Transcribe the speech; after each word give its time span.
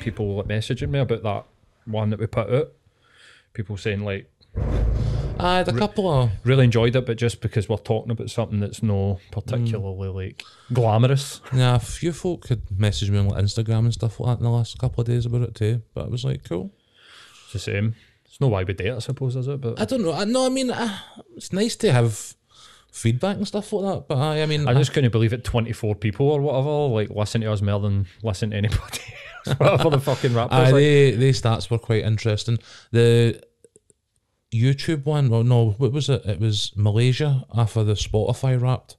people 0.00 0.36
like 0.36 0.46
messaging 0.46 0.90
me 0.90 0.98
about 0.98 1.22
that 1.22 1.44
one 1.84 2.10
that 2.10 2.20
we 2.20 2.26
put 2.26 2.50
out. 2.50 2.72
People 3.52 3.76
saying 3.76 4.04
like 4.04 4.30
I 5.40 5.58
had 5.58 5.68
a 5.68 5.72
couple 5.72 6.10
of 6.10 6.30
really 6.44 6.64
enjoyed 6.64 6.96
it, 6.96 7.06
but 7.06 7.16
just 7.16 7.40
because 7.40 7.68
we're 7.68 7.76
talking 7.76 8.10
about 8.10 8.30
something 8.30 8.58
that's 8.58 8.82
no 8.82 9.20
particularly 9.30 10.08
like 10.08 10.44
glamorous. 10.72 11.40
yeah, 11.52 11.76
a 11.76 11.78
few 11.78 12.12
folk 12.12 12.48
had 12.48 12.62
messaged 12.66 13.10
me 13.10 13.18
on 13.18 13.28
like 13.28 13.44
Instagram 13.44 13.80
and 13.80 13.94
stuff 13.94 14.18
like 14.18 14.38
that 14.38 14.38
in 14.40 14.44
the 14.44 14.50
last 14.50 14.78
couple 14.78 15.00
of 15.00 15.06
days 15.06 15.26
about 15.26 15.42
it 15.42 15.54
too. 15.54 15.82
But 15.94 16.06
I 16.06 16.08
was 16.08 16.24
like, 16.24 16.44
cool. 16.44 16.72
It's 17.44 17.52
the 17.52 17.58
same. 17.60 17.94
It's 18.24 18.40
no 18.40 18.48
why 18.48 18.64
we 18.64 18.74
date, 18.74 18.92
I 18.92 18.98
suppose, 18.98 19.36
is 19.36 19.46
it? 19.46 19.60
But 19.60 19.80
I 19.80 19.84
don't 19.84 20.02
know. 20.02 20.12
I 20.12 20.24
no, 20.24 20.44
I 20.44 20.48
mean, 20.48 20.70
uh, 20.70 20.98
it's 21.36 21.52
nice 21.52 21.76
to 21.76 21.92
have 21.92 22.34
feedback 22.90 23.36
and 23.36 23.46
stuff 23.46 23.72
like 23.72 23.94
that. 23.94 24.08
But 24.08 24.18
I, 24.18 24.42
I 24.42 24.46
mean, 24.46 24.66
I 24.66 24.74
just 24.74 24.92
couldn't 24.92 25.12
believe 25.12 25.32
it. 25.32 25.44
Twenty 25.44 25.72
four 25.72 25.94
people 25.94 26.28
or 26.28 26.40
whatever 26.40 26.70
like 26.94 27.10
listen 27.10 27.42
to 27.42 27.52
us 27.52 27.62
more 27.62 27.78
than 27.80 28.06
listen 28.24 28.50
to 28.50 28.56
anybody. 28.56 29.00
whatever 29.58 29.90
the 29.90 30.00
fucking 30.00 30.34
rap 30.34 30.48
Aye. 30.52 30.64
Like, 30.64 30.74
they, 30.74 31.10
they 31.12 31.30
stats 31.30 31.70
were 31.70 31.78
quite 31.78 32.04
interesting. 32.04 32.58
The 32.92 33.40
YouTube 34.52 35.04
one, 35.04 35.28
well, 35.28 35.44
no, 35.44 35.70
what 35.72 35.92
was 35.92 36.08
it? 36.08 36.24
It 36.24 36.40
was 36.40 36.72
Malaysia 36.76 37.44
after 37.54 37.84
the 37.84 37.94
Spotify 37.94 38.60
wrapped. 38.60 38.96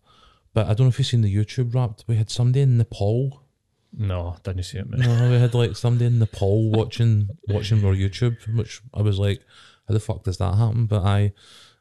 But 0.54 0.66
I 0.68 0.74
don't 0.74 0.82
know 0.82 0.88
if 0.88 1.00
you've 1.00 1.08
seen 1.08 1.22
the 1.22 1.36
YouTube 1.36 1.74
wrapped. 1.74 2.06
We 2.08 2.16
had 2.16 2.30
somebody 2.30 2.62
in 2.62 2.78
Nepal. 2.78 3.44
no, 3.94 4.36
didn't 4.44 4.58
you 4.58 4.64
see 4.64 4.80
it, 4.80 4.90
man. 4.90 5.00
No, 5.00 5.30
we 5.30 5.38
had 5.38 5.54
like 5.54 5.76
somebody 5.76 6.06
in 6.06 6.20
Nepal 6.20 6.72
watching 6.72 7.30
watching 7.48 7.84
our 7.86 7.94
YouTube, 7.94 8.38
which 8.56 8.82
I 8.94 9.02
was 9.02 9.20
like, 9.20 9.42
how 9.88 9.94
the 9.94 10.00
fuck 10.00 10.24
does 10.24 10.38
that 10.38 10.56
happen? 10.56 10.86
But 10.86 11.04
I, 11.04 11.34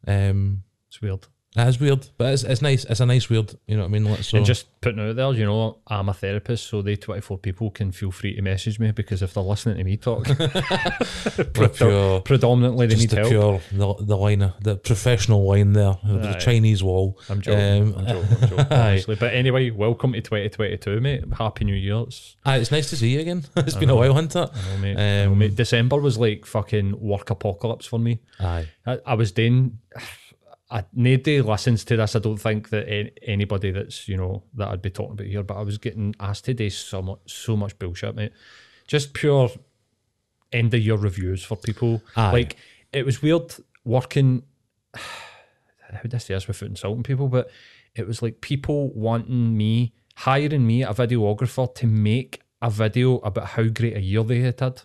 um, 0.06 0.62
It's 0.88 1.00
weird. 1.00 1.26
That 1.54 1.66
is 1.68 1.80
weird, 1.80 2.06
but 2.18 2.34
it's, 2.34 2.44
it's 2.44 2.60
nice. 2.62 2.84
It's 2.84 3.00
a 3.00 3.06
nice 3.06 3.28
weird, 3.30 3.54
you 3.66 3.76
know 3.76 3.82
what 3.82 3.88
I 3.88 3.90
mean? 3.92 4.04
Like, 4.04 4.22
so 4.22 4.36
And 4.36 4.46
just 4.46 4.80
putting 4.80 5.00
it 5.00 5.08
out 5.10 5.16
there, 5.16 5.32
you 5.32 5.44
know, 5.46 5.78
I'm 5.86 6.08
a 6.08 6.14
therapist, 6.14 6.68
so 6.68 6.82
they 6.82 6.94
24 6.96 7.38
people 7.38 7.70
can 7.70 7.90
feel 7.90 8.10
free 8.10 8.36
to 8.36 8.42
message 8.42 8.78
me 8.78 8.90
because 8.92 9.22
if 9.22 9.34
they're 9.34 9.42
listening 9.42 9.78
to 9.78 9.84
me 9.84 9.96
talk, 9.96 10.24
predo- 10.26 11.74
pure, 11.76 12.20
predominantly 12.20 12.86
they 12.86 12.96
need 12.96 13.10
the 13.10 13.16
help. 13.16 13.28
pure, 13.30 13.60
the, 13.72 14.04
the 14.04 14.16
line, 14.16 14.42
of- 14.42 14.62
the 14.62 14.76
professional 14.76 15.46
line 15.48 15.72
there, 15.72 15.96
the 16.04 16.34
Chinese 16.40 16.82
wall. 16.82 17.18
I'm 17.28 17.40
joking. 17.40 17.82
Um, 17.82 17.94
I'm 17.98 18.06
joking. 18.06 18.36
I'm 18.42 18.48
joking 18.48 18.66
Aye. 18.72 18.88
honestly. 18.90 19.16
But 19.16 19.34
anyway, 19.34 19.70
welcome 19.70 20.12
to 20.12 20.20
2022, 20.20 21.00
mate. 21.00 21.24
Happy 21.36 21.64
New 21.64 21.74
Year. 21.74 22.02
It's, 22.06 22.36
Aye, 22.44 22.58
it's 22.58 22.70
nice 22.70 22.90
to 22.90 22.96
see 22.96 23.14
you 23.14 23.20
again. 23.20 23.44
it's 23.56 23.74
been 23.74 23.90
a 23.90 23.96
while, 23.96 24.14
hasn't 24.14 24.36
it? 24.36 24.50
I 24.54 24.70
know, 24.74 24.78
mate. 24.80 24.96
I 24.98 25.24
know, 25.24 25.32
Um, 25.32 25.38
mate. 25.38 25.56
December 25.56 25.96
was 26.00 26.18
like 26.18 26.44
fucking 26.46 27.00
work 27.00 27.30
apocalypse 27.30 27.86
for 27.86 27.98
me. 27.98 28.20
Aye. 28.38 28.68
I, 28.86 28.98
I 29.06 29.14
was 29.14 29.32
doing. 29.32 29.78
I, 30.70 30.84
nobody 30.92 31.40
listens 31.40 31.84
to 31.84 31.96
this. 31.96 32.14
I 32.14 32.18
don't 32.18 32.36
think 32.36 32.68
that 32.70 33.12
anybody 33.22 33.70
that's 33.70 34.06
you 34.06 34.16
know 34.16 34.44
that 34.54 34.68
I'd 34.68 34.82
be 34.82 34.90
talking 34.90 35.12
about 35.12 35.26
here, 35.26 35.42
but 35.42 35.56
I 35.56 35.62
was 35.62 35.78
getting 35.78 36.14
asked 36.20 36.44
today 36.44 36.68
so 36.68 37.00
much, 37.00 37.20
so 37.26 37.56
much 37.56 37.78
bullshit, 37.78 38.14
mate. 38.14 38.32
Just 38.86 39.14
pure 39.14 39.50
end 40.52 40.74
of 40.74 40.80
year 40.80 40.96
reviews 40.96 41.42
for 41.42 41.56
people. 41.56 42.02
Aye. 42.16 42.32
Like 42.32 42.56
it 42.92 43.06
was 43.06 43.22
weird 43.22 43.54
working. 43.84 44.42
How 44.94 46.02
did 46.02 46.14
I 46.14 46.18
say 46.18 46.34
this 46.34 46.46
without 46.46 46.68
insulting 46.68 47.02
people? 47.02 47.28
But 47.28 47.50
it 47.94 48.06
was 48.06 48.20
like 48.20 48.42
people 48.42 48.92
wanting 48.92 49.56
me, 49.56 49.94
hiring 50.16 50.66
me, 50.66 50.82
a 50.82 50.92
videographer, 50.92 51.74
to 51.76 51.86
make 51.86 52.42
a 52.60 52.68
video 52.68 53.18
about 53.18 53.46
how 53.46 53.64
great 53.64 53.96
a 53.96 54.00
year 54.00 54.22
they 54.22 54.40
had 54.40 54.60
had. 54.60 54.82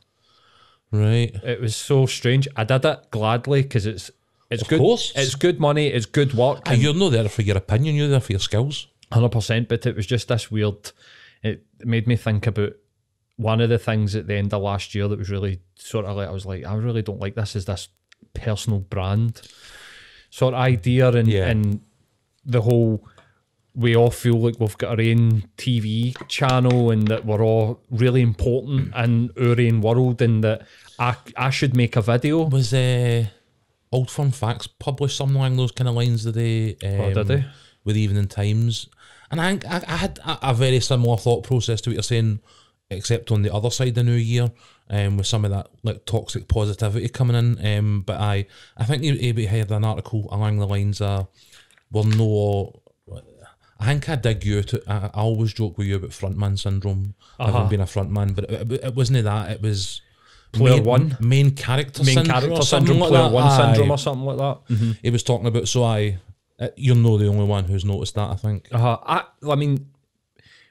Right. 0.91 1.35
It 1.43 1.59
was 1.59 1.75
so 1.75 2.05
strange. 2.05 2.47
I 2.55 2.63
did 2.63 2.85
it 2.85 3.11
gladly 3.11 3.63
because 3.63 3.85
it's 3.85 4.11
it's 4.53 4.61
Of 4.63 4.67
good. 4.69 4.79
course. 4.79 5.11
It's 5.15 5.35
good 5.35 5.59
money. 5.59 5.87
It's 5.87 6.05
good 6.05 6.33
work. 6.33 6.61
Aye, 6.65 6.73
you're 6.75 6.93
not 6.93 7.11
there 7.11 7.27
for 7.29 7.41
your 7.41 7.57
opinion, 7.57 7.95
you're 7.95 8.07
there 8.07 8.19
for 8.19 8.33
your 8.33 8.39
skills. 8.39 8.87
Hundred 9.11 9.31
percent. 9.31 9.67
But 9.69 9.85
it 9.85 9.95
was 9.95 10.05
just 10.05 10.27
this 10.27 10.49
weird. 10.51 10.91
It 11.43 11.65
made 11.83 12.07
me 12.07 12.15
think 12.15 12.47
about 12.47 12.73
one 13.37 13.61
of 13.61 13.69
the 13.69 13.79
things 13.79 14.15
at 14.15 14.27
the 14.27 14.35
end 14.35 14.53
of 14.53 14.61
last 14.61 14.93
year 14.95 15.07
that 15.07 15.19
was 15.19 15.29
really 15.29 15.59
sort 15.75 16.05
of 16.05 16.15
like 16.15 16.27
I 16.29 16.31
was 16.31 16.45
like 16.45 16.65
I 16.65 16.75
really 16.75 17.01
don't 17.01 17.19
like 17.19 17.35
this. 17.35 17.55
Is 17.55 17.65
this 17.65 17.89
personal 18.33 18.79
brand 18.79 19.41
sort 20.29 20.53
of 20.53 20.59
idea 20.59 21.09
and 21.11 21.27
Yeah. 21.27 21.47
and 21.47 21.81
the 22.45 22.61
whole 22.61 23.05
we 23.75 23.95
all 23.95 24.11
feel 24.11 24.39
like 24.39 24.59
we've 24.59 24.77
got 24.77 24.99
our 24.99 25.05
own 25.05 25.43
TV 25.57 26.13
channel 26.27 26.91
and 26.91 27.07
that 27.07 27.25
we're 27.25 27.41
all 27.43 27.81
really 27.89 28.21
important 28.21 28.93
in 28.95 29.31
our 29.37 29.59
own 29.59 29.81
world 29.81 30.21
and 30.21 30.43
that 30.43 30.67
I, 30.99 31.15
I 31.35 31.49
should 31.49 31.75
make 31.75 31.95
a 31.95 32.01
video. 32.01 32.43
Was 32.43 32.71
uh, 32.71 33.25
Old 33.93 34.09
Firm 34.11 34.31
Facts 34.31 34.67
published 34.67 35.17
something 35.17 35.35
along 35.37 35.55
those 35.57 35.71
kind 35.71 35.87
of 35.87 35.95
lines 35.95 36.23
today? 36.23 36.75
Um, 36.83 36.99
Oh, 37.01 37.13
did 37.13 37.27
they? 37.27 37.45
With 37.85 37.97
Evening 37.97 38.27
Times. 38.27 38.87
And 39.31 39.39
I, 39.41 39.51
I, 39.69 39.83
I 39.87 39.95
had 39.97 40.19
a, 40.25 40.49
a 40.51 40.53
very 40.53 40.79
similar 40.79 41.17
thought 41.17 41.43
process 41.43 41.81
to 41.81 41.89
what 41.89 41.95
you're 41.95 42.03
saying, 42.03 42.39
except 42.89 43.31
on 43.31 43.41
the 43.41 43.53
other 43.53 43.69
side 43.69 43.89
of 43.89 43.95
the 43.95 44.03
new 44.03 44.13
year, 44.13 44.51
um, 44.89 45.17
with 45.17 45.27
some 45.27 45.43
of 45.45 45.51
that 45.51 45.67
like 45.83 46.05
toxic 46.05 46.47
positivity 46.47 47.09
coming 47.09 47.35
in. 47.35 47.77
Um, 47.77 48.01
but 48.05 48.19
I, 48.19 48.45
I 48.77 48.85
think 48.85 49.03
you 49.03 49.13
maybe 49.15 49.45
had 49.45 49.71
an 49.71 49.83
article 49.85 50.27
along 50.31 50.57
the 50.59 50.67
lines 50.67 51.01
of, 51.01 51.27
well, 51.91 52.03
no, 52.03 52.79
I 53.79 53.85
think 53.87 54.07
I 54.07 54.15
dig 54.15 54.45
you. 54.45 54.63
To, 54.63 54.81
I, 54.87 55.07
I 55.13 55.21
always 55.21 55.53
joke 55.53 55.77
with 55.77 55.87
you 55.87 55.97
about 55.97 56.11
frontman 56.11 56.57
syndrome, 56.57 57.15
Uh-huh. 57.39 57.51
having 57.51 57.69
been 57.69 57.81
a 57.81 57.85
frontman, 57.85 58.33
but 58.35 58.45
it, 58.45 58.71
it, 58.71 58.83
it 58.85 58.95
wasn't 58.95 59.23
that. 59.23 59.51
It 59.51 59.61
was 59.61 60.01
Player 60.53 60.75
main, 60.75 60.83
one. 60.83 61.17
main 61.19 61.51
character 61.51 62.03
Main 62.03 62.15
syndrome 62.15 62.39
character 62.41 62.61
syndrome, 62.61 62.99
like 62.99 63.09
player 63.09 63.23
that. 63.23 63.31
one 63.31 63.43
Aye. 63.43 63.57
syndrome 63.73 63.91
or 63.91 63.97
something 63.97 64.25
like 64.25 64.37
that. 64.37 64.97
He 65.01 65.09
was 65.09 65.23
talking 65.23 65.47
about. 65.47 65.67
So 65.67 65.83
I, 65.83 66.19
uh, 66.59 66.67
you're 66.77 66.95
not 66.95 67.17
the 67.17 67.27
only 67.27 67.45
one 67.45 67.65
who's 67.65 67.83
noticed 67.83 68.15
that. 68.15 68.29
I 68.29 68.35
think. 68.35 68.67
Uh, 68.71 68.97
I, 69.05 69.23
I 69.49 69.55
mean, 69.55 69.87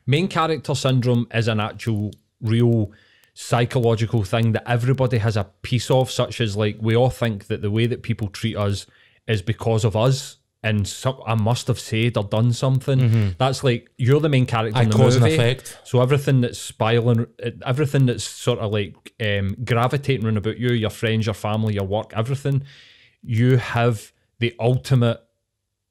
main 0.06 0.28
character 0.28 0.74
syndrome 0.74 1.26
is 1.34 1.48
an 1.48 1.60
actual 1.60 2.12
real 2.40 2.92
psychological 3.34 4.22
thing 4.24 4.52
that 4.52 4.68
everybody 4.70 5.18
has 5.18 5.36
a 5.36 5.44
piece 5.62 5.90
of, 5.90 6.10
such 6.10 6.40
as 6.40 6.56
like 6.56 6.76
we 6.80 6.94
all 6.96 7.10
think 7.10 7.46
that 7.48 7.62
the 7.62 7.70
way 7.70 7.86
that 7.86 8.02
people 8.02 8.28
treat 8.28 8.56
us 8.56 8.86
is 9.26 9.42
because 9.42 9.84
of 9.84 9.96
us. 9.96 10.38
And 10.64 10.86
some, 10.86 11.20
I 11.26 11.34
must 11.34 11.66
have 11.66 11.80
said 11.80 12.16
or 12.16 12.22
done 12.22 12.52
something. 12.52 13.34
That's 13.36 13.64
like 13.64 13.90
you're 13.98 14.20
the 14.20 14.28
main 14.28 14.46
character 14.46 14.78
Aye, 14.78 14.84
in 14.84 14.90
the 14.90 14.96
cause 14.96 15.16
and 15.16 15.24
movie. 15.24 15.34
effect. 15.34 15.78
So 15.82 16.00
everything 16.00 16.40
that's 16.40 16.58
spiraling, 16.58 17.26
everything 17.66 18.06
that's 18.06 18.22
sort 18.22 18.60
of 18.60 18.70
like 18.70 18.94
um, 19.20 19.56
gravitating 19.64 20.24
around 20.24 20.36
about 20.36 20.58
you, 20.58 20.72
your 20.72 20.90
friends, 20.90 21.26
your 21.26 21.34
family, 21.34 21.74
your 21.74 21.84
work, 21.84 22.12
everything, 22.14 22.62
you 23.22 23.56
have 23.56 24.12
the 24.38 24.54
ultimate 24.60 25.20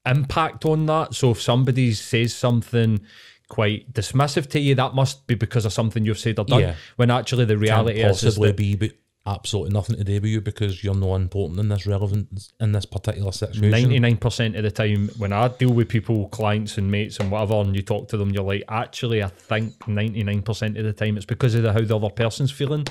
impact 0.05 0.63
on 0.65 0.85
that. 0.85 1.15
So 1.15 1.31
if 1.31 1.41
somebody 1.41 1.93
says 1.93 2.33
something 2.33 3.01
quite 3.49 3.91
dismissive 3.91 4.47
to 4.51 4.59
you, 4.61 4.75
that 4.75 4.95
must 4.95 5.27
be 5.27 5.35
because 5.35 5.65
of 5.65 5.73
something 5.73 6.05
you've 6.05 6.17
said 6.17 6.39
or 6.39 6.45
done. 6.45 6.61
Yeah. 6.61 6.75
When 6.95 7.11
actually 7.11 7.43
the 7.43 7.55
Can't 7.55 7.61
reality 7.61 8.01
is, 8.01 8.23
is 8.23 8.35
possibly 8.35 8.49
that 8.49 8.57
be, 8.57 8.75
but 8.75 8.91
absolutely 9.25 9.71
nothing 9.71 9.95
to 9.97 10.03
do 10.03 10.15
with 10.15 10.25
you 10.25 10.41
because 10.41 10.83
you're 10.83 10.95
not 10.95 11.15
important 11.15 11.59
in 11.59 11.69
this 11.69 11.85
relevant 11.85 12.51
in 12.59 12.71
this 12.71 12.85
particular 12.85 13.31
situation. 13.31 13.69
ninety 13.69 13.99
nine 13.99 14.17
percent 14.17 14.55
of 14.55 14.63
the 14.63 14.71
time 14.71 15.09
when 15.17 15.31
I 15.31 15.47
deal 15.49 15.73
with 15.73 15.89
people, 15.89 16.27
clients 16.29 16.77
and 16.77 16.91
mates 16.91 17.19
and 17.19 17.29
whatever, 17.31 17.55
and 17.55 17.75
you 17.75 17.83
talk 17.83 18.07
to 18.09 18.17
them, 18.17 18.31
you're 18.31 18.43
like, 18.43 18.63
actually, 18.67 19.23
I 19.23 19.27
think 19.27 19.87
ninety 19.87 20.23
nine 20.23 20.41
percent 20.41 20.77
of 20.77 20.85
the 20.85 20.93
time 20.93 21.17
it's 21.17 21.25
because 21.25 21.55
of 21.55 21.63
the, 21.63 21.73
how 21.73 21.81
the 21.81 21.95
other 21.95 22.09
person's 22.09 22.51
feeling. 22.51 22.87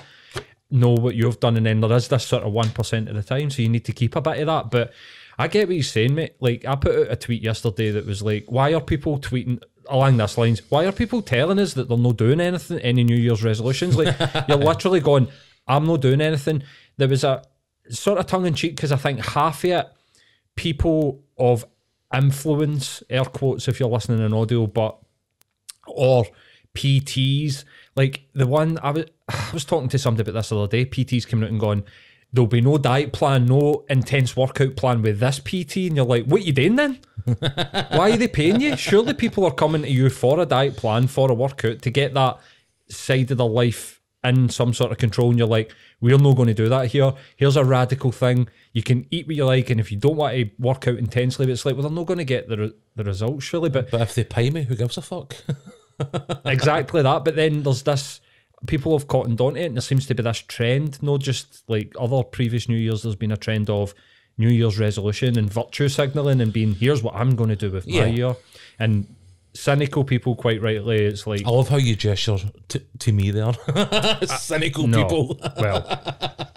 Know 0.73 0.95
what 0.95 1.17
you've 1.17 1.41
done, 1.41 1.57
and 1.57 1.67
then 1.67 1.81
there 1.81 1.93
is 1.93 2.07
this 2.07 2.25
sort 2.25 2.45
of 2.45 2.53
one 2.53 2.71
percent 2.71 3.09
of 3.09 3.17
the 3.17 3.25
time, 3.25 3.51
so 3.51 3.61
you 3.61 3.69
need 3.69 3.85
to 3.87 3.93
keep 3.93 4.15
a 4.15 4.21
bit 4.21 4.39
of 4.39 4.47
that. 4.47 4.71
But 4.71 4.93
I 5.37 5.49
get 5.49 5.67
what 5.67 5.75
you're 5.75 5.83
saying, 5.83 6.15
mate. 6.15 6.37
Like 6.39 6.65
I 6.65 6.77
put 6.77 6.95
out 6.95 7.11
a 7.11 7.17
tweet 7.17 7.43
yesterday 7.43 7.91
that 7.91 8.07
was 8.07 8.23
like, 8.23 8.45
why 8.47 8.73
are 8.73 8.81
people 8.81 9.19
tweeting? 9.19 9.61
Along 9.89 10.19
this 10.19 10.39
lines, 10.39 10.63
why 10.71 10.85
are 10.87 10.93
people 10.93 11.21
telling 11.21 11.59
us 11.59 11.75
that 11.75 11.89
they're 11.89 11.99
not 11.99 12.17
doing 12.17 12.41
anything, 12.41 12.79
any 12.79 13.03
New 13.03 13.17
Year's 13.17 13.43
resolutions? 13.43 13.97
Like, 13.97 14.15
you're 14.49 14.59
literally 14.59 15.01
going, 15.01 15.27
I'm 15.71 15.87
not 15.87 16.01
doing 16.01 16.21
anything. 16.21 16.63
There 16.97 17.09
was 17.09 17.25
a 17.25 17.43
sort 17.89 18.19
of 18.19 18.27
tongue 18.27 18.47
in 18.47 18.55
cheek 18.55 18.77
because 18.77 18.93
I 18.93 18.97
think 18.97 19.25
half 19.25 19.65
of 19.65 19.71
it 19.71 19.87
people 20.57 21.23
of 21.39 21.65
influence, 22.15 23.03
air 23.09 23.25
quotes 23.25 23.69
if 23.69 23.81
you're 23.81 23.89
listening 23.89 24.25
in 24.25 24.35
audio, 24.35 24.67
but 24.67 24.99
or 25.87 26.27
PTs. 26.75 27.65
Like 27.97 28.23
the 28.35 28.47
one 28.47 28.79
I 28.83 28.91
was 28.91 29.05
I 29.29 29.51
was 29.53 29.65
talking 29.65 29.89
to 29.89 29.99
somebody 29.99 30.29
about 30.29 30.39
this 30.39 30.51
the 30.51 30.59
other 30.59 30.69
day. 30.69 30.87
PTs 30.87 31.27
coming 31.27 31.45
out 31.45 31.51
and 31.51 31.61
going, 31.61 31.85
There'll 32.33 32.47
be 32.47 32.61
no 32.61 32.79
diet 32.79 33.13
plan, 33.13 33.47
no 33.47 33.85
intense 33.89 34.37
workout 34.37 34.77
plan 34.77 35.03
with 35.03 35.19
this 35.19 35.41
PT, 35.41 35.89
and 35.89 35.97
you're 35.97 36.05
like, 36.05 36.27
What 36.27 36.43
are 36.43 36.45
you 36.45 36.53
doing 36.53 36.77
then? 36.77 36.99
Why 37.25 38.13
are 38.13 38.17
they 38.17 38.29
paying 38.29 38.61
you? 38.61 38.77
Surely 38.77 39.15
people 39.15 39.45
are 39.45 39.55
coming 39.55 39.83
to 39.83 39.91
you 39.91 40.11
for 40.11 40.41
a 40.41 40.47
diet 40.47 40.77
plan, 40.77 41.07
for 41.07 41.31
a 41.31 41.35
workout, 41.35 41.83
to 41.83 41.91
get 41.91 42.15
that 42.15 42.39
side 42.89 43.31
of 43.31 43.39
their 43.39 43.47
life 43.47 44.00
in 44.23 44.49
some 44.49 44.75
sort 44.75 44.93
of 44.93 44.99
control. 44.99 45.31
And 45.31 45.39
you're 45.39 45.49
like, 45.49 45.75
we're 46.01 46.19
not 46.19 46.37
going 46.37 46.49
to 46.49 46.55
do 46.55 46.69
that 46.69 46.89
here. 46.89 47.13
Here's 47.37 47.57
a 47.57 47.65
radical 47.65 48.13
thing. 48.13 48.49
You 48.73 48.83
can 48.83 49.07
eat 49.11 49.27
what 49.27 49.37
you 49.37 49.45
like, 49.47 49.71
and 49.71 49.81
if 49.81 49.91
you 49.91 49.99
don't 49.99 50.17
want 50.17 50.35
to 50.35 50.51
work 50.59 50.87
out 50.89 50.99
intensely, 50.99 51.47
but 51.47 51.53
it's 51.53 51.65
like, 51.65 51.75
well, 51.75 51.83
they're 51.83 51.91
not 51.91 52.07
going 52.07 52.19
to 52.19 52.25
get 52.25 52.49
the, 52.49 52.57
re- 52.59 52.73
the 52.97 53.05
results, 53.05 53.45
surely. 53.45 53.71
But 53.71 53.91
But 53.91 54.03
if 54.03 54.15
they 54.15 54.25
pay 54.25 54.51
me, 54.51 54.65
who 54.65 54.77
gives 54.77 54.97
a 54.99 55.03
fuck? 55.03 55.37
exactly 56.45 57.03
that. 57.03 57.25
But 57.25 57.37
then 57.37 57.63
there's 57.63 57.83
this 57.83 58.21
people 58.67 58.97
have 58.99 59.09
cottoned 59.09 59.41
onto 59.41 59.59
it, 59.59 59.67
and 59.67 59.77
there 59.77 59.83
seems 59.83 60.07
to 60.07 60.15
be 60.15 60.23
this 60.23 60.39
trend, 60.39 61.03
not 61.03 61.21
just 61.21 61.63
like 61.69 61.93
other 61.99 62.23
previous 62.23 62.69
New 62.69 62.77
Year's, 62.77 63.03
there's 63.03 63.17
been 63.17 63.33
a 63.33 63.37
trend 63.37 63.71
of 63.71 63.95
New 64.39 64.49
Year's 64.51 64.79
resolution 64.79 65.39
and 65.39 65.53
virtue 65.53 65.89
signaling 65.89 66.41
and 66.41 66.53
being, 66.53 66.75
here's 66.75 67.03
what 67.03 67.15
I'm 67.15 67.37
going 67.37 67.51
to 67.51 67.57
do 67.57 67.71
with 67.71 67.87
Yeah. 67.87 68.03
my 68.03 68.07
year. 68.09 68.37
And 68.79 69.15
cynical 69.55 70.05
people, 70.05 70.37
quite 70.37 70.63
rightly, 70.63 71.05
it's 71.05 71.27
like 71.27 71.45
I 71.45 71.51
love 71.51 71.69
how 71.69 71.77
you 71.77 71.97
gesture 71.97 72.39
t- 72.69 72.87
to 73.01 73.13
me 73.13 73.31
there. 73.31 73.53
Cynical 74.39 74.87
no. 74.87 75.03
people. 75.03 75.39
well, 75.59 75.87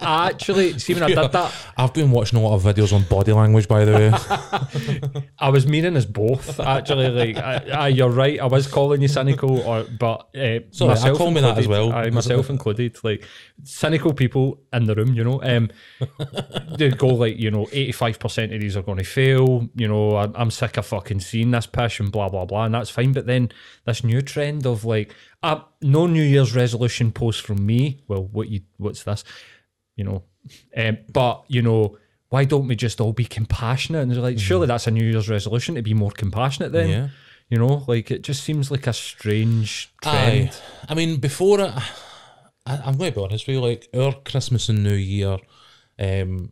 actually, 0.00 0.78
see 0.78 0.94
when 0.94 1.02
I 1.02 1.08
did 1.08 1.32
that, 1.32 1.54
I've 1.76 1.92
been 1.92 2.10
watching 2.10 2.38
a 2.38 2.42
lot 2.42 2.54
of 2.54 2.62
videos 2.62 2.92
on 2.92 3.02
body 3.04 3.32
language, 3.32 3.68
by 3.68 3.84
the 3.84 3.92
way. 3.92 5.22
I 5.38 5.48
was 5.50 5.66
meaning 5.66 5.96
as 5.96 6.06
both. 6.06 6.60
Actually, 6.60 7.08
like, 7.08 7.36
I, 7.36 7.56
I, 7.70 7.88
you're 7.88 8.10
right. 8.10 8.40
I 8.40 8.46
was 8.46 8.66
calling 8.66 9.02
you 9.02 9.08
cynical, 9.08 9.60
or 9.60 9.84
but 9.84 10.28
uh, 10.36 10.60
Sorry, 10.70 10.98
I 10.98 11.12
call 11.12 11.30
me 11.30 11.40
that 11.40 11.58
as 11.58 11.68
well. 11.68 11.92
I 11.92 12.10
myself 12.10 12.50
included, 12.50 12.96
like 13.02 13.24
cynical 13.62 14.14
people 14.14 14.60
in 14.72 14.84
the 14.84 14.94
room. 14.94 15.14
You 15.14 15.24
know, 15.24 15.42
um, 15.42 15.70
they 16.78 16.90
go 16.90 17.08
like, 17.08 17.38
you 17.38 17.50
know, 17.50 17.66
eighty 17.72 17.92
five 17.92 18.18
percent 18.18 18.52
of 18.52 18.60
these 18.60 18.76
are 18.76 18.82
going 18.82 18.98
to 18.98 19.04
fail. 19.04 19.68
You 19.74 19.88
know, 19.88 20.16
I'm, 20.16 20.32
I'm 20.36 20.50
sick 20.50 20.76
of 20.76 20.86
fucking 20.86 21.20
seeing 21.20 21.50
this 21.50 21.66
pish 21.66 22.00
and 22.00 22.12
blah 22.12 22.28
blah 22.28 22.44
blah, 22.44 22.64
and 22.64 22.74
that's 22.74 22.90
fine. 22.94 23.12
But 23.12 23.26
then 23.26 23.50
this 23.84 24.02
new 24.02 24.22
trend 24.22 24.66
of 24.66 24.84
like, 24.84 25.14
uh, 25.42 25.60
no 25.82 26.06
New 26.06 26.22
Year's 26.22 26.54
resolution 26.54 27.12
post 27.12 27.42
from 27.42 27.66
me. 27.66 28.02
Well, 28.08 28.24
what 28.24 28.48
you, 28.48 28.60
what's 28.78 29.02
this? 29.02 29.24
You 29.96 30.04
know, 30.04 30.22
um, 30.76 30.98
but 31.12 31.44
you 31.48 31.62
know. 31.62 31.98
Why 32.30 32.44
don't 32.44 32.66
we 32.66 32.74
just 32.74 33.00
all 33.00 33.12
be 33.12 33.26
compassionate? 33.26 34.02
And 34.02 34.10
they're 34.10 34.20
like, 34.20 34.40
surely 34.40 34.66
that's 34.66 34.88
a 34.88 34.90
New 34.90 35.04
Year's 35.04 35.28
resolution 35.28 35.76
to 35.76 35.82
be 35.82 35.94
more 35.94 36.10
compassionate 36.10 36.72
then. 36.72 36.90
Yeah. 36.90 37.08
You 37.48 37.58
know, 37.58 37.84
like 37.86 38.10
it 38.10 38.22
just 38.22 38.42
seems 38.42 38.72
like 38.72 38.88
a 38.88 38.92
strange 38.92 39.92
trend. 40.02 40.48
Aye. 40.50 40.86
I 40.88 40.94
mean, 40.94 41.20
before 41.20 41.60
it, 41.60 41.70
I, 42.66 42.80
I'm 42.84 42.96
going 42.96 43.12
to 43.12 43.20
be 43.20 43.24
honest 43.24 43.46
with 43.46 43.54
you, 43.54 43.60
like, 43.60 43.88
our 43.94 44.14
Christmas 44.24 44.68
and 44.68 44.82
New 44.82 44.94
Year, 44.94 45.38
um, 46.00 46.50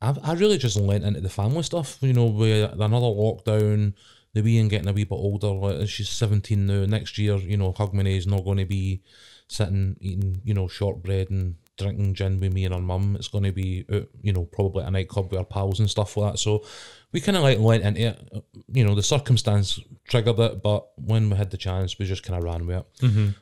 I, 0.00 0.14
I 0.22 0.32
really 0.32 0.56
just 0.56 0.78
lent 0.78 1.04
into 1.04 1.20
the 1.20 1.28
family 1.28 1.62
stuff, 1.62 1.98
you 2.00 2.14
know, 2.14 2.26
with 2.26 2.72
another 2.72 2.96
lockdown, 2.96 3.92
the 4.36 4.42
wee 4.42 4.58
and 4.58 4.68
getting 4.68 4.86
a 4.86 4.92
wee 4.92 5.04
bit 5.04 5.14
older, 5.14 5.48
like, 5.48 5.88
she's 5.88 6.10
17 6.10 6.66
now, 6.66 6.84
next 6.84 7.16
year, 7.16 7.36
you 7.36 7.56
know, 7.56 7.72
Hogmanay 7.72 8.18
is 8.18 8.26
not 8.26 8.44
going 8.44 8.58
to 8.58 8.66
be 8.66 9.00
sitting 9.48 9.96
eating, 9.98 10.42
you 10.44 10.52
know, 10.52 10.68
shortbread 10.68 11.30
and 11.30 11.54
drinking 11.78 12.12
gin 12.12 12.38
with 12.38 12.52
me 12.52 12.66
and 12.66 12.74
her 12.74 12.80
mum. 12.80 13.16
It's 13.16 13.28
going 13.28 13.44
to 13.44 13.52
be, 13.52 13.86
out, 13.90 14.08
you 14.20 14.34
know, 14.34 14.44
probably 14.44 14.82
at 14.82 14.88
a 14.88 14.90
nightclub 14.90 15.30
with 15.30 15.38
our 15.38 15.44
pals 15.46 15.80
and 15.80 15.88
stuff 15.88 16.18
like 16.18 16.32
that. 16.32 16.38
So 16.38 16.66
we 17.12 17.22
kind 17.22 17.38
of 17.38 17.44
like 17.44 17.58
went 17.58 17.82
into 17.82 18.08
it. 18.08 18.44
You 18.70 18.84
know, 18.84 18.94
the 18.94 19.02
circumstance 19.02 19.80
triggered 20.06 20.38
it, 20.38 20.62
but 20.62 20.86
when 20.96 21.30
we 21.30 21.36
had 21.38 21.50
the 21.50 21.56
chance, 21.56 21.98
we 21.98 22.04
just 22.04 22.22
kind 22.22 22.38
of 22.38 22.44
ran 22.44 22.66
with 22.66 22.76
it. 22.76 22.86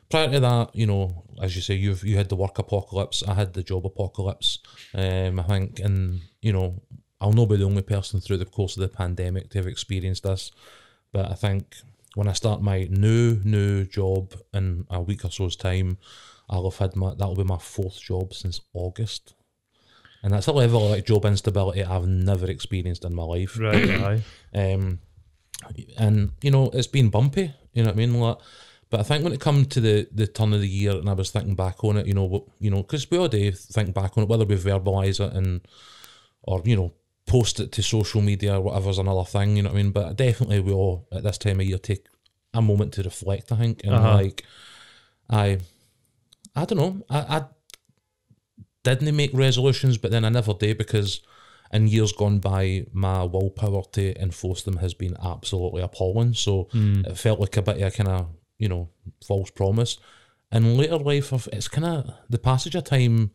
Prior 0.09 0.31
to 0.31 0.39
that, 0.39 0.73
you 0.73 0.85
know, 0.85 1.25
as 1.41 1.57
you 1.57 1.61
say, 1.61 1.73
you've 1.73 2.05
you 2.05 2.15
had 2.15 2.29
the 2.29 2.37
work 2.37 2.57
apocalypse. 2.57 3.21
I 3.21 3.33
had 3.33 3.51
the 3.51 3.63
job 3.63 3.85
apocalypse. 3.85 4.59
Um, 4.93 5.41
I 5.41 5.43
think, 5.43 5.81
and 5.81 6.21
you 6.41 6.53
know, 6.53 6.81
I'll 7.19 7.33
not 7.33 7.49
be 7.49 7.57
the 7.57 7.65
only 7.65 7.81
person 7.81 8.21
through 8.21 8.37
the 8.37 8.45
course 8.45 8.77
of 8.77 8.81
the 8.81 8.87
pandemic 8.87 9.49
to 9.49 9.57
have 9.57 9.67
experienced 9.67 10.23
this. 10.23 10.51
But 11.15 11.31
I 11.31 11.33
think 11.35 11.77
when 12.15 12.27
I 12.27 12.33
start 12.33 12.61
my 12.61 12.89
new 12.91 13.39
new 13.45 13.85
job 13.85 14.33
in 14.53 14.85
a 14.89 15.01
week 15.01 15.23
or 15.23 15.31
so's 15.31 15.55
time, 15.55 15.97
I'll 16.49 16.69
have 16.69 16.77
had 16.77 16.97
my 16.97 17.11
that'll 17.11 17.37
be 17.37 17.45
my 17.45 17.57
fourth 17.57 18.01
job 18.01 18.33
since 18.33 18.59
August. 18.73 19.33
And 20.21 20.33
that's 20.33 20.47
a 20.47 20.51
level 20.51 20.83
of 20.83 20.91
like 20.91 21.05
job 21.05 21.23
instability 21.23 21.85
I've 21.85 22.05
never 22.05 22.51
experienced 22.51 23.05
in 23.05 23.15
my 23.15 23.23
life. 23.23 23.57
Right. 23.57 24.21
Um, 24.53 24.99
and 25.97 26.31
you 26.41 26.51
know, 26.51 26.69
it's 26.73 26.87
been 26.87 27.09
bumpy. 27.09 27.53
You 27.73 27.83
know 27.83 27.91
what 27.91 27.95
I 27.95 27.97
mean? 27.97 28.19
Like, 28.19 28.37
but 28.89 28.99
I 28.99 29.03
think 29.03 29.23
when 29.23 29.31
it 29.31 29.39
come 29.39 29.63
to 29.67 29.79
the 29.79 30.07
the 30.11 30.27
turn 30.27 30.51
of 30.51 30.59
the 30.59 30.67
year, 30.67 30.91
and 30.91 31.09
I 31.09 31.13
was 31.13 31.31
thinking 31.31 31.55
back 31.55 31.81
on 31.85 31.95
it, 31.95 32.07
you 32.07 32.13
know, 32.13 32.25
what 32.25 32.43
you 32.59 32.69
know, 32.69 32.83
because 32.83 33.09
we 33.09 33.17
all 33.17 33.29
do 33.29 33.51
think 33.53 33.93
back 33.93 34.17
on 34.17 34.23
it, 34.23 34.29
whether 34.29 34.43
we 34.43 34.57
verbalise 34.57 35.25
it 35.25 35.33
and 35.33 35.61
or 36.43 36.61
you 36.65 36.75
know 36.75 36.93
post 37.25 37.59
it 37.59 37.71
to 37.71 37.81
social 37.81 38.21
media 38.21 38.55
or 38.57 38.61
whatever's 38.61 38.99
another 38.99 39.23
thing. 39.23 39.57
You 39.57 39.63
know 39.63 39.69
what 39.69 39.79
I 39.79 39.83
mean? 39.83 39.91
But 39.91 40.15
definitely, 40.15 40.59
we 40.59 40.71
all 40.73 41.07
at 41.11 41.23
this 41.23 41.37
time 41.37 41.59
of 41.59 41.65
year 41.65 41.77
take 41.77 42.05
a 42.53 42.61
moment 42.61 42.93
to 42.93 43.03
reflect. 43.03 43.51
I 43.51 43.57
think, 43.57 43.83
and 43.83 43.93
Uh-huh. 43.95 44.13
like, 44.15 44.43
I, 45.29 45.59
I 46.55 46.65
don't 46.65 46.77
know, 46.77 47.05
I, 47.09 47.37
I 47.37 47.45
didn't 48.83 49.15
make 49.15 49.31
resolutions, 49.33 49.97
but 49.97 50.11
then 50.11 50.23
I 50.23 50.29
never 50.29 50.53
did 50.53 50.77
because 50.77 51.21
in 51.73 51.87
years 51.87 52.13
gone 52.13 52.39
by, 52.39 52.85
my 52.93 53.23
willpower 53.23 53.81
to 53.93 54.21
enforce 54.21 54.61
them 54.61 54.77
has 54.77 54.93
been 54.93 55.17
absolutely 55.21 55.81
appalling. 55.81 56.35
So 56.35 56.69
it 56.73 57.17
felt 57.17 57.39
like 57.39 57.57
a 57.57 57.63
bit 57.63 57.77
of 57.77 57.81
a 57.81 57.91
kind 57.91 58.09
of, 58.09 58.27
you 58.59 58.69
know, 58.69 58.89
false 59.25 59.49
promise. 59.49 59.97
In 60.51 60.77
later 60.77 60.99
life, 60.99 61.33
it's 61.51 61.67
kind 61.67 61.85
of 61.85 62.13
the 62.29 62.37
passage 62.37 62.75
of 62.75 62.83
time 62.83 63.31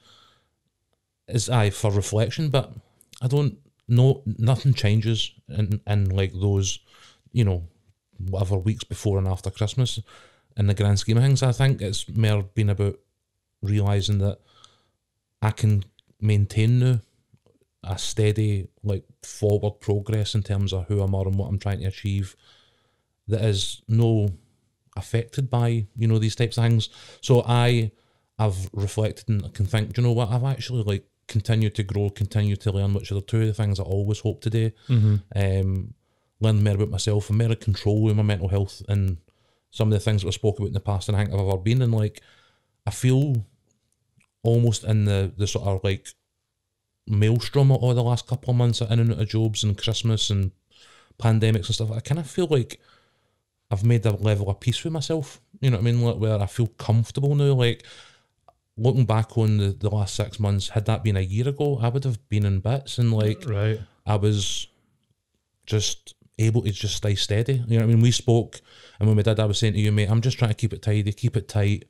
is 1.26 1.50
aye 1.50 1.70
for 1.70 1.90
reflection, 1.90 2.48
but 2.50 2.72
I 3.20 3.26
don't 3.26 3.58
know, 3.96 4.22
nothing 4.26 4.74
changes 4.74 5.32
in, 5.48 5.80
in 5.86 6.10
like 6.10 6.32
those, 6.32 6.78
you 7.32 7.44
know, 7.44 7.68
whatever 8.18 8.56
weeks 8.56 8.84
before 8.84 9.18
and 9.18 9.28
after 9.28 9.50
Christmas. 9.50 9.98
In 10.56 10.66
the 10.66 10.74
grand 10.74 10.98
scheme 10.98 11.16
of 11.16 11.22
things, 11.22 11.42
I 11.42 11.52
think 11.52 11.80
it's 11.80 12.08
more 12.08 12.42
been 12.42 12.70
about 12.70 12.98
realizing 13.62 14.18
that 14.18 14.38
I 15.42 15.50
can 15.50 15.84
maintain 16.20 16.78
now 16.80 17.00
a 17.82 17.98
steady, 17.98 18.68
like 18.82 19.04
forward 19.22 19.80
progress 19.80 20.34
in 20.34 20.42
terms 20.42 20.72
of 20.72 20.86
who 20.86 21.00
I'm 21.00 21.14
and 21.14 21.38
what 21.38 21.48
I'm 21.48 21.58
trying 21.58 21.80
to 21.80 21.86
achieve 21.86 22.36
that 23.28 23.42
is 23.42 23.82
no 23.88 24.28
affected 24.96 25.48
by, 25.48 25.86
you 25.96 26.08
know, 26.08 26.18
these 26.18 26.36
types 26.36 26.58
of 26.58 26.64
things. 26.64 26.90
So 27.20 27.42
I 27.46 27.92
I've 28.38 28.70
reflected 28.72 29.28
and 29.28 29.44
I 29.44 29.48
can 29.48 29.66
think, 29.66 29.96
you 29.96 30.02
know 30.02 30.12
what, 30.12 30.30
I've 30.30 30.44
actually 30.44 30.82
like 30.82 31.04
continued 31.36 31.74
to 31.76 31.82
grow, 31.92 32.10
continue 32.10 32.56
to 32.56 32.72
learn, 32.72 32.92
which 32.94 33.10
are 33.10 33.20
the 33.20 33.30
two 33.30 33.40
of 33.42 33.46
the 33.46 33.54
things 33.54 33.80
I 33.80 33.84
always 33.84 34.20
hope 34.20 34.40
to 34.42 34.50
do. 34.50 34.70
Um 35.34 35.94
learn 36.42 36.64
more 36.64 36.74
about 36.74 36.88
myself 36.96 37.28
and 37.28 37.38
more 37.38 37.54
control 37.54 38.02
with 38.02 38.16
my 38.16 38.22
mental 38.22 38.48
health 38.48 38.82
and 38.88 39.18
some 39.70 39.88
of 39.88 39.92
the 39.92 40.04
things 40.04 40.22
that 40.22 40.28
I 40.28 40.30
spoke 40.30 40.58
about 40.58 40.68
in 40.68 40.78
the 40.78 40.80
past 40.80 41.08
and 41.08 41.16
I 41.16 41.20
think 41.20 41.34
I've 41.34 41.46
ever 41.46 41.58
been 41.58 41.82
and 41.82 41.94
like 41.94 42.22
I 42.86 42.90
feel 42.90 43.44
almost 44.42 44.84
in 44.84 45.04
the 45.04 45.32
the 45.36 45.46
sort 45.46 45.66
of 45.66 45.84
like 45.84 46.04
maelstrom 47.06 47.70
of 47.70 47.82
all 47.82 47.94
the 47.94 48.02
last 48.02 48.26
couple 48.26 48.50
of 48.50 48.56
months 48.56 48.80
in 48.80 49.00
and 49.00 49.12
out 49.12 49.20
of 49.20 49.28
jobs 49.28 49.64
and 49.64 49.76
Christmas 49.76 50.30
and 50.30 50.50
pandemics 51.22 51.66
and 51.66 51.74
stuff. 51.74 51.92
I 51.92 52.00
kind 52.00 52.20
of 52.20 52.30
feel 52.30 52.46
like 52.46 52.80
I've 53.70 53.84
made 53.84 54.06
a 54.06 54.16
level 54.16 54.48
of 54.50 54.60
peace 54.60 54.82
with 54.82 54.92
myself. 54.92 55.40
You 55.60 55.70
know 55.70 55.76
what 55.76 55.86
I 55.86 55.90
mean? 55.90 56.02
Like 56.02 56.16
where 56.16 56.40
I 56.40 56.46
feel 56.46 56.66
comfortable 56.66 57.34
now. 57.34 57.52
Like 57.52 57.84
looking 58.80 59.04
back 59.04 59.36
on 59.36 59.58
the, 59.58 59.68
the 59.68 59.90
last 59.90 60.14
six 60.14 60.40
months, 60.40 60.70
had 60.70 60.86
that 60.86 61.04
been 61.04 61.16
a 61.16 61.20
year 61.20 61.48
ago, 61.48 61.78
I 61.82 61.88
would 61.88 62.04
have 62.04 62.26
been 62.28 62.46
in 62.46 62.60
bits 62.60 62.98
and 62.98 63.12
like 63.12 63.44
Right. 63.46 63.78
I 64.06 64.16
was 64.16 64.66
just 65.66 66.14
able 66.38 66.62
to 66.62 66.70
just 66.72 66.96
stay 66.96 67.14
steady. 67.14 67.62
You 67.68 67.78
know 67.78 67.84
what 67.84 67.90
I 67.90 67.94
mean? 67.94 68.00
We 68.00 68.10
spoke, 68.10 68.60
and 68.98 69.06
when 69.06 69.16
we 69.16 69.22
did, 69.22 69.38
I 69.38 69.44
was 69.44 69.58
saying 69.58 69.74
to 69.74 69.78
you, 69.80 69.92
mate, 69.92 70.10
I'm 70.10 70.22
just 70.22 70.38
trying 70.38 70.50
to 70.50 70.54
keep 70.54 70.72
it 70.72 70.82
tidy, 70.82 71.12
keep 71.12 71.36
it 71.36 71.48
tight, 71.48 71.84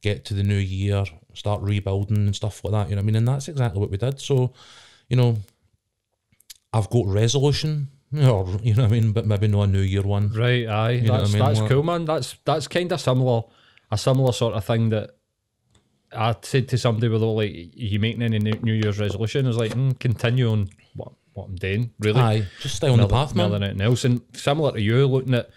get 0.00 0.24
to 0.26 0.34
the 0.34 0.44
new 0.44 0.56
year, 0.56 1.04
start 1.34 1.60
rebuilding 1.62 2.18
and 2.18 2.36
stuff 2.36 2.62
like 2.62 2.72
that. 2.72 2.88
You 2.90 2.94
know 2.96 3.00
what 3.00 3.04
I 3.04 3.06
mean? 3.06 3.16
And 3.16 3.28
that's 3.28 3.48
exactly 3.48 3.80
what 3.80 3.90
we 3.90 3.96
did. 3.96 4.20
So, 4.20 4.52
you 5.08 5.16
know, 5.16 5.38
I've 6.72 6.88
got 6.90 7.06
resolution, 7.06 7.88
or 8.16 8.46
you 8.62 8.74
know 8.74 8.84
what 8.84 8.92
I 8.92 9.00
mean, 9.00 9.12
but 9.12 9.26
maybe 9.26 9.48
not 9.48 9.62
a 9.62 9.66
New 9.66 9.80
Year 9.80 10.02
one. 10.02 10.32
Right, 10.32 10.66
aye. 10.68 11.00
know 11.00 11.12
what 11.12 11.18
I 11.18 11.22
that's 11.22 11.32
mean? 11.32 11.42
that's 11.42 11.60
cool, 11.62 11.82
man. 11.82 12.04
That's 12.04 12.36
that's 12.44 12.68
kind 12.68 12.92
of 12.92 13.00
similar, 13.00 13.42
a 13.90 13.98
similar 13.98 14.32
sort 14.32 14.54
of 14.54 14.64
thing 14.64 14.90
that 14.90 15.15
I 16.16 16.34
said 16.42 16.68
to 16.68 16.78
somebody 16.78 17.08
with 17.08 17.22
all 17.22 17.36
like, 17.36 17.52
you 17.54 17.98
making 17.98 18.22
any 18.22 18.38
New 18.38 18.72
Year's 18.72 18.98
resolution? 18.98 19.46
Is 19.46 19.56
like, 19.56 19.72
mm, 19.72 19.98
continue 19.98 20.50
on 20.50 20.68
what 20.94 21.12
what 21.34 21.48
I'm 21.48 21.56
doing, 21.56 21.90
really. 21.98 22.20
Aye, 22.20 22.46
just 22.60 22.76
stay 22.76 22.88
on 22.88 22.98
the 22.98 23.06
path, 23.06 23.34
man. 23.34 23.52
anything 23.54 23.80
else. 23.82 24.04
And 24.04 24.22
similar 24.32 24.72
to 24.72 24.80
you, 24.80 25.06
looking 25.06 25.34
at 25.34 25.50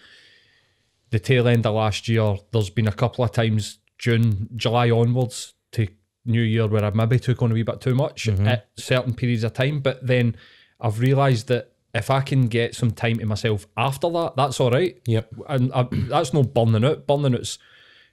the 1.09 1.19
tail 1.19 1.47
end 1.47 1.65
of 1.65 1.73
last 1.75 2.07
year, 2.07 2.35
there's 2.51 2.69
been 2.69 2.87
a 2.87 2.91
couple 2.91 3.23
of 3.23 3.31
times 3.31 3.79
June, 3.97 4.49
July 4.55 4.89
onwards 4.91 5.53
to 5.71 5.87
New 6.25 6.41
Year 6.41 6.67
where 6.67 6.83
I 6.83 6.89
maybe 6.91 7.17
took 7.17 7.41
on 7.41 7.51
a 7.51 7.53
wee 7.53 7.63
bit 7.63 7.81
too 7.81 7.95
much 7.95 8.25
Mm-hmm. 8.25 8.47
at 8.47 8.67
certain 8.77 9.13
periods 9.13 9.43
of 9.43 9.53
time. 9.53 9.79
But 9.79 10.05
then 10.05 10.35
I've 10.81 10.99
realised 10.99 11.47
that 11.47 11.71
if 11.93 12.11
I 12.11 12.21
can 12.21 12.47
get 12.47 12.75
some 12.75 12.91
time 12.91 13.17
to 13.17 13.25
myself 13.25 13.65
after 13.77 14.09
that, 14.11 14.33
that's 14.35 14.59
all 14.59 14.71
right. 14.71 14.99
Yep. 15.05 15.33
And 15.47 15.71
I, 15.73 15.87
that's 15.91 16.33
no 16.33 16.43
burning 16.43 16.85
out. 16.85 17.07
Burning 17.07 17.35
out's 17.35 17.57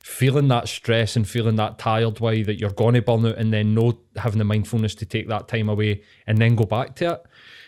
feeling 0.07 0.47
that 0.47 0.69
stress 0.69 1.17
and 1.17 1.29
feeling 1.29 1.57
that 1.57 1.79
tired 1.79 2.21
way 2.21 2.41
that 2.45 2.61
you're 2.61 2.71
going 2.71 2.95
to 2.95 3.03
burn 3.03 3.27
out 3.27 3.37
and 3.39 3.53
then 3.53 3.75
no 3.75 3.99
having 4.15 4.39
the 4.39 4.45
mindfulness 4.45 4.95
to 4.95 5.05
take 5.05 5.27
that 5.27 5.49
time 5.49 5.69
away 5.69 6.01
and 6.29 6.39
then 6.39 6.55
go 6.55 6.65
back 6.65 6.95
to 6.95 7.21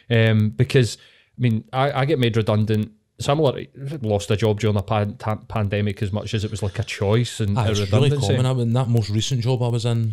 it. 0.09 0.30
Um, 0.30 0.50
because, 0.50 0.99
I 1.37 1.40
mean, 1.40 1.64
I, 1.73 1.90
I 1.90 2.04
get 2.04 2.21
made 2.21 2.37
redundant. 2.37 2.92
Similar, 3.18 3.64
lost 4.02 4.30
a 4.30 4.37
job 4.37 4.61
during 4.61 4.76
the 4.76 4.83
pan, 4.85 5.16
pandemic 5.49 6.00
as 6.00 6.12
much 6.12 6.33
as 6.33 6.45
it 6.45 6.52
was 6.52 6.62
like 6.62 6.78
a 6.78 6.85
choice 6.85 7.40
and 7.40 7.59
Aye, 7.59 7.66
a 7.66 7.71
it's 7.73 7.92
really 7.92 8.16
common. 8.16 8.47
I 8.47 8.52
mean, 8.52 8.73
that 8.73 8.87
most 8.87 9.11
recent 9.11 9.40
job 9.40 9.61
I 9.61 9.68
was 9.68 9.85
in, 9.85 10.12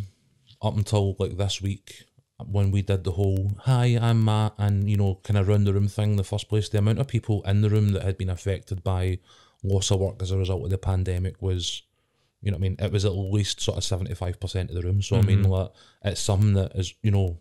up 0.63 0.75
until 0.75 1.15
like 1.19 1.37
this 1.37 1.61
week, 1.61 2.05
when 2.43 2.71
we 2.71 2.81
did 2.81 3.03
the 3.03 3.11
whole 3.11 3.51
"Hi, 3.65 3.99
I'm 4.01 4.25
Matt" 4.25 4.55
and 4.57 4.89
you 4.89 4.97
know, 4.97 5.19
kind 5.23 5.37
of 5.37 5.47
round 5.47 5.67
the 5.67 5.73
room 5.73 5.87
thing. 5.87 6.11
In 6.11 6.15
the 6.17 6.23
first 6.23 6.49
place, 6.49 6.69
the 6.69 6.79
amount 6.79 6.97
of 6.97 7.07
people 7.07 7.43
in 7.43 7.61
the 7.61 7.69
room 7.69 7.89
that 7.89 8.01
had 8.01 8.17
been 8.17 8.31
affected 8.31 8.83
by 8.83 9.19
loss 9.61 9.91
of 9.91 9.99
work 9.99 10.19
as 10.23 10.31
a 10.31 10.37
result 10.37 10.63
of 10.63 10.71
the 10.71 10.79
pandemic 10.79 11.39
was, 11.39 11.83
you 12.45 12.51
know, 12.51 12.57
what 12.57 12.65
I 12.65 12.69
mean, 12.69 12.75
it 12.77 12.91
was 12.91 13.05
at 13.05 13.13
least 13.13 13.59
sort 13.59 13.77
of 13.77 13.83
seventy 13.83 14.13
five 14.13 14.39
percent 14.39 14.69
of 14.69 14.75
the 14.75 14.83
room. 14.83 15.01
So 15.01 15.17
I 15.17 15.21
mean, 15.23 15.43
like, 15.43 15.71
it's 16.03 16.21
something 16.21 16.53
that 16.53 16.73
is, 16.75 16.93
you 17.01 17.09
know, 17.09 17.39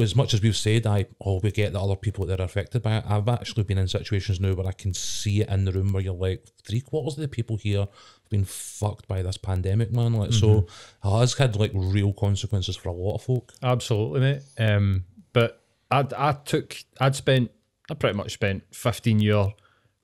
as 0.00 0.16
much 0.16 0.32
as 0.32 0.40
we've 0.40 0.56
said, 0.56 0.86
I 0.86 1.04
oh 1.20 1.40
we 1.42 1.50
get 1.50 1.74
the 1.74 1.80
other 1.80 1.94
people 1.94 2.24
that 2.26 2.40
are 2.40 2.44
affected 2.44 2.82
by 2.82 2.96
it. 2.96 3.04
I've 3.06 3.28
actually 3.28 3.64
been 3.64 3.76
in 3.76 3.86
situations 3.86 4.40
now 4.40 4.54
where 4.54 4.66
I 4.66 4.72
can 4.72 4.94
see 4.94 5.42
it 5.42 5.50
in 5.50 5.66
the 5.66 5.72
room 5.72 5.92
where 5.92 6.02
you're 6.02 6.14
like 6.14 6.46
three 6.66 6.80
quarters 6.80 7.18
of 7.18 7.20
the 7.20 7.28
people 7.28 7.56
here 7.58 7.80
have 7.80 8.30
been 8.30 8.46
fucked 8.46 9.06
by 9.06 9.20
this 9.20 9.36
pandemic, 9.36 9.92
man. 9.92 10.14
Like 10.14 10.32
so, 10.32 10.66
it 11.04 11.08
has 11.08 11.34
had 11.34 11.54
like 11.54 11.72
real 11.74 12.14
consequences 12.14 12.76
for 12.76 12.88
a 12.88 12.94
lot 12.94 13.16
of 13.16 13.22
folk. 13.22 13.52
Absolutely, 13.62 14.20
mate. 14.20 14.42
Um, 14.58 15.04
but 15.34 15.62
I 15.90 16.06
I 16.16 16.32
took 16.32 16.76
I'd 16.98 17.14
spent 17.14 17.50
I 17.90 17.94
pretty 17.94 18.16
much 18.16 18.32
spent 18.32 18.62
fifteen 18.74 19.20
year 19.20 19.52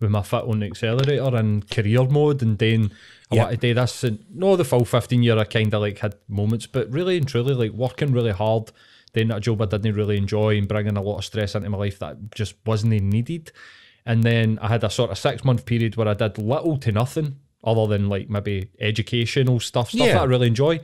with 0.01 0.11
my 0.11 0.23
foot 0.23 0.45
on 0.45 0.61
the 0.61 0.67
accelerator 0.67 1.35
and 1.37 1.69
career 1.71 2.05
mode 2.05 2.43
and 2.43 2.59
then 2.59 2.91
I 3.31 3.35
Yeah. 3.37 3.43
want 3.45 3.55
to 3.55 3.67
do 3.69 3.75
this 3.75 4.05
and 4.05 4.19
no 4.33 4.57
the 4.57 4.65
full 4.65 4.85
fifteen 4.85 5.23
year 5.23 5.39
I 5.39 5.45
kind 5.45 5.73
of 5.73 5.81
like 5.81 5.99
had 5.99 6.17
moments, 6.29 6.67
but 6.67 6.91
really 6.93 7.17
and 7.17 7.27
truly 7.27 7.55
like 7.55 7.73
working 7.73 8.13
really 8.13 8.33
hard, 8.33 8.71
doing 9.15 9.29
that 9.29 9.43
job 9.43 9.63
I 9.63 9.67
didn't 9.67 9.95
really 9.95 10.19
enjoy 10.19 10.59
and 10.59 10.69
bringing 10.69 10.97
a 10.97 11.03
lot 11.03 11.19
of 11.19 11.25
stress 11.25 11.55
into 11.55 11.71
my 11.71 11.79
life 11.79 11.99
that 12.01 12.31
just 12.35 12.55
wasn't 12.67 12.93
needed. 13.03 13.53
And 14.05 14.23
then 14.23 14.59
I 14.63 14.69
had 14.69 14.85
a 14.85 14.91
sort 14.91 15.11
of 15.11 15.19
six 15.19 15.45
month 15.45 15.65
period 15.65 15.97
where 15.97 16.09
I 16.09 16.15
did 16.15 16.39
little 16.39 16.77
to 16.79 16.93
nothing 16.93 17.37
other 17.65 17.87
than 17.87 18.09
like 18.09 18.29
maybe 18.29 18.69
educational 18.79 19.59
stuff, 19.61 19.91
stuff 19.91 20.07
Yeah. 20.07 20.13
that 20.15 20.23
I 20.23 20.27
really 20.27 20.47
enjoy. 20.47 20.81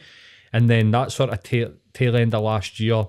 And 0.54 0.68
then 0.68 0.90
that 0.90 1.12
sort 1.12 1.30
of 1.30 1.42
tail, 1.42 1.72
tail 1.92 2.16
end 2.16 2.34
of 2.34 2.42
last 2.42 2.80
year, 2.80 3.04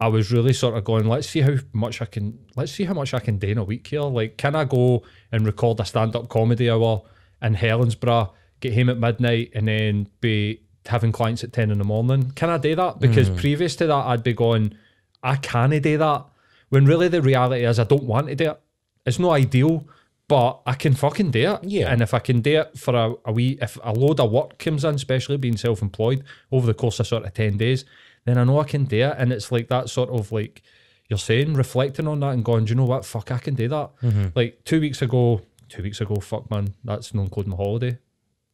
I 0.00 0.08
was 0.08 0.32
really 0.32 0.54
sort 0.54 0.76
of 0.76 0.84
going, 0.84 1.06
let's 1.06 1.28
see 1.28 1.42
how 1.42 1.56
much 1.72 2.00
I 2.00 2.06
can, 2.06 2.38
let's 2.56 2.72
see 2.72 2.84
how 2.84 2.94
much 2.94 3.12
I 3.12 3.20
can 3.20 3.38
do 3.38 3.48
in 3.48 3.58
a 3.58 3.64
week 3.64 3.86
here. 3.86 4.00
Like, 4.00 4.38
can 4.38 4.54
I 4.54 4.64
go 4.64 5.02
and 5.30 5.44
record 5.44 5.78
a 5.78 5.84
stand 5.84 6.16
up 6.16 6.28
comedy 6.30 6.70
hour 6.70 7.02
in 7.42 7.54
Helensburgh, 7.54 8.30
get 8.60 8.74
home 8.74 8.88
at 8.88 8.98
midnight, 8.98 9.50
and 9.54 9.68
then 9.68 10.08
be 10.20 10.62
having 10.86 11.12
clients 11.12 11.44
at 11.44 11.52
10 11.52 11.70
in 11.70 11.78
the 11.78 11.84
morning? 11.84 12.30
Can 12.30 12.48
I 12.48 12.56
do 12.56 12.74
that? 12.76 12.98
Because 12.98 13.28
hmm. 13.28 13.36
previous 13.36 13.76
to 13.76 13.86
that, 13.88 14.06
I'd 14.06 14.22
be 14.22 14.32
going, 14.32 14.74
I 15.22 15.36
can't 15.36 15.82
do 15.82 15.98
that. 15.98 16.24
When 16.70 16.86
really 16.86 17.08
the 17.08 17.20
reality 17.20 17.64
is, 17.66 17.78
I 17.78 17.84
don't 17.84 18.04
want 18.04 18.28
to 18.28 18.34
do 18.34 18.50
it. 18.52 18.60
It's 19.04 19.18
not 19.18 19.32
ideal, 19.32 19.86
but 20.28 20.62
I 20.64 20.74
can 20.74 20.94
fucking 20.94 21.32
do 21.32 21.54
it. 21.54 21.64
Yeah. 21.64 21.92
And 21.92 22.00
if 22.00 22.14
I 22.14 22.20
can 22.20 22.40
do 22.40 22.60
it 22.60 22.78
for 22.78 22.94
a, 22.94 23.14
a 23.26 23.32
wee, 23.32 23.58
if 23.60 23.76
a 23.82 23.92
load 23.92 24.20
of 24.20 24.30
work 24.30 24.58
comes 24.58 24.84
in, 24.84 24.94
especially 24.94 25.36
being 25.36 25.56
self 25.56 25.82
employed 25.82 26.24
over 26.52 26.66
the 26.66 26.74
course 26.74 27.00
of 27.00 27.06
sort 27.06 27.24
of 27.24 27.34
10 27.34 27.56
days, 27.58 27.84
then 28.24 28.38
I 28.38 28.44
know 28.44 28.58
I 28.60 28.64
can 28.64 28.84
do 28.84 28.98
it. 28.98 29.14
And 29.18 29.32
it's 29.32 29.50
like 29.50 29.68
that 29.68 29.88
sort 29.90 30.10
of 30.10 30.32
like 30.32 30.62
you're 31.08 31.18
saying, 31.18 31.54
reflecting 31.54 32.06
on 32.06 32.20
that 32.20 32.30
and 32.30 32.44
going, 32.44 32.64
do 32.64 32.70
you 32.70 32.76
know 32.76 32.84
what? 32.84 33.04
Fuck, 33.04 33.32
I 33.32 33.38
can 33.38 33.54
do 33.54 33.68
that. 33.68 33.90
Like 34.34 34.64
two 34.64 34.80
weeks 34.80 35.02
ago, 35.02 35.42
two 35.68 35.82
weeks 35.82 36.00
ago, 36.00 36.16
fuck 36.16 36.50
man, 36.50 36.74
that's 36.84 37.12
not 37.14 37.22
including 37.22 37.50
my 37.50 37.56
holiday. 37.56 37.98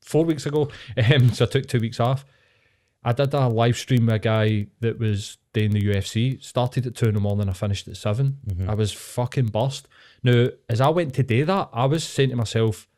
Four 0.03 0.25
weeks 0.25 0.47
ago, 0.47 0.71
um, 1.15 1.33
so 1.33 1.45
I 1.45 1.49
took 1.49 1.67
two 1.67 1.81
weeks 1.81 2.01
off. 2.01 2.25
I 3.05 3.13
did 3.13 3.33
a 3.35 3.47
live 3.49 3.77
stream 3.77 4.07
with 4.07 4.17
a 4.17 4.19
guy 4.19 4.67
that 4.81 4.99
was 4.99 5.39
doing 5.53 5.71
the 5.71 5.81
UFC. 5.83 6.43
Started 6.43 6.87
at 6.87 6.97
two 6.97 7.07
in 7.07 7.15
the 7.15 7.21
morning, 7.21 7.49
I 7.49 7.53
finished 7.53 7.87
at 7.89 7.97
7 7.97 8.39
I 8.69 8.75
was 8.75 8.93
fucking 8.93 9.47
bust. 9.47 9.87
Now, 10.25 10.49
as 10.69 10.81
I 10.81 10.89
went 10.89 11.15
to 11.15 11.23
do 11.23 11.45
that, 11.45 11.69
I 11.73 11.85
was 11.85 12.03
saying 12.03 12.31
to 12.31 12.37
myself, 12.37 12.89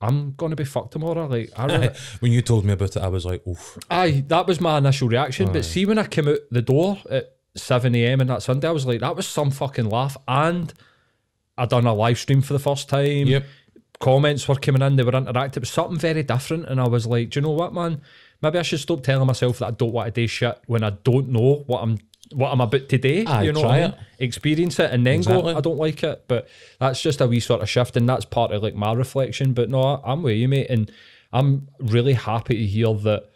I'm 0.00 0.32
gonna 0.32 0.56
be 0.56 0.64
fucked 0.64 0.92
tomorrow. 0.92 1.26
Like 1.26 1.50
I 1.56 1.64
really, 1.66 1.90
when 2.20 2.32
you 2.32 2.42
told 2.42 2.64
me 2.64 2.72
about 2.72 2.96
it, 2.96 3.02
I 3.02 3.08
was 3.08 3.24
like, 3.24 3.46
oof. 3.46 3.78
Aye, 3.90 4.24
that 4.28 4.46
was 4.46 4.60
my 4.60 4.78
initial 4.78 5.08
reaction. 5.08 5.52
But 5.52 5.64
see, 5.64 5.86
when 5.86 5.98
I 5.98 6.06
came 6.06 6.28
out 6.28 6.38
the 6.50 6.62
door 6.62 6.98
at 7.10 7.36
7 7.56 7.94
a.m. 7.94 8.20
on 8.20 8.28
that 8.28 8.42
Sunday, 8.42 8.68
I 8.68 8.72
was 8.72 8.86
like, 8.86 9.00
that 9.00 9.16
was 9.16 9.26
some 9.26 9.50
fucking 9.50 9.88
laugh. 9.88 10.16
And 10.26 10.72
I 11.56 11.66
done 11.66 11.86
a 11.86 11.94
live 11.94 12.18
stream 12.18 12.40
for 12.40 12.52
the 12.52 12.58
first 12.58 12.88
time. 12.88 13.26
Yep. 13.26 13.44
Comments 14.00 14.46
were 14.46 14.54
coming 14.54 14.82
in, 14.82 14.94
they 14.94 15.02
were 15.02 15.10
interactive. 15.10 15.56
It 15.56 15.60
was 15.60 15.70
something 15.70 15.98
very 15.98 16.22
different. 16.22 16.66
And 16.66 16.80
I 16.80 16.86
was 16.86 17.04
like, 17.04 17.30
do 17.30 17.40
you 17.40 17.42
know 17.42 17.50
what, 17.50 17.74
man? 17.74 18.00
Maybe 18.40 18.58
I 18.60 18.62
should 18.62 18.78
stop 18.78 19.02
telling 19.02 19.26
myself 19.26 19.58
that 19.58 19.66
I 19.66 19.70
don't 19.72 19.90
want 19.90 20.14
to 20.14 20.20
do 20.20 20.28
shit 20.28 20.56
when 20.66 20.84
I 20.84 20.90
don't 20.90 21.30
know 21.30 21.64
what 21.66 21.82
I'm 21.82 21.98
what 22.32 22.52
I'm 22.52 22.60
about 22.60 22.88
to 22.88 22.98
do. 22.98 23.24
Aye, 23.26 23.42
you 23.44 23.52
know 23.52 23.60
what 23.62 23.70
I 23.70 23.80
mean? 23.80 23.90
it. 23.90 23.98
Experience 24.24 24.78
it 24.78 24.90
and 24.90 25.06
then 25.06 25.16
Exactly. 25.16 25.52
go, 25.52 25.58
I 25.58 25.60
don't 25.60 25.78
like 25.78 26.02
it. 26.02 26.24
But 26.28 26.48
that's 26.78 27.00
just 27.00 27.20
a 27.20 27.26
wee 27.26 27.40
sort 27.40 27.62
of 27.62 27.68
shift, 27.68 27.96
and 27.96 28.08
that's 28.08 28.24
part 28.24 28.52
of 28.52 28.62
like 28.62 28.74
my 28.74 28.92
reflection. 28.92 29.52
But 29.54 29.70
no, 29.70 29.80
I- 29.80 30.12
I'm 30.12 30.22
with 30.22 30.36
you, 30.36 30.48
mate. 30.48 30.68
And 30.70 30.90
I'm 31.32 31.68
really 31.78 32.14
happy 32.14 32.56
to 32.56 32.64
hear 32.66 32.92
that 32.94 33.30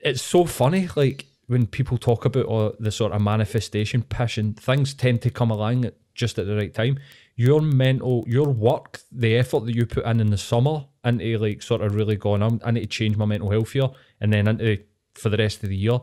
it's 0.00 0.22
so 0.22 0.44
funny, 0.44 0.88
like 0.96 1.26
when 1.46 1.66
people 1.66 1.98
talk 1.98 2.24
about 2.24 2.46
uh, 2.46 2.72
the 2.80 2.90
sort 2.90 3.12
of 3.12 3.20
manifestation 3.20 4.02
pish 4.02 4.38
and 4.38 4.58
things 4.58 4.94
tend 4.94 5.22
to 5.22 5.30
come 5.30 5.50
along 5.50 5.84
at 5.84 5.94
just 6.14 6.38
at 6.38 6.46
the 6.46 6.56
right 6.56 6.72
time. 6.72 6.98
Your 7.36 7.60
mental, 7.60 8.24
your 8.28 8.46
work, 8.48 9.00
the 9.10 9.36
effort 9.36 9.66
that 9.66 9.74
you 9.74 9.86
put 9.86 10.04
in 10.06 10.20
in 10.20 10.30
the 10.30 10.38
summer 10.38 10.84
into 11.04 11.36
like 11.38 11.62
sort 11.62 11.80
of 11.82 11.94
really 11.94 12.16
going, 12.16 12.42
I'm, 12.42 12.60
I 12.64 12.70
need 12.70 12.82
to 12.82 12.86
change 12.86 13.16
my 13.16 13.24
mental 13.24 13.50
health 13.50 13.72
here, 13.72 13.88
and 14.20 14.32
then 14.32 14.46
into 14.46 14.78
for 15.14 15.28
the 15.28 15.36
rest 15.36 15.62
of 15.62 15.68
the 15.68 15.76
year 15.76 15.98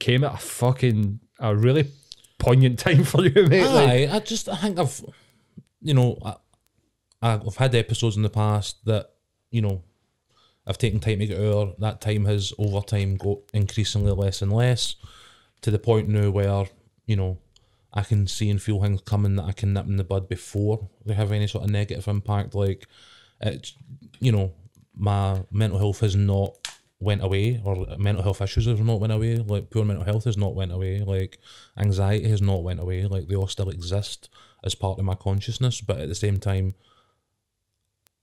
came 0.00 0.24
at 0.24 0.34
a 0.34 0.38
fucking 0.38 1.20
a 1.38 1.54
really 1.54 1.86
poignant 2.38 2.78
time 2.80 3.04
for 3.04 3.24
you, 3.24 3.46
mate. 3.46 3.66
Like, 3.66 3.88
Aye, 3.88 4.08
I 4.10 4.18
just 4.18 4.48
I 4.48 4.56
think 4.56 4.78
I've, 4.80 5.04
you 5.80 5.94
know, 5.94 6.18
I, 6.24 6.34
I've 7.22 7.56
had 7.56 7.74
episodes 7.76 8.16
in 8.16 8.22
the 8.22 8.30
past 8.30 8.84
that, 8.86 9.10
you 9.50 9.62
know, 9.62 9.82
I've 10.66 10.78
taken 10.78 11.00
time 11.00 11.20
to 11.20 11.26
get 11.26 11.38
over. 11.38 11.72
That 11.78 12.00
time 12.00 12.24
has 12.24 12.52
over 12.58 12.80
time 12.80 13.16
got 13.16 13.38
increasingly 13.52 14.12
less 14.12 14.42
and 14.42 14.52
less, 14.52 14.96
to 15.62 15.70
the 15.70 15.78
point 15.78 16.08
now 16.08 16.30
where 16.30 16.64
you 17.06 17.16
know 17.16 17.38
I 17.92 18.02
can 18.02 18.26
see 18.26 18.50
and 18.50 18.60
feel 18.60 18.80
things 18.80 19.00
coming 19.02 19.36
that 19.36 19.44
I 19.44 19.52
can 19.52 19.72
nip 19.72 19.86
in 19.86 19.96
the 19.96 20.04
bud 20.04 20.28
before 20.28 20.88
they 21.04 21.14
have 21.14 21.32
any 21.32 21.46
sort 21.46 21.64
of 21.64 21.70
negative 21.70 22.06
impact. 22.08 22.54
Like 22.54 22.86
it's, 23.40 23.74
you 24.20 24.32
know, 24.32 24.52
my 24.94 25.42
mental 25.50 25.78
health 25.78 26.00
has 26.00 26.14
not 26.14 26.59
went 27.00 27.24
away 27.24 27.60
or 27.64 27.86
mental 27.98 28.22
health 28.22 28.42
issues 28.42 28.66
have 28.66 28.84
not 28.84 29.00
went 29.00 29.12
away 29.12 29.36
like 29.38 29.70
poor 29.70 29.84
mental 29.84 30.04
health 30.04 30.24
has 30.24 30.36
not 30.36 30.54
went 30.54 30.70
away 30.70 31.00
like 31.00 31.38
anxiety 31.78 32.28
has 32.28 32.42
not 32.42 32.62
went 32.62 32.78
away 32.78 33.06
like 33.06 33.26
they 33.26 33.34
all 33.34 33.46
still 33.46 33.70
exist 33.70 34.28
as 34.62 34.74
part 34.74 34.98
of 34.98 35.04
my 35.04 35.14
consciousness 35.14 35.80
but 35.80 35.98
at 35.98 36.08
the 36.08 36.14
same 36.14 36.38
time 36.38 36.74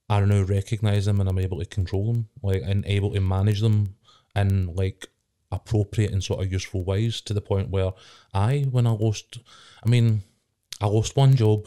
I 0.08 0.20
now 0.20 0.42
recognize 0.42 1.04
them 1.04 1.20
and 1.20 1.28
I'm 1.28 1.40
able 1.40 1.58
to 1.58 1.66
control 1.66 2.12
them 2.12 2.28
like 2.40 2.62
and 2.64 2.86
able 2.86 3.12
to 3.12 3.20
manage 3.20 3.60
them 3.60 3.96
in 4.36 4.74
like 4.74 5.08
appropriate 5.50 6.12
and 6.12 6.22
sort 6.22 6.40
of 6.40 6.52
useful 6.52 6.84
ways 6.84 7.20
to 7.22 7.34
the 7.34 7.40
point 7.40 7.70
where 7.70 7.92
I 8.32 8.66
when 8.70 8.86
I 8.86 8.90
lost 8.90 9.38
I 9.84 9.88
mean 9.88 10.22
I 10.80 10.86
lost 10.86 11.16
one 11.16 11.34
job 11.34 11.66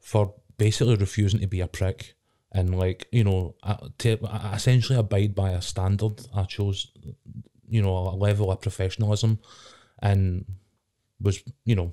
for 0.00 0.34
basically 0.56 0.94
refusing 0.94 1.40
to 1.40 1.48
be 1.48 1.60
a 1.60 1.66
prick 1.66 2.13
and 2.54 2.78
like 2.78 3.08
you 3.10 3.24
know 3.24 3.56
to 3.98 4.12
essentially 4.54 4.98
abide 4.98 5.34
by 5.34 5.50
a 5.50 5.60
standard 5.60 6.20
I 6.34 6.44
chose 6.44 6.90
you 7.68 7.82
know 7.82 7.96
a 7.96 8.16
level 8.16 8.50
of 8.50 8.62
professionalism 8.62 9.40
and 10.00 10.46
was 11.20 11.42
you 11.64 11.74
know 11.74 11.92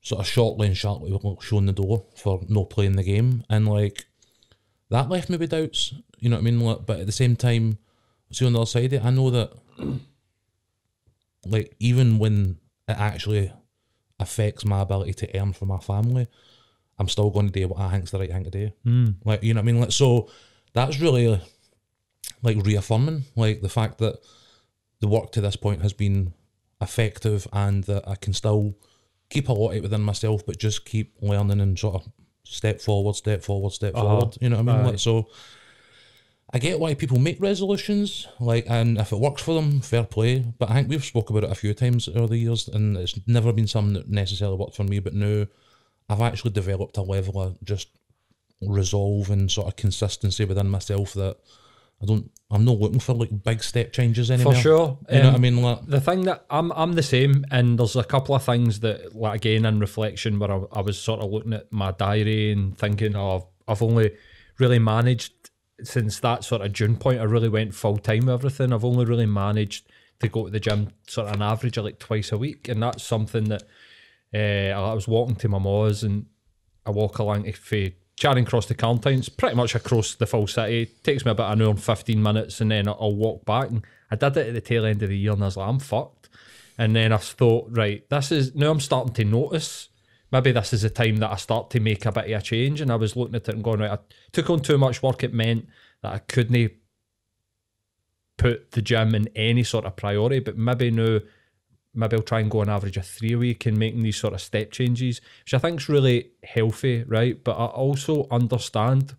sort 0.00 0.20
of 0.20 0.26
shortly 0.26 0.68
and 0.68 0.76
sharply 0.76 1.12
shown 1.40 1.66
the 1.66 1.72
door 1.72 2.06
for 2.16 2.40
not 2.48 2.70
playing 2.70 2.96
the 2.96 3.02
game. 3.02 3.44
And 3.50 3.68
like 3.68 4.06
that 4.88 5.10
left 5.10 5.28
me 5.28 5.36
with 5.36 5.50
doubts 5.50 5.92
you 6.18 6.30
know 6.30 6.36
what 6.36 6.46
I 6.46 6.50
mean? 6.50 6.78
But 6.86 7.00
at 7.00 7.06
the 7.06 7.12
same 7.12 7.36
time 7.36 7.78
see 8.30 8.46
on 8.46 8.52
the 8.52 8.60
other 8.60 8.66
side 8.66 8.92
it 8.92 9.04
I 9.04 9.10
know 9.10 9.30
that 9.30 9.52
like 11.44 11.74
even 11.80 12.18
when 12.18 12.58
it 12.86 12.96
actually 12.96 13.52
affects 14.20 14.64
my 14.64 14.82
ability 14.82 15.14
to 15.14 15.38
earn 15.38 15.52
for 15.52 15.66
my 15.66 15.78
family 15.78 16.28
I'm 17.00 17.08
still 17.08 17.30
going 17.30 17.46
to 17.50 17.52
do 17.60 17.66
what 17.66 17.80
I 17.80 17.90
think's 17.90 18.12
the 18.12 18.18
right 18.20 18.30
thing 18.30 18.44
to 18.44 18.50
do. 18.50 18.70
Mm. 18.86 19.14
Like 19.24 19.42
you 19.42 19.52
know 19.54 19.58
what 19.60 19.68
I 19.68 19.72
mean? 19.72 19.80
Like 19.80 19.92
so 19.92 20.28
that's 20.74 21.00
really 21.00 21.40
like 22.42 22.58
reaffirming, 22.64 23.24
like 23.34 23.60
the 23.62 23.68
fact 23.68 23.98
that 23.98 24.18
the 25.00 25.08
work 25.08 25.32
to 25.32 25.40
this 25.40 25.56
point 25.56 25.82
has 25.82 25.92
been 25.92 26.32
effective 26.80 27.46
and 27.52 27.84
that 27.84 28.06
I 28.08 28.14
can 28.14 28.32
still 28.34 28.74
keep 29.30 29.48
a 29.48 29.52
lot 29.52 29.70
of 29.70 29.76
it 29.76 29.82
within 29.82 30.02
myself, 30.02 30.44
but 30.46 30.58
just 30.58 30.84
keep 30.84 31.14
learning 31.20 31.60
and 31.60 31.78
sort 31.78 31.96
of 31.96 32.08
step 32.44 32.80
forward, 32.80 33.14
step 33.16 33.42
forward, 33.42 33.72
step 33.72 33.94
Uh-huh. 33.94 34.04
forward. 34.06 34.36
You 34.40 34.48
know 34.50 34.56
what 34.62 34.68
I 34.68 34.76
mean? 34.76 34.86
Aye. 34.86 34.90
Like 34.90 34.98
so 34.98 35.28
I 36.52 36.58
get 36.58 36.80
why 36.80 36.94
people 36.94 37.18
make 37.20 37.40
resolutions, 37.40 38.26
like, 38.40 38.64
and 38.68 38.98
if 38.98 39.12
it 39.12 39.20
works 39.20 39.40
for 39.42 39.54
them, 39.54 39.80
fair 39.80 40.02
play. 40.02 40.40
But 40.58 40.68
I 40.70 40.74
think 40.74 40.88
we've 40.88 41.04
spoke 41.04 41.30
about 41.30 41.44
it 41.44 41.50
a 41.52 41.54
few 41.54 41.72
times 41.74 42.08
over 42.08 42.26
the 42.26 42.38
years, 42.38 42.66
and 42.66 42.96
it's 42.96 43.14
never 43.26 43.52
been 43.52 43.68
something 43.68 43.94
that 43.94 44.08
necessarily 44.08 44.56
worked 44.56 44.74
for 44.74 44.82
me. 44.82 44.98
But 44.98 45.14
now, 45.14 45.46
I've 46.10 46.20
actually 46.20 46.50
developed 46.50 46.96
a 46.96 47.02
level 47.02 47.40
of 47.40 47.62
just 47.64 47.88
resolve 48.60 49.30
and 49.30 49.50
sort 49.50 49.68
of 49.68 49.76
consistency 49.76 50.44
within 50.44 50.68
myself 50.68 51.14
that 51.14 51.36
I 52.02 52.06
don't. 52.06 52.30
I'm 52.50 52.64
not 52.64 52.78
looking 52.78 52.98
for 52.98 53.12
like 53.14 53.44
big 53.44 53.62
step 53.62 53.92
changes 53.92 54.30
anymore. 54.30 54.54
for 54.54 54.60
sure. 54.60 54.98
You 55.10 55.18
know 55.18 55.24
what 55.26 55.32
I 55.32 55.36
Um, 55.36 55.40
mean? 55.42 55.62
Like, 55.62 55.86
the 55.86 56.00
thing 56.00 56.22
that 56.22 56.44
I'm 56.50 56.72
I'm 56.72 56.94
the 56.94 57.02
same, 57.02 57.44
and 57.50 57.78
there's 57.78 57.94
a 57.96 58.04
couple 58.04 58.34
of 58.34 58.42
things 58.42 58.80
that, 58.80 59.14
like 59.14 59.36
again, 59.36 59.64
in 59.64 59.78
reflection, 59.80 60.38
where 60.38 60.50
I, 60.50 60.62
I 60.72 60.80
was 60.80 60.98
sort 60.98 61.20
of 61.20 61.30
looking 61.30 61.52
at 61.52 61.70
my 61.72 61.92
diary 61.92 62.52
and 62.52 62.76
thinking, 62.76 63.14
oh, 63.16 63.36
I've, 63.68 63.76
I've 63.76 63.82
only 63.82 64.12
really 64.58 64.78
managed 64.78 65.32
since 65.82 66.18
that 66.20 66.42
sort 66.44 66.62
of 66.62 66.72
June 66.72 66.96
point. 66.96 67.20
I 67.20 67.24
really 67.24 67.48
went 67.48 67.74
full 67.74 67.98
time 67.98 68.26
with 68.26 68.34
everything. 68.34 68.72
I've 68.72 68.84
only 68.84 69.04
really 69.04 69.26
managed 69.26 69.86
to 70.20 70.28
go 70.28 70.44
to 70.46 70.50
the 70.50 70.60
gym 70.60 70.88
sort 71.06 71.28
of 71.28 71.34
an 71.36 71.42
average 71.42 71.76
of 71.78 71.84
like 71.84 71.98
twice 71.98 72.32
a 72.32 72.38
week, 72.38 72.68
and 72.68 72.82
that's 72.82 73.02
something 73.04 73.44
that 73.44 73.62
uh, 74.34 74.38
I 74.38 74.94
was 74.94 75.08
walking 75.08 75.36
to 75.36 75.48
my 75.48 75.58
ma's 75.58 76.02
and 76.02 76.26
I 76.86 76.90
walk 76.90 77.18
along 77.18 77.50
for 77.52 77.88
Charing 78.16 78.44
Cross 78.44 78.66
to 78.66 78.74
Carntyne's 78.74 79.28
pretty 79.28 79.56
much 79.56 79.74
across 79.74 80.14
the 80.14 80.26
full 80.26 80.46
city. 80.46 80.86
Takes 81.02 81.24
me 81.24 81.30
about 81.30 81.52
an 81.52 81.62
hour 81.62 81.70
and 81.70 81.82
15 81.82 82.22
minutes 82.22 82.60
and 82.60 82.70
then 82.70 82.86
I'll 82.86 83.14
walk 83.14 83.44
back. 83.44 83.70
And 83.70 83.84
I 84.10 84.16
did 84.16 84.36
it 84.36 84.48
at 84.48 84.54
the 84.54 84.60
tail 84.60 84.84
end 84.84 85.02
of 85.02 85.08
the 85.08 85.16
year 85.16 85.32
and 85.32 85.42
I 85.42 85.46
was 85.46 85.56
like, 85.56 85.68
I'm 85.68 85.78
fucked. 85.78 86.28
And 86.76 86.94
then 86.94 87.12
I 87.12 87.16
thought, 87.16 87.68
right, 87.70 88.08
this 88.08 88.30
is 88.30 88.54
now 88.54 88.70
I'm 88.70 88.80
starting 88.80 89.14
to 89.14 89.24
notice. 89.24 89.88
Maybe 90.32 90.52
this 90.52 90.72
is 90.72 90.82
the 90.82 90.90
time 90.90 91.16
that 91.16 91.30
I 91.30 91.36
start 91.36 91.70
to 91.70 91.80
make 91.80 92.06
a 92.06 92.12
bit 92.12 92.30
of 92.30 92.40
a 92.40 92.42
change. 92.42 92.80
And 92.80 92.90
I 92.90 92.96
was 92.96 93.16
looking 93.16 93.34
at 93.34 93.48
it 93.48 93.54
and 93.54 93.64
going, 93.64 93.80
right, 93.80 93.90
I 93.90 93.98
took 94.32 94.48
on 94.50 94.60
too 94.60 94.78
much 94.78 95.02
work. 95.02 95.24
It 95.24 95.34
meant 95.34 95.66
that 96.02 96.12
I 96.12 96.18
couldn't 96.18 96.72
put 98.36 98.70
the 98.70 98.82
gym 98.82 99.14
in 99.14 99.28
any 99.34 99.64
sort 99.64 99.84
of 99.84 99.96
priority. 99.96 100.40
But 100.40 100.56
maybe 100.56 100.90
now, 100.90 101.20
maybe 101.94 102.16
I'll 102.16 102.22
try 102.22 102.40
and 102.40 102.50
go 102.50 102.60
on 102.60 102.68
average 102.68 102.96
of 102.96 103.06
three 103.06 103.32
a 103.32 103.38
week 103.38 103.66
and 103.66 103.76
making 103.78 104.02
these 104.02 104.16
sort 104.16 104.34
of 104.34 104.40
step 104.40 104.70
changes, 104.70 105.20
which 105.44 105.54
I 105.54 105.58
think 105.58 105.80
is 105.80 105.88
really 105.88 106.30
healthy, 106.44 107.02
right? 107.04 107.42
But 107.42 107.52
I 107.52 107.66
also 107.66 108.26
understand 108.30 109.16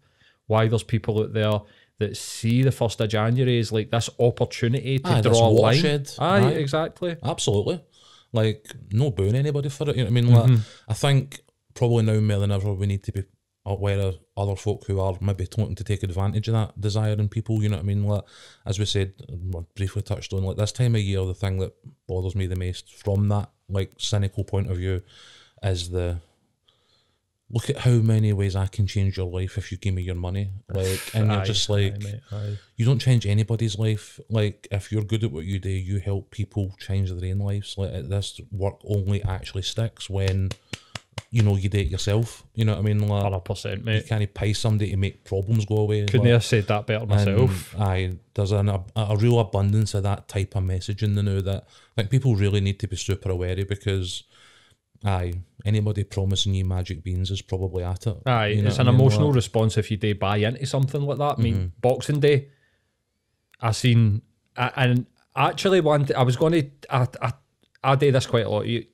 why 0.48 0.68
there's 0.68 0.84
people 0.84 1.22
out 1.22 1.34
there 1.34 1.60
that 2.00 2.18
see 2.18 2.64
the 2.64 2.72
first 2.72 3.00
of 3.02 3.10
January 3.10 3.60
as 3.60 3.72
like 3.72 3.92
this 3.92 4.10
opportunity 4.20 5.00
to 5.00 5.08
Aye, 5.10 5.22
draw 5.22 5.48
a 5.48 5.50
line. 5.50 5.86
Aye, 6.20 6.40
Aye. 6.40 6.50
exactly. 6.52 7.16
Absolutely. 7.24 7.82
Like, 8.34 8.66
no 8.92 9.12
booing 9.12 9.36
anybody 9.36 9.70
for 9.70 9.90
it. 9.90 9.98
You 9.98 10.06
know 10.06 10.10
what 10.12 10.18
I 10.18 10.22
mean? 10.22 10.34
Like, 10.34 10.46
Mm-hmm. 10.46 10.92
I 10.92 10.94
think 10.94 11.42
probably 11.74 12.04
now 12.04 12.20
more 12.20 12.40
than 12.40 12.52
ever 12.52 12.74
we 12.74 12.88
need 12.88 13.04
to 13.04 13.12
be 13.12 13.24
of 13.66 14.16
other 14.36 14.56
folk 14.56 14.86
who 14.88 15.00
are 15.00 15.16
maybe 15.22 15.48
wanting 15.58 15.76
to 15.76 15.84
take 15.84 16.04
advantage 16.04 16.48
of 16.48 16.54
that 16.54 16.80
desire 16.82 17.14
in 17.14 17.30
people. 17.30 17.62
You 17.62 17.70
know 17.70 17.78
what 17.78 17.84
I 17.84 17.86
mean? 17.86 18.04
Like, 18.04 18.24
as 18.66 18.80
we 18.80 18.86
said, 18.86 19.14
we 19.30 19.62
briefly 19.76 20.02
touched 20.02 20.34
on, 20.34 20.44
like 20.44 20.58
this 20.58 20.72
time 20.72 20.96
of 20.96 21.02
year, 21.02 21.24
the 21.26 21.34
thing 21.34 21.60
that 21.60 21.74
bothers 22.08 22.36
me 22.36 22.48
the 22.48 22.56
most 22.56 22.94
from 22.94 23.30
that 23.30 23.50
like 23.70 23.94
cynical 23.98 24.44
point 24.44 24.70
of 24.70 24.78
view 24.78 25.02
is 25.64 25.90
the 25.90 26.20
look 27.54 27.70
at 27.70 27.78
how 27.80 27.92
many 27.92 28.32
ways 28.34 28.56
I 28.56 28.68
can 28.68 28.88
change 28.88 29.18
your 29.18 29.30
life 29.30 29.58
if 29.58 29.72
you 29.72 29.78
give 29.78 29.94
me 29.94 30.02
your 30.02 30.16
money. 30.16 30.52
Like, 30.70 31.02
and 31.14 31.32
you're 31.32 31.42
Aye, 31.42 31.46
just 31.46 31.70
aye, 31.70 31.74
like, 31.74 32.02
mate, 32.02 32.20
aye. 32.32 32.58
you 32.78 32.86
don't 32.86 33.00
change 33.00 33.26
anybody's 33.26 33.78
life. 33.78 34.20
Like 34.30 34.68
if 34.72 34.92
you're 34.92 35.04
good 35.04 35.24
at 35.24 35.32
what 35.32 35.46
you 35.46 35.60
do, 35.60 35.70
you 35.70 36.00
help 36.00 36.32
people 36.32 36.76
change 36.80 37.12
their 37.12 37.32
own 37.32 37.40
lives. 37.40 37.78
Like 37.78 37.94
uh, 37.94 38.02
this 38.04 38.40
work 38.52 38.80
only 38.86 39.22
actually 39.24 39.64
sticks 39.64 40.10
when 40.10 40.50
you 41.34 41.42
know 41.44 41.56
you 41.56 41.70
do 41.70 41.78
it 41.80 41.88
yourself. 41.88 42.44
You 42.54 42.66
know 42.66 42.74
what 42.74 42.80
I 42.80 42.82
mean? 42.82 43.08
Like 43.08 43.24
100%, 43.24 43.84
mate. 43.86 44.04
you 44.04 44.04
can't 44.04 44.34
pay 44.34 44.52
somebody 44.52 44.92
to 44.92 44.98
make 44.98 45.24
problems 45.24 45.66
go 45.66 45.78
away. 45.78 46.06
Couldn't 46.06 46.26
like, 46.26 46.34
have 46.34 46.44
said 46.44 46.68
that 46.68 46.86
better 46.86 47.06
myself. 47.06 47.74
and, 47.74 47.84
aye, 47.84 48.12
there's 48.34 48.52
an, 48.52 48.68
a, 48.68 48.84
a 48.98 49.16
real 49.16 49.40
abundance 49.40 49.94
of 49.94 50.04
that 50.04 50.28
type 50.28 50.56
of 50.56 50.64
messaging 50.64 51.14
now 51.14 51.40
that 51.42 51.64
I 51.64 52.02
think 52.02 52.10
people 52.12 52.36
really 52.36 52.60
need 52.60 52.80
to 52.82 52.88
be 52.88 52.98
super 52.98 53.32
aware 53.32 53.58
of 53.58 53.70
because, 53.70 54.24
aye, 55.06 55.32
anybody 55.64 56.04
promising 56.04 56.54
you 56.54 56.66
magic 56.66 57.02
beans 57.02 57.32
is 57.32 57.42
probably 57.42 57.86
at 57.86 58.08
it. 58.08 58.18
Aye, 58.26 58.48
You 58.48 58.64
know 58.64 58.68
it's 58.68 58.80
an 58.80 58.90
I 58.90 58.92
mean? 58.92 59.00
emotional 59.00 59.28
Like, 59.28 59.36
response 59.36 59.78
if 59.78 59.90
you 59.90 59.96
do 59.96 60.14
buy 60.14 60.36
into 60.38 60.66
something 60.66 61.02
like 61.02 61.18
that. 61.20 61.36
I 61.40 61.42
mean, 61.42 61.56
Mm-hmm. 61.56 61.66
Boxing 61.80 62.20
Day, 62.20 62.50
I 63.62 63.72
seen, 63.72 64.22
I, 64.58 64.72
and 64.76 65.06
actually, 65.34 65.80
one, 65.80 66.10
I 66.14 66.24
was 66.24 66.36
going 66.36 66.54
to, 66.54 66.70
I, 66.90 67.08
I, 67.22 67.34
I 67.84 67.96
do 67.96 68.12
this 68.12 68.26
quite 68.28 68.46
a 68.46 68.50
lot. 68.50 68.66
You, 68.68 68.86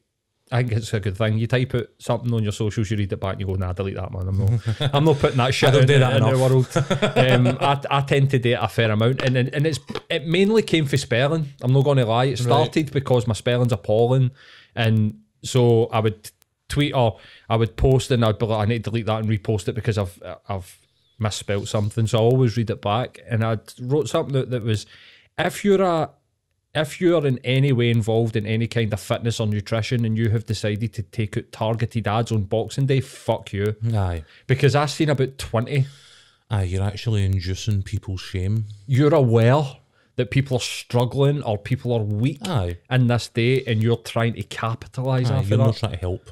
I 0.52 0.64
think 0.64 0.72
it's 0.74 0.94
a 0.94 1.00
good 1.00 1.18
thing. 1.18 1.38
You 1.38 1.48
type 1.48 1.76
out 1.76 1.88
something 2.00 2.34
on 2.34 2.42
your 2.42 2.54
socials, 2.54 2.90
you 2.90 2.98
read 2.98 3.12
it 3.12 3.20
back, 3.20 3.34
and 3.34 3.42
you 3.42 3.48
go, 3.48 3.56
"Nah, 3.56 3.74
delete 3.74 3.96
that, 3.96 4.12
man. 4.12 4.28
I'm 4.28 4.38
not, 4.38 4.92
I'm 4.94 5.04
not 5.04 5.20
putting 5.20 5.38
that 5.38 5.54
shit 5.54 5.76
out 5.76 5.86
do 5.86 5.94
in, 5.94 6.00
that 6.00 6.16
in 6.16 6.24
the 6.24 6.38
world." 6.38 6.68
um, 7.18 7.58
I, 7.60 7.98
I 7.98 8.02
tend 8.02 8.30
to 8.32 8.40
do 8.40 8.52
it 8.52 8.60
a 8.62 8.68
fair 8.68 8.92
amount, 8.92 9.22
and 9.24 9.36
and, 9.36 9.54
and 9.54 9.68
it's 9.68 9.80
it 10.10 10.26
mainly 10.26 10.62
came 10.62 10.86
for 10.86 10.98
spelling. 10.98 11.54
I'm 11.62 11.74
not 11.74 11.84
going 11.84 11.98
to 11.98 12.06
lie. 12.06 12.26
It 12.26 12.40
started 12.40 12.92
because 12.92 13.28
my 13.28 13.34
spelling's 13.34 13.74
appalling, 13.74 14.32
and 14.74 15.20
so 15.44 15.88
I 15.88 16.00
would 16.00 16.32
tweet 16.70 16.94
or 16.94 17.20
I 17.50 17.58
would 17.58 17.76
post, 17.76 18.12
and 18.12 18.24
I'd 18.24 18.40
be 18.40 18.46
like, 18.46 18.68
"I 18.68 18.70
need 18.70 18.86
to 18.86 18.90
delete 18.90 19.08
that 19.08 19.20
and 19.20 19.30
repost 19.30 19.68
it 19.68 19.74
because 19.74 19.98
I've 19.98 20.18
I've 20.48 20.78
misspelt 21.20 21.68
something." 21.68 22.08
So 22.08 22.20
I 22.20 22.22
always 22.22 22.56
read 22.56 22.70
it 22.70 22.82
back, 22.82 23.20
and 23.28 23.44
I 23.44 23.58
wrote 23.82 24.08
something 24.08 24.34
that, 24.34 24.50
that 24.52 24.64
was, 24.64 24.86
if 25.38 25.66
you're 25.66 25.82
a 25.82 26.10
if 26.78 27.02
you're 27.02 27.26
in 27.26 27.40
any 27.44 27.72
way 27.72 27.90
involved 27.90 28.36
in 28.36 28.46
any 28.46 28.68
kind 28.68 28.92
of 28.94 29.00
fitness 29.00 29.40
or 29.40 29.48
nutrition 29.48 30.06
and 30.06 30.18
you 30.18 30.30
have 30.30 30.46
decided 30.46 30.94
to 30.94 31.04
take 31.04 31.38
out 31.38 31.52
targeted 31.52 32.08
ads 32.08 32.32
on 32.32 32.44
Boxing 32.44 32.86
Day, 32.86 33.02
fuck 33.02 33.52
you. 33.54 33.76
Aye, 33.94 34.24
Because 34.48 34.76
I've 34.76 34.92
seen 34.92 35.10
about 35.10 35.38
20. 35.38 35.86
aye, 36.50 36.64
you're 36.64 36.84
actually 36.84 37.26
inducing 37.26 37.84
people's 37.84 38.22
shame. 38.22 38.66
You're 38.86 39.14
aware 39.16 39.64
that 40.16 40.32
people 40.32 40.58
are 40.58 40.62
struggling 40.62 41.44
or 41.44 41.58
people 41.58 41.94
are 41.94 42.02
weak 42.02 42.40
Aye, 42.48 42.78
in 42.90 43.08
this 43.08 43.28
day 43.28 43.64
and 43.66 43.84
you're 43.84 43.98
trying 43.98 44.34
to 44.34 44.44
capitalise 44.44 45.30
aye 45.30 45.36
off 45.38 45.50
you're 45.50 45.60
not 45.60 45.76
trying 45.78 45.92
to 45.92 45.98
help. 46.00 46.32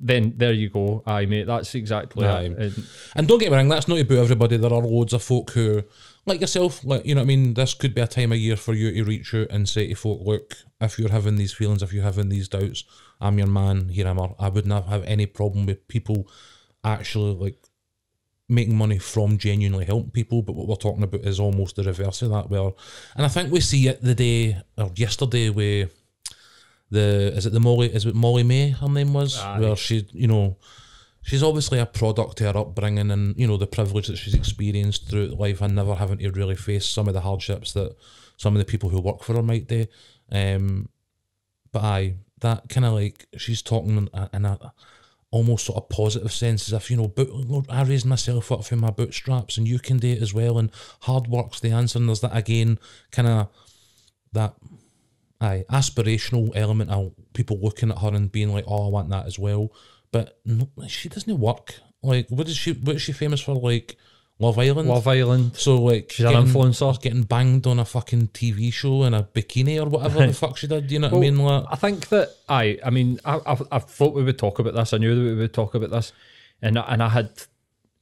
Then 0.00 0.34
there 0.36 0.52
you 0.52 0.68
go. 0.68 1.02
Aye, 1.06 1.26
mate, 1.26 1.48
that's 1.48 1.74
exactly 1.74 2.24
Aye. 2.24 2.42
it. 2.44 2.56
And 2.58 2.86
And 3.16 3.26
don't 3.26 3.38
get 3.40 3.50
me 3.50 3.56
wrong, 3.56 3.68
that's 3.68 3.88
not 3.88 3.98
about 3.98 4.18
everybody. 4.18 4.56
There 4.56 4.72
are 4.72 4.80
loads 4.82 5.12
of 5.12 5.22
folk 5.24 5.50
who, 5.50 5.82
like 6.28 6.40
yourself, 6.40 6.84
like 6.84 7.04
you 7.04 7.14
know 7.14 7.20
what 7.20 7.26
I 7.26 7.28
mean. 7.28 7.54
This 7.54 7.74
could 7.74 7.94
be 7.94 8.00
a 8.00 8.06
time 8.06 8.32
of 8.32 8.38
year 8.38 8.56
for 8.56 8.74
you 8.74 8.92
to 8.92 9.04
reach 9.04 9.34
out 9.34 9.48
and 9.50 9.68
say 9.68 9.88
to 9.88 9.94
folk, 9.94 10.20
look, 10.24 10.54
if 10.80 10.98
you're 10.98 11.10
having 11.10 11.36
these 11.36 11.52
feelings, 11.52 11.82
if 11.82 11.92
you're 11.92 12.04
having 12.04 12.28
these 12.28 12.48
doubts, 12.48 12.84
I'm 13.20 13.38
your 13.38 13.48
man. 13.48 13.88
Here 13.88 14.06
I'm. 14.06 14.20
I 14.38 14.48
would 14.48 14.66
not 14.66 14.86
have 14.88 15.04
any 15.04 15.26
problem 15.26 15.66
with 15.66 15.88
people 15.88 16.30
actually 16.84 17.34
like 17.34 17.58
making 18.48 18.76
money 18.76 18.98
from 18.98 19.38
genuinely 19.38 19.84
helping 19.84 20.10
people. 20.10 20.42
But 20.42 20.54
what 20.54 20.68
we're 20.68 20.76
talking 20.76 21.02
about 21.02 21.22
is 21.22 21.40
almost 21.40 21.76
the 21.76 21.82
reverse 21.82 22.22
of 22.22 22.30
that. 22.30 22.48
Where, 22.50 22.72
and 23.16 23.26
I 23.26 23.28
think 23.28 23.50
we 23.50 23.60
see 23.60 23.88
it 23.88 24.02
the 24.02 24.14
day 24.14 24.62
or 24.76 24.92
yesterday 24.94 25.50
where 25.50 25.88
the 26.90 27.32
is 27.36 27.46
it 27.46 27.52
the 27.52 27.60
Molly 27.60 27.92
is 27.92 28.06
it 28.06 28.14
Molly-Mae 28.14 28.70
her 28.70 28.88
name 28.88 29.12
was 29.12 29.38
where 29.58 29.76
she 29.76 30.08
you 30.12 30.26
know 30.26 30.56
she's 31.28 31.42
obviously 31.42 31.78
a 31.78 31.84
product 31.84 32.40
of 32.40 32.54
her 32.54 32.60
upbringing 32.60 33.10
and 33.10 33.36
you 33.36 33.46
know 33.46 33.58
the 33.58 33.66
privilege 33.66 34.06
that 34.06 34.16
she's 34.16 34.34
experienced 34.34 35.08
throughout 35.08 35.38
life 35.38 35.60
and 35.60 35.74
never 35.74 35.94
having 35.94 36.16
to 36.16 36.30
really 36.30 36.56
face 36.56 36.86
some 36.86 37.06
of 37.06 37.12
the 37.12 37.20
hardships 37.20 37.74
that 37.74 37.94
some 38.38 38.56
of 38.56 38.58
the 38.58 38.64
people 38.64 38.88
who 38.88 38.98
work 38.98 39.22
for 39.22 39.34
her 39.34 39.42
might 39.42 39.68
do. 39.68 39.84
Um, 40.32 40.88
but 41.70 41.84
I 41.84 42.14
that 42.40 42.70
kind 42.70 42.86
of 42.86 42.94
like 42.94 43.26
she's 43.36 43.60
talking 43.60 44.08
in 44.32 44.44
a, 44.46 44.72
almost 45.30 45.66
sort 45.66 45.76
of 45.76 45.90
positive 45.90 46.32
sense 46.32 46.66
as 46.68 46.72
if 46.72 46.90
you 46.90 46.96
know 46.96 47.08
boot, 47.08 47.30
Lord, 47.30 47.66
I 47.68 47.82
raised 47.82 48.06
myself 48.06 48.50
up 48.50 48.64
from 48.64 48.80
my 48.80 48.90
bootstraps 48.90 49.58
and 49.58 49.68
you 49.68 49.78
can 49.78 49.98
do 49.98 50.08
it 50.08 50.22
as 50.22 50.32
well 50.32 50.56
and 50.56 50.70
hard 51.00 51.26
work's 51.26 51.60
the 51.60 51.72
answer 51.72 51.98
and 51.98 52.08
there's 52.08 52.22
that 52.22 52.34
again 52.34 52.78
kind 53.10 53.28
of 53.28 53.48
that 54.32 54.54
aye 55.42 55.66
aspirational 55.70 56.50
element 56.54 56.90
of 56.90 57.12
people 57.34 57.58
looking 57.60 57.90
at 57.90 57.98
her 57.98 58.14
and 58.14 58.32
being 58.32 58.50
like 58.50 58.64
oh 58.66 58.86
I 58.86 58.88
want 58.88 59.10
that 59.10 59.26
as 59.26 59.38
well 59.38 59.70
but 60.12 60.38
no, 60.44 60.68
she 60.88 61.08
doesn't 61.08 61.38
work 61.38 61.74
like 62.02 62.28
what 62.28 62.48
is 62.48 62.56
she 62.56 62.72
what 62.72 62.96
is 62.96 63.02
she 63.02 63.12
famous 63.12 63.40
for 63.40 63.54
like 63.54 63.96
Love 64.40 64.56
Island 64.58 64.88
Love 64.88 65.08
Island. 65.08 65.56
so 65.56 65.82
like 65.82 66.12
She's 66.12 66.24
an 66.24 66.32
getting- 66.32 66.46
influencer. 66.48 67.00
getting 67.02 67.22
banged 67.24 67.66
on 67.66 67.80
a 67.80 67.84
fucking 67.84 68.28
TV 68.28 68.72
show 68.72 69.02
in 69.02 69.12
a 69.14 69.24
bikini 69.24 69.82
or 69.84 69.88
whatever 69.88 70.24
the 70.26 70.32
fuck 70.42 70.56
she 70.56 70.68
did 70.68 70.90
you 70.92 71.00
know 71.00 71.08
what 71.08 71.16
I 71.16 71.20
mean 71.20 71.38
like 71.38 71.64
I 71.70 71.74
think 71.76 72.08
that 72.10 72.28
I, 72.48 72.78
I 72.84 72.90
mean, 72.90 73.18
I, 73.24 73.40
I, 73.44 73.58
I 73.72 73.78
thought 73.80 74.14
we 74.14 74.22
would 74.22 74.38
talk 74.38 74.58
about 74.60 74.74
this. 74.74 74.92
I 74.92 74.98
knew 74.98 75.14
that 75.14 75.20
we 75.22 75.34
would 75.34 75.52
talk 75.52 75.74
about 75.74 75.90
this, 75.90 76.12
and 76.62 76.78
and 76.78 77.02
I 77.02 77.08
had 77.08 77.30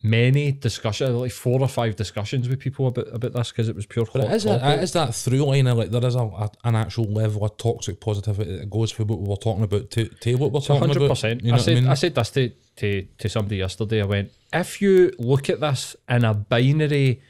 many 0.02 0.52
discussions, 0.52 1.11
like 1.11 1.32
four 1.32 1.61
or 1.61 1.68
five 1.68 1.96
discussions 1.96 2.48
with 2.48 2.61
people 2.61 2.88
about 2.88 3.09
about 3.12 3.32
this 3.32 3.50
because 3.50 3.68
it 3.68 3.76
was 3.76 3.87
pure. 3.87 4.06
But 4.12 4.24
hot 4.24 4.32
is, 4.32 4.44
it 4.44 4.62
is 4.82 4.92
that 4.92 5.14
through 5.14 5.44
line 5.44 5.66
of 5.66 5.78
like 5.78 5.90
there 5.90 6.04
is 6.04 6.14
a, 6.14 6.20
a, 6.20 6.50
an 6.64 6.74
actual 6.74 7.04
level 7.04 7.44
of 7.44 7.56
toxic 7.56 8.00
positivity 8.00 8.59
that 8.59 8.70
goes 8.70 8.92
for 8.92 9.04
what 9.04 9.20
we 9.20 9.28
were 9.28 9.37
talking 9.37 9.64
about 9.64 9.90
to, 9.92 10.09
to 10.09 10.35
what 10.37 10.52
we're 10.52 10.61
talking 10.61 10.80
hundred 10.80 10.98
about. 10.98 11.11
percent. 11.11 11.42
You 11.42 11.48
know 11.48 11.54
I 11.54 11.56
what 11.56 11.64
said 11.64 11.76
I 11.76 11.80
mean? 11.80 11.90
I 11.90 11.94
said 11.94 12.14
this 12.14 12.30
to, 12.30 12.52
to 12.76 13.06
to 13.18 13.28
somebody 13.28 13.56
yesterday. 13.56 14.02
I 14.02 14.06
went, 14.06 14.32
if 14.52 14.80
you 14.80 15.12
look 15.18 15.50
at 15.50 15.61
this 15.61 15.96
in 16.09 16.24
a 16.24 16.35
binary 16.35 17.22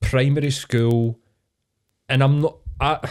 primary 0.00 0.50
school, 0.50 1.18
and 2.08 2.22
I'm 2.22 2.40
not, 2.40 2.56
I, 2.80 3.08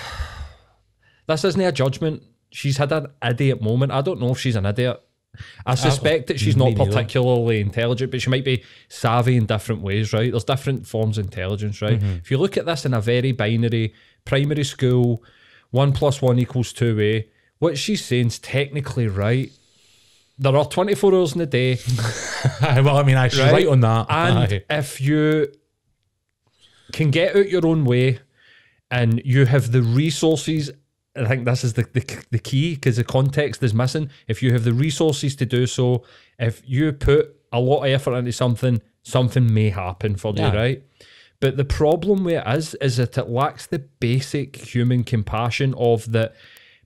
this 1.28 1.44
isn't 1.46 1.62
a 1.62 1.72
judgment. 1.72 2.24
She's 2.52 2.78
had 2.78 2.92
an 2.92 3.08
idiot 3.24 3.62
moment. 3.62 3.92
I 3.92 4.02
don't 4.02 4.20
know 4.20 4.32
if 4.32 4.40
she's 4.40 4.56
an 4.56 4.66
idiot. 4.66 5.02
I 5.66 5.76
suspect 5.76 6.28
that 6.28 6.40
she's 6.40 6.58
not 6.58 6.76
particularly 6.76 7.60
intelligent, 7.62 8.12
but 8.12 8.22
she 8.22 8.30
might 8.30 8.44
be 8.44 8.64
savvy 8.90 9.38
in 9.38 9.46
different 9.46 9.82
ways, 9.82 10.12
right? 10.12 10.32
There's 10.32 10.44
different 10.44 10.88
forms 10.88 11.18
of 11.18 11.26
intelligence, 11.26 11.82
right? 11.82 12.00
Mm-hmm. 12.00 12.18
If 12.18 12.32
you 12.32 12.38
look 12.38 12.58
at 12.58 12.66
this 12.66 12.86
in 12.86 12.94
a 12.94 13.02
very 13.02 13.32
binary 13.32 13.94
primary 14.26 14.64
school, 14.64 15.24
one 15.72 15.94
plus 15.94 16.22
one 16.22 16.40
equals 16.40 16.74
two 16.74 16.98
way, 16.98 17.30
what 17.60 17.78
she's 17.78 18.04
saying 18.04 18.28
is 18.28 18.40
technically 18.40 19.08
right. 19.08 19.52
There 20.38 20.56
are 20.56 20.66
24 20.66 21.14
hours 21.16 21.36
in 21.36 21.42
a 21.42 21.46
day, 21.46 21.80
well, 22.62 22.98
I 22.98 23.04
mean, 23.04 23.18
I 23.18 23.24
Right. 23.28 23.52
right, 23.52 23.68
on 23.68 23.82
that. 23.82 24.06
and 24.10 24.38
Aye. 24.40 24.64
if 24.70 25.02
you 25.02 25.52
can 26.94 27.12
get 27.12 27.36
out 27.36 27.50
your 27.50 27.66
own 27.68 27.86
way 27.86 28.20
and 28.90 29.22
you 29.26 29.46
have 29.46 29.72
the 29.72 29.82
resources 29.82 30.72
I 31.16 31.26
think 31.26 31.46
this 31.46 31.64
is 31.64 31.74
the, 31.74 31.84
the, 31.94 32.24
the 32.32 32.40
key 32.40 32.76
because 32.76 32.98
the 32.98 33.04
context 33.04 33.62
is 33.64 33.74
missing. 33.74 34.10
If 34.28 34.42
you 34.44 34.54
have 34.54 34.64
the 34.64 34.74
resources 34.74 35.36
to 35.38 35.46
do 35.46 35.66
so, 35.66 36.04
if 36.38 36.62
you 36.66 36.92
put 36.94 37.36
a 37.52 37.60
lot 37.60 37.84
of 37.84 37.90
effort 37.92 38.14
into 38.16 38.32
something, 38.32 38.82
something 39.04 39.52
may 39.54 39.70
happen 39.70 40.16
for 40.16 40.34
Yeah. 40.36 40.52
you, 40.52 40.58
right? 40.58 40.84
But 41.40 41.58
the 41.58 41.66
problem 41.66 42.24
with 42.26 42.36
it 42.36 42.44
is, 42.48 42.76
is 42.76 42.98
that 42.98 43.18
it 43.18 43.30
lacks 43.30 43.66
the 43.66 43.80
basic 43.80 44.56
human 44.58 45.04
compassion 45.04 45.74
of 45.78 46.12
that 46.12 46.36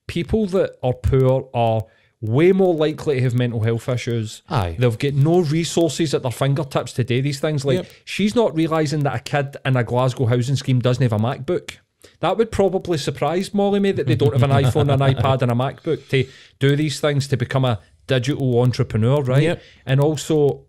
people 0.08 0.46
that 0.48 0.78
are 0.84 0.94
poor 0.94 1.50
are 1.54 1.82
way 2.22 2.52
more 2.54 2.74
likely 2.74 3.16
to 3.16 3.22
have 3.22 3.34
mental 3.36 3.62
health 3.62 3.90
issues. 3.90 4.42
Aye. 4.50 4.78
They've 4.80 4.98
got 4.98 5.14
no 5.16 5.40
resources 5.42 6.14
at 6.14 6.22
their 6.22 6.32
fingertips 6.32 6.94
to 6.94 7.04
do 7.04 7.22
these 7.22 7.40
things. 7.42 7.66
Like 7.66 7.78
Yep. 7.80 7.88
she's 8.06 8.36
not 8.36 8.56
realising 8.56 9.02
that 9.04 9.16
a 9.16 9.20
kid 9.20 9.58
in 9.66 9.76
a 9.76 9.84
Glasgow 9.84 10.28
housing 10.28 10.56
scheme 10.56 10.80
doesn't 10.80 11.04
have 11.04 11.12
a 11.14 11.18
MacBook. 11.22 11.78
That 12.20 12.38
would 12.38 12.52
probably 12.52 12.98
surprise 12.98 13.54
Molly-Mae 13.54 13.94
that 13.94 14.08
they 14.08 14.16
don't 14.16 14.34
have 14.34 14.44
an 14.44 14.52
iPhone, 14.52 14.94
an 14.94 15.00
iPad, 15.16 15.42
and 15.42 15.52
a 15.52 15.56
MacBook 15.56 16.08
to 16.10 16.28
do 16.60 16.76
these 16.76 17.00
things 17.00 17.28
to 17.30 17.38
become 17.38 17.66
a 17.66 17.80
digital 18.08 18.60
entrepreneur, 18.60 19.22
right? 19.22 19.44
Yep. 19.44 19.64
And 19.86 20.00
also, 20.00 20.66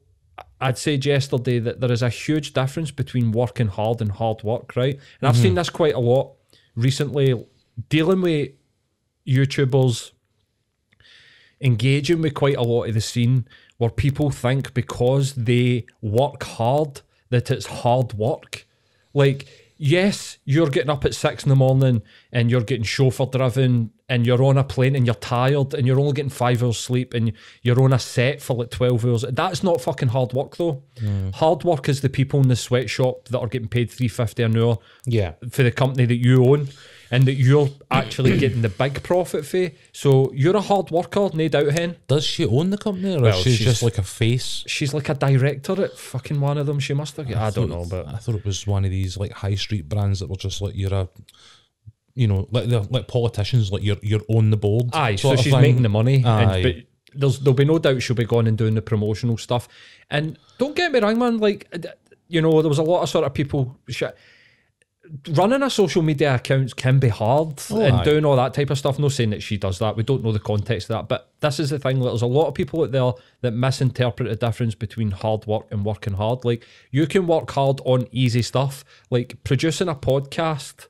I'd 0.61 0.79
say 0.79 0.94
yesterday 0.94 1.59
that 1.59 1.81
there 1.81 1.92
is 1.92 2.03
a 2.03 2.09
huge 2.09 2.53
difference 2.53 2.90
between 2.90 3.33
working 3.33 3.68
hard 3.68 4.01
and 4.01 4.12
hard 4.12 4.42
work, 4.42 4.77
right? 4.77 4.94
And 4.94 5.29
I've 5.29 5.35
mm-hmm. 5.35 5.42
seen 5.42 5.55
this 5.55 5.70
quite 5.70 5.94
a 5.94 6.01
lot 6.01 6.33
recently, 6.75 7.44
dealing 7.88 8.23
with 8.23 8.51
YouTubers, 9.27 10.12
engaging 11.61 12.23
with 12.23 12.35
quite 12.35 12.57
a 12.57 12.62
lot 12.62 12.85
of 12.85 12.94
the 12.94 13.01
scene 13.01 13.47
where 13.79 13.90
people 13.90 14.31
think 14.31 14.75
because 14.75 15.35
they 15.35 15.87
work 16.01 16.42
hard 16.42 17.01
that 17.31 17.51
it's 17.51 17.66
hard 17.66 18.12
work. 18.14 18.66
Like, 19.12 19.49
yes, 19.76 20.38
you're 20.44 20.68
getting 20.68 20.90
up 20.90 21.04
at 21.04 21.14
six 21.14 21.42
in 21.44 21.48
the 21.48 21.56
morning 21.56 22.02
and 22.32 22.50
you're 22.50 22.62
getting 22.62 22.84
chauffeur 22.84 23.26
driven 23.26 23.90
and 24.08 24.26
you're 24.26 24.42
on 24.42 24.58
a 24.58 24.64
plane 24.64 24.94
and 24.94 25.06
you're 25.06 25.14
tired 25.14 25.74
and 25.74 25.87
you're 25.87 25.98
only 25.98 26.12
getting 26.12 26.30
five 26.30 26.62
hours 26.62 26.78
sleep 26.78 27.14
and 27.14 27.32
you're 27.62 27.80
on 27.82 27.92
a 27.92 27.98
set 27.98 28.40
for 28.42 28.54
like 28.56 28.70
12 28.70 29.04
hours. 29.06 29.24
That's 29.30 29.62
not 29.62 29.80
fucking 29.80 30.08
hard 30.08 30.32
work 30.32 30.56
though. 30.56 30.82
Mm. 30.96 31.34
Hard 31.34 31.64
work 31.64 31.88
is 31.88 32.00
the 32.02 32.08
people 32.08 32.40
in 32.40 32.48
the 32.48 32.56
sweatshop 32.56 33.28
that 33.28 33.38
are 33.40 33.46
getting 33.48 33.68
paid 33.68 33.90
350 33.90 34.42
an 34.42 34.56
hour 34.58 34.78
Yeah. 35.06 35.32
for 35.50 35.62
the 35.62 35.72
company 35.72 36.04
that 36.06 36.16
you 36.16 36.44
own 36.44 36.68
and 37.10 37.24
that 37.26 37.34
you're 37.34 37.68
actually 37.90 38.38
getting 38.44 38.62
the 38.62 38.68
big 38.68 39.02
profit 39.02 39.44
for. 39.46 39.70
So 39.92 40.30
you're 40.34 40.56
a 40.56 40.60
hard 40.60 40.90
worker, 40.90 41.30
no 41.34 41.48
doubt, 41.48 41.72
hen. 41.72 41.96
Does 42.08 42.24
she 42.24 42.46
own 42.46 42.70
the 42.70 42.78
company 42.78 43.16
or 43.16 43.20
Well, 43.22 43.36
is 43.38 43.44
she 43.44 43.50
she's- 43.56 43.64
just 43.70 43.82
like 43.82 43.98
a 43.98 44.02
face? 44.02 44.64
She's 44.66 44.92
like 44.94 45.08
a 45.08 45.14
director 45.14 45.82
at 45.84 45.96
fucking 45.98 46.40
one 46.40 46.58
of 46.58 46.66
them. 46.66 46.80
She 46.80 46.94
must 46.94 47.16
have. 47.16 47.30
I, 47.30 47.50
don't 47.50 47.68
know, 47.70 47.84
but 47.88 48.06
I 48.08 48.16
thought 48.16 48.36
it 48.36 48.44
was 48.44 48.66
one 48.66 48.84
of 48.84 48.90
these 48.90 49.16
like 49.16 49.32
high 49.32 49.54
street 49.56 49.88
brands 49.88 50.20
that 50.20 50.28
were 50.28 50.36
just 50.36 50.60
like 50.60 50.74
you're 50.76 50.94
a, 50.94 51.08
you 52.14 52.26
know, 52.28 52.46
like 52.50 52.66
they're 52.66 52.80
like 52.90 53.08
politicians, 53.08 53.72
like 53.72 53.82
you're 53.82 53.96
you're 54.02 54.22
on 54.28 54.50
the 54.50 54.56
board. 54.56 54.90
aye. 54.92 55.16
So 55.16 55.34
she's 55.36 55.52
thing. 55.52 55.60
making 55.62 55.82
the 55.82 55.88
money, 55.88 56.24
Aye. 56.24 56.42
and, 56.42 56.62
but 56.62 56.74
there's 57.16 57.38
there'll 57.40 57.54
be 57.54 57.64
no 57.64 57.78
doubt 57.78 58.02
she'll 58.02 58.16
be 58.16 58.24
going 58.24 58.46
and 58.46 58.56
doing 58.58 58.74
the 58.74 58.82
promotional 58.82 59.36
stuff. 59.36 59.68
And 60.10 60.38
don't 60.58 60.76
get 60.76 60.92
me 60.92 61.00
wrong, 61.00 61.18
man. 61.18 61.38
Like 61.38 61.72
you 62.28 62.40
know, 62.40 62.62
there 62.62 62.68
was 62.68 62.78
a 62.78 62.82
lot 62.84 63.02
of 63.02 63.08
sort 63.08 63.24
of 63.24 63.34
people. 63.34 63.76
Shit, 63.88 64.16
running 65.30 65.62
a 65.62 65.70
social 65.70 66.02
media 66.02 66.34
account 66.34 66.76
can 66.76 66.98
be 66.98 67.08
hard 67.08 67.60
oh, 67.70 67.80
and 67.80 67.96
aye. 67.96 68.04
doing 68.04 68.24
all 68.24 68.36
that 68.36 68.54
type 68.54 68.70
of 68.70 68.78
stuff. 68.78 68.98
No 68.98 69.08
saying 69.08 69.30
that 69.30 69.42
she 69.42 69.56
does 69.56 69.78
that. 69.78 69.96
We 69.96 70.02
don't 70.02 70.24
know 70.24 70.32
the 70.32 70.38
context 70.38 70.90
of 70.90 70.96
that. 70.96 71.08
But 71.08 71.30
this 71.40 71.60
is 71.60 71.70
the 71.70 71.78
thing. 71.78 72.00
There's 72.00 72.22
a 72.22 72.26
lot 72.26 72.48
of 72.48 72.54
people 72.54 72.82
out 72.82 72.92
there 72.92 73.12
that 73.42 73.52
misinterpret 73.52 74.28
the 74.28 74.36
difference 74.36 74.74
between 74.74 75.10
hard 75.10 75.46
work 75.46 75.66
and 75.70 75.84
working 75.84 76.14
hard. 76.14 76.44
Like 76.44 76.66
you 76.90 77.06
can 77.06 77.26
work 77.26 77.50
hard 77.50 77.80
on 77.84 78.06
easy 78.12 78.42
stuff, 78.42 78.84
like 79.10 79.36
producing 79.44 79.88
a 79.88 79.94
podcast, 79.94 80.86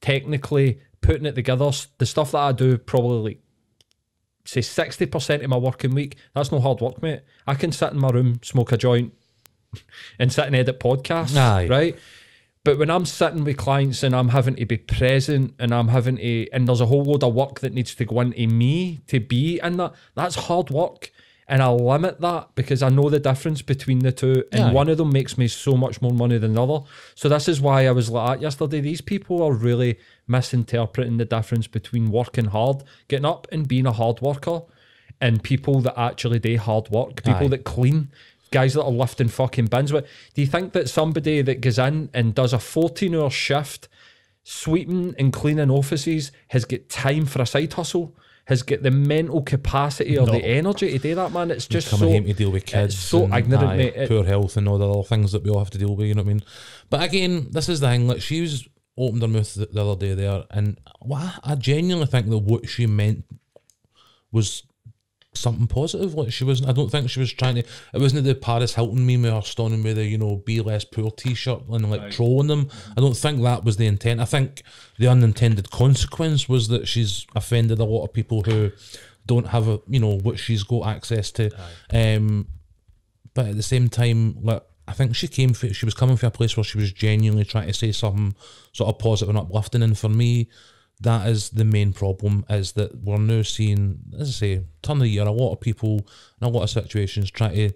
technically 0.00 0.80
putting 1.00 1.26
it 1.26 1.34
together. 1.34 1.70
The 1.98 2.06
stuff 2.06 2.32
that 2.32 2.38
I 2.38 2.52
do 2.52 2.78
probably 2.78 3.34
like 3.34 3.42
say 4.44 4.60
60% 4.60 5.44
of 5.44 5.50
my 5.50 5.56
working 5.56 5.94
week, 5.94 6.16
that's 6.34 6.50
no 6.50 6.60
hard 6.60 6.80
work, 6.80 7.02
mate. 7.02 7.20
I 7.46 7.54
can 7.54 7.70
sit 7.72 7.92
in 7.92 7.98
my 7.98 8.08
room, 8.08 8.40
smoke 8.42 8.72
a 8.72 8.76
joint, 8.76 9.12
and 10.18 10.32
sit 10.32 10.46
and 10.46 10.56
edit 10.56 10.80
podcasts, 10.80 11.36
Aye. 11.36 11.68
right? 11.68 11.98
But 12.64 12.78
when 12.78 12.90
I'm 12.90 13.06
sitting 13.06 13.42
with 13.42 13.56
clients 13.56 14.04
and 14.04 14.14
I'm 14.14 14.28
having 14.28 14.54
to 14.56 14.64
be 14.64 14.76
present 14.76 15.54
and 15.58 15.74
I'm 15.74 15.88
having 15.88 16.16
to, 16.16 16.48
and 16.50 16.68
there's 16.68 16.80
a 16.80 16.86
whole 16.86 17.02
load 17.02 17.24
of 17.24 17.34
work 17.34 17.58
that 17.60 17.74
needs 17.74 17.94
to 17.96 18.04
go 18.04 18.20
into 18.20 18.46
me 18.46 19.00
to 19.08 19.18
be 19.18 19.58
in 19.62 19.78
that, 19.78 19.94
that's 20.14 20.36
hard 20.36 20.70
work. 20.70 21.10
And 21.48 21.60
I 21.60 21.68
limit 21.70 22.20
that 22.20 22.54
because 22.54 22.82
I 22.82 22.88
know 22.88 23.10
the 23.10 23.18
difference 23.18 23.62
between 23.62 23.98
the 23.98 24.12
two. 24.12 24.44
And 24.52 24.64
Aye. 24.66 24.72
one 24.72 24.88
of 24.88 24.96
them 24.96 25.10
makes 25.10 25.36
me 25.36 25.48
so 25.48 25.76
much 25.76 26.00
more 26.00 26.12
money 26.12 26.38
than 26.38 26.54
the 26.54 26.62
other. 26.62 26.86
So 27.16 27.28
this 27.28 27.48
is 27.48 27.60
why 27.60 27.86
I 27.86 27.90
was 27.90 28.08
like 28.08 28.38
that 28.38 28.42
yesterday. 28.42 28.80
These 28.80 29.00
people 29.00 29.42
are 29.42 29.52
really 29.52 29.98
misinterpreting 30.28 31.16
the 31.16 31.24
difference 31.24 31.66
between 31.66 32.12
working 32.12 32.46
hard, 32.46 32.84
getting 33.08 33.26
up 33.26 33.48
and 33.50 33.66
being 33.66 33.86
a 33.86 33.92
hard 33.92 34.20
worker, 34.20 34.62
and 35.20 35.42
people 35.42 35.80
that 35.80 35.98
actually 35.98 36.38
do 36.38 36.56
hard 36.56 36.88
work, 36.90 37.22
people 37.24 37.46
Aye. 37.46 37.48
that 37.48 37.64
clean, 37.64 38.10
guys 38.52 38.74
that 38.74 38.84
are 38.84 38.90
lifting 38.90 39.28
fucking 39.28 39.66
bins. 39.66 39.90
But 39.90 40.06
do 40.34 40.40
you 40.40 40.46
think 40.46 40.72
that 40.74 40.88
somebody 40.88 41.42
that 41.42 41.60
goes 41.60 41.78
in 41.78 42.08
and 42.14 42.34
does 42.34 42.52
a 42.52 42.58
14 42.60 43.14
hour 43.16 43.30
shift, 43.30 43.88
sweeping 44.44 45.14
and 45.18 45.32
cleaning 45.32 45.70
offices, 45.70 46.30
has 46.48 46.64
got 46.64 46.88
time 46.88 47.26
for 47.26 47.42
a 47.42 47.46
side 47.46 47.72
hustle? 47.72 48.14
Has 48.46 48.64
got 48.64 48.82
the 48.82 48.90
mental 48.90 49.40
capacity 49.42 50.18
or 50.18 50.26
No. 50.26 50.32
the 50.32 50.44
energy 50.44 50.90
to 50.90 50.98
do 50.98 51.14
that, 51.14 51.30
man. 51.32 51.52
It's 51.52 51.68
just 51.68 51.88
coming 51.90 52.08
so 52.08 52.12
home 52.12 52.24
to 52.26 52.32
deal 52.34 52.50
with 52.50 52.66
kids. 52.66 52.98
So 52.98 53.32
ignorant, 53.32 53.68
aye, 53.68 53.76
mate. 53.76 54.08
Poor 54.08 54.24
health 54.24 54.56
and 54.56 54.68
all 54.68 54.78
the 54.78 54.88
other 54.90 55.04
things 55.04 55.30
that 55.30 55.44
we 55.44 55.50
all 55.50 55.60
have 55.60 55.70
to 55.70 55.78
deal 55.78 55.94
with. 55.94 56.08
You 56.08 56.14
know 56.14 56.22
what 56.22 56.30
I 56.30 56.34
mean? 56.34 56.42
But 56.90 57.02
again, 57.04 57.46
this 57.52 57.68
is 57.68 57.78
the 57.78 57.86
thing. 57.86 58.08
Like 58.08 58.20
she 58.20 58.40
was 58.40 58.68
opened 58.98 59.22
her 59.22 59.28
mouth 59.28 59.54
the, 59.54 59.66
the 59.66 59.86
other 59.86 59.98
day 60.06 60.14
there, 60.14 60.44
and 60.50 60.78
what 61.00 61.34
I 61.44 61.54
genuinely 61.54 62.06
think 62.06 62.28
that 62.30 62.38
what 62.38 62.68
she 62.68 62.86
meant 62.86 63.24
was 64.32 64.64
something 65.34 65.66
positive. 65.66 66.14
Like 66.14 66.32
she 66.32 66.44
wasn't. 66.44 66.68
I 66.68 66.72
don't 66.72 66.90
think 66.90 67.10
she 67.10 67.20
was 67.20 67.32
trying 67.32 67.56
to. 67.56 67.60
It 67.60 68.00
wasn't 68.00 68.24
the 68.24 68.34
Paris 68.34 68.74
Hilton 68.74 69.06
meme 69.06 69.32
or 69.32 69.42
stunning 69.42 69.82
with 69.82 69.96
the 69.96 70.04
you 70.04 70.18
know 70.18 70.36
be 70.36 70.60
less 70.60 70.84
poor 70.84 71.10
T-shirt 71.10 71.62
and 71.68 71.90
like 71.90 72.10
trolling 72.10 72.48
them. 72.48 72.68
I 72.96 73.00
don't 73.00 73.16
think 73.16 73.42
that 73.42 73.64
was 73.64 73.76
the 73.76 73.86
intent. 73.86 74.20
I 74.20 74.24
think 74.24 74.62
the 74.98 75.08
unintended 75.08 75.70
consequence 75.70 76.48
was 76.48 76.68
that 76.68 76.86
she's 76.86 77.26
offended 77.34 77.78
a 77.78 77.84
lot 77.84 78.04
of 78.04 78.12
people 78.12 78.42
who 78.42 78.70
don't 79.26 79.46
have 79.46 79.68
a 79.68 79.80
you 79.88 80.00
know 80.00 80.18
what 80.18 80.38
she's 80.38 80.62
got 80.62 80.86
access 80.86 81.30
to. 81.32 81.50
Um, 81.92 82.48
but 83.34 83.46
at 83.46 83.56
the 83.56 83.62
same 83.62 83.88
time, 83.88 84.36
like 84.42 84.62
I 84.86 84.92
think 84.92 85.16
she 85.16 85.28
came 85.28 85.54
for 85.54 85.72
she 85.72 85.86
was 85.86 85.94
coming 85.94 86.16
from 86.16 86.28
a 86.28 86.32
place 86.32 86.56
where 86.56 86.64
she 86.64 86.78
was 86.78 86.92
genuinely 86.92 87.44
trying 87.44 87.68
to 87.68 87.72
say 87.74 87.92
something 87.92 88.34
sort 88.72 88.88
of 88.88 88.98
positive 88.98 89.30
and 89.30 89.38
uplifting. 89.38 89.82
And 89.82 89.96
for 89.96 90.08
me, 90.08 90.48
that 91.02 91.28
is 91.28 91.50
the 91.50 91.64
main 91.64 91.92
problem 91.92 92.44
is 92.48 92.72
that 92.72 93.02
we're 93.02 93.18
now 93.18 93.42
seeing, 93.42 93.98
as 94.18 94.28
I 94.28 94.32
say, 94.32 94.64
turn 94.82 94.96
of 94.96 95.02
the 95.02 95.08
year, 95.08 95.24
a 95.24 95.32
lot 95.32 95.52
of 95.52 95.60
people 95.60 96.06
in 96.40 96.46
a 96.46 96.48
lot 96.48 96.62
of 96.62 96.70
situations 96.70 97.30
try 97.30 97.54
to 97.54 97.72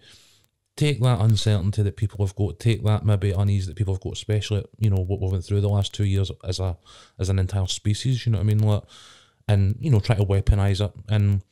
take 0.76 1.00
that 1.00 1.20
uncertainty 1.20 1.82
that 1.82 1.96
people 1.96 2.24
have 2.24 2.36
got, 2.36 2.60
take 2.60 2.84
that 2.84 3.04
maybe 3.04 3.32
unease 3.32 3.66
that 3.66 3.76
people 3.76 3.94
have 3.94 4.02
got, 4.02 4.12
especially 4.12 4.64
you 4.78 4.90
know 4.90 5.02
what 5.02 5.20
we've 5.20 5.32
went 5.32 5.44
through 5.44 5.60
the 5.60 5.68
last 5.68 5.94
two 5.94 6.04
years 6.04 6.30
as 6.44 6.60
a 6.60 6.76
as 7.18 7.28
an 7.28 7.38
entire 7.38 7.66
species. 7.66 8.24
You 8.24 8.32
know 8.32 8.38
what 8.38 8.44
I 8.44 8.46
mean? 8.46 8.58
Like, 8.58 8.82
and 9.48 9.76
you 9.80 9.90
know 9.90 10.00
try 10.00 10.16
to 10.16 10.24
weaponize 10.24 10.84
it 10.84 10.92
and 11.08 11.42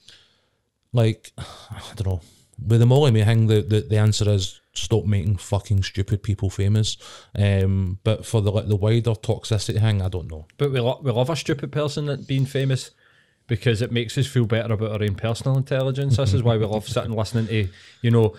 like 0.93 1.33
I 1.39 1.81
don't 1.97 2.07
know. 2.07 2.21
With 2.65 2.79
the 2.79 2.87
Molly-Mae 2.87 3.25
thing, 3.25 3.47
the, 3.49 3.63
the, 3.63 3.81
the 3.81 3.99
answer 3.99 4.31
is 4.31 4.61
stop 4.75 5.05
making 5.05 5.37
fucking 5.37 5.83
stupid 5.83 6.23
people 6.23 6.51
famous. 6.51 6.97
Um, 7.35 7.99
but 8.05 8.27
for 8.27 8.41
the 8.41 8.51
like 8.51 8.69
the 8.69 8.77
wider 8.77 9.13
toxicity 9.13 9.81
thing, 9.81 10.03
I 10.03 10.09
don't 10.09 10.31
know. 10.31 10.47
But 10.59 10.73
we, 10.73 10.81
lo- 10.81 11.01
we 11.03 11.11
love 11.11 11.31
a 11.31 11.37
stupid 11.37 11.73
person 11.73 12.07
that 12.07 12.27
being 12.27 12.47
famous 12.47 12.91
because 13.47 13.83
it 13.83 13.93
makes 13.93 14.17
us 14.19 14.27
feel 14.27 14.47
better 14.47 14.73
about 14.73 14.93
our 14.93 15.03
own 15.03 15.15
personal 15.15 15.57
intelligence. 15.57 16.17
this 16.17 16.35
is 16.35 16.43
why 16.43 16.57
we 16.57 16.65
love 16.65 16.89
sitting 16.89 17.13
listening 17.13 17.47
to, 17.47 17.69
you 18.03 18.11
know, 18.11 18.35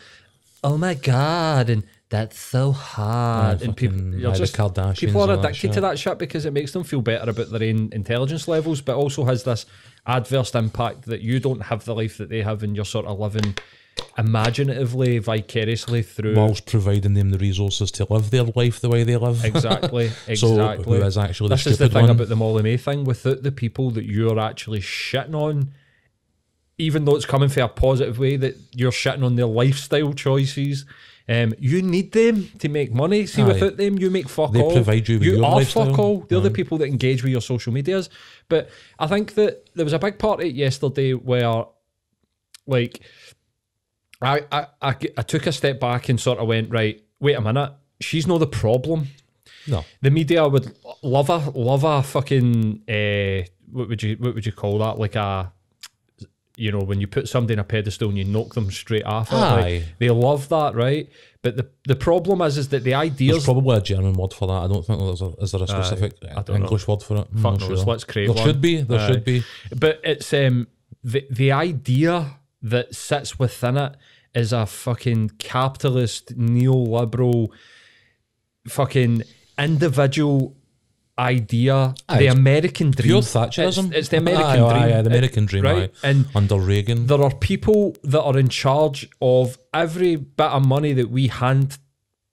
oh 0.64 0.78
my 0.78 0.96
God, 0.96 1.70
and 1.70 1.84
that's 2.10 2.40
so 2.40 2.72
hard. 2.72 3.62
and 3.62 3.78
people, 3.78 3.98
you're 3.98 4.32
aye, 4.32 4.36
just, 4.36 4.56
Kardashians 4.56 5.00
people 5.00 5.22
are 5.22 5.32
and 5.32 5.44
that 5.44 5.50
addicted 5.50 5.74
to 5.74 5.82
that 5.82 6.00
shit 6.00 6.18
because 6.18 6.46
it 6.46 6.54
makes 6.54 6.72
them 6.72 6.84
feel 6.84 7.02
better 7.02 7.30
about 7.30 7.52
their 7.52 7.70
own 7.70 7.90
intelligence 7.92 8.48
levels, 8.48 8.82
but 8.82 8.96
also 8.96 9.26
has 9.26 9.44
this 9.44 9.66
adverse 10.08 10.54
impact 10.56 11.04
that 11.04 11.22
you 11.22 11.40
don't 11.40 11.62
have 11.62 11.86
the 11.86 11.94
life 11.94 12.18
that 12.18 12.30
they 12.30 12.42
have 12.42 12.64
and 12.64 12.76
you're 12.76 12.86
sort 12.86 13.06
of 13.06 13.20
living 13.20 13.56
imaginatively, 14.18 15.18
vicariously 15.20 16.02
through. 16.02 16.36
Whilst 16.36 16.66
providing 16.66 17.14
them 17.14 17.30
the 17.32 17.38
resources 17.38 17.92
to 17.92 18.08
live 18.10 18.32
their 18.32 18.44
life 18.44 18.80
the 18.80 18.90
way 18.90 19.04
they 19.04 19.18
live. 19.18 19.44
Exactly, 19.44 20.10
So 20.36 20.52
exactly. 20.54 21.00
who 21.00 21.06
is 21.06 21.18
actually 21.18 21.50
the 21.50 21.56
this 21.56 21.68
is 21.68 21.78
the 21.78 21.90
thing 21.90 22.04
one? 22.04 22.12
about 22.12 22.30
the 22.30 22.36
Molly-Mae 22.36 22.78
thing. 22.78 23.04
Without 23.04 23.44
the 23.44 23.52
people 23.52 23.92
that 23.92 24.06
you're 24.06 24.40
actually 24.40 24.80
shitting 24.82 25.34
on, 25.36 25.72
even 26.78 27.06
though 27.06 27.16
it's 27.16 27.26
coming 27.26 27.50
from 27.50 27.64
a 27.64 27.68
positive 27.70 28.20
way, 28.20 28.36
that 28.38 28.56
you're 28.72 28.92
shitting 28.92 29.24
on 29.24 29.36
their 29.36 29.46
lifestyle 29.46 30.14
choices. 30.14 30.86
Um, 31.28 31.54
you 31.58 31.82
need 31.82 32.12
them 32.12 32.50
to 32.60 32.70
make 32.70 32.94
money. 32.94 33.26
See, 33.26 33.42
Aye. 33.42 33.48
without 33.48 33.78
them, 33.78 33.98
you 33.98 34.12
make 34.12 34.30
fuck 34.30 34.52
They 34.52 34.62
all. 34.62 34.74
provide 34.74 35.08
you 35.10 35.18
with 35.18 35.28
your 35.28 35.38
are 35.44 35.56
lifestyle. 35.56 35.88
fuck 35.90 35.98
all. 36.00 36.20
They're 36.30 36.40
the 36.40 36.50
Aye. 36.52 36.54
people 36.54 36.78
that 36.78 36.88
engage 36.88 37.24
with 37.24 37.32
your 37.32 37.42
social 37.42 37.74
medias. 37.74 38.10
But 38.48 38.70
I 39.00 39.08
think 39.08 39.34
that 39.34 39.68
there 39.74 39.86
was 39.86 39.94
a 39.94 39.98
big 40.00 40.20
party 40.20 40.50
yesterday 40.50 41.14
where, 41.14 41.66
like, 42.68 43.02
I, 44.22 44.42
I, 44.52 44.68
I, 44.82 44.96
I 45.18 45.22
took 45.22 45.48
a 45.48 45.52
step 45.52 45.80
back 45.80 46.10
and 46.10 46.20
sort 46.20 46.40
of 46.40 46.48
went, 46.48 46.72
right, 46.72 47.02
wait 47.20 47.36
a 47.36 47.42
minute. 47.42 47.72
She's 48.02 48.28
not 48.28 48.40
the 48.40 48.48
problem 48.48 49.08
no. 49.68 49.86
the 50.02 50.12
media 50.12 50.48
would 50.48 50.76
love 51.02 51.30
a 51.30 51.38
love 51.52 51.84
a 51.84 52.04
fucking 52.04 52.82
uh, 52.88 53.48
what 53.72 53.90
would 53.90 54.04
you 54.04 54.16
what 54.18 54.36
would 54.36 54.46
you 54.46 54.52
call 54.52 54.80
that 54.80 55.00
like 55.00 55.16
a 55.16 55.52
you 56.58 56.72
know 56.72 56.80
when 56.80 57.02
you 57.02 57.08
put 57.08 57.28
somebody 57.28 57.54
in 57.54 57.60
a 57.60 57.64
pedestal 57.64 58.10
and 58.10 58.18
you 58.18 58.24
knock 58.24 58.54
them 58.54 58.72
straight 58.72 59.06
off 59.06 59.32
it, 59.32 59.36
like, 59.36 59.84
they 60.00 60.10
love 60.10 60.48
that 60.50 60.76
right 60.76 61.10
but 61.42 61.58
the 61.58 61.68
the 61.88 61.96
problem 61.96 62.42
is 62.42 62.58
is 62.58 62.70
that 62.70 62.84
the 62.84 62.94
There's 63.32 63.46
probably 63.46 63.78
a 63.78 63.82
German 63.82 64.14
word 64.14 64.34
for 64.34 64.48
that. 64.48 64.54
I 64.54 64.68
don't 64.68 64.84
think 64.84 65.00
there's 65.00 65.22
a 65.22 65.34
is 65.40 65.52
there 65.52 65.62
a 65.62 65.68
specific 65.68 66.20
don't 66.46 66.56
English 66.56 66.88
word 66.88 67.04
for 67.04 67.18
it. 67.18 67.28
Fuck 67.40 67.60
knows, 67.60 67.68
sure. 67.68 67.78
let's 67.78 68.04
create 68.04 68.28
There 68.28 68.36
one. 68.36 68.44
should 68.44 68.62
be. 68.62 68.82
There 68.82 69.00
Aye. 69.00 69.08
should 69.08 69.24
be. 69.24 69.44
but 69.76 70.00
it's 70.04 70.34
um 70.34 70.68
the 71.04 71.28
the 71.30 71.52
idea 71.52 72.40
that 72.62 72.96
sits 72.96 73.38
within 73.40 73.78
it 73.78 73.96
is 74.34 74.52
a 74.54 74.66
fucking 74.66 75.30
capitalist 75.40 76.38
neoliberal 76.38 77.50
fucking 78.68 79.22
individual 79.58 80.56
idea. 81.18 81.94
Aye, 82.10 82.18
the 82.20 82.28
american 82.28 82.92
dream. 82.92 83.08
Pure 83.08 83.22
Thatcherism. 83.22 83.88
it's, 83.88 83.96
it's 83.98 84.10
the 84.10 84.18
american 84.18 84.64
Aye, 84.64 84.74
dream. 84.88 84.98
aye, 84.98 85.02
the 85.02 85.10
American 85.10 85.46
dream, 85.46 85.64
right? 85.64 85.94
and 86.04 86.26
Under 86.36 86.60
Reagan. 86.60 87.08
there 87.08 87.22
are 87.22 87.34
people 87.34 87.96
that 88.04 88.22
are 88.22 88.38
in 88.38 88.50
charge 88.50 89.10
of 89.22 89.58
every 89.74 90.16
bit 90.18 90.48
of 90.48 90.66
money 90.66 90.94
that 90.94 91.10
we 91.10 91.28
hand 91.28 91.78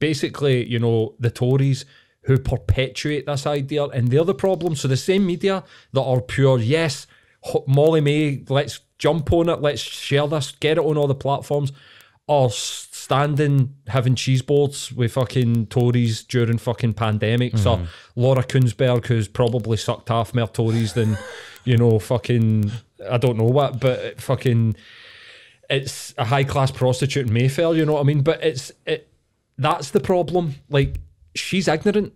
basically 0.00 0.66
you 0.66 0.80
know 0.80 1.14
the 1.20 1.30
tories 1.30 1.84
who 2.24 2.38
perpetuate 2.38 3.26
this 3.26 3.46
idea. 3.48 3.84
And 3.86 4.08
they're 4.08 4.24
the 4.24 4.34
problem 4.34 4.76
so 4.76 4.86
the 4.88 4.96
same 4.96 5.26
media 5.26 5.64
that 5.92 6.02
are 6.02 6.20
pure 6.20 6.58
yes 6.60 7.06
molly-mae 7.66 8.44
let's 8.48 8.80
jump 8.98 9.32
on 9.32 9.48
it 9.48 9.60
let's 9.60 9.80
share 9.80 10.26
this 10.26 10.52
get 10.60 10.78
it 10.78 10.84
on 10.84 10.96
all 10.96 11.08
the 11.08 11.14
platforms 11.14 11.72
s- 12.28 12.88
standing 12.92 13.74
having 13.88 14.14
cheese 14.14 14.42
boards 14.42 14.92
with 14.92 15.12
fucking 15.12 15.66
tories 15.66 16.22
during 16.22 16.56
fucking 16.56 16.94
pandemics 16.94 17.66
or 17.66 17.78
mm-hmm. 17.78 17.84
laura 18.20 18.42
kuenssberg 18.42 19.06
who's 19.06 19.28
probably 19.28 19.76
sucked 19.76 20.08
half 20.08 20.34
more 20.34 20.46
tories 20.46 20.92
than 20.92 21.18
you 21.64 21.76
know 21.76 21.98
fucking 21.98 22.70
i 23.10 23.18
don't 23.18 23.36
know 23.36 23.44
what 23.44 23.80
but 23.80 24.20
fucking 24.20 24.74
it's 25.72 26.14
a 26.18 26.24
high 26.24 26.44
class 26.44 26.70
prostitute 26.70 27.26
in 27.26 27.32
Mayfair, 27.32 27.74
you 27.74 27.86
know 27.86 27.94
what 27.94 28.00
I 28.00 28.04
mean? 28.04 28.22
But 28.22 28.44
it's 28.44 28.70
it 28.86 29.08
that's 29.56 29.90
the 29.90 30.00
problem. 30.00 30.56
Like 30.68 30.96
she's 31.34 31.66
ignorant. 31.66 32.12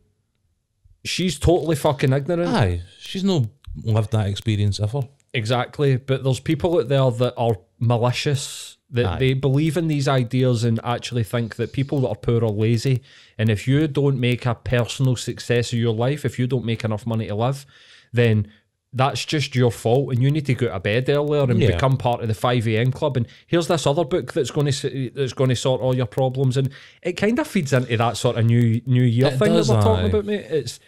She's 1.05 1.39
totally 1.39 1.77
fucking 1.77 2.13
ignorant. 2.13 2.49
Aye, 2.49 2.83
she's 2.99 3.25
no 3.25 3.51
lived 3.83 4.13
that 4.13 4.27
experience 4.27 4.79
ever. 4.81 5.03
Exactly. 5.37 5.97
But 5.97 6.25
there's 6.25 6.41
people 6.41 6.79
out 6.79 6.89
there 6.89 7.11
that 7.11 7.35
are 7.37 7.57
malicious. 7.79 8.73
That 8.89 9.07
Aye. 9.07 9.19
they 9.19 9.35
believe 9.35 9.77
in 9.77 9.89
these 9.89 10.07
ideas 10.07 10.63
and 10.63 10.79
actually 10.85 11.25
think 11.25 11.57
that 11.57 11.73
people 11.73 12.01
that 12.03 12.09
are 12.09 12.15
poor 12.15 12.45
are 12.45 12.49
lazy. 12.51 13.03
And 13.37 13.51
if 13.51 13.67
you 13.67 13.89
don't 13.89 14.21
make 14.21 14.47
a 14.47 14.55
personal 14.55 15.17
success 15.17 15.73
of 15.73 15.79
your 15.81 15.93
life, 15.93 16.25
if 16.25 16.39
you 16.39 16.47
don't 16.47 16.65
make 16.65 16.85
enough 16.85 17.05
money 17.05 17.27
to 17.27 17.35
live, 17.35 17.67
then 18.13 18.47
that's 18.93 19.25
just 19.25 19.57
your 19.57 19.73
fault, 19.73 20.13
and 20.13 20.23
you 20.23 20.31
need 20.31 20.47
to 20.47 20.55
go 20.55 20.69
to 20.73 20.79
bed 20.81 21.09
earlier 21.09 21.43
and 21.43 21.61
Yeah. 21.61 21.73
become 21.73 21.97
part 21.97 22.23
of 22.23 22.29
the 22.29 22.35
five 22.35 22.67
a.m. 22.69 22.93
club. 22.93 23.17
And 23.17 23.27
here's 23.49 23.67
this 23.67 23.87
other 23.89 24.05
book 24.05 24.33
that's 24.33 24.53
going 24.53 24.71
to 24.71 25.11
that's 25.11 25.33
going 25.35 25.51
to 25.51 25.57
sort 25.57 25.81
all 25.83 25.95
your 25.95 26.07
problems, 26.07 26.57
and 26.57 26.71
it 27.03 27.15
kind 27.15 27.39
of 27.41 27.47
feeds 27.49 27.73
into 27.73 27.97
that 27.97 28.17
sort 28.17 28.37
of 28.39 28.47
new 28.47 28.81
New 28.87 29.03
Year 29.03 29.27
It 29.27 29.39
thing 29.39 29.53
does, 29.53 29.67
that 29.67 29.75
we're 29.75 29.83
talking 29.83 30.07
about, 30.07 30.25
mate. 30.25 30.47
It's 30.49 30.79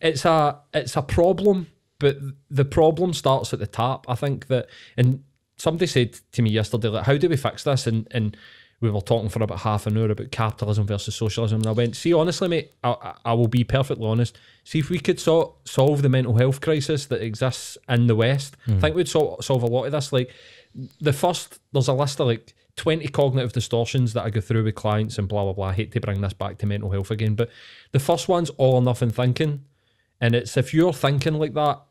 it's 0.00 0.24
a 0.26 0.58
it's 0.74 0.94
a 0.96 1.02
problem, 1.02 1.68
but 1.98 2.18
the 2.50 2.64
problem 2.64 3.12
starts 3.12 3.52
at 3.52 3.58
the 3.58 3.66
top. 3.66 4.06
I 4.08 4.14
think 4.14 4.48
that, 4.48 4.68
and 4.96 5.22
somebody 5.56 5.86
said 5.86 6.18
to 6.32 6.42
me 6.42 6.50
yesterday, 6.50 6.88
like, 6.88 7.06
how 7.06 7.16
do 7.16 7.28
we 7.28 7.36
fix 7.36 7.64
this? 7.64 7.86
And 7.86 8.06
and 8.10 8.36
we 8.80 8.90
were 8.90 9.00
talking 9.00 9.30
for 9.30 9.42
about 9.42 9.60
half 9.60 9.86
an 9.86 9.96
hour 9.96 10.10
about 10.10 10.30
capitalism 10.30 10.86
versus 10.86 11.14
socialism, 11.14 11.60
and 11.60 11.66
I 11.66 11.72
went, 11.72 11.96
see, 11.96 12.12
honestly, 12.12 12.48
mate, 12.48 12.72
I, 12.84 13.14
I- 13.24 13.32
will 13.32 13.48
be 13.48 13.64
perfectly 13.64 14.06
honest. 14.06 14.38
See 14.64 14.80
if 14.80 14.90
we 14.90 14.98
could 14.98 15.18
so- 15.18 15.56
solve 15.64 16.02
the 16.02 16.10
mental 16.10 16.36
health 16.36 16.60
crisis 16.60 17.06
that 17.06 17.22
exists 17.22 17.78
in 17.88 18.06
the 18.06 18.14
West. 18.14 18.56
I 18.66 18.72
mm. 18.72 18.80
think 18.80 18.94
we'd 18.94 19.08
sol- 19.08 19.40
solve 19.40 19.62
a 19.62 19.66
lot 19.66 19.84
of 19.84 19.92
this. 19.92 20.12
Like 20.12 20.30
the 21.00 21.14
first, 21.14 21.58
there's 21.72 21.88
a 21.88 21.94
list 21.94 22.20
of 22.20 22.26
like 22.26 22.54
20 22.76 23.08
cognitive 23.08 23.52
distortions 23.52 24.12
that 24.12 24.24
I 24.24 24.30
go 24.30 24.42
through 24.42 24.64
with 24.64 24.74
clients 24.74 25.16
and 25.16 25.26
blah 25.26 25.44
blah 25.44 25.54
blah. 25.54 25.68
I 25.68 25.72
hate 25.72 25.92
to 25.92 26.00
bring 26.00 26.20
this 26.20 26.34
back 26.34 26.58
to 26.58 26.66
mental 26.66 26.90
health 26.90 27.10
again, 27.10 27.34
but 27.34 27.50
the 27.92 27.98
first 27.98 28.28
one's 28.28 28.50
all 28.50 28.74
or 28.74 28.82
nothing 28.82 29.10
thinking. 29.10 29.64
And 30.20 30.34
it's 30.34 30.56
if 30.56 30.72
you're 30.72 30.92
thinking 30.92 31.34
like 31.34 31.54
that, 31.54 31.82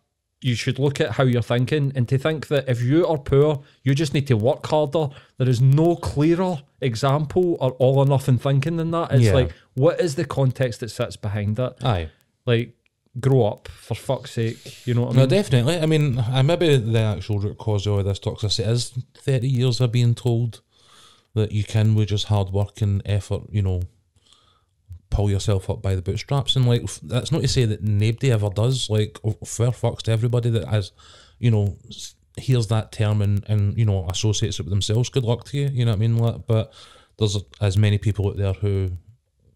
you 0.41 0.53
should 0.55 0.77
look 0.79 0.99
at 1.01 1.11
how 1.11 1.23
you're 1.23 1.41
thinking 1.41 1.91
and 1.95 2.07
to 2.09 2.17
think 2.17 2.47
that 2.47 2.67
if 2.69 2.81
you 2.81 3.07
are 3.07 3.17
poor, 3.17 3.63
you 3.83 3.95
just 3.95 4.13
need 4.13 4.27
to 4.27 4.35
work 4.37 4.65
harder. 4.67 5.07
There 5.37 5.49
is 5.49 5.61
no 5.61 5.95
clearer 5.95 6.57
example 6.81 7.57
or 7.59 7.71
all 7.73 7.97
or 7.99 8.05
nothing 8.05 8.37
thinking 8.37 8.77
than 8.77 8.91
that. 8.91 9.11
It's 9.11 9.23
Yeah. 9.25 9.33
like, 9.33 9.51
what 9.73 9.99
is 9.99 10.15
the 10.15 10.25
context 10.25 10.81
that 10.81 10.89
sits 10.91 11.15
behind 11.15 11.57
it? 11.59 11.73
Aye. 11.83 12.09
Like, 12.45 12.75
grow 13.19 13.45
up 13.47 13.69
for 13.69 13.95
fuck's 13.95 14.31
sake. 14.31 14.85
You 14.85 14.93
know 14.93 15.01
what 15.03 15.07
I 15.07 15.11
mean? 15.13 15.19
No, 15.21 15.25
definitely. 15.27 15.79
I 15.79 15.85
mean, 15.85 16.19
I 16.19 16.41
maybe 16.41 16.75
the 16.75 16.99
actual 16.99 17.39
root 17.39 17.57
cause 17.57 17.87
of 17.87 17.93
all 17.93 18.03
this 18.03 18.19
toxicity 18.19 18.67
is 18.67 18.91
30 19.15 19.47
years 19.47 19.79
of 19.81 19.91
being 19.91 20.13
told 20.13 20.61
that 21.33 21.51
you 21.53 21.63
can 21.63 21.95
with 21.95 22.09
just 22.09 22.25
hard 22.25 22.49
work 22.51 22.81
and 22.81 23.01
effort, 23.05 23.43
you 23.49 23.61
know, 23.61 23.81
pull 25.15 25.29
yourself 25.29 25.69
up 25.69 25.81
by 25.81 25.95
the 25.95 26.01
bootstraps. 26.01 26.55
And, 26.55 26.67
like, 26.67 26.81
that's 27.03 27.31
not 27.31 27.41
to 27.41 27.47
say 27.47 27.65
that 27.65 27.81
nobody 27.83 28.31
ever 28.31 28.49
does. 28.49 28.89
Like, 28.89 29.17
fair 29.45 29.69
fucks 29.71 30.01
to 30.03 30.11
everybody 30.11 30.49
that 30.51 30.67
has, 30.67 30.91
you 31.39 31.51
know, 31.51 31.77
hears 32.37 32.67
that 32.67 32.91
term 32.91 33.21
and, 33.21 33.43
and, 33.47 33.77
you 33.77 33.85
know, 33.85 34.07
associates 34.09 34.59
it 34.59 34.63
with 34.63 34.71
themselves. 34.71 35.09
Good 35.09 35.23
luck 35.23 35.45
to 35.45 35.57
you, 35.57 35.67
you 35.69 35.85
know 35.85 35.91
what 35.91 35.97
I 35.97 35.99
mean? 35.99 36.17
Like, 36.17 36.47
but 36.47 36.73
there's 37.17 37.37
as 37.61 37.77
many 37.77 37.97
people 37.97 38.27
out 38.27 38.35
there 38.37 38.53
who 38.53 38.91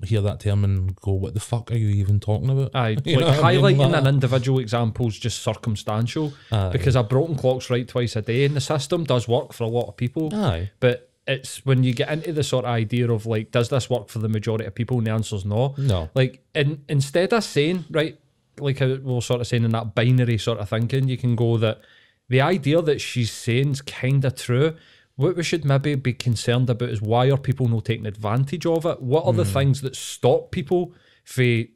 hear 0.05 0.21
that 0.21 0.39
term 0.39 0.63
and 0.63 0.95
go, 0.95 1.11
what 1.11 1.33
the 1.33 1.41
fuck 1.41 1.71
are 1.71 1.77
you 1.77 1.89
even 1.89 2.21
talking 2.21 2.49
about? 2.49 2.71
Aye, 2.73 2.95
You 3.03 3.17
like 3.19 3.37
what 3.37 3.43
I 3.43 3.51
mean? 3.57 3.61
highlighting 3.77 3.97
an 3.97 4.07
individual 4.07 4.59
example 4.59 5.07
is 5.09 5.19
just 5.19 5.41
circumstantial 5.43 6.31
Aye. 6.53 6.69
because 6.69 6.95
a 6.95 7.03
broken 7.03 7.35
clock's 7.35 7.69
right 7.69 7.85
twice 7.85 8.15
a 8.15 8.21
day, 8.21 8.45
and 8.45 8.55
the 8.55 8.61
system 8.61 9.03
does 9.03 9.27
work 9.27 9.51
for 9.51 9.65
a 9.65 9.67
lot 9.67 9.87
of 9.89 9.97
people. 9.97 10.33
Aye. 10.33 10.71
But 10.79 11.08
it's 11.29 11.65
when 11.65 11.83
you 11.83 11.93
get 11.93 12.09
into 12.09 12.33
the 12.33 12.43
sort 12.43 12.65
of 12.65 12.71
idea 12.71 13.09
of 13.11 13.25
like, 13.25 13.51
does 13.51 13.69
this 13.69 13.89
work 13.89 14.09
for 14.09 14.19
the 14.19 14.27
majority 14.29 14.65
of 14.65 14.73
people? 14.75 14.97
And 14.97 15.07
the 15.07 15.11
answer's 15.11 15.45
no. 15.45 15.75
No. 15.77 16.09
Like, 16.15 16.43
in, 16.55 16.83
instead 16.89 17.31
of 17.33 17.43
saying, 17.43 17.85
right, 17.89 18.19
like 18.59 18.79
we 18.81 18.97
we're 18.97 19.21
sort 19.21 19.39
of 19.41 19.47
saying 19.47 19.63
in 19.63 19.71
that 19.71 19.95
binary 19.95 20.37
sort 20.37 20.59
of 20.59 20.67
thinking, 20.69 21.07
you 21.07 21.17
can 21.17 21.35
go 21.35 21.57
that 21.57 21.79
the 22.27 22.41
idea 22.41 22.81
that 22.81 22.99
she's 22.99 23.31
saying 23.31 23.71
is 23.71 23.81
kind 23.81 24.25
of 24.25 24.35
true. 24.35 24.75
What 25.15 25.35
we 25.35 25.43
should 25.43 25.65
maybe 25.65 25.95
be 25.95 26.13
concerned 26.13 26.69
about 26.69 26.89
is 26.89 27.01
why 27.01 27.29
are 27.29 27.37
people 27.37 27.67
not 27.67 27.85
taking 27.85 28.05
advantage 28.05 28.65
of 28.65 28.85
it? 28.85 29.01
What 29.01 29.25
are 29.25 29.33
the 29.33 29.43
Hmm. 29.45 29.53
things 29.53 29.81
that 29.81 29.95
stop 29.95 30.51
people 30.51 30.93
from 31.23 31.67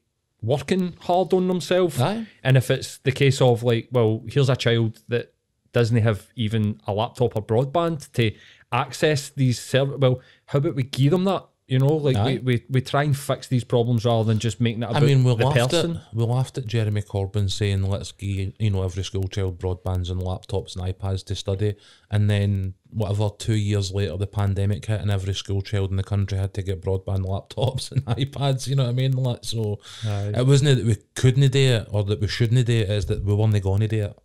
working 0.41 0.95
hard 1.01 1.33
on 1.33 1.47
themselves? 1.47 1.99
Aye. 2.01 2.25
And 2.43 2.57
if 2.57 2.69
it's 2.71 2.97
the 2.99 3.11
case 3.11 3.41
of 3.41 3.63
like, 3.63 3.89
well, 3.91 4.23
here's 4.27 4.49
a 4.49 4.55
child 4.55 5.01
that 5.09 5.33
doesn't 5.73 5.97
have 6.03 6.27
even 6.35 6.79
a 6.87 6.93
laptop 6.93 7.35
or 7.35 7.41
broadband 7.41 8.11
to 8.13 8.31
access 8.73 9.29
these 9.29 9.61
serv 9.61 10.01
well, 10.01 10.19
how 10.47 10.57
about 10.57 10.75
we 10.75 10.83
give 10.83 11.11
them 11.11 11.23
that? 11.25 11.45
You 11.65 11.79
know, 11.79 11.95
like 11.95 12.17
we, 12.17 12.33
Aye. 12.33 12.41
we, 12.43 12.65
we 12.69 12.81
try 12.81 13.03
and 13.03 13.17
fix 13.17 13.47
these 13.47 13.63
problems 13.63 14.03
rather 14.03 14.25
than 14.25 14.37
just 14.37 14.59
making 14.59 14.83
it 14.83 14.89
about 14.89 15.01
I 15.01 15.05
mean, 15.05 15.23
we 15.23 15.33
the 15.33 15.45
laughed 15.45 15.71
person. 15.71 15.95
at 15.95 16.13
we 16.13 16.25
laughed 16.25 16.57
at 16.57 16.67
Jeremy 16.67 17.01
Corbyn 17.01 17.49
saying 17.49 17.83
let's 17.83 18.11
give 18.11 18.51
you 18.59 18.69
know 18.69 18.83
every 18.83 19.03
school 19.03 19.29
child 19.29 19.59
broadbands 19.59 20.09
and 20.09 20.21
laptops 20.21 20.75
and 20.75 20.83
iPads 20.83 21.23
to 21.27 21.35
study, 21.35 21.75
and 22.11 22.29
then 22.29 22.73
whatever 22.89 23.29
two 23.39 23.55
years 23.55 23.93
later 23.93 24.17
the 24.17 24.27
pandemic 24.27 24.85
hit 24.85 24.99
and 24.99 25.09
every 25.09 25.33
school 25.33 25.61
child 25.61 25.89
in 25.89 25.95
the 25.95 26.03
country 26.03 26.37
had 26.37 26.53
to 26.53 26.61
get 26.61 26.81
broadband 26.81 27.25
laptops 27.25 27.91
and 27.93 28.03
iPads. 28.05 28.67
You 28.67 28.75
know 28.75 28.83
what 28.83 28.89
I 28.89 28.93
mean? 28.93 29.13
Like, 29.13 29.39
so 29.43 29.79
it 30.03 30.45
wasn't 30.45 30.77
that 30.77 30.85
we 30.85 30.97
couldn't 31.15 31.49
do 31.49 31.59
it 31.59 31.87
or 31.89 32.03
that 32.03 32.19
we 32.19 32.27
shouldn't 32.27 32.65
do 32.65 32.73
it, 32.73 32.89
it; 32.89 32.91
is 32.91 33.05
that 33.05 33.23
we 33.23 33.33
weren't 33.33 33.63
going 33.63 33.79
to 33.79 33.87
do 33.87 34.03
it. 34.03 34.19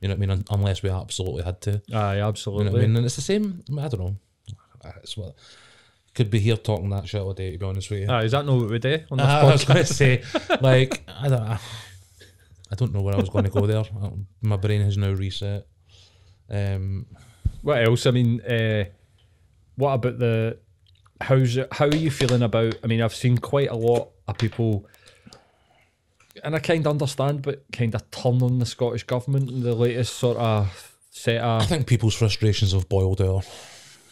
You 0.00 0.08
know 0.08 0.14
what 0.14 0.30
I 0.30 0.34
mean? 0.34 0.44
Unless 0.50 0.82
we 0.82 0.90
absolutely 0.90 1.42
had 1.42 1.60
to. 1.62 1.82
Aye, 1.92 2.20
absolutely. 2.20 2.64
You 2.64 2.70
know 2.70 2.72
what 2.76 2.84
I 2.84 2.86
mean? 2.86 2.96
And 2.96 3.06
it's 3.06 3.16
the 3.16 3.22
same. 3.22 3.62
I, 3.76 3.84
I 3.84 3.88
don't 3.88 4.00
know. 4.00 4.16
It's 5.02 5.16
what 5.16 5.34
could 6.14 6.30
be 6.30 6.38
here 6.40 6.56
talking 6.56 6.90
that 6.90 7.06
shit 7.08 7.20
all 7.20 7.32
day. 7.34 7.52
To 7.52 7.58
be 7.58 7.66
honest 7.66 7.90
with 7.90 8.00
you. 8.00 8.08
Aye, 8.08 8.24
is 8.24 8.32
that 8.32 8.44
not 8.46 8.56
what 8.56 8.70
we 8.70 8.78
do 8.78 8.98
on 9.10 9.18
this 9.18 9.26
I 9.28 9.44
was 9.44 9.64
podcast? 9.64 9.68
going 9.68 9.84
to 9.84 9.94
say, 9.94 10.22
like, 10.60 11.02
I 11.08 11.28
don't, 11.28 11.44
know. 11.44 11.58
I 12.72 12.74
don't 12.76 12.92
know 12.94 13.02
where 13.02 13.14
I 13.14 13.18
was 13.20 13.28
going 13.28 13.44
to 13.44 13.50
go 13.50 13.66
there. 13.66 13.78
Uh, 13.80 14.10
My 14.42 14.56
brain 14.56 14.80
has 14.82 14.96
now 14.96 15.12
reset. 15.12 15.66
Um, 16.48 17.06
What 17.62 17.86
else? 17.86 18.06
I 18.06 18.10
mean, 18.12 18.40
uh, 18.42 18.84
what 19.76 19.94
about 19.94 20.18
the 20.18 20.58
how's 21.20 21.58
how 21.72 21.86
are 21.86 21.94
you 21.96 22.10
feeling 22.10 22.42
about? 22.42 22.76
I 22.82 22.86
mean, 22.86 23.02
I've 23.02 23.14
seen 23.14 23.38
quite 23.38 23.68
a 23.70 23.76
lot 23.76 24.10
of 24.26 24.38
people, 24.38 24.86
and 26.44 26.54
I 26.54 26.58
kind 26.58 26.86
of 26.86 26.90
understand, 26.90 27.42
but 27.42 27.64
kind 27.72 27.94
of 27.94 28.10
turn 28.10 28.42
on 28.42 28.58
the 28.58 28.66
Scottish 28.66 29.04
government 29.04 29.50
and 29.50 29.62
the 29.62 29.74
latest 29.74 30.16
sort 30.16 30.36
of 30.36 30.96
set 31.10 31.40
of. 31.40 31.62
I 31.62 31.66
think 31.66 31.86
people's 31.86 32.14
frustrations 32.14 32.72
have 32.72 32.88
boiled 32.88 33.20
over. 33.20 33.46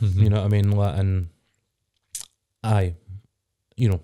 Mm-hmm. 0.03 0.23
You 0.23 0.31
know 0.31 0.37
what 0.37 0.47
I 0.47 0.49
mean? 0.49 0.71
Like, 0.71 0.99
and 0.99 1.29
aye, 2.63 2.95
you 3.77 3.89
know, 3.89 4.01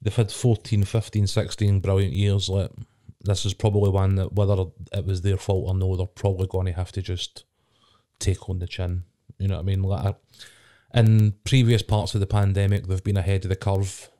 they've 0.00 0.14
had 0.14 0.30
14, 0.30 0.84
15, 0.84 1.26
16 1.26 1.80
brilliant 1.80 2.14
years. 2.14 2.48
Like, 2.48 2.70
this 3.22 3.46
is 3.46 3.54
probably 3.54 3.90
one 3.90 4.16
that, 4.16 4.32
whether 4.34 4.64
it 4.92 5.06
was 5.06 5.22
their 5.22 5.36
fault 5.36 5.68
or 5.68 5.74
no, 5.74 5.96
they're 5.96 6.06
probably 6.06 6.46
going 6.46 6.66
to 6.66 6.72
have 6.72 6.92
to 6.92 7.02
just 7.02 7.44
take 8.18 8.48
on 8.48 8.58
the 8.58 8.66
chin. 8.66 9.04
You 9.38 9.48
know 9.48 9.56
what 9.56 9.62
I 9.62 9.64
mean? 9.64 9.82
Like, 9.82 10.16
in 10.94 11.34
previous 11.44 11.82
parts 11.82 12.14
of 12.14 12.20
the 12.20 12.26
pandemic, 12.26 12.86
they've 12.86 13.02
been 13.02 13.16
ahead 13.16 13.44
of 13.44 13.48
the 13.48 13.56
curve. 13.56 14.10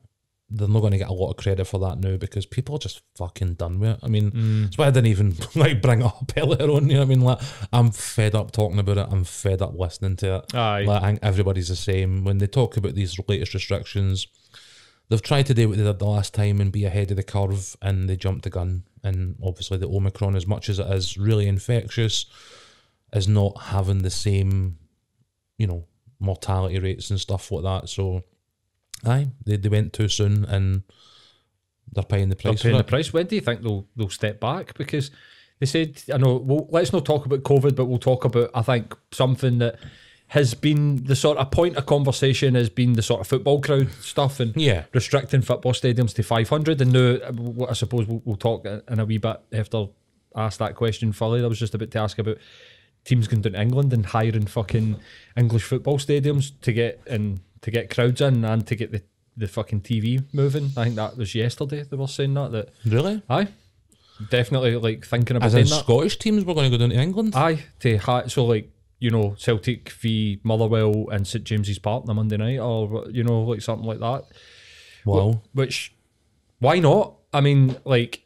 They're 0.54 0.68
not 0.68 0.80
going 0.80 0.92
to 0.92 0.98
get 0.98 1.08
a 1.08 1.14
lot 1.14 1.30
of 1.30 1.36
credit 1.36 1.64
for 1.64 1.80
that 1.80 1.98
now 1.98 2.16
because 2.16 2.44
people 2.44 2.76
are 2.76 2.78
just 2.78 3.00
fucking 3.16 3.54
done 3.54 3.78
with 3.78 3.90
it. 3.90 3.98
I 4.02 4.08
mean, 4.08 4.30
mm. 4.30 4.62
that's 4.64 4.76
why 4.76 4.86
I 4.86 4.90
didn't 4.90 5.06
even 5.06 5.34
like 5.54 5.80
bring 5.80 6.00
it 6.00 6.06
up 6.06 6.32
earlier 6.36 6.70
on. 6.70 6.88
You 6.88 6.94
know 6.94 7.00
what 7.00 7.06
I 7.06 7.08
mean? 7.08 7.20
Like, 7.22 7.40
I'm 7.72 7.90
fed 7.90 8.34
up 8.34 8.52
talking 8.52 8.78
about 8.78 8.98
it. 8.98 9.06
I'm 9.10 9.24
fed 9.24 9.62
up 9.62 9.78
listening 9.78 10.16
to 10.16 10.36
it. 10.36 10.54
Aye. 10.54 10.82
Like, 10.82 11.02
I 11.02 11.06
think 11.06 11.20
everybody's 11.22 11.68
the 11.68 11.76
same. 11.76 12.24
When 12.24 12.38
they 12.38 12.46
talk 12.46 12.76
about 12.76 12.94
these 12.94 13.18
latest 13.28 13.54
restrictions, 13.54 14.26
they've 15.08 15.22
tried 15.22 15.46
to 15.46 15.54
do 15.54 15.68
what 15.68 15.78
they 15.78 15.84
did 15.84 15.98
the 15.98 16.06
last 16.06 16.34
time 16.34 16.60
and 16.60 16.70
be 16.70 16.84
ahead 16.84 17.10
of 17.10 17.16
the 17.16 17.22
curve, 17.22 17.76
and 17.80 18.08
they 18.08 18.16
jumped 18.16 18.44
the 18.44 18.50
gun. 18.50 18.84
And 19.02 19.36
obviously, 19.42 19.78
the 19.78 19.88
Omicron, 19.88 20.36
as 20.36 20.46
much 20.46 20.68
as 20.68 20.78
it 20.78 20.86
is 20.88 21.16
really 21.16 21.48
infectious, 21.48 22.26
is 23.12 23.28
not 23.28 23.60
having 23.60 24.02
the 24.02 24.10
same, 24.10 24.78
you 25.58 25.66
know, 25.66 25.86
mortality 26.20 26.78
rates 26.78 27.10
and 27.10 27.20
stuff 27.20 27.50
like 27.50 27.64
that. 27.64 27.88
So, 27.88 28.22
aye, 29.04 29.28
they, 29.44 29.56
they 29.56 29.68
went 29.68 29.92
too 29.92 30.08
soon 30.08 30.44
and 30.44 30.82
they're 31.92 32.04
paying 32.04 32.28
the 32.28 32.36
price. 32.36 32.62
They're 32.62 32.70
paying 32.72 32.78
the 32.78 32.84
price. 32.88 33.12
When 33.12 33.26
do 33.26 33.34
you 33.34 33.40
think 33.40 33.62
they'll 33.62 33.86
they'll 33.96 34.08
step 34.08 34.40
back? 34.40 34.76
Because 34.78 35.10
they 35.60 35.66
said, 35.66 36.02
I 36.12 36.16
know. 36.16 36.36
Well, 36.36 36.66
let's 36.70 36.92
not 36.92 37.04
talk 37.04 37.26
about 37.26 37.42
COVID, 37.42 37.76
but 37.76 37.84
we'll 37.86 37.98
talk 37.98 38.24
about. 38.24 38.50
I 38.54 38.62
think 38.62 38.96
something 39.12 39.58
that 39.58 39.76
has 40.28 40.54
been 40.54 41.04
the 41.04 41.14
sort 41.14 41.36
of 41.36 41.50
point 41.50 41.76
of 41.76 41.84
conversation 41.84 42.54
has 42.54 42.70
been 42.70 42.94
the 42.94 43.02
sort 43.02 43.20
of 43.20 43.26
football 43.26 43.60
crowd 43.60 43.92
stuff 44.00 44.40
and 44.40 44.56
Yeah. 44.56 44.84
restricting 44.94 45.42
football 45.42 45.72
stadiums 45.74 46.14
to 46.14 46.22
500. 46.22 46.80
And 46.80 46.92
now, 46.92 47.66
I 47.68 47.74
suppose 47.74 48.06
we'll, 48.06 48.22
we'll 48.24 48.36
talk 48.36 48.64
in 48.64 48.98
a 48.98 49.04
wee 49.04 49.18
bit 49.18 49.36
after 49.52 49.88
I 50.34 50.44
ask 50.46 50.58
that 50.58 50.74
question 50.74 51.12
fully. 51.12 51.44
I 51.44 51.46
was 51.46 51.58
just 51.58 51.74
about 51.74 51.90
to 51.90 51.98
ask 51.98 52.18
about 52.18 52.38
teams 53.04 53.28
going 53.28 53.42
down 53.42 53.52
to 53.52 53.60
England 53.60 53.92
and 53.92 54.06
hiring 54.06 54.46
fucking 54.46 54.96
English 55.36 55.64
football 55.64 55.98
stadiums 55.98 56.52
to 56.62 56.72
get 56.72 57.00
and 57.06 57.40
to 57.62 57.70
get 57.70 57.88
crowds 57.94 58.20
in 58.20 58.44
and 58.44 58.66
to 58.66 58.74
get 58.76 58.92
the, 58.92 59.02
the 59.36 59.48
fucking 59.48 59.80
TV 59.80 60.22
moving. 60.34 60.70
I 60.76 60.84
think 60.84 60.96
that 60.96 61.16
was 61.16 61.34
yesterday 61.34 61.84
they 61.84 61.96
were 61.96 62.06
saying 62.08 62.34
that 62.34 62.52
that 62.52 62.68
Really? 62.84 63.22
aye, 63.30 63.48
definitely 64.30 64.76
like 64.76 65.06
thinking 65.06 65.36
about 65.36 65.46
As 65.46 65.54
in 65.54 65.66
that. 65.66 65.84
Scottish 65.84 66.18
teams 66.18 66.44
were 66.44 66.54
going 66.54 66.70
to 66.70 66.76
go 66.76 66.80
down 66.80 66.90
to 66.90 67.00
England? 67.00 67.34
Aye, 67.34 67.64
to 67.80 67.96
hi- 67.98 68.26
so 68.26 68.44
like 68.44 68.70
you 68.98 69.10
know 69.10 69.34
Celtic 69.38 69.88
v 69.90 70.40
Motherwell 70.44 71.08
and 71.10 71.26
St 71.26 71.44
James's 71.44 71.78
Park 71.78 72.04
on 72.04 72.10
a 72.10 72.14
Monday 72.14 72.36
night, 72.36 72.58
or 72.58 73.06
you 73.10 73.24
know 73.24 73.42
like 73.42 73.60
something 73.62 73.86
like 73.86 73.98
that. 74.00 74.24
wow. 75.04 75.40
Which, 75.54 75.94
why 76.60 76.78
not? 76.78 77.14
I 77.32 77.40
mean, 77.40 77.76
like, 77.84 78.22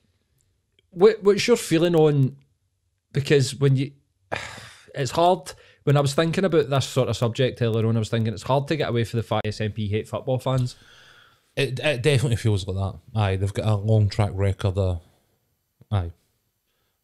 what, 0.90 1.22
what's 1.22 1.46
your 1.46 1.56
feeling 1.56 1.94
on? 1.94 2.36
Because 3.12 3.54
when 3.54 3.76
you, 3.76 3.92
it's 4.94 5.12
hard. 5.12 5.52
When 5.86 5.96
I 5.96 6.00
was 6.00 6.14
thinking 6.14 6.44
about 6.44 6.68
this 6.68 6.84
sort 6.84 7.08
of 7.08 7.16
subject 7.16 7.62
earlier 7.62 7.86
on, 7.86 7.94
I 7.94 8.00
was 8.00 8.08
thinking 8.08 8.34
it's 8.34 8.42
hard 8.42 8.66
to 8.66 8.76
get 8.76 8.88
away 8.88 9.04
from 9.04 9.18
the 9.18 9.22
fact 9.22 9.46
SNP 9.46 9.88
hate 9.88 10.08
football 10.08 10.40
fans. 10.40 10.74
It, 11.56 11.78
it 11.78 12.02
definitely 12.02 12.34
feels 12.34 12.66
like 12.66 12.76
that. 12.76 12.98
Aye, 13.14 13.36
they've 13.36 13.54
got 13.54 13.68
a 13.68 13.76
long 13.76 14.08
track 14.08 14.32
record 14.34 14.76
of, 14.76 15.00
aye, 15.92 16.10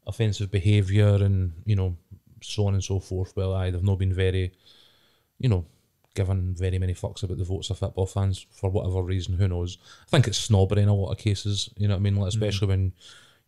offensive 0.04 0.50
behaviour 0.50 1.14
and, 1.14 1.52
you 1.64 1.76
know, 1.76 1.96
so 2.42 2.66
on 2.66 2.74
and 2.74 2.82
so 2.82 2.98
forth. 2.98 3.32
Well, 3.36 3.54
aye, 3.54 3.70
they've 3.70 3.84
not 3.84 4.00
been 4.00 4.12
very, 4.12 4.52
you 5.38 5.48
know, 5.48 5.64
given 6.16 6.52
very 6.52 6.80
many 6.80 6.92
fucks 6.92 7.22
about 7.22 7.38
the 7.38 7.44
votes 7.44 7.70
of 7.70 7.78
football 7.78 8.06
fans 8.06 8.44
for 8.50 8.68
whatever 8.68 9.00
reason. 9.00 9.34
Who 9.34 9.46
knows? 9.46 9.78
I 10.08 10.10
think 10.10 10.26
it's 10.26 10.38
snobbery 10.38 10.82
in 10.82 10.88
a 10.88 10.94
lot 10.94 11.12
of 11.12 11.18
cases. 11.18 11.70
You 11.76 11.86
know 11.86 11.94
what 11.94 12.00
I 12.00 12.02
mean? 12.02 12.16
Like, 12.16 12.32
mm. 12.32 12.34
especially 12.34 12.66
when, 12.66 12.92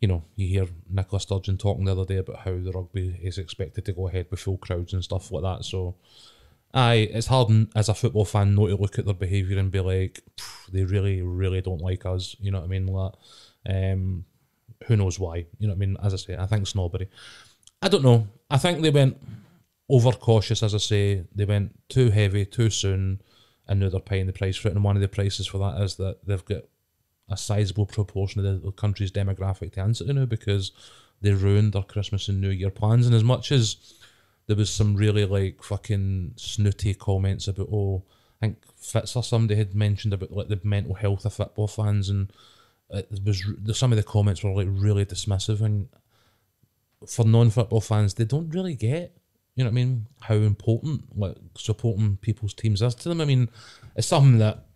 you 0.00 0.08
know, 0.08 0.24
you 0.36 0.48
hear 0.48 0.66
Nicola 0.90 1.20
Sturgeon 1.20 1.56
talking 1.56 1.84
the 1.84 1.92
other 1.92 2.04
day 2.04 2.16
about 2.18 2.40
how 2.40 2.58
the 2.58 2.72
rugby 2.74 3.18
is 3.22 3.38
expected 3.38 3.84
to 3.86 3.92
go 3.92 4.08
ahead 4.08 4.26
with 4.30 4.40
full 4.40 4.58
crowds 4.58 4.92
and 4.92 5.02
stuff 5.02 5.30
like 5.30 5.42
that. 5.42 5.64
So, 5.64 5.96
Aye, 6.76 7.08
it's 7.12 7.28
hard 7.28 7.68
as 7.76 7.88
a 7.88 7.94
football 7.94 8.24
fan 8.24 8.56
not 8.56 8.66
to 8.66 8.74
look 8.74 8.98
at 8.98 9.04
their 9.04 9.14
behaviour 9.14 9.60
and 9.60 9.70
be 9.70 9.78
like, 9.78 10.20
they 10.72 10.82
really, 10.82 11.22
really 11.22 11.60
don't 11.60 11.80
like 11.80 12.04
us. 12.04 12.34
You 12.40 12.50
know 12.50 12.58
what 12.58 12.64
I 12.64 12.68
mean? 12.68 12.86
Like, 12.86 13.12
um, 13.68 14.24
who 14.86 14.96
knows 14.96 15.20
why? 15.20 15.46
You 15.58 15.68
know 15.68 15.74
what 15.74 15.76
I 15.76 15.86
mean? 15.86 15.96
As 16.02 16.14
I 16.14 16.16
say, 16.16 16.36
I 16.36 16.46
think 16.46 16.66
snobbery. 16.66 17.08
I 17.80 17.88
don't 17.88 18.02
know. 18.02 18.26
I 18.50 18.58
think 18.58 18.82
they 18.82 18.90
went 18.90 19.16
overcautious, 19.88 20.64
as 20.64 20.74
I 20.74 20.78
say. 20.78 21.22
They 21.32 21.44
went 21.44 21.78
too 21.88 22.10
heavy 22.10 22.44
too 22.44 22.70
soon, 22.70 23.20
and 23.68 23.78
now 23.78 23.88
they're 23.88 24.00
paying 24.00 24.26
the 24.26 24.32
price 24.32 24.56
for 24.56 24.66
it. 24.66 24.74
And 24.74 24.82
one 24.82 24.96
of 24.96 25.02
the 25.02 25.06
prices 25.06 25.46
for 25.46 25.58
that 25.58 25.80
is 25.80 25.94
that 25.96 26.26
they've 26.26 26.44
got 26.44 26.64
a 27.28 27.36
sizable 27.36 27.86
proportion 27.86 28.44
of 28.44 28.62
the 28.62 28.72
country's 28.72 29.10
demographic 29.10 29.72
to 29.72 29.80
answer 29.80 30.04
to 30.04 30.12
now 30.12 30.26
because 30.26 30.72
they 31.20 31.32
ruined 31.32 31.72
their 31.72 31.82
Christmas 31.82 32.28
and 32.28 32.40
New 32.40 32.50
Year 32.50 32.70
plans. 32.70 33.06
And 33.06 33.14
as 33.14 33.24
much 33.24 33.50
as 33.50 33.94
there 34.46 34.56
was 34.56 34.70
some 34.70 34.94
really 34.94 35.24
like 35.24 35.62
fucking 35.62 36.34
snooty 36.36 36.94
comments 36.94 37.48
about 37.48 37.68
oh 37.72 38.02
I 38.42 38.46
think 38.46 38.58
Fitz 38.76 39.16
or 39.16 39.22
somebody 39.22 39.56
had 39.56 39.74
mentioned 39.74 40.12
about 40.12 40.32
like 40.32 40.48
the 40.48 40.60
mental 40.62 40.94
health 40.94 41.24
of 41.24 41.32
football 41.32 41.68
fans 41.68 42.08
and 42.08 42.30
uh, 42.92 42.98
it 42.98 43.20
was 43.24 43.42
r- 43.46 43.74
some 43.74 43.92
of 43.92 43.96
the 43.96 44.02
comments 44.02 44.42
were 44.42 44.52
like 44.52 44.68
really 44.70 45.06
dismissive 45.06 45.62
and 45.62 45.88
for 47.08 47.24
non-football 47.24 47.80
fans 47.80 48.14
they 48.14 48.24
don't 48.24 48.54
really 48.54 48.74
get 48.74 49.16
you 49.54 49.64
know 49.64 49.70
what 49.70 49.72
I 49.72 49.74
mean 49.74 50.06
how 50.20 50.34
important 50.34 51.16
like 51.16 51.36
supporting 51.56 52.18
people's 52.18 52.54
teams 52.54 52.82
is 52.82 52.94
to 52.96 53.08
them 53.08 53.20
I 53.20 53.24
mean 53.24 53.48
it's 53.96 54.06
something 54.06 54.38
that 54.38 54.66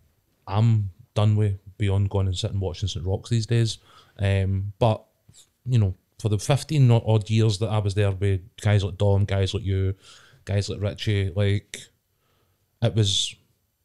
I'm 0.47 0.89
done 1.13 1.35
with 1.35 1.59
beyond 1.79 2.09
going 2.11 2.27
and 2.27 2.37
sitting 2.37 2.59
watching 2.59 2.87
St 2.87 3.03
Roch's 3.03 3.31
these 3.31 3.47
days 3.47 3.79
um 4.19 4.73
but 4.77 5.03
you 5.65 5.77
know, 5.77 5.93
for 6.19 6.29
the 6.29 6.37
15 6.39 6.89
odd 6.91 7.29
years 7.29 7.59
that 7.59 7.67
I 7.69 7.77
was 7.79 7.93
there 7.93 8.11
with 8.11 8.41
guys 8.61 8.83
like 8.83 8.97
Dom, 8.97 9.25
guys 9.25 9.53
like 9.53 9.63
you, 9.63 9.93
guys 10.45 10.67
like 10.69 10.81
Richie, 10.81 11.31
like, 11.35 11.79
it 12.81 12.95
was 12.95 13.35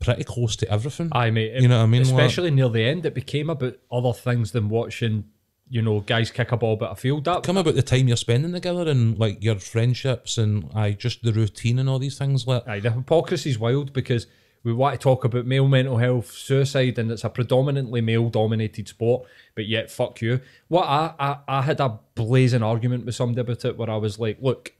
pretty 0.01 0.25
close 0.25 0.57
to 0.57 0.71
everything. 0.71 1.11
I 1.13 1.31
mate. 1.31 1.61
You 1.61 1.69
know 1.69 1.79
what 1.79 1.85
I 1.85 1.87
mean? 1.87 2.03
Like- 2.05 2.13
Especially 2.13 2.51
near 2.51 2.69
the 2.69 2.83
end, 2.85 3.05
it 3.07 3.15
became 3.15 3.51
about 3.51 3.77
other 3.93 4.13
things 4.13 4.53
than 4.53 4.69
watching, 4.69 5.25
you 5.69 5.83
know, 5.83 6.01
guys 6.01 6.31
kick 6.31 6.53
a 6.53 6.57
ball 6.57 6.75
about 6.75 6.93
a 6.93 6.97
field. 6.97 7.25
That 7.25 7.43
Come 7.43 7.57
about 7.57 7.75
the 7.75 7.83
time 7.83 8.09
you're 8.09 8.17
spending 8.17 8.53
together 8.53 8.89
and, 8.91 9.19
like, 9.19 9.43
your 9.43 9.59
friendships 9.59 10.39
and, 10.39 10.71
I 10.75 10.93
just 10.93 11.23
the 11.23 11.33
routine 11.33 11.79
and 11.79 11.89
all 11.89 11.99
these 11.99 12.19
things. 12.19 12.47
Like, 12.47 12.67
Aye, 12.67 12.81
the 12.81 12.93
hypocrisy's 12.93 13.59
wild 13.59 13.93
because 13.93 14.27
we 14.65 14.73
want 14.73 14.95
to 14.95 15.03
talk 15.03 15.25
about 15.25 15.47
male 15.47 15.69
mental 15.69 15.99
health, 15.99 16.33
suicide, 16.33 16.99
and 16.99 17.11
it's 17.13 17.23
a 17.25 17.29
predominantly 17.31 18.01
male 18.01 18.31
dominated 18.31 18.89
sport, 18.89 19.27
but 19.55 19.67
yet 19.67 19.91
fuck 19.91 20.21
you. 20.23 20.41
What 20.69 20.85
I, 20.87 21.15
I 21.19 21.37
I 21.47 21.63
had 21.63 21.81
a 21.81 21.99
blazing 22.15 22.63
argument 22.63 23.05
with 23.05 23.15
somebody 23.15 23.41
about 23.43 23.65
it 23.65 23.77
where 23.77 23.91
I 23.91 23.97
was 23.97 24.19
like, 24.19 24.39
look, 24.41 24.73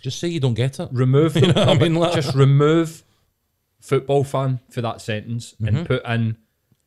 just 0.00 0.18
say 0.18 0.28
you 0.28 0.40
don't 0.40 0.54
get 0.54 0.80
it. 0.80 0.88
remove 0.92 1.34
know 1.42 1.52
I 1.54 1.74
mean? 1.78 1.94
Like- 1.94 2.14
just 2.14 2.34
remove 2.34 3.02
football 3.80 4.24
fan 4.24 4.60
for 4.70 4.80
that 4.82 5.00
sentence 5.00 5.54
Mm-hmm. 5.60 5.76
and 5.76 5.86
put 5.86 6.04
in 6.06 6.36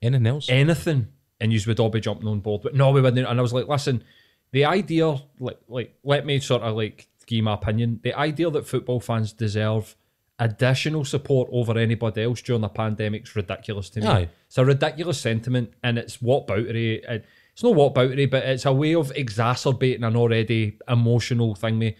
Anything 0.01 0.27
else? 0.27 0.49
anything 0.49 1.07
and 1.39 1.53
you 1.53 1.59
would 1.67 1.79
all 1.79 1.89
be 1.89 1.99
jumping 2.01 2.27
on 2.27 2.39
board. 2.39 2.61
But 2.61 2.75
no, 2.75 2.91
we 2.91 2.99
wouldn't. 3.01 3.27
And 3.27 3.39
I 3.39 3.41
was 3.41 3.53
like, 3.53 3.67
listen, 3.67 4.03
the 4.51 4.65
idea, 4.65 5.17
like, 5.39 5.59
like 5.67 5.95
let 6.03 6.25
me 6.25 6.39
sort 6.39 6.61
of 6.61 6.75
like 6.75 7.07
give 7.25 7.43
my 7.43 7.53
opinion. 7.53 7.99
The 8.03 8.13
idea 8.13 8.49
that 8.51 8.67
football 8.67 8.99
fans 8.99 9.31
deserve 9.33 9.95
additional 10.39 11.05
support 11.05 11.49
over 11.51 11.77
anybody 11.77 12.23
else 12.23 12.41
during 12.41 12.61
the 12.61 12.69
pandemic's 12.69 13.35
ridiculous 13.35 13.89
to 13.91 14.01
me. 14.01 14.07
Aye. 14.07 14.29
It's 14.47 14.57
a 14.57 14.65
ridiculous 14.65 15.19
sentiment, 15.19 15.71
and 15.83 15.97
it's 15.97 16.17
whataboutery. 16.17 17.01
and 17.07 17.23
It's 17.53 17.63
not 17.63 17.73
whataboutery, 17.75 18.29
but 18.29 18.43
it's 18.43 18.65
a 18.65 18.73
way 18.73 18.95
of 18.95 19.11
exacerbating 19.15 20.03
an 20.03 20.15
already 20.15 20.77
emotional 20.87 21.55
thing. 21.55 21.77
Me, 21.79 21.95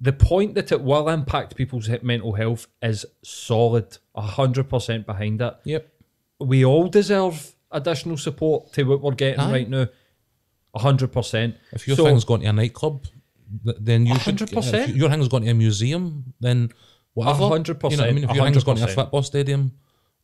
the 0.00 0.12
point 0.12 0.54
that 0.54 0.72
it 0.72 0.80
will 0.82 1.08
impact 1.08 1.56
people's 1.56 1.88
mental 2.02 2.32
health 2.34 2.66
is 2.82 3.04
solid. 3.22 3.98
Hundred 4.16 4.68
percent 4.68 5.06
behind 5.06 5.40
it 5.42 5.54
Yep. 5.64 5.88
we 6.40 6.64
all 6.64 6.88
deserve 6.88 7.54
additional 7.72 8.16
support 8.16 8.72
to 8.72 8.84
what 8.84 9.02
we're 9.02 9.12
getting 9.14 9.40
Aye. 9.40 9.52
right 9.52 9.68
now. 9.68 9.86
hundred 10.76 11.12
percent. 11.12 11.56
If 11.72 11.86
your 11.88 11.96
so, 11.96 12.04
thing's 12.04 12.24
going 12.24 12.42
to 12.42 12.46
a 12.48 12.52
nightclub, 12.52 13.04
then 13.64 14.06
you 14.06 14.16
should. 14.20 14.36
100%. 14.36 14.88
If 14.90 14.96
your 14.96 15.08
thing's 15.10 15.28
going 15.28 15.44
to 15.44 15.50
a 15.50 15.54
museum, 15.54 16.34
then 16.40 16.70
whatever. 17.14 17.48
hundred 17.48 17.80
percent. 17.80 17.92
You 17.92 17.96
know 17.98 18.02
what 18.04 18.10
I 18.10 18.12
mean? 18.14 18.24
If 18.30 18.36
your 18.36 18.44
thing's 18.44 18.64
going 18.64 18.78
to 18.78 18.84
a 18.84 18.88
football 18.88 19.22
stadium, 19.22 19.72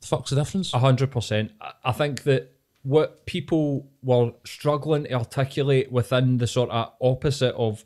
the 0.00 0.06
fuck's 0.06 0.30
the 0.30 0.36
difference? 0.36 0.72
hundred 0.72 1.10
percent. 1.10 1.52
I- 1.84 1.92
think 1.92 2.22
that 2.24 2.52
what 2.82 3.26
people 3.26 3.86
were 4.02 4.32
struggling 4.44 5.04
to 5.04 5.12
articulate 5.14 5.92
within 5.92 6.38
the 6.38 6.46
sort 6.46 6.70
of 6.70 6.92
opposite 7.00 7.54
of, 7.54 7.84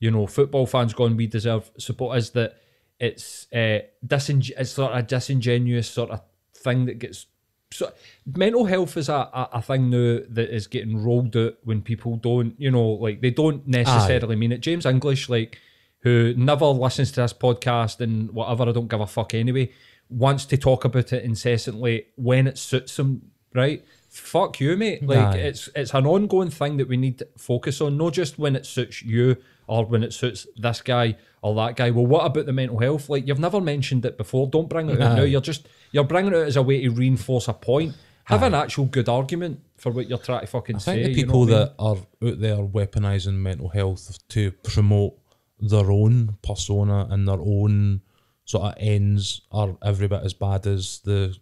you 0.00 0.10
know, 0.10 0.26
football 0.26 0.66
fans 0.66 0.92
going, 0.94 1.16
we 1.16 1.26
deserve 1.28 1.70
support 1.78 2.18
is 2.18 2.30
that 2.30 2.56
it's 2.98 3.46
uh, 3.52 3.78
dising- 4.04 4.50
it's 4.58 4.70
sort 4.70 4.92
of 4.92 5.06
disingenuous 5.06 5.88
sort 5.88 6.10
of 6.10 6.20
thing 6.54 6.86
that 6.86 6.98
gets. 6.98 7.26
So, 7.72 7.90
mental 8.26 8.66
health 8.66 8.96
is 8.98 9.08
a, 9.08 9.14
a, 9.14 9.48
a 9.54 9.62
thing 9.62 9.88
now 9.90 10.18
that 10.28 10.54
is 10.54 10.66
getting 10.66 11.02
rolled 11.02 11.34
out 11.36 11.54
when 11.64 11.80
people 11.80 12.16
don't, 12.16 12.54
you 12.60 12.70
know, 12.70 12.86
like 12.90 13.20
they 13.22 13.30
don't 13.30 13.66
necessarily 13.66 14.36
mean 14.36 14.52
it. 14.52 14.58
James 14.60 14.84
English, 14.84 15.28
like, 15.28 15.58
who 16.02 16.34
never 16.36 16.66
listens 16.66 17.12
to 17.12 17.20
this 17.22 17.32
podcast 17.32 18.00
and 18.00 18.30
whatever, 18.32 18.68
I 18.68 18.72
don't 18.72 18.88
give 18.88 19.00
a 19.00 19.06
fuck 19.06 19.34
anyway, 19.34 19.72
wants 20.08 20.44
to 20.46 20.56
talk 20.56 20.84
about 20.84 21.12
it 21.12 21.24
incessantly 21.24 22.06
when 22.16 22.46
it 22.46 22.58
suits 22.58 22.98
him, 22.98 23.30
right? 23.54 23.84
Fuck 24.10 24.60
you, 24.60 24.76
mate. 24.76 25.02
Like 25.06 25.18
Aye. 25.18 25.38
it's 25.38 25.70
it's 25.74 25.94
an 25.94 26.06
ongoing 26.06 26.50
thing 26.50 26.76
that 26.76 26.88
we 26.88 26.98
need 26.98 27.18
to 27.20 27.28
focus 27.38 27.80
on, 27.80 27.96
not 27.96 28.12
just 28.12 28.38
when 28.38 28.56
it 28.56 28.66
suits 28.66 29.02
you 29.02 29.36
or 29.66 29.86
when 29.86 30.02
it 30.02 30.12
suits 30.12 30.46
this 30.56 30.82
guy 30.82 31.16
or 31.40 31.54
that 31.54 31.76
guy. 31.76 31.90
Well, 31.90 32.06
what 32.06 32.26
about 32.26 32.44
the 32.44 32.52
mental 32.52 32.78
health? 32.78 33.08
Like 33.08 33.26
you've 33.26 33.38
never 33.38 33.60
mentioned 33.60 34.04
it 34.04 34.18
before. 34.18 34.48
Don't 34.48 34.68
bring 34.68 34.90
it 34.90 35.00
out 35.00 35.16
now. 35.16 35.22
You're 35.22 35.40
just 35.40 35.66
you're 35.92 36.04
bringing 36.04 36.34
it 36.34 36.36
out 36.36 36.46
as 36.46 36.56
a 36.56 36.62
way 36.62 36.82
to 36.82 36.90
reinforce 36.90 37.48
a 37.48 37.54
point. 37.54 37.94
Have 38.24 38.42
an 38.44 38.54
actual 38.54 38.84
good 38.84 39.08
argument 39.08 39.60
for 39.76 39.90
what 39.90 40.08
you're 40.08 40.18
trying 40.18 40.42
to 40.42 40.46
fucking 40.46 40.76
I 40.76 40.78
say. 40.78 41.02
think 41.02 41.04
the 41.04 41.20
you 41.20 41.26
know 41.26 41.32
people 41.32 41.42
I 41.42 41.46
mean? 41.46 41.54
that 41.54 41.74
are 41.78 41.96
out 41.96 42.40
there 42.40 42.56
weaponizing 42.56 43.34
mental 43.34 43.68
health 43.68 44.18
to 44.28 44.52
promote 44.52 45.14
their 45.62 45.90
own 45.90 46.36
persona 46.42 47.06
and 47.10 47.26
their 47.26 47.40
own 47.40 48.02
sort 48.44 48.64
of 48.64 48.74
ends 48.76 49.42
are 49.50 49.76
every 49.82 50.08
bit 50.08 50.22
as 50.24 50.34
bad 50.34 50.66
as 50.66 51.00
the 51.04 51.34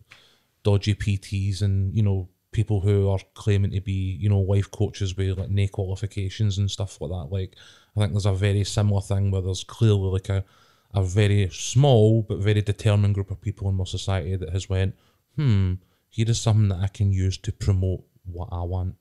dodgy 0.63 0.95
PTs 0.95 1.63
and 1.63 1.97
you 1.97 2.03
know 2.03 2.29
people 2.53 2.81
who 2.81 3.09
are 3.09 3.19
claiming 3.35 3.71
to 3.71 3.81
be, 3.81 4.17
you 4.21 4.29
know, 4.29 4.41
life 4.41 4.71
coaches 4.71 5.17
with 5.17 5.39
like 5.39 5.51
no 5.51 5.67
qualifications 5.69 6.59
and 6.59 6.71
stuff 6.71 7.01
like 7.01 7.11
that. 7.11 7.29
Like, 7.31 7.57
I 7.97 8.01
think 8.01 8.13
there's 8.13 8.27
a 8.27 8.33
very 8.33 8.65
similar 8.65 9.01
thing 9.01 9.31
where 9.31 9.43
there's 9.43 9.65
clearly 9.65 10.11
like 10.11 10.29
a, 10.29 10.45
a 10.93 11.03
very 11.03 11.49
small 11.53 12.23
but 12.23 12.39
very 12.39 12.63
determined 12.63 13.15
group 13.15 13.31
of 13.31 13.41
people 13.41 13.69
in 13.69 13.77
my 13.77 13.85
society 13.85 14.37
that 14.37 14.51
has 14.51 14.69
went, 14.69 14.95
hmm, 15.37 15.75
here 16.09 16.29
is 16.29 16.41
something 16.41 16.69
that 16.69 16.81
I 16.81 16.89
can 16.89 17.13
use 17.13 17.39
to 17.39 17.53
promote 17.53 18.03
what 18.25 18.49
I 18.51 18.63
want. 18.63 18.97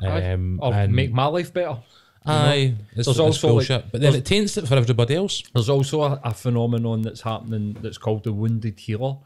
Um, 0.00 0.58
or 0.62 0.74
and 0.74 0.92
make 0.92 1.12
my 1.12 1.26
life 1.26 1.52
better. 1.52 1.78
Aye, 2.26 2.74
it's, 2.90 2.94
There's 2.94 3.08
it's 3.08 3.18
also, 3.18 3.48
like, 3.48 3.68
bullshit. 3.68 3.92
but 3.92 4.00
then 4.00 4.14
it 4.14 4.24
taints 4.24 4.56
it 4.56 4.66
for 4.68 4.74
everybody 4.74 5.14
else. 5.14 5.42
There's 5.54 5.68
also 5.68 6.02
a, 6.02 6.20
a 6.24 6.34
phenomenon 6.34 7.02
that's 7.02 7.20
happening 7.22 7.76
that's 7.80 7.98
called 7.98 8.24
the 8.24 8.32
wounded 8.32 8.78
healer, 8.80 9.16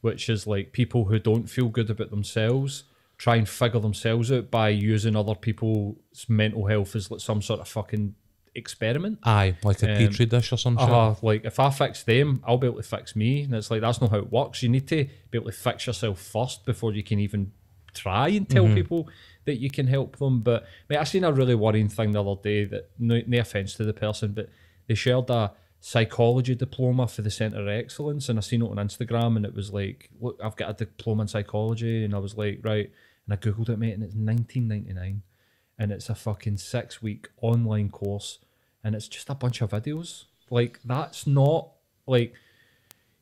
which 0.00 0.28
is 0.28 0.46
like 0.46 0.72
people 0.72 1.04
who 1.06 1.18
don't 1.18 1.48
feel 1.48 1.68
good 1.68 1.90
about 1.90 2.10
themselves 2.10 2.84
try 3.16 3.36
and 3.36 3.48
figure 3.48 3.78
themselves 3.80 4.32
out 4.32 4.50
by 4.50 4.68
using 4.68 5.14
other 5.14 5.36
people's 5.36 5.96
mental 6.28 6.66
health 6.66 6.96
as 6.96 7.10
like 7.12 7.20
some 7.20 7.40
sort 7.40 7.60
of 7.60 7.68
fucking 7.68 8.12
experiment. 8.56 9.18
Aye, 9.22 9.56
like 9.62 9.82
a 9.82 9.92
Um, 9.92 9.96
petri 9.98 10.26
dish 10.26 10.52
or 10.52 10.56
some 10.56 10.76
shit. 10.76 10.88
Uh, 10.88 11.14
like 11.22 11.44
if 11.44 11.58
I 11.60 11.70
fix 11.70 12.02
them, 12.02 12.42
I'll 12.46 12.58
be 12.58 12.66
able 12.66 12.78
to 12.78 12.82
fix 12.82 13.14
me. 13.16 13.42
And 13.42 13.54
it's 13.54 13.70
like 13.70 13.80
that's 13.80 14.00
not 14.00 14.10
how 14.10 14.18
it 14.18 14.32
works. 14.32 14.62
You 14.62 14.68
need 14.68 14.88
to 14.88 15.04
be 15.30 15.38
able 15.38 15.46
to 15.50 15.56
fix 15.56 15.86
yourself 15.86 16.20
first 16.20 16.64
before 16.66 16.92
you 16.92 17.02
can 17.02 17.18
even 17.20 17.52
try 17.94 18.28
and 18.28 18.48
tell 18.48 18.66
people 18.74 19.08
that 19.44 19.60
you 19.60 19.70
can 19.70 19.86
help 19.86 20.16
them. 20.16 20.40
But 20.40 20.64
mate, 20.88 20.98
I 20.98 21.04
seen 21.04 21.24
a 21.24 21.32
really 21.32 21.54
worrying 21.54 21.88
thing 21.88 22.12
the 22.12 22.22
other 22.22 22.40
day 22.40 22.64
that 22.64 22.90
no, 22.98 23.20
no 23.26 23.40
offense 23.40 23.74
to 23.74 23.84
the 23.84 23.92
person, 23.92 24.32
but 24.32 24.48
they 24.86 24.94
shared 24.94 25.30
a 25.30 25.52
psychology 25.80 26.54
diploma 26.54 27.06
for 27.06 27.22
the 27.22 27.30
Centre 27.30 27.60
of 27.60 27.68
Excellence, 27.68 28.28
and 28.28 28.38
I 28.38 28.42
seen 28.42 28.62
it 28.62 28.70
on 28.70 28.76
Instagram, 28.76 29.36
and 29.36 29.44
it 29.44 29.54
was 29.54 29.70
like, 29.72 30.10
look, 30.20 30.40
I've 30.42 30.56
got 30.56 30.70
a 30.70 30.84
diploma 30.84 31.22
in 31.22 31.28
psychology, 31.28 32.04
and 32.04 32.14
I 32.14 32.18
was 32.18 32.36
like, 32.36 32.60
right, 32.62 32.90
and 33.26 33.34
I 33.34 33.36
googled 33.36 33.68
it, 33.68 33.78
mate, 33.78 33.92
and 33.92 34.02
it's 34.02 34.14
1999, 34.14 35.22
and 35.78 35.92
it's 35.92 36.08
a 36.08 36.14
fucking 36.14 36.56
six 36.56 37.02
week 37.02 37.28
online 37.42 37.90
course, 37.90 38.38
and 38.82 38.94
it's 38.94 39.08
just 39.08 39.28
a 39.28 39.34
bunch 39.34 39.60
of 39.60 39.70
videos. 39.70 40.24
Like 40.50 40.80
that's 40.84 41.26
not 41.26 41.70
like 42.06 42.34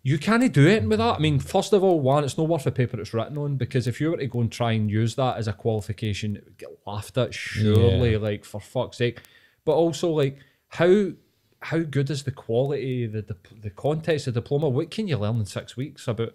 you 0.04 0.18
can't 0.18 0.52
do 0.52 0.66
it 0.66 0.82
with 0.84 0.98
that. 0.98 1.16
I 1.16 1.18
mean, 1.20 1.38
first 1.38 1.72
of 1.72 1.84
all, 1.84 2.00
one, 2.00 2.24
it's 2.24 2.36
not 2.36 2.48
worth 2.48 2.64
the 2.64 2.72
paper 2.72 3.00
it's 3.00 3.14
written 3.14 3.38
on 3.38 3.56
because 3.56 3.86
if 3.86 4.00
you 4.00 4.10
were 4.10 4.16
to 4.16 4.26
go 4.26 4.40
and 4.40 4.50
try 4.50 4.72
and 4.72 4.90
use 4.90 5.14
that 5.14 5.36
as 5.36 5.46
a 5.46 5.52
qualification, 5.52 6.36
it 6.36 6.44
would 6.44 6.58
get 6.58 6.70
laughed 6.86 7.16
at. 7.18 7.32
Surely, 7.32 8.12
Yeah. 8.12 8.18
like 8.18 8.44
for 8.44 8.60
fuck's 8.60 8.98
sake. 8.98 9.20
But 9.64 9.72
also, 9.74 10.10
like 10.10 10.38
how 10.68 11.12
how 11.60 11.78
good 11.78 12.10
is 12.10 12.24
the 12.24 12.32
quality, 12.32 13.06
the 13.06 13.22
the, 13.22 13.36
the 13.60 13.70
context, 13.70 14.24
the 14.24 14.32
diploma? 14.32 14.68
What 14.68 14.90
can 14.90 15.06
you 15.06 15.16
learn 15.18 15.36
in 15.38 15.46
six 15.46 15.76
weeks 15.76 16.08
about? 16.08 16.34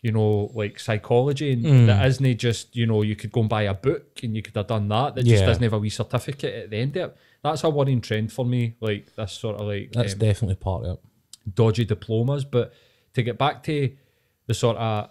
You 0.00 0.12
know, 0.12 0.50
like 0.54 0.78
psychology, 0.78 1.50
and 1.52 1.64
Hmm. 1.64 1.86
that 1.86 2.04
isn't 2.06 2.36
just 2.38 2.76
you 2.76 2.84
know 2.86 3.00
you 3.02 3.16
could 3.16 3.32
go 3.32 3.40
and 3.40 3.48
buy 3.48 3.62
a 3.62 3.72
book 3.72 4.20
and 4.22 4.36
you 4.36 4.42
could 4.42 4.54
have 4.54 4.66
done 4.66 4.86
that. 4.88 5.14
That 5.14 5.24
just 5.24 5.40
Yeah. 5.40 5.46
doesn't 5.46 5.62
have 5.62 5.72
a 5.72 5.78
wee 5.78 5.88
certificate 5.88 6.54
at 6.64 6.70
the 6.70 6.76
end 6.76 6.94
of 6.98 7.10
it. 7.10 7.16
That's 7.42 7.64
a 7.64 7.70
worrying 7.70 8.02
trend 8.02 8.30
for 8.30 8.44
me. 8.44 8.74
Like 8.80 9.14
this 9.16 9.32
sort 9.32 9.56
of 9.56 9.66
like 9.66 9.92
That's 9.92 10.12
um, 10.12 10.18
definitely 10.18 10.56
part 10.56 10.84
of 10.84 10.98
it. 10.98 11.54
dodgy 11.54 11.86
diplomas. 11.86 12.44
But 12.44 12.74
to 13.14 13.22
get 13.22 13.38
back 13.38 13.62
to 13.64 13.94
the 14.46 14.54
sort 14.54 14.76
of 14.76 15.10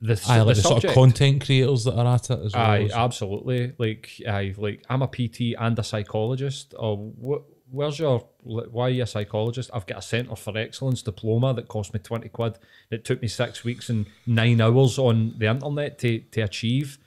the, 0.00 0.22
Aye, 0.28 0.38
the 0.38 0.44
like 0.44 0.56
the 0.56 0.62
sort 0.62 0.84
of 0.84 0.92
content 0.92 1.44
creators 1.44 1.84
that 1.84 1.94
are 1.94 2.14
at 2.14 2.28
it 2.30 2.38
as 2.44 2.54
well. 2.54 2.62
aye, 2.70 2.90
absolutely. 2.92 3.72
Like, 3.78 4.10
aye, 4.28 4.54
like 4.58 4.84
I'm 4.90 5.02
a 5.02 5.08
PT 5.08 5.54
and 5.58 5.78
a 5.78 5.82
psychologist. 5.82 6.74
Or 6.78 6.96
what? 6.96 7.42
Where's 7.70 7.98
your? 7.98 8.28
Why 8.42 8.86
are 8.86 8.90
you 8.90 9.02
a 9.02 9.06
psychologist? 9.06 9.70
I've 9.72 9.86
got 9.86 9.98
a 9.98 10.02
Centre 10.02 10.36
for 10.36 10.56
Excellence 10.56 11.02
diploma 11.02 11.54
that 11.54 11.68
cost 11.68 11.94
me 11.94 12.00
twenty 12.00 12.28
quid. 12.28 12.58
It 12.90 13.04
took 13.04 13.22
me 13.22 13.28
six 13.28 13.64
weeks 13.64 13.88
and 13.88 14.06
nine 14.26 14.60
hours 14.60 14.98
on 14.98 15.34
the 15.38 15.46
internet 15.46 15.98
to 16.00 16.20
to 16.20 16.42
achieve. 16.42 16.98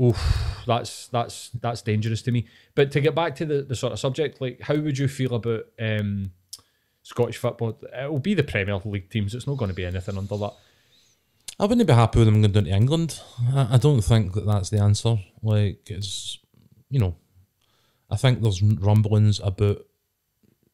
Oof, 0.00 0.62
that's 0.66 1.08
that's 1.08 1.50
that's 1.60 1.82
dangerous 1.82 2.22
to 2.22 2.32
me. 2.32 2.46
But 2.74 2.90
to 2.92 3.00
get 3.00 3.14
back 3.14 3.34
to 3.36 3.44
the, 3.46 3.62
the 3.62 3.76
sort 3.76 3.92
of 3.92 3.98
subject, 3.98 4.40
like 4.40 4.60
how 4.60 4.76
would 4.76 4.96
you 4.96 5.08
feel 5.08 5.34
about 5.34 5.66
um, 5.80 6.30
Scottish 7.06 7.36
football? 7.36 7.78
It 7.94 8.10
will 8.10 8.18
be 8.18 8.34
the 8.34 8.42
Premier 8.42 8.80
League 8.84 9.08
teams. 9.08 9.32
It's 9.32 9.46
not 9.46 9.58
going 9.58 9.68
to 9.68 9.76
be 9.76 9.84
anything 9.84 10.18
under 10.18 10.36
that. 10.38 10.54
I 11.60 11.64
wouldn't 11.64 11.86
be 11.86 11.92
happy 11.92 12.18
with 12.18 12.26
them 12.26 12.42
going 12.42 12.52
down 12.52 12.64
to 12.64 12.70
England. 12.70 13.20
I, 13.54 13.74
I 13.74 13.76
don't 13.76 14.02
think 14.02 14.32
that 14.32 14.44
that's 14.44 14.70
the 14.70 14.80
answer. 14.80 15.16
Like 15.40 15.88
it's, 15.88 16.40
you 16.90 16.98
know, 16.98 17.14
I 18.10 18.16
think 18.16 18.42
there's 18.42 18.60
rumblings 18.60 19.38
about 19.38 19.86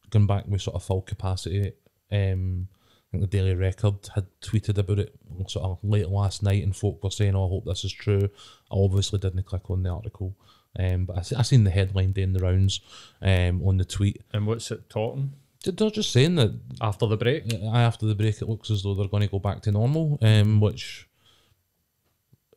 going 0.08 0.26
back 0.26 0.46
with 0.46 0.62
sort 0.62 0.76
of 0.76 0.82
full 0.82 1.02
capacity. 1.02 1.72
Um, 2.10 2.68
I 2.72 3.18
think 3.18 3.30
the 3.30 3.38
Daily 3.38 3.54
Record 3.54 4.08
had 4.14 4.24
tweeted 4.40 4.78
about 4.78 5.00
it 5.00 5.14
sort 5.48 5.66
of 5.66 5.78
late 5.82 6.08
last 6.08 6.42
night, 6.42 6.62
and 6.62 6.74
folk 6.74 7.04
were 7.04 7.10
saying, 7.10 7.36
"Oh, 7.36 7.44
I 7.44 7.48
hope 7.50 7.66
this 7.66 7.84
is 7.84 7.92
true." 7.92 8.30
I 8.70 8.74
obviously 8.74 9.18
didn't 9.18 9.44
click 9.44 9.70
on 9.70 9.82
the 9.82 9.90
article, 9.90 10.34
um, 10.78 11.04
but 11.04 11.16
I, 11.16 11.40
I 11.40 11.42
seen 11.42 11.64
the 11.64 11.70
headline 11.70 12.12
doing 12.12 12.32
the 12.32 12.40
rounds 12.40 12.80
um, 13.20 13.62
on 13.66 13.76
the 13.76 13.84
tweet. 13.84 14.22
And 14.32 14.46
what's 14.46 14.70
it 14.70 14.88
talking 14.88 15.34
They're 15.64 15.90
just 15.90 16.10
saying 16.12 16.34
that 16.36 16.58
after 16.80 17.06
the 17.06 17.16
break? 17.16 17.44
after 17.72 18.06
the 18.06 18.14
break, 18.14 18.42
it 18.42 18.48
looks 18.48 18.70
as 18.70 18.82
though 18.82 18.94
they're 18.94 19.08
going 19.08 19.22
to 19.22 19.28
go 19.28 19.38
back 19.38 19.62
to 19.62 19.72
normal, 19.72 20.18
um, 20.22 20.60
which 20.60 21.08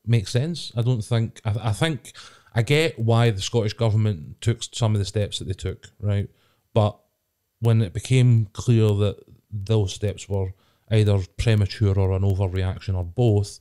makes 0.05 0.31
sense. 0.31 0.71
I 0.75 0.81
don't 0.81 1.01
think. 1.03 1.39
I, 1.45 1.69
I 1.69 1.71
think 1.71 2.13
I 2.53 2.61
get 2.61 2.97
why 2.99 3.31
the 3.31 3.41
Scottish 3.41 3.73
government 3.73 4.41
took 4.41 4.59
some 4.71 4.93
of 4.95 4.99
the 4.99 5.05
steps 5.05 5.39
that 5.39 5.45
they 5.45 5.53
took, 5.53 5.87
right? 5.99 6.29
But 6.73 6.97
when 7.59 7.81
it 7.81 7.93
became 7.93 8.47
clear 8.53 8.87
that 8.93 9.17
those 9.51 9.93
steps 9.93 10.27
were 10.27 10.53
either 10.91 11.19
premature 11.37 11.97
or 11.97 12.11
an 12.11 12.21
overreaction 12.23 12.95
or 12.95 13.03
both, 13.03 13.59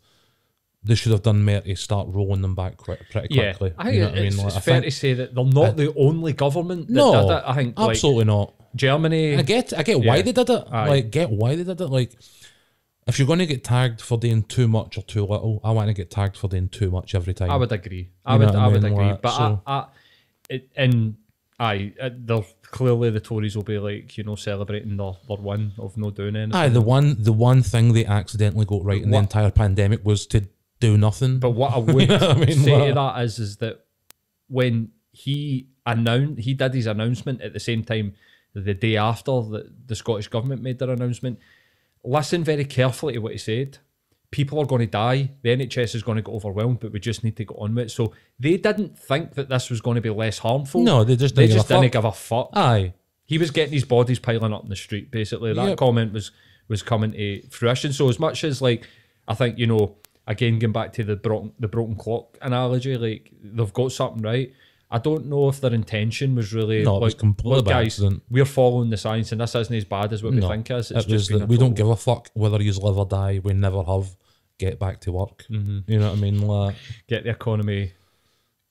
they 0.82 0.94
should 0.94 1.12
have 1.12 1.22
done 1.22 1.44
more 1.44 1.60
to 1.60 1.74
start 1.76 2.08
rolling 2.10 2.42
them 2.42 2.54
back 2.54 2.76
quick, 2.76 3.00
pretty 3.10 3.34
Yeah, 3.34 3.52
quickly. 3.54 3.74
I 3.78 3.84
think 3.84 3.94
you 3.94 4.00
know 4.02 4.08
what 4.10 4.18
I 4.18 4.20
it's, 4.22 4.36
mean? 4.36 4.44
Like, 4.44 4.46
it's 4.48 4.56
I 4.56 4.60
fair 4.60 4.74
think- 4.80 4.84
to 4.84 4.90
say 4.98 5.14
that 5.14 5.34
they're 5.34 5.44
not 5.44 5.76
the 5.76 5.94
only 5.96 6.32
government 6.32 6.88
that 6.88 6.92
no. 6.94 7.42
I 7.46 7.54
think 7.54 7.78
like 7.78 7.90
absolutely 7.90 8.24
not. 8.26 8.52
Germany. 8.74 9.36
I 9.36 9.42
get, 9.42 9.72
I 9.76 9.82
get 9.82 9.98
why 10.00 10.16
Yeah. 10.16 10.22
they 10.22 10.32
did 10.32 10.50
it. 10.50 10.64
Aye. 10.70 10.88
Like, 10.88 11.10
get 11.10 11.30
why 11.30 11.56
they 11.56 11.64
did 11.64 11.80
it. 11.80 11.86
Like, 11.86 12.12
if 13.06 13.18
you're 13.18 13.26
going 13.26 13.38
to 13.40 13.46
get 13.46 13.62
tagged 13.64 14.00
for 14.00 14.16
doing 14.18 14.42
too 14.44 14.66
much 14.68 14.96
or 14.98 15.02
too 15.02 15.22
little, 15.26 15.60
I 15.62 15.70
want 15.72 15.88
to 15.88 15.94
get 15.94 16.10
tagged 16.10 16.36
for 16.36 16.48
doing 16.48 16.68
too 16.68 16.90
much 16.90 17.14
every 17.14 17.34
time. 17.34 17.50
I 17.50 17.56
would 17.56 17.72
agree. 17.72 18.10
I 18.24 18.34
You 18.34 18.38
would. 18.40 18.46
what 18.48 18.56
I 18.56 18.64
I 18.64 18.68
would 18.68 18.84
agree. 18.84 19.04
Like, 19.06 19.22
but 19.22 19.36
so- 19.36 19.62
I, 19.66 19.72
I, 19.72 19.86
it, 20.50 20.70
and 20.76 21.16
aye, 21.60 21.92
uh, 22.00 22.10
they're 22.16 22.44
clearly 22.62 23.10
the 23.10 23.20
Tories 23.20 23.56
will 23.56 23.62
be 23.62 23.78
like 23.78 24.18
you 24.18 24.24
know 24.24 24.34
celebrating 24.36 24.96
their, 24.96 25.12
their 25.28 25.36
win 25.36 25.72
of 25.78 25.96
no 25.96 26.10
doing 26.10 26.34
anything. 26.36 26.54
Aye, 26.54 26.68
the 26.70 26.80
one, 26.80 27.16
the 27.22 27.32
one 27.32 27.62
thing 27.62 27.92
they 27.92 28.04
accidentally 28.04 28.64
got 28.64 28.84
right 28.84 29.02
in 29.02 29.10
the 29.10 29.18
entire 29.18 29.50
pandemic 29.50 30.04
was 30.04 30.26
to 30.28 30.48
do 30.80 30.98
nothing. 30.98 31.38
But 31.38 31.50
what 31.50 31.72
I 31.74 31.78
would 31.78 31.94
what 32.08 32.22
I 32.22 32.34
mean? 32.34 32.52
say 32.58 32.72
Like- 32.76 32.88
to 32.88 32.94
that 32.94 33.22
is, 33.22 33.38
is 33.38 33.56
that 33.58 33.84
when 34.48 34.90
he 35.12 35.68
announced, 35.86 36.40
he 36.42 36.54
did 36.54 36.74
his 36.74 36.86
announcement 36.86 37.40
at 37.42 37.52
the 37.52 37.60
same 37.60 37.84
time, 37.84 38.14
the 38.54 38.74
day 38.74 38.96
after 38.96 39.32
the, 39.42 39.70
the 39.86 39.94
Scottish 39.94 40.28
government 40.28 40.62
made 40.62 40.78
their 40.78 40.90
announcement. 40.90 41.38
Listen 42.02 42.44
very 42.44 42.64
carefully 42.64 43.14
to 43.14 43.18
what 43.20 43.32
he 43.32 43.38
said. 43.38 43.78
People 44.30 44.58
are 44.58 44.66
going 44.66 44.80
to 44.80 44.86
die. 44.86 45.30
The 45.42 45.50
NHS 45.56 45.94
is 45.94 46.02
going 46.02 46.16
to 46.16 46.22
get 46.22 46.32
overwhelmed, 46.34 46.80
but 46.80 46.92
we 46.92 46.98
just 47.00 47.22
need 47.24 47.36
to 47.36 47.44
get 47.44 47.56
on 47.56 47.74
with 47.74 47.86
it. 47.86 47.90
So 47.90 48.12
they 48.38 48.56
didn't 48.56 48.98
think 48.98 49.34
that 49.34 49.48
this 49.48 49.70
was 49.70 49.80
going 49.80 49.94
to 49.94 50.00
be 50.00 50.10
less 50.10 50.38
harmful. 50.38 50.82
No, 50.82 51.04
they 51.04 51.16
just 51.16 51.34
they 51.36 51.42
didn't 51.46 51.56
just 51.58 51.68
give 51.68 51.78
a 51.78 51.80
didn't 51.82 51.94
fuck. 51.94 52.02
give 52.02 52.04
a 52.04 52.12
fuck. 52.12 52.50
Aye, 52.54 52.94
He 53.24 53.38
was 53.38 53.50
getting 53.52 53.72
his 53.72 53.84
bodies 53.84 54.18
piling 54.18 54.52
up 54.52 54.64
in 54.64 54.68
the 54.70 54.76
street. 54.76 55.10
Basically, 55.10 55.52
that 55.54 55.68
Yep. 55.68 55.78
comment 55.78 56.12
was 56.12 56.30
was 56.68 56.82
coming 56.82 57.12
to 57.12 57.42
fruition. 57.48 57.92
So 57.92 58.08
as 58.08 58.18
much 58.18 58.42
as 58.44 58.60
like, 58.60 58.86
I 59.28 59.34
think 59.34 59.58
you 59.58 59.66
know, 59.66 59.96
again 60.26 60.58
going 60.58 60.72
back 60.72 60.92
to 60.94 61.04
the 61.04 61.14
broken 61.16 61.52
the 61.60 61.68
broken 61.68 61.94
clock 61.94 62.36
analogy, 62.42 62.96
like 62.96 63.30
they've 63.42 63.72
got 63.72 63.92
something 63.92 64.22
right. 64.22 64.52
I 64.94 64.98
don't 64.98 65.26
know 65.26 65.48
if 65.48 65.60
their 65.60 65.74
intention 65.74 66.36
was 66.36 66.54
really 66.54 66.84
No, 66.84 66.98
it 66.98 67.02
was 67.02 67.14
completely 67.14 67.56
look, 67.56 67.66
guys, 67.66 67.98
accident. 67.98 68.22
we're 68.30 68.44
following 68.44 68.90
the 68.90 68.96
science, 68.96 69.32
and 69.32 69.40
this 69.40 69.54
isn't 69.56 69.74
as 69.74 69.84
bad 69.84 70.12
as 70.12 70.22
what 70.22 70.34
we 70.34 70.38
no. 70.38 70.48
think 70.48 70.70
is. 70.70 70.92
It's 70.92 71.04
it 71.04 71.08
just 71.08 71.30
a 71.32 71.38
we 71.46 71.56
don't 71.56 71.74
give 71.74 71.88
a 71.88 71.96
fuck 71.96 72.30
whether 72.34 72.62
you 72.62 72.72
live 72.74 72.96
or 72.96 73.06
die. 73.06 73.40
We 73.42 73.54
never 73.54 73.82
have. 73.82 74.16
Get 74.56 74.78
back 74.78 75.00
to 75.00 75.10
work. 75.10 75.44
Mm-hmm. 75.50 75.90
You 75.90 75.98
know 75.98 76.10
what 76.10 76.18
I 76.18 76.20
mean? 76.20 76.46
Like, 76.46 76.76
get 77.08 77.24
the 77.24 77.30
economy 77.30 77.92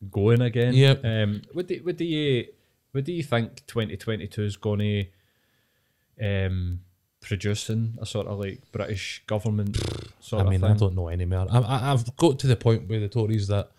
going 0.09 0.41
again. 0.41 0.73
Yep. 0.73 1.03
Um, 1.03 1.41
what 1.51 1.67
do 1.67 1.77
what 1.83 1.97
do 1.97 2.05
you 2.05 2.47
what 2.93 3.03
do 3.03 3.11
you 3.11 3.21
think 3.21 3.67
2022 3.67 4.43
is 4.43 4.55
going 4.55 4.79
to 4.79 6.45
um 6.47 6.79
producing 7.19 7.97
a 8.01 8.05
sort 8.05 8.27
of 8.27 8.39
like 8.39 8.61
British 8.71 9.23
government 9.27 9.77
sort 10.21 10.47
I 10.47 10.49
mean, 10.49 10.63
I 10.63 10.73
don't 10.73 10.95
know 10.95 11.09
anymore. 11.09 11.47
I, 11.51 11.59
I, 11.59 11.91
I've 11.91 12.15
got 12.15 12.39
to 12.39 12.47
the 12.47 12.55
point 12.55 12.87
with 12.87 13.01
the 13.01 13.09
Tories 13.09 13.47
that 13.49 13.71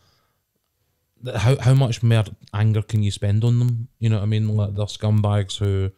how 1.37 1.57
how 1.59 1.75
much 1.75 2.03
more 2.03 2.25
anger 2.53 2.83
can 2.83 3.03
you 3.03 3.11
spend 3.11 3.45
on 3.45 3.59
them? 3.59 3.89
You 3.99 4.11
know 4.11 4.17
what 4.17 4.25
I 4.25 4.27
mean? 4.27 4.49
Like 4.57 4.75
they're 4.75 4.87
scumbags 4.87 5.59
who 5.59 5.91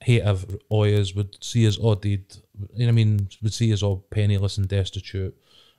hate 0.00 0.22
of 0.22 0.46
Oyas 0.70 1.14
would 1.14 1.42
see 1.42 1.66
us 1.66 1.78
audited. 1.78 2.36
You 2.74 2.80
know 2.80 2.84
what 2.86 2.88
I 2.88 2.92
mean? 2.92 3.28
Would 3.42 3.54
see 3.54 3.72
us 3.72 3.82
all 3.82 4.04
penniless 4.10 4.58
and 4.58 4.68
destitute, 4.68 5.34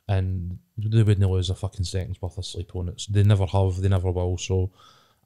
and 0.08 0.58
they 0.78 1.04
wouldn't 1.04 1.30
lose 1.30 1.50
a 1.50 1.56
fucking 1.56 1.86
second's 1.86 2.22
worth 2.22 2.38
of 2.38 2.46
sleep 2.46 2.76
on 2.76 2.90
it. 2.90 3.02
So 3.02 3.12
they 3.14 3.24
never 3.24 3.46
have. 3.46 3.82
They 3.82 3.90
never 3.90 4.12
will. 4.12 4.38
So. 4.38 4.72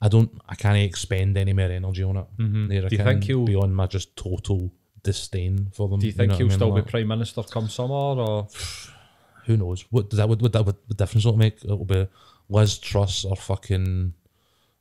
I 0.01 0.09
don't. 0.09 0.29
I 0.49 0.55
can't 0.55 0.77
expend 0.77 1.37
any 1.37 1.53
more 1.53 1.71
energy 1.71 2.03
on 2.03 2.17
it. 2.17 2.25
Mm-hmm. 2.37 2.67
Do 2.67 2.95
you 2.95 3.03
think 3.03 3.23
he'll- 3.23 3.45
beyond 3.45 3.73
my 3.75 3.87
just 3.87 4.13
total 4.17 4.69
disdain 5.03 5.69
for 5.73 5.87
them? 5.87 6.01
Do 6.01 6.05
you 6.07 6.11
think 6.11 6.31
know 6.31 6.37
he'll 6.37 6.47
mean? 6.47 6.55
still 6.57 6.71
be 6.73 6.81
prime 6.81 7.07
minister 7.07 7.41
come 7.43 7.69
summer, 7.69 7.93
or 7.93 8.47
who 9.45 9.55
knows? 9.55 9.85
What 9.89 10.09
does 10.09 10.17
that 10.17 10.27
would, 10.27 10.41
would 10.41 10.51
that 10.51 10.65
what, 10.65 10.75
what 10.85 10.97
difference 10.97 11.23
will 11.23 11.35
it 11.35 11.37
make? 11.37 11.63
It'll 11.63 11.85
be 11.85 12.07
Liz 12.49 12.77
Truss 12.77 13.25
or 13.25 13.35
fucking 13.35 14.13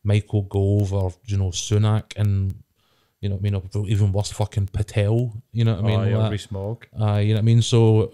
Michael 0.03 0.43
Gove 0.43 0.93
or 0.93 1.13
you 1.27 1.37
know 1.39 1.49
Sunak 1.51 2.17
and 2.17 2.55
you 3.21 3.31
know 3.31 3.37
what 3.37 3.41
I 3.47 3.51
mean, 3.51 3.55
or 3.75 3.89
even 3.89 4.13
worse, 4.13 4.31
fucking 4.33 4.67
Patel. 4.73 5.33
You 5.53 5.65
know 5.65 5.77
what 5.77 5.85
I 5.85 5.89
mean? 6.05 6.13
Or 6.15 6.19
Like- 6.19 6.31
Rees-Mogg. 6.33 6.87
uh, 7.01 7.15
you 7.17 7.29
know 7.29 7.35
what 7.37 7.39
I 7.39 7.43
mean? 7.43 7.63
So 7.63 8.11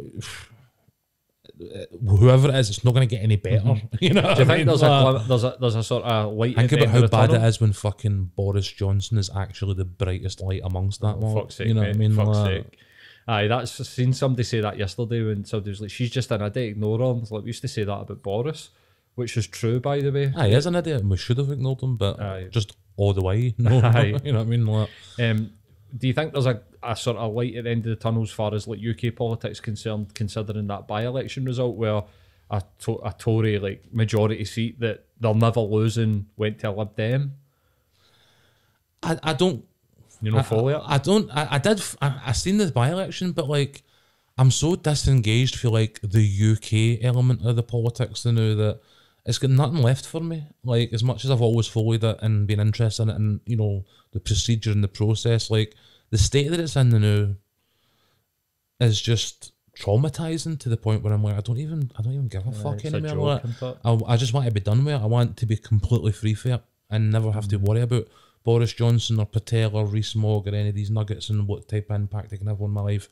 whoever 2.09 2.49
it 2.49 2.55
is, 2.55 2.71
it's 2.71 2.85
not 2.85 2.95
going 2.95 3.07
to 3.09 3.15
get 3.15 3.23
any 3.23 3.37
better. 3.37 3.75
You 4.01 4.15
know, 4.15 4.23
Mm-hmm. 4.23 4.35
Do 4.35 4.41
you 4.41 4.47
think 4.47 4.67
there's 4.67 4.83
a, 4.83 5.25
there's 5.29 5.45
a 5.45 5.57
there's 5.61 5.75
a 5.75 5.83
sort 5.83 6.05
of 6.05 6.33
light? 6.35 6.57
think 6.57 6.73
about 6.73 6.89
how 6.89 7.01
bad 7.03 7.11
tunnel? 7.31 7.45
it 7.45 7.49
is 7.49 7.61
when 7.61 7.73
fucking 7.73 8.31
Boris 8.37 8.71
Johnson 8.71 9.19
is 9.19 9.31
actually 9.35 9.75
the 9.75 9.85
brightest 9.85 10.41
light 10.41 10.61
amongst 10.65 11.01
that. 11.01 11.19
Lot. 11.19 11.35
fuck's 11.35 11.57
sake, 11.57 11.69
you 11.69 11.75
know 11.75 11.81
mate, 11.83 11.89
what 11.89 11.97
I 11.97 11.99
mean? 11.99 12.15
Fuck's 12.15 12.39
Like, 12.39 12.47
sake. 12.65 12.79
Aye, 13.29 13.47
that's 13.49 13.89
seen 13.89 14.13
somebody 14.13 14.43
say 14.45 14.61
that 14.61 14.79
yesterday 14.79 15.23
when 15.23 15.45
somebody 15.45 15.71
was 15.71 15.81
like, 15.81 15.91
"She's 15.91 16.11
just 16.11 16.31
an 16.31 16.41
idiot, 16.43 16.71
ignore 16.71 16.99
her." 16.99 17.05
And 17.05 17.31
like 17.31 17.43
we 17.43 17.49
used 17.49 17.63
to 17.63 17.69
say 17.69 17.85
that 17.85 17.93
about 17.93 18.23
Boris, 18.23 18.71
which 19.15 19.37
is 19.37 19.47
true, 19.47 19.81
by 19.81 20.01
the 20.01 20.11
way. 20.13 20.33
Aye, 20.37 20.49
he 20.49 20.55
is 20.55 20.67
an 20.67 20.75
idiot, 20.75 21.01
and 21.03 21.11
we 21.11 21.17
should 21.17 21.39
have 21.39 21.51
ignored 21.51 21.83
him, 21.83 21.97
but 21.97 22.21
Aye. 22.21 22.49
just 22.51 22.77
all 22.97 23.13
the 23.13 23.23
way. 23.23 23.55
No, 23.59 23.81
Aye. 23.81 24.19
you 24.25 24.33
know 24.33 24.39
what 24.39 24.47
I 24.47 24.51
mean? 24.51 24.67
Like, 24.67 24.89
Um, 25.19 25.53
do 25.97 26.07
you 26.07 26.13
think 26.13 26.33
there's 26.33 26.47
a, 26.47 26.63
a 26.83 26.95
sort 26.97 27.17
of 27.17 27.33
light 27.35 27.55
at 27.57 27.65
the 27.65 27.71
end 27.71 27.85
of 27.87 27.91
the 27.91 27.97
tunnel 27.97 28.23
as 28.23 28.31
far 28.31 28.55
as 28.55 28.67
like 28.69 28.79
UK 28.81 29.15
politics 29.15 29.59
concerned, 29.61 30.15
considering 30.15 30.67
that 30.69 30.87
by-election 30.87 31.45
result 31.45 31.77
where 31.77 32.03
a, 32.51 32.63
to- 32.81 33.01
a 33.05 33.13
Tory 33.19 33.59
like 33.59 33.85
majority 33.93 34.45
seat 34.45 34.79
that 34.81 35.05
they're 35.21 35.35
never 35.35 35.61
losing 35.61 36.27
went 36.37 36.59
to 36.61 36.71
Lib 36.71 36.95
Dem? 36.97 37.35
I, 39.03 39.19
I 39.23 39.33
don't 39.33 39.65
You 40.23 40.31
know, 40.33 40.43
follow 40.43 40.69
it. 40.69 40.83
I 40.85 40.99
don't. 40.99 41.31
I, 41.31 41.55
I 41.57 41.59
did. 41.59 41.83
I, 42.03 42.21
I 42.27 42.33
seen 42.33 42.59
the 42.59 42.71
by 42.71 42.91
election, 42.91 43.33
but 43.33 43.49
like, 43.49 43.83
I'm 44.37 44.51
so 44.51 44.77
disengaged 44.77 45.57
for 45.57 45.71
like 45.71 46.01
the 46.03 46.21
UK 46.53 47.03
element 47.05 47.45
of 47.47 47.57
the 47.57 47.63
politics 47.63 48.25
now 48.25 48.33
that 48.33 48.81
it's 49.25 49.39
got 49.39 49.51
nothing 49.51 49.83
left 49.83 50.07
for 50.07 50.21
me. 50.21 50.47
Like, 50.65 50.93
as 50.93 51.05
much 51.05 51.25
as 51.25 51.31
I've 51.31 51.43
always 51.43 51.67
followed 51.67 52.05
it 52.05 52.19
and 52.23 52.47
been 52.47 52.61
interested 52.61 53.03
in 53.05 53.11
it, 53.11 53.17
and 53.17 53.41
you 53.47 53.57
know 53.57 53.85
the 54.13 54.21
procedure 54.21 54.73
and 54.73 54.83
the 54.83 54.89
process, 54.89 55.51
like 55.51 55.75
the 56.11 56.19
state 56.19 56.51
that 56.51 56.61
it's 56.61 56.77
in 56.77 56.89
now 56.89 57.35
is 58.81 59.01
just 59.01 59.53
traumatizing 59.79 60.59
to 60.59 60.69
the 60.69 60.77
point 60.77 61.03
where 61.03 61.13
I'm 61.13 61.23
like, 61.23 61.37
I 61.37 61.41
don't 61.41 61.59
even, 61.59 61.91
I 61.99 62.03
don't 62.03 62.15
even 62.15 62.29
give 62.29 62.47
a 62.47 62.53
fuck 62.53 62.85
anymore. 62.85 63.41
Like. 63.61 63.77
I, 63.85 63.99
I 64.09 64.17
just 64.17 64.33
want 64.33 64.47
to 64.47 64.53
be 64.53 64.61
done 64.61 64.85
with 64.85 64.95
it. 64.95 65.01
I 65.01 65.07
want 65.07 65.37
to 65.39 65.47
be 65.47 65.57
completely 65.57 66.13
free 66.13 66.35
for 66.35 66.49
it 66.51 66.63
and 66.91 67.11
never 67.13 67.31
have 67.31 67.49
to 67.49 67.57
worry 67.57 67.83
about 67.83 68.09
Boris 68.43 68.73
Johnson 68.73 69.21
or 69.21 69.27
Patel 69.27 69.77
or 69.77 69.87
Rees 69.87 70.17
Mogg 70.17 70.49
or 70.49 70.55
any 70.55 70.71
of 70.71 70.75
these 70.75 70.91
nuggets 70.91 71.31
and 71.31 71.47
what 71.47 71.69
type 71.69 71.91
of 71.91 71.97
impact 71.97 72.31
they 72.31 72.39
can 72.39 72.47
have 72.49 72.61
on 72.61 72.71
my 72.71 72.81
life. 72.81 73.09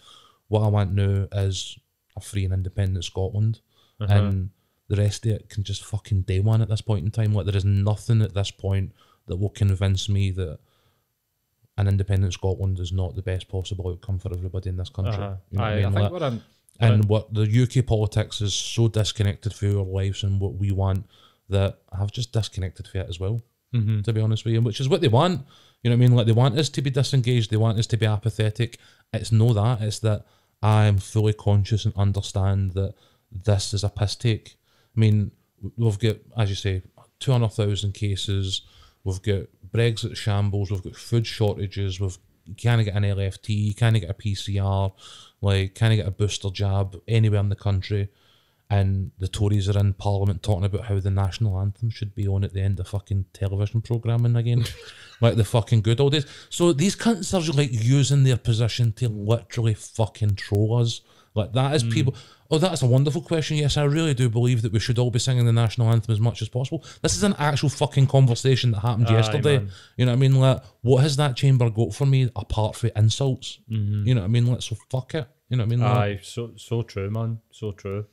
What 0.49 0.63
I 0.63 0.69
want 0.69 0.95
now 0.95 1.29
is 1.33 1.79
a 2.17 2.21
free 2.21 2.45
and 2.45 2.55
independent 2.55 3.05
Scotland. 3.05 3.61
And 4.01 4.51
the 4.89 4.97
rest 4.97 5.27
of 5.27 5.33
it 5.33 5.49
can 5.49 5.65
just 5.65 5.85
fucking 5.85 6.23
day 6.23 6.41
one 6.41 6.63
at 6.63 6.69
this 6.69 6.81
point 6.81 7.05
in 7.05 7.11
time. 7.11 7.33
Like 7.33 7.47
there 7.47 7.57
is 7.57 7.65
nothing 7.65 8.23
at 8.23 8.35
this 8.35 8.51
point 8.51 8.93
that 9.27 9.37
will 9.37 9.51
convince 9.51 10.09
me 10.09 10.31
that 10.33 10.59
an 11.77 11.87
independent 11.87 12.33
Scotland 12.33 12.81
is 12.81 12.93
not 12.93 13.15
the 13.15 13.23
best 13.23 13.49
possible 13.49 13.89
outcome 13.89 14.19
for 14.19 14.33
everybody 14.33 14.69
in 14.69 14.77
this 14.77 14.89
country. 14.89 15.15
Uh-huh. 15.15 15.37
You 15.51 15.59
know 15.59 15.65
what 15.65 15.73
I 15.73 15.77
mean? 15.77 15.87
I 15.87 15.91
think 16.01 16.13
we're 16.13 16.27
in. 16.27 16.43
and 16.81 17.05
what 17.05 17.33
the 17.33 17.43
UK 17.43 17.87
politics 17.87 18.41
is 18.41 18.55
so 18.55 18.89
disconnected 18.89 19.55
from 19.55 19.79
our 19.79 19.85
lives 19.85 20.23
and 20.25 20.41
what 20.41 20.55
we 20.55 20.73
want 20.73 21.07
that 21.49 21.79
I've 21.93 22.13
just 22.13 22.33
disconnected 22.33 22.89
from 22.89 23.03
it 23.03 23.09
as 23.09 23.21
well. 23.21 23.43
Mm-hmm. 23.75 24.01
To 24.03 24.13
be 24.15 24.21
honest 24.21 24.45
with 24.45 24.55
you, 24.55 24.63
which 24.63 24.81
is 24.81 24.89
what 24.89 25.03
they 25.03 25.09
want. 25.09 25.43
You 25.83 25.91
know 25.91 25.97
what 25.97 26.05
I 26.05 26.09
mean? 26.09 26.17
Like 26.17 26.27
they 26.27 26.33
want 26.33 26.59
us 26.59 26.71
to 26.71 26.83
be 26.83 26.91
disengaged. 26.91 27.51
They 27.51 27.57
want 27.59 27.79
us 27.79 27.87
to 27.89 27.97
be 27.97 28.07
apathetic. 28.07 28.79
It's 29.13 29.31
no 29.31 29.53
that. 29.53 29.83
It's 29.83 29.99
that 30.01 30.25
I 30.63 30.87
am 30.87 30.99
fully 30.99 31.35
conscious 31.35 31.85
and 31.85 31.95
understand 31.97 32.73
that 32.73 32.95
this 33.31 33.75
is 33.75 33.85
a 33.85 33.91
piss 33.91 34.17
take. 34.17 34.57
I 34.99 35.01
mean, 35.01 35.31
we've 35.77 35.99
got, 35.99 36.17
as 36.37 36.51
you 36.51 36.57
say, 36.57 36.83
two 37.21 37.31
hundred 37.31 37.53
thousand 37.53 37.95
cases. 37.95 38.63
We've 39.05 39.23
got 39.23 39.47
Brexit 39.73 40.17
shambles. 40.17 40.73
We've 40.73 40.83
got 40.83 40.97
food 40.97 41.25
shortages. 41.25 42.01
We've 42.01 42.19
you 42.47 42.55
can't 42.57 42.85
get 42.85 42.97
an 42.97 43.05
LFT. 43.05 43.51
You 43.51 43.75
can't 43.75 44.01
get 44.01 44.11
a 44.11 44.15
PCR. 44.15 44.93
Like 45.41 45.77
can't 45.77 45.95
get 45.95 46.09
a 46.09 46.11
booster 46.11 46.51
jab 46.51 47.01
anywhere 47.07 47.39
in 47.39 47.49
the 47.49 47.55
country. 47.55 48.09
And 48.71 49.13
the 49.19 49.29
Tories 49.29 49.69
are 49.69 49.79
in 49.79 49.95
Parliament 49.95 50.43
talking 50.43 50.65
about 50.65 50.87
how 50.87 50.99
the 50.99 51.11
national 51.11 51.61
anthem 51.61 51.91
should 51.91 52.15
be 52.15 52.27
on 52.27 52.43
at 52.43 52.53
the 52.53 52.61
end 52.61 52.81
of 52.81 52.89
fucking 52.89 53.27
television 53.33 53.81
programming 53.81 54.37
again, 54.37 54.65
like 55.21 55.37
the 55.37 55.45
fucking 55.45 55.83
good 55.83 56.01
old 56.01 56.13
days. 56.13 56.27
So 56.51 56.73
these 56.73 56.97
cunts 56.97 57.33
are 57.33 57.53
like 57.53 57.71
using 57.73 58.25
their 58.25 58.37
position 58.37 58.93
to 58.95 59.09
literally 59.09 59.75
fucking 59.75 60.35
troll 60.35 60.77
us. 60.79 61.03
Like 61.35 61.53
that 61.53 61.75
is 61.75 61.83
people. 61.85 62.15
Oh, 62.51 62.59
that's 62.59 62.83
a 62.83 62.87
wonderful 62.87 63.21
question. 63.21 63.59
Yes, 63.59 63.77
I 63.77 63.85
really 63.85 64.15
do 64.15 64.29
believe 64.31 64.63
that 64.63 64.73
we 64.73 64.81
should 64.81 64.99
all 64.99 65.11
be 65.11 65.19
singing 65.19 65.45
the 65.45 65.53
national 65.53 65.91
anthem 65.91 66.13
as 66.13 66.21
much 66.21 66.41
as 66.41 66.49
possible. 66.49 66.83
This 67.03 67.15
is 67.15 67.23
an 67.23 67.35
actual 67.39 67.69
fucking 67.69 68.07
conversation 68.07 68.71
that 68.71 68.81
happened 68.81 69.09
Aye, 69.09 69.13
yesterday. 69.13 69.59
man. 69.59 69.71
You 69.97 70.07
know 70.07 70.13
what 70.13 70.17
I 70.17 70.21
mean? 70.21 70.35
Like, 70.41 70.63
what 70.81 71.03
has 71.03 71.17
that 71.17 71.37
chamber 71.37 71.69
got 71.71 71.95
for 71.95 72.07
me 72.07 72.31
apart 72.35 72.75
from 72.77 72.91
insults? 72.97 73.59
You 73.69 74.15
know 74.15 74.23
what 74.23 74.27
I 74.27 74.29
mean? 74.29 74.47
Like, 74.47 74.63
so 74.63 74.77
fuck 74.91 75.15
it. 75.15 75.27
You 75.51 75.57
know 75.59 75.65
what 75.65 75.67
I 75.67 75.77
mean? 75.77 75.81
Like, 75.81 75.97
Aye, 75.97 76.21
so 76.23 76.53
so 76.57 76.83
true, 76.83 77.11
man. 77.11 77.41
So 77.51 77.73
true. 77.73 78.07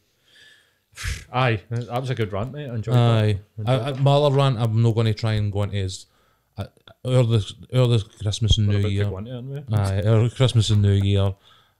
Aye, 1.33 1.61
that 1.69 1.99
was 2.01 2.09
a 2.09 2.15
good 2.15 2.31
rant, 2.31 2.53
mate. 2.53 2.69
I 2.69 2.75
enjoyed 2.75 2.95
Aye. 2.95 3.39
that. 3.57 3.97
I, 3.97 3.99
my 3.99 4.11
other 4.13 4.35
rant 4.35 4.57
I'm 4.59 4.81
not 4.81 4.95
going 4.95 5.07
to 5.07 5.13
try 5.13 5.33
and 5.33 5.51
go 5.51 5.63
into 5.63 5.77
is 5.77 6.05
uh, 6.57 6.65
early, 7.05 7.41
early 7.73 8.01
Christmas 8.21 8.57
and 8.57 8.67
New 8.67 8.87
Year. 8.87 9.05
go 9.05 9.17
into 9.17 9.31
it, 9.31 9.35
aren't 9.35 9.69
we? 9.69 9.75
Aye, 9.77 10.01
early 10.05 10.29
Christmas 10.29 10.69
and 10.69 10.81
New 10.81 10.93
Year. 10.93 11.35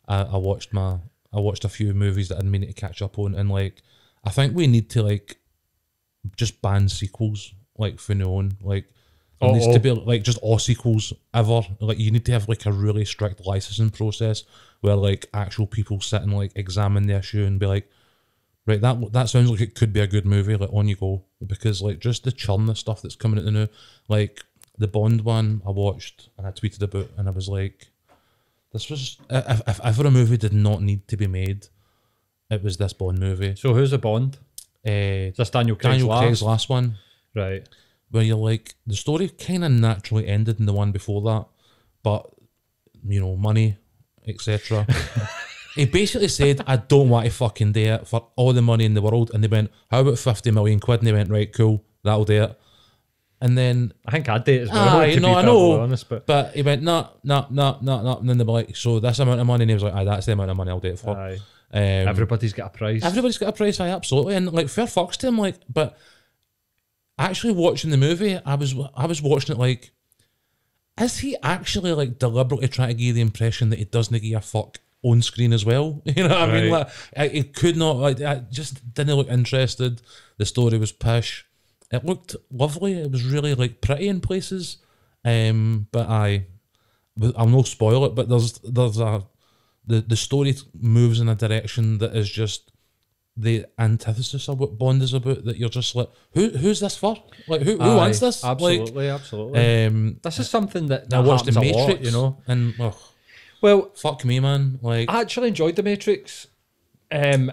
I, 0.08 0.24
I 0.24 0.38
watched 0.38 0.74
my 0.74 0.98
I 1.36 1.40
watched 1.40 1.66
a 1.66 1.70
few 1.70 1.94
movies 1.94 2.30
that 2.30 2.36
I 2.36 2.40
didn't 2.40 2.52
mean 2.52 2.62
to 2.62 2.74
catch 2.74 3.02
up 3.02 3.20
on, 3.20 3.36
and 3.36 3.50
like 3.50 3.82
I 4.24 4.30
think 4.30 4.56
we 4.56 4.68
need 4.68 4.90
to 4.92 5.04
like 5.04 5.38
just 6.36 6.62
ban 6.62 6.90
sequels 6.90 7.54
like 7.78 8.00
from 8.00 8.20
now 8.20 8.32
on. 8.32 8.54
Like 8.62 8.86
Oh, 9.42 9.54
needs 9.54 9.68
to 9.68 9.80
be 9.80 9.92
like 9.92 10.24
just 10.24 10.38
all 10.40 10.60
sequels 10.60 11.14
ever. 11.34 11.62
Like 11.80 12.00
you 12.00 12.12
need 12.12 12.26
to 12.26 12.32
have 12.32 12.48
like 12.48 12.66
a 12.66 12.72
really 12.72 13.04
strict 13.04 13.46
licensing 13.46 13.90
process 13.90 14.44
where 14.82 14.96
like 14.96 15.28
actual 15.34 15.68
people 15.68 16.00
sit 16.00 16.22
and 16.22 16.34
like 16.34 16.54
examine 16.56 17.08
the 17.08 17.18
issue 17.18 17.44
and 17.44 17.60
be 17.60 17.66
like, 17.66 17.90
right, 18.66 18.80
that 18.80 19.12
that 19.12 19.30
sounds 19.30 19.50
like 19.52 19.62
it 19.62 19.76
could 19.76 19.92
be 19.92 20.00
a 20.00 20.08
good 20.08 20.26
movie. 20.26 20.56
Like 20.56 20.72
on 20.72 20.88
you 20.88 20.96
go 20.96 21.26
because 21.46 21.82
like 21.82 22.00
just 22.00 22.24
the 22.24 22.32
churn 22.32 22.70
of 22.70 22.78
stuff 22.78 23.02
that's 23.02 23.16
coming 23.16 23.38
out 23.38 23.46
the 23.46 23.52
new, 23.52 23.68
like 24.08 24.44
the 24.78 24.88
Bond 24.88 25.22
one 25.22 25.62
I 25.68 25.72
watched 25.72 26.30
and 26.38 26.48
I 26.48 26.52
tweeted 26.52 26.82
about 26.82 27.10
and 27.18 27.28
I 27.28 27.32
was 27.32 27.50
like, 27.50 27.88
this 28.76 28.90
was 28.90 29.18
if, 29.30 29.62
if 29.68 29.80
ever 29.84 30.08
a 30.08 30.12
movie 30.12 30.38
did 30.38 30.54
not 30.54 30.82
need 30.82 31.08
to 31.08 31.16
be 31.18 31.28
made, 31.28 31.68
it 32.50 32.62
was 32.62 32.76
this 32.78 32.92
Bond 32.94 33.20
movie. 33.20 33.56
So 33.56 33.74
who's 33.74 33.92
the 33.92 33.98
Bond? 33.98 34.38
Uh, 34.86 35.32
Is 35.32 35.38
this 35.38 35.50
Daniel 35.50 35.76
Craig's 35.78 35.94
Daniel 35.94 36.10
last? 36.10 36.22
Craig's 36.22 36.42
last 36.44 36.70
one 36.70 36.98
Right. 37.34 37.68
where 38.12 38.24
you're 38.24 38.38
like 38.38 38.76
the 38.86 38.96
story 38.96 39.30
kind 39.30 39.64
of 39.66 39.72
naturally 39.72 40.28
ended 40.28 40.60
in 40.60 40.66
the 40.66 40.74
one 40.74 40.92
before 40.92 41.22
that, 41.24 41.46
but 42.04 42.30
you 43.08 43.20
know 43.22 43.36
money, 43.38 43.78
etc. 44.28 44.86
he 45.76 45.86
basically 45.86 46.28
said, 46.28 46.62
"I 46.68 46.76
don't 46.78 47.10
want 47.10 47.26
to 47.26 47.32
fucking 47.32 47.72
do 47.72 47.82
it 47.96 48.08
for 48.08 48.28
all 48.36 48.54
the 48.54 48.62
money 48.62 48.86
in 48.86 48.94
the 48.94 49.02
world," 49.02 49.32
and 49.34 49.44
they 49.44 49.48
went, 49.48 49.72
"How 49.90 50.02
about 50.02 50.20
fifty 50.20 50.52
million 50.52 50.80
quid?" 50.80 51.00
And 51.00 51.08
they 51.08 51.14
went, 51.14 51.30
"Right, 51.32 51.52
cool, 51.52 51.84
that'll 52.04 52.26
do 52.26 52.44
it." 52.44 52.60
And 53.46 53.56
then, 53.56 53.94
I 54.08 54.12
think 54.12 54.28
I'd 54.28 54.44
date 54.44 54.62
as 54.62 54.72
well. 54.72 55.02
Aye, 55.02 55.14
to 55.14 55.20
no, 55.20 55.28
be 55.28 55.36
I 55.36 55.42
know, 55.44 55.80
honest, 55.80 56.10
but, 56.10 56.26
but 56.26 56.56
he 56.56 56.64
went, 56.64 56.82
"No, 56.82 57.10
no, 57.24 57.46
no, 57.52 57.78
no, 57.80 58.02
no," 58.02 58.18
and 58.18 58.28
then 58.28 58.40
they 58.40 58.44
were 58.44 58.54
like, 58.54 58.76
"So 58.76 59.00
this 59.00 59.20
amount 59.20 59.40
of 59.40 59.46
money," 59.46 59.62
and 59.62 59.70
he 59.70 59.76
was 59.76 59.84
like, 59.84 59.94
"Aye, 59.94 60.04
that's 60.04 60.26
the 60.26 60.32
amount 60.32 60.50
of 60.50 60.58
money 60.58 60.72
I'll 60.72 60.80
do 60.80 60.88
it 60.88 60.98
for." 60.98 61.16
aye. 61.16 61.38
Um, 61.72 62.08
everybody's 62.08 62.54
got 62.54 62.74
a 62.74 62.78
price. 62.78 63.06
Everybody's 63.06 63.38
got 63.38 63.50
a 63.50 63.52
price, 63.52 63.80
I 63.80 63.90
absolutely, 63.90 64.34
and 64.34 64.52
like 64.52 64.68
fair 64.68 64.88
fucks 64.88 65.16
to 65.18 65.28
him, 65.28 65.38
like. 65.38 65.58
But 65.72 65.96
actually, 67.20 67.54
watching 67.54 67.92
the 67.92 67.98
movie, 67.98 68.40
I 68.44 68.56
was 68.56 68.74
I 68.96 69.06
was 69.06 69.22
watching 69.22 69.56
it 69.56 69.60
like, 69.60 69.92
is 71.00 71.20
he 71.20 71.38
actually 71.44 71.92
like 71.92 72.18
deliberately 72.18 72.68
trying 72.68 72.88
to 72.88 72.94
give 72.96 73.06
you 73.06 73.14
the 73.14 73.22
impression 73.22 73.70
that 73.70 73.78
he 73.78 73.86
doesn't 73.86 74.20
give 74.24 74.38
a 74.40 74.42
fuck 74.42 74.80
on 75.04 75.22
screen 75.22 75.54
as 75.54 75.64
well? 75.64 76.02
You 76.06 76.28
know 76.28 76.30
what 76.30 76.50
I 76.50 76.62
mean? 76.62 76.72
Like, 76.72 76.88
it 77.16 77.54
could 77.54 77.78
not 77.78 77.98
like 77.98 78.22
I 78.22 78.38
just 78.50 78.92
didn't 78.96 79.16
look 79.16 79.30
interested. 79.30 80.02
The 80.38 80.48
story 80.48 80.80
was 80.80 80.92
pish. 80.92 81.45
It 81.92 82.04
looked 82.04 82.36
lovely. 82.52 82.94
It 82.94 83.12
was 83.12 83.24
really 83.24 83.54
like 83.54 83.82
pretty 83.82 84.08
in 84.08 84.22
places. 84.22 84.78
Um, 85.24 85.88
but 85.92 86.08
I, 86.08 86.46
I'll 87.36 87.48
not 87.48 87.68
spoil 87.68 88.06
it. 88.06 88.16
But 88.16 88.30
there's 88.30 88.54
there's 88.60 89.00
a 89.00 89.24
the 89.86 90.02
the 90.02 90.16
story 90.16 90.56
moves 90.74 91.20
in 91.20 91.30
a 91.30 91.36
direction 91.36 92.00
that 92.00 92.16
is 92.16 92.30
just 92.30 92.72
the 93.38 93.66
antithesis 93.78 94.48
of 94.48 94.60
what 94.60 94.78
Bond 94.78 95.02
is 95.02 95.14
about. 95.14 95.46
That 95.46 95.58
you're 95.58 95.70
just 95.70 95.96
like, 95.96 96.10
who 96.34 96.50
who's 96.50 96.80
this 96.80 96.98
for? 96.98 97.18
Like, 97.48 97.62
who, 97.62 97.78
who 97.78 97.82
Aye, 97.82 97.96
wants 97.96 98.20
this? 98.20 98.44
Absolutely, 98.44 99.10
absolutely. 99.10 99.60
Like, 99.60 99.92
um, 99.92 100.20
this 100.24 100.40
is 100.40 100.50
something 100.50 100.88
that, 100.88 101.04
I 101.04 101.22
that 101.22 101.24
watched 101.24 101.46
the 101.46 101.60
Matrix, 101.60 101.88
lot, 101.88 102.02
you 102.02 102.12
know. 102.12 102.42
and 102.48 102.74
oh, 102.80 102.98
Well, 103.62 103.92
fuck 103.96 104.24
me, 104.26 104.40
man. 104.40 104.80
Like, 104.82 105.10
I 105.10 105.22
actually 105.22 105.50
enjoyed 105.50 105.76
the 105.76 105.84
Matrix, 105.84 106.48
um, 107.12 107.52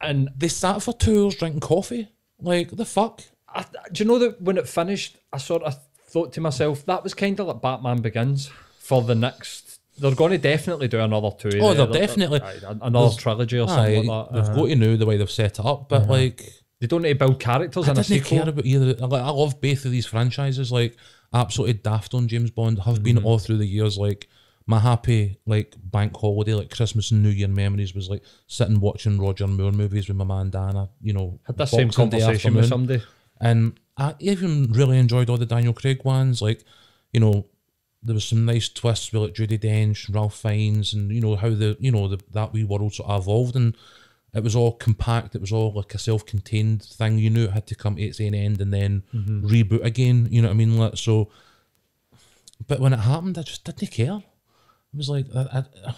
and 0.00 0.30
they 0.36 0.48
sat 0.48 0.82
for 0.82 0.92
two 0.92 1.24
hours 1.24 1.36
drinking 1.36 1.60
coffee. 1.60 2.08
Like, 2.40 2.70
the 2.70 2.84
fuck? 2.84 3.22
I, 3.54 3.64
do 3.92 4.04
you 4.04 4.08
know 4.08 4.18
that 4.20 4.40
when 4.40 4.56
it 4.58 4.68
finished, 4.68 5.16
I 5.32 5.38
sort 5.38 5.62
of 5.62 5.76
thought 6.08 6.32
to 6.34 6.40
myself 6.40 6.84
that 6.86 7.02
was 7.04 7.14
kind 7.14 7.38
of 7.40 7.46
like 7.46 7.60
Batman 7.62 8.00
Begins 8.02 8.50
for 8.78 9.02
the 9.02 9.14
next 9.14 9.78
they're 9.98 10.14
going 10.14 10.30
to 10.32 10.38
definitely 10.38 10.88
do 10.88 10.98
another 10.98 11.30
two. 11.38 11.50
Oh, 11.60 11.74
there. 11.74 11.86
they're 11.86 12.00
definitely- 12.06 12.40
aye, 12.40 12.56
another 12.80 13.14
trilogy 13.16 13.58
or 13.58 13.68
Aye, 13.68 13.74
something 13.76 14.06
like 14.06 14.28
that. 14.28 14.34
they've 14.34 14.44
Uh-huh. 14.44 14.54
got 14.62 14.66
to 14.68 14.76
know 14.76 14.96
the 14.96 15.04
way 15.06 15.16
they've 15.18 15.30
set 15.30 15.58
it 15.58 15.64
up, 15.66 15.88
but 15.90 16.08
like 16.08 16.50
They 16.80 16.86
don't 16.86 17.02
need 17.02 17.10
to 17.10 17.14
build 17.16 17.38
characters 17.38 17.86
I 17.86 17.92
in 17.92 17.98
a 17.98 18.02
didn't 18.02 18.24
care 18.24 18.48
about 18.48 18.64
either. 18.64 18.96
I, 19.02 19.04
like, 19.06 19.22
I 19.22 19.28
love 19.30 19.60
both 19.60 19.84
of 19.84 19.90
these 19.90 20.06
franchises. 20.06 20.72
Like 20.72 20.96
absolutely 21.34 21.74
daft 21.74 22.14
on 22.14 22.28
James 22.28 22.50
Bond. 22.50 22.78
Have 22.80 23.02
been 23.02 23.18
all 23.18 23.38
through 23.38 23.58
the 23.58 23.66
years. 23.66 23.98
Like 23.98 24.26
my 24.66 24.78
happy 24.78 25.36
like 25.44 25.74
bank 25.84 26.16
holiday, 26.16 26.54
like 26.54 26.70
Christmas 26.70 27.10
and 27.10 27.22
New 27.22 27.28
Year 27.28 27.48
memories 27.48 27.94
was 27.94 28.08
like 28.08 28.22
sitting 28.46 28.80
watching 28.80 29.20
Roger 29.20 29.46
Moore 29.46 29.72
movies 29.72 30.08
with 30.08 30.16
my 30.16 30.24
man 30.24 30.48
Dana. 30.48 30.88
You 31.02 31.12
know, 31.12 31.38
Had 31.46 31.58
that 31.58 31.68
same 31.68 31.90
conversation 31.90 32.54
with 32.54 32.68
somebody. 32.68 33.02
And 33.40 33.78
I 33.96 34.14
even 34.18 34.72
really 34.72 34.98
enjoyed 34.98 35.30
all 35.30 35.38
the 35.38 35.46
Daniel 35.46 35.72
Craig 35.72 36.04
ones. 36.04 36.42
Like, 36.42 36.64
you 37.12 37.20
know, 37.20 37.46
there 38.02 38.14
was 38.14 38.24
some 38.24 38.44
nice 38.44 38.68
twists 38.68 39.12
with 39.12 39.22
like 39.22 39.34
Judi 39.34 39.58
Dench, 39.58 40.12
Ralph 40.14 40.36
Fiennes, 40.36 40.92
and 40.94 41.10
you 41.10 41.20
know 41.20 41.36
how 41.36 41.50
the 41.50 41.76
you 41.80 41.90
know 41.90 42.08
the, 42.08 42.18
that 42.32 42.52
wee 42.52 42.64
world 42.64 42.94
sort 42.94 43.10
of 43.10 43.22
evolved, 43.22 43.56
and 43.56 43.76
it 44.32 44.42
was 44.42 44.56
all 44.56 44.72
compact. 44.72 45.34
It 45.34 45.40
was 45.40 45.52
all 45.52 45.72
like 45.72 45.94
a 45.94 45.98
self-contained 45.98 46.82
thing. 46.82 47.18
You 47.18 47.30
knew 47.30 47.44
it 47.44 47.50
had 47.50 47.66
to 47.66 47.74
come 47.74 47.96
to 47.96 48.02
its 48.02 48.20
own 48.20 48.34
end 48.34 48.60
and 48.60 48.72
then 48.72 49.02
mm-hmm. 49.14 49.46
reboot 49.46 49.84
again. 49.84 50.28
You 50.30 50.42
know 50.42 50.48
what 50.48 50.54
I 50.54 50.56
mean? 50.56 50.78
Like, 50.78 50.96
so, 50.96 51.30
but 52.66 52.80
when 52.80 52.92
it 52.92 53.00
happened, 53.00 53.36
I 53.38 53.42
just 53.42 53.64
didn't 53.64 53.90
care. 53.90 54.22
It 54.92 54.96
was 54.96 55.08
like 55.08 55.26
I, 55.34 55.64
I, 55.86 55.94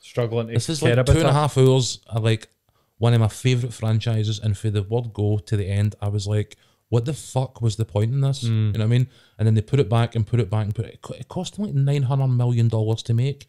Struggling 0.00 0.48
to 0.48 0.52
this 0.52 0.68
is 0.68 0.80
care 0.80 0.96
like 0.96 1.06
two 1.06 1.18
and 1.18 1.28
a 1.28 1.32
half 1.32 1.56
hours. 1.58 2.00
of 2.06 2.22
like 2.22 2.48
one 2.98 3.14
of 3.14 3.20
my 3.20 3.28
favorite 3.28 3.72
franchises, 3.72 4.38
and 4.38 4.56
for 4.56 4.70
the 4.70 4.82
word 4.82 5.12
go 5.12 5.38
to 5.38 5.56
the 5.56 5.66
end, 5.66 5.96
I 6.00 6.08
was 6.08 6.26
like, 6.26 6.56
"What 6.94 7.04
the 7.04 7.12
fuck 7.34 7.52
was 7.64 7.74
the 7.76 7.84
point 7.94 8.10
in 8.14 8.20
this?" 8.20 8.40
Hmm. 8.42 8.48
You 8.72 8.78
know 8.78 8.86
what 8.86 8.94
I 8.94 8.96
mean? 8.96 9.06
And 9.38 9.46
then 9.46 9.54
they 9.56 9.62
put 9.72 9.80
it 9.84 9.88
back 9.88 10.14
and 10.16 10.26
put 10.32 10.40
it 10.44 10.48
back 10.54 10.64
and 10.66 10.74
put 10.74 10.86
it. 10.86 11.00
It 11.22 11.28
cost 11.28 11.50
them 11.56 11.64
like 11.66 11.74
nine 11.90 12.04
hundred 12.10 12.28
million 12.42 12.68
dollars 12.68 13.02
to 13.08 13.14
make. 13.14 13.40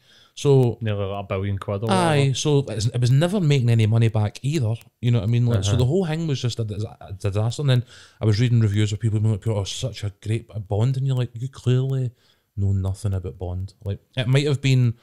So 0.43 0.78
Nearly 0.82 1.06
like 1.06 1.24
a 1.26 1.28
billion 1.34 1.58
quid 1.58 1.84
or 1.84 1.91
aye, 1.91 2.18
whatever. 2.18 2.34
so 2.43 2.50
it 2.96 3.00
was 3.06 3.12
never 3.24 3.39
making 3.39 3.70
any 3.70 3.86
money 3.86 4.10
back 4.10 4.34
either. 4.41 4.74
You 5.04 5.12
know 5.12 5.20
what 5.22 5.30
I 5.30 5.32
mean? 5.36 5.46
Like, 5.46 5.60
Uh-huh. 5.60 5.72
So 5.72 5.78
the 5.78 5.86
whole 5.91 6.06
thing 6.06 6.28
was 6.28 6.41
just 6.41 6.60
a, 6.60 6.64
a 7.10 7.14
disaster. 7.14 7.62
And 7.62 7.70
then 7.70 7.84
I 8.22 8.26
was 8.26 8.39
reading 8.41 8.60
reviews 8.60 8.91
of 8.91 9.00
people 9.00 9.20
being 9.20 9.32
like, 9.36 9.48
"Oh, 9.48 9.64
such 9.64 10.04
a 10.04 10.12
great 10.26 10.46
Bond," 10.68 10.98
and 10.98 11.06
you're 11.08 11.16
like, 11.24 11.32
"You 11.34 11.48
clearly 11.48 12.12
know 12.58 12.74
nothing 12.74 13.14
about 13.14 13.38
Bond." 13.38 13.74
Like 13.88 14.00
it 14.18 14.28
might 14.28 14.48
have 14.48 14.62
been 14.62 14.96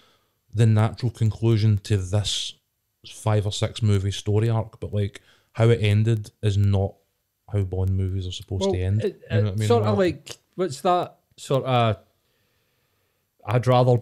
the 0.55 0.66
natural 0.66 1.11
conclusion 1.11 1.78
to 1.84 1.97
this 1.97 2.55
five 3.09 3.47
or 3.47 3.53
six 3.53 3.82
movie 3.82 4.11
story 4.22 4.49
arc, 4.51 4.80
but 4.80 4.93
like 4.93 5.22
how 5.59 5.68
it 5.70 5.80
ended 5.82 6.30
is 6.43 6.57
not 6.57 6.93
how 7.53 7.62
Bond 7.62 7.96
movies 7.96 8.26
are 8.26 8.32
supposed 8.32 8.62
Well, 8.62 8.72
to 8.72 8.80
end. 8.80 9.05
it- 9.05 9.20
you 9.30 9.36
know 9.36 9.42
what 9.44 9.53
I 9.53 9.57
mean? 9.57 9.68
Sort 9.68 9.84
of 9.84 9.98
like 9.98 10.36
what's 10.55 10.80
that 10.82 11.16
sort 11.36 11.64
of? 11.64 11.96
I'd 13.46 13.66
rather 13.66 14.00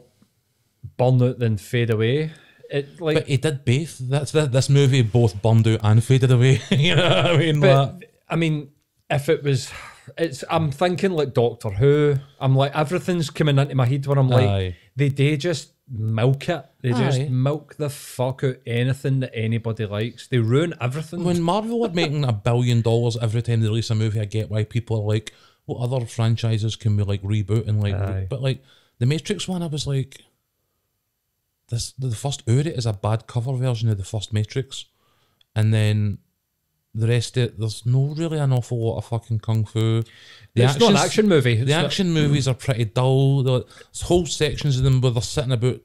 burn 0.96 1.22
out 1.22 1.38
than 1.38 1.56
fade 1.56 1.90
away. 1.90 2.32
It 2.70 3.00
like 3.00 3.16
but 3.16 3.26
he 3.26 3.36
did 3.36 3.64
both. 3.64 3.98
That's 3.98 4.32
that. 4.32 4.52
This 4.52 4.68
movie 4.68 5.02
both 5.02 5.40
burned 5.42 5.66
out 5.66 5.80
and 5.82 6.02
faded 6.04 6.30
away. 6.30 6.60
you 6.70 6.94
know 6.94 7.08
what 7.08 7.26
I 7.26 7.36
mean? 7.36 7.60
But 7.60 7.94
Like- 7.94 8.14
I 8.28 8.36
mean, 8.36 8.70
if 9.08 9.28
it 9.28 9.42
was, 9.42 9.72
it's. 10.16 10.44
I'm 10.48 10.70
thinking 10.70 11.10
like 11.12 11.34
Doctor 11.34 11.70
Who. 11.70 12.16
I'm 12.38 12.54
like 12.54 12.76
everything's 12.76 13.28
coming 13.30 13.58
into 13.58 13.74
my 13.74 13.86
head 13.86 14.06
where 14.06 14.18
I'm 14.18 14.28
like, 14.28 14.48
Aye. 14.48 14.76
They 15.00 15.08
they 15.08 15.36
just 15.36 15.72
milk 15.88 16.48
it. 16.48 16.64
They 16.82 16.92
Aye. 16.92 17.04
just 17.04 17.30
milk 17.30 17.76
the 17.76 17.90
fuck 17.90 18.44
out 18.44 18.56
anything 18.66 19.20
that 19.20 19.34
anybody 19.34 19.86
likes. 19.86 20.28
They 20.28 20.38
ruin 20.38 20.74
everything. 20.80 21.24
when 21.24 21.42
Marvel 21.42 21.84
are 21.84 21.92
making 21.92 22.24
a 22.24 22.32
billion 22.32 22.82
dollars 22.82 23.16
every 23.16 23.42
time 23.42 23.60
they 23.60 23.68
release 23.68 23.90
a 23.90 23.94
movie, 23.94 24.20
I 24.20 24.26
get 24.26 24.50
why 24.50 24.64
people 24.64 25.00
are 25.00 25.14
like, 25.14 25.32
"What 25.64 25.80
other 25.80 26.04
franchises 26.06 26.76
can 26.76 26.96
we 26.96 27.02
like 27.02 27.22
reboot 27.22 27.66
and 27.66 27.82
like?" 27.82 27.94
Aye. 27.94 28.26
But 28.28 28.42
like 28.42 28.62
the 28.98 29.06
Matrix 29.06 29.48
one, 29.48 29.62
I 29.62 29.66
was 29.66 29.86
like, 29.86 30.22
"This 31.68 31.92
the 31.92 32.14
first 32.14 32.42
hour 32.46 32.60
is 32.60 32.86
a 32.86 32.92
bad 32.92 33.26
cover 33.26 33.54
version 33.54 33.88
of 33.88 33.98
the 33.98 34.04
first 34.04 34.32
Matrix," 34.32 34.84
and 35.56 35.72
then 35.74 36.18
the 36.94 37.06
rest 37.06 37.36
of 37.36 37.44
it, 37.44 37.58
there's 37.58 37.84
no 37.86 38.14
really 38.16 38.38
an 38.38 38.52
awful 38.52 38.78
lot 38.78 38.98
of 38.98 39.04
fucking 39.06 39.38
kung 39.40 39.64
fu. 39.64 40.02
The 40.54 40.64
it's 40.64 40.78
not 40.78 40.90
an 40.90 40.96
action 40.96 41.28
movie. 41.28 41.52
It's 41.52 41.66
The 41.66 41.76
not- 41.76 41.84
action 41.86 42.10
movies 42.12 42.48
are 42.48 42.54
pretty 42.54 42.86
dull. 42.86 43.42
There's 43.42 44.00
whole 44.02 44.26
sections 44.26 44.76
of 44.76 44.82
them 44.84 45.00
where 45.00 45.12
they're 45.12 45.22
sitting 45.22 45.52
about 45.52 45.80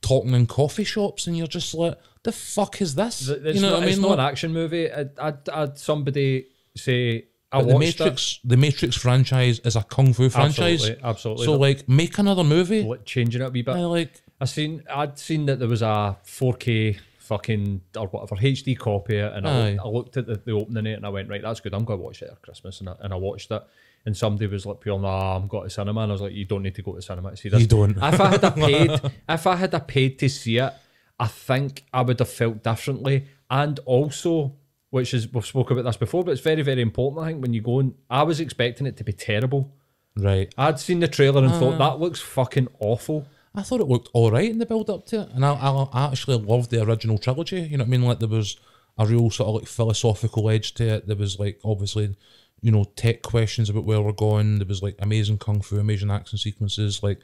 talking 0.00 0.32
in 0.34 0.46
coffee 0.46 0.84
shops, 0.84 1.26
and 1.26 1.36
you're 1.36 1.46
just 1.46 1.74
like, 1.74 1.98
"The 2.22 2.32
fuck 2.32 2.80
is 2.80 2.94
this?" 2.94 3.28
It's 3.28 3.56
you 3.56 3.60
know 3.60 3.68
not, 3.70 3.74
what 3.74 3.76
I 3.76 3.80
mean? 3.80 3.88
It's 3.90 3.98
not 3.98 4.10
Like- 4.10 4.18
an 4.18 4.24
action 4.24 4.52
movie. 4.52 4.90
I'd, 4.90 5.18
I'd, 5.18 5.48
I'd 5.50 5.78
somebody 5.78 6.46
say 6.76 7.26
I 7.52 7.62
the 7.62 7.78
Matrix, 7.78 8.40
the 8.44 8.56
Matrix 8.56 8.96
franchise 8.96 9.58
is 9.60 9.76
a 9.76 9.82
kung 9.82 10.12
fu 10.12 10.28
franchise. 10.30 10.80
Absolutely, 10.80 11.04
absolutely. 11.04 11.44
So 11.44 11.52
like, 11.56 11.88
make 11.88 12.18
another 12.18 12.44
movie. 12.44 12.82
like 12.82 13.04
changing 13.04 13.42
it 13.42 13.46
a 13.46 13.50
wee 13.50 13.62
bit. 13.62 13.76
I 13.76 13.80
like. 13.84 14.22
I 14.40 14.44
seen 14.46 14.82
I'd 14.90 15.18
seen 15.18 15.46
that 15.46 15.58
there 15.58 15.68
was 15.68 15.80
a 15.82 16.16
4K 16.26 16.98
fucking 17.26 17.80
or 17.96 18.06
whatever 18.08 18.36
HD 18.40 18.76
copy 18.78 19.16
it, 19.16 19.32
and 19.32 19.46
I, 19.46 19.70
looked- 19.70 19.80
I 19.84 19.88
looked 19.88 20.16
at 20.16 20.26
the, 20.26 20.36
the 20.44 20.52
opening 20.52 20.86
it 20.86 20.94
and 20.94 21.04
I 21.06 21.08
went 21.10 21.28
right, 21.28 21.42
that's 21.42 21.60
good. 21.60 21.74
I'm 21.74 21.84
going 21.84 21.98
to 21.98 22.04
watch 22.04 22.22
it 22.22 22.30
at 22.30 22.40
Christmas, 22.42 22.80
and 22.80 22.88
I, 22.88 22.94
and 23.00 23.12
I 23.12 23.16
watched 23.16 23.50
it. 23.50 23.62
And 24.04 24.16
somebody 24.16 24.46
was 24.46 24.64
like, 24.64 24.78
"Pure, 24.80 25.00
nah, 25.00 25.36
I'm 25.36 25.48
going 25.48 25.64
to 25.64 25.70
cinema," 25.70 26.02
and 26.02 26.12
I 26.12 26.14
was 26.14 26.22
like, 26.22 26.32
"You 26.32 26.44
don't 26.44 26.62
need 26.62 26.76
to 26.76 26.82
go 26.82 26.94
to 26.94 27.02
cinema 27.02 27.30
to 27.32 27.36
see 27.36 27.48
this." 27.48 27.60
You 27.62 27.66
don't. 27.66 27.96
If 27.96 28.20
I 28.20 28.28
had 28.28 28.44
a 28.44 28.50
paid, 28.66 29.00
if 29.28 29.46
I 29.48 29.56
had 29.56 29.74
a 29.74 29.80
paid 29.80 30.18
to 30.20 30.28
see 30.28 30.58
it, 30.58 30.72
I 31.18 31.26
think 31.26 31.84
I 31.92 32.02
would 32.02 32.20
have 32.20 32.28
felt 32.28 32.62
differently. 32.62 33.26
And 33.50 33.80
also, 33.84 34.54
which 34.90 35.12
is 35.12 35.32
we've 35.32 35.44
spoke 35.44 35.72
about 35.72 35.84
this 35.84 35.96
before, 35.96 36.22
but 36.22 36.30
it's 36.32 36.40
very, 36.40 36.62
very 36.62 36.82
important. 36.82 37.24
I 37.24 37.30
think 37.30 37.42
when 37.42 37.52
you 37.52 37.62
go 37.62 37.80
and 37.80 37.94
I 38.08 38.22
was 38.22 38.38
expecting 38.38 38.86
it 38.86 38.96
to 38.98 39.04
be 39.04 39.12
terrible. 39.12 39.72
Right. 40.16 40.54
I'd 40.56 40.78
seen 40.78 41.00
the 41.00 41.08
trailer 41.08 41.42
and 41.42 41.52
Uh. 41.52 41.58
thought 41.58 41.78
that 41.78 41.98
looks 41.98 42.20
fucking 42.20 42.68
awful. 42.78 43.26
I 43.56 43.62
thought 43.62 43.80
it 43.80 43.88
looked 43.88 44.10
all 44.12 44.30
right 44.30 44.50
in 44.50 44.58
the 44.58 44.66
build 44.66 44.90
up 44.90 45.06
to 45.06 45.22
it, 45.22 45.30
and 45.34 45.44
I, 45.44 45.54
I, 45.54 45.88
I 45.92 46.06
actually 46.10 46.38
loved 46.38 46.70
the 46.70 46.82
original 46.82 47.18
trilogy. 47.18 47.62
You 47.62 47.78
know 47.78 47.84
what 47.84 47.88
I 47.88 47.90
mean? 47.90 48.02
Like 48.02 48.18
there 48.18 48.28
was 48.28 48.58
a 48.98 49.06
real 49.06 49.30
sort 49.30 49.48
of 49.48 49.54
like 49.56 49.66
philosophical 49.66 50.50
edge 50.50 50.74
to 50.74 50.84
it. 50.84 51.06
There 51.06 51.16
was 51.16 51.38
like 51.38 51.60
obviously, 51.64 52.14
you 52.60 52.70
know, 52.70 52.84
tech 52.96 53.22
questions 53.22 53.70
about 53.70 53.84
where 53.84 54.00
we're 54.00 54.12
going. 54.12 54.58
There 54.58 54.66
was 54.66 54.82
like 54.82 54.96
amazing 54.98 55.38
kung 55.38 55.62
fu, 55.62 55.78
amazing 55.78 56.10
action 56.10 56.38
sequences. 56.38 57.02
Like, 57.02 57.18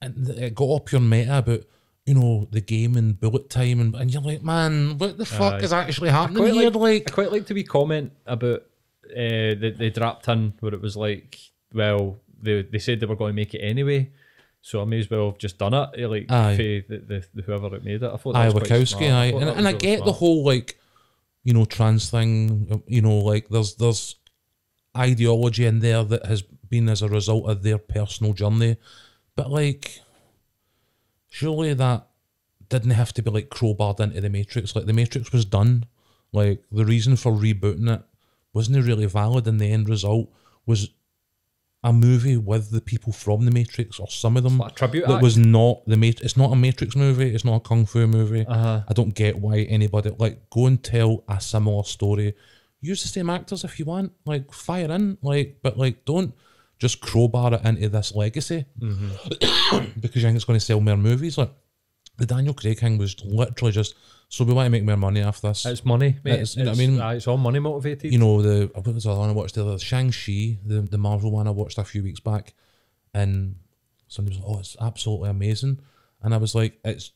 and 0.00 0.28
it 0.28 0.54
got 0.54 0.74
up 0.74 0.92
your 0.92 1.00
meta 1.00 1.38
about 1.38 1.64
you 2.06 2.14
know 2.14 2.48
the 2.50 2.60
game 2.60 2.96
and 2.96 3.20
bullet 3.20 3.50
time, 3.50 3.80
and, 3.80 3.94
and 3.94 4.12
you're 4.12 4.22
like, 4.22 4.42
man, 4.42 4.96
what 4.98 5.18
the 5.18 5.26
fuck 5.26 5.54
Aye. 5.54 5.64
is 5.64 5.72
actually 5.72 6.10
happening 6.10 6.38
quite 6.38 6.54
here? 6.54 6.70
like, 6.70 6.74
Like, 6.74 7.10
I 7.10 7.12
quite 7.12 7.32
like 7.32 7.46
to 7.46 7.54
be 7.54 7.64
comment 7.64 8.12
about 8.26 8.62
uh, 9.10 9.54
they, 9.58 9.74
they 9.76 9.90
dropped 9.90 10.28
in 10.28 10.54
where 10.60 10.74
it 10.74 10.80
was 10.80 10.96
like, 10.96 11.38
well, 11.72 12.18
they 12.40 12.62
they 12.62 12.78
said 12.78 13.00
they 13.00 13.06
were 13.06 13.16
going 13.16 13.32
to 13.32 13.36
make 13.36 13.54
it 13.54 13.60
anyway, 13.60 14.10
so 14.68 14.82
I 14.82 14.84
may 14.84 14.98
as 14.98 15.08
well 15.08 15.30
have 15.30 15.38
just 15.38 15.56
done 15.56 15.72
it. 15.72 15.88
eh, 15.96 16.06
Like, 16.06 16.26
Aye. 16.28 16.56
the, 16.56 16.80
the, 16.98 17.24
the 17.34 17.42
whoever 17.42 17.74
it 17.74 17.84
made 17.84 18.02
it, 18.02 18.12
I 18.12 18.18
thought 18.18 18.34
that 18.34 18.48
Aye, 18.48 18.52
Wachowski, 18.52 18.86
smart. 18.88 19.02
aye, 19.04 19.24
and, 19.40 19.48
and 19.48 19.66
I 19.66 19.70
really 19.72 19.78
get 19.78 20.04
the 20.04 20.12
whole 20.12 20.44
like, 20.44 20.78
you 21.42 21.54
know, 21.54 21.64
trans 21.64 22.10
thing. 22.10 22.82
You 22.86 23.00
know, 23.00 23.16
like 23.20 23.48
there's 23.48 23.76
there's 23.76 24.16
ideology 24.94 25.64
in 25.64 25.78
there 25.80 26.04
that 26.04 26.26
has 26.26 26.42
been 26.42 26.90
as 26.90 27.00
a 27.00 27.08
result 27.08 27.48
of 27.48 27.62
their 27.62 27.78
personal 27.78 28.34
journey, 28.34 28.76
but 29.36 29.50
like, 29.50 30.00
surely 31.30 31.72
that 31.74 32.06
didn't 32.68 32.90
have 32.90 33.14
to 33.14 33.22
be 33.22 33.30
like 33.30 33.48
crowbarred 33.48 34.00
into 34.00 34.20
the 34.20 34.28
Matrix. 34.28 34.76
Like 34.76 34.84
the 34.84 34.92
Matrix 34.92 35.32
was 35.32 35.46
done. 35.46 35.86
Like 36.32 36.62
the 36.70 36.84
reason 36.84 37.16
for 37.16 37.32
rebooting 37.32 37.90
it 37.90 38.02
wasn't 38.52 38.84
really 38.84 39.06
valid, 39.06 39.46
and 39.48 39.58
the 39.58 39.72
end 39.72 39.88
result 39.88 40.28
was 40.66 40.90
a 41.84 41.92
movie 41.92 42.36
with 42.36 42.70
the 42.70 42.80
people 42.80 43.12
from 43.12 43.44
the 43.44 43.50
Matrix 43.52 44.00
or 44.00 44.08
some 44.08 44.36
of 44.36 44.42
them 44.42 44.58
Like 44.58 44.74
tribute 44.74 45.06
that 45.06 45.14
act. 45.14 45.22
was 45.22 45.38
not 45.38 45.84
the 45.86 45.96
Matrix. 45.96 46.22
It's 46.22 46.36
not 46.36 46.52
a 46.52 46.56
Matrix 46.56 46.96
movie. 46.96 47.32
It's 47.34 47.44
not 47.44 47.56
a 47.56 47.60
kung 47.60 47.86
fu 47.86 48.06
movie. 48.06 48.44
Uh-huh. 48.46 48.82
I 48.88 48.92
don't 48.92 49.14
get 49.14 49.38
why 49.38 49.60
anybody 49.60 50.10
like 50.18 50.50
go 50.50 50.66
and 50.66 50.82
tell 50.82 51.22
a 51.28 51.40
similar 51.40 51.84
story. 51.84 52.34
Use 52.80 53.02
the 53.02 53.08
same 53.08 53.30
actors 53.30 53.62
if 53.64 53.78
you 53.78 53.84
want. 53.84 54.12
Like 54.24 54.52
fire 54.52 54.90
in. 54.90 55.18
Like, 55.22 55.58
but 55.62 55.78
like 55.78 56.04
don't 56.04 56.34
just 56.80 57.00
crowbar 57.00 57.54
it 57.54 57.64
into 57.64 57.88
this 57.88 58.14
legacy 58.14 58.64
Mm-hmm. 58.80 60.00
because 60.00 60.16
you 60.16 60.22
think 60.28 60.36
it's 60.36 60.44
going 60.44 60.58
to 60.58 60.64
sell 60.64 60.80
more 60.80 60.96
movies. 60.96 61.38
Like 61.38 61.52
the 62.16 62.26
Daniel 62.26 62.54
Craig 62.54 62.78
thing 62.80 62.98
was 62.98 63.16
literally 63.24 63.72
just 63.72 63.94
so 64.28 64.44
we 64.44 64.52
want 64.52 64.66
to 64.66 64.70
make 64.70 64.84
more 64.84 64.96
money 64.96 65.22
off 65.22 65.40
this. 65.40 65.64
It's 65.66 65.84
money, 65.84 66.16
mate. 66.22 66.32
It's- 66.32 66.40
It's, 66.42 66.56
you 66.56 66.64
know 66.64 66.70
what 66.72 66.78
I 66.80 66.86
mean? 66.86 67.00
aye, 67.00 67.14
it's 67.16 67.26
all 67.26 67.36
money 67.38 67.58
motivated. 67.58 68.12
you 68.12 68.18
know 68.18 68.42
the 68.42 68.70
what 68.74 68.86
was 68.86 69.04
the 69.04 69.10
other 69.10 69.20
one 69.20 69.30
I 69.30 69.32
watched 69.32 69.54
the 69.54 69.64
other 69.66 69.78
Shang 69.78 70.10
Chi 70.12 70.58
the 70.64 70.82
the 70.82 70.98
Marvel 70.98 71.30
one 71.30 71.46
I 71.48 71.50
watched 71.50 71.78
a 71.78 71.84
few 71.84 72.02
weeks 72.02 72.20
back, 72.20 72.54
and 73.14 73.56
somebody 74.08 74.36
was 74.36 74.44
like, 74.44 74.56
"Oh, 74.56 74.60
it's 74.60 74.76
absolutely 74.80 75.30
amazing," 75.30 75.80
and 76.22 76.34
I 76.34 76.36
was 76.38 76.54
like, 76.54 76.78
"It's 76.84 77.12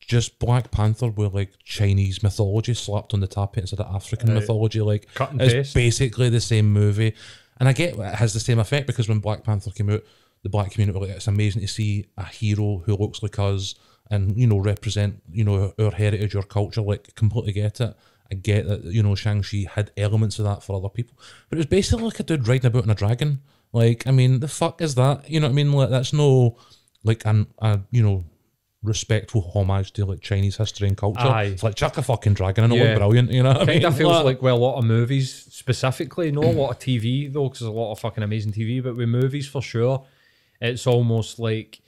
just 0.00 0.38
Black 0.40 0.70
Panther 0.72 1.08
with 1.08 1.32
like 1.32 1.52
Chinese 1.62 2.22
mythology 2.24 2.74
slapped 2.74 3.14
on 3.14 3.20
the 3.20 3.28
top 3.28 3.56
instead 3.56 3.78
of 3.80 3.94
African 3.94 4.30
Right. 4.30 4.40
mythology. 4.40 4.80
Like 4.80 5.06
Cut 5.14 5.30
and 5.30 5.40
it's 5.40 5.52
paste. 5.52 5.74
basically 5.74 6.28
the 6.28 6.40
same 6.40 6.72
movie, 6.72 7.14
and 7.60 7.68
I 7.68 7.72
get 7.72 7.94
it 7.98 8.14
has 8.16 8.32
the 8.34 8.40
same 8.40 8.58
effect 8.58 8.86
because 8.88 9.08
when 9.08 9.20
Black 9.20 9.44
Panther 9.44 9.70
came 9.70 9.90
out, 9.90 10.02
the 10.42 10.48
black 10.48 10.72
community 10.72 10.98
were 10.98 11.06
like, 11.06 11.14
"It's 11.16 11.28
amazing 11.28 11.62
to 11.62 11.68
see 11.68 12.06
a 12.16 12.24
hero 12.24 12.78
who 12.84 12.96
looks 12.96 13.22
like 13.22 13.38
us." 13.38 13.76
And 14.12 14.36
you 14.36 14.46
know, 14.46 14.58
represent 14.58 15.22
you 15.32 15.44
know 15.44 15.72
our 15.78 15.90
heritage, 15.92 16.36
our 16.36 16.42
culture. 16.58 16.82
Like, 16.82 17.14
completely 17.14 17.52
get 17.52 17.80
it. 17.80 17.94
I 18.30 18.34
get 18.34 18.66
that 18.68 18.84
you 18.84 19.02
know 19.02 19.14
Shang-Chi 19.14 19.66
had 19.74 19.90
elements 19.96 20.38
of 20.38 20.44
that 20.44 20.62
for 20.62 20.76
other 20.76 20.88
people, 20.88 21.14
but 21.48 21.56
it 21.56 21.60
was 21.60 21.66
basically 21.78 22.04
like 22.04 22.20
a 22.20 22.22
dude 22.22 22.46
riding 22.48 22.66
about 22.66 22.84
on 22.84 22.90
a 22.90 22.94
dragon. 22.94 23.40
Like, 23.72 24.06
I 24.06 24.10
mean, 24.10 24.40
the 24.40 24.48
fuck 24.48 24.80
is 24.82 24.94
that? 24.96 25.28
You 25.30 25.40
know 25.40 25.46
what 25.48 25.52
I 25.52 25.54
mean? 25.54 25.72
Like, 25.72 25.90
that's 25.90 26.12
no 26.12 26.56
like 27.04 27.22
an 27.26 27.46
a 27.58 27.80
you 27.90 28.02
know 28.02 28.24
respectful 28.82 29.42
homage 29.54 29.92
to 29.92 30.04
like 30.04 30.20
Chinese 30.20 30.56
history 30.56 30.88
and 30.88 30.96
culture. 30.96 31.20
Aye. 31.20 31.44
It's 31.54 31.62
like 31.62 31.76
chuck 31.76 31.96
a 31.98 32.02
fucking 32.02 32.34
dragon 32.34 32.64
and 32.64 32.72
it 32.72 32.76
Yeah. 32.78 32.84
look 32.90 32.96
brilliant, 32.98 33.30
you 33.30 33.42
know 33.42 33.50
what 33.50 33.62
I 33.62 33.66
kind 33.66 33.78
mean? 33.78 33.84
of 33.86 33.96
feels 33.96 34.24
like 34.24 34.42
well, 34.42 34.56
a 34.56 34.58
lot 34.58 34.78
of 34.78 34.84
movies 34.84 35.32
specifically, 35.50 36.32
not 36.32 36.44
a 36.44 36.50
lot 36.50 36.70
of 36.70 36.78
TV 36.80 37.32
though, 37.32 37.44
because 37.44 37.60
there's 37.60 37.68
a 37.68 37.72
lot 37.72 37.92
of 37.92 38.00
fucking 38.00 38.24
amazing 38.24 38.52
TV, 38.52 38.82
but 38.82 38.96
with 38.96 39.08
movies 39.08 39.46
for 39.46 39.62
sure, 39.62 40.04
it's 40.60 40.86
almost 40.86 41.38
like 41.38 41.80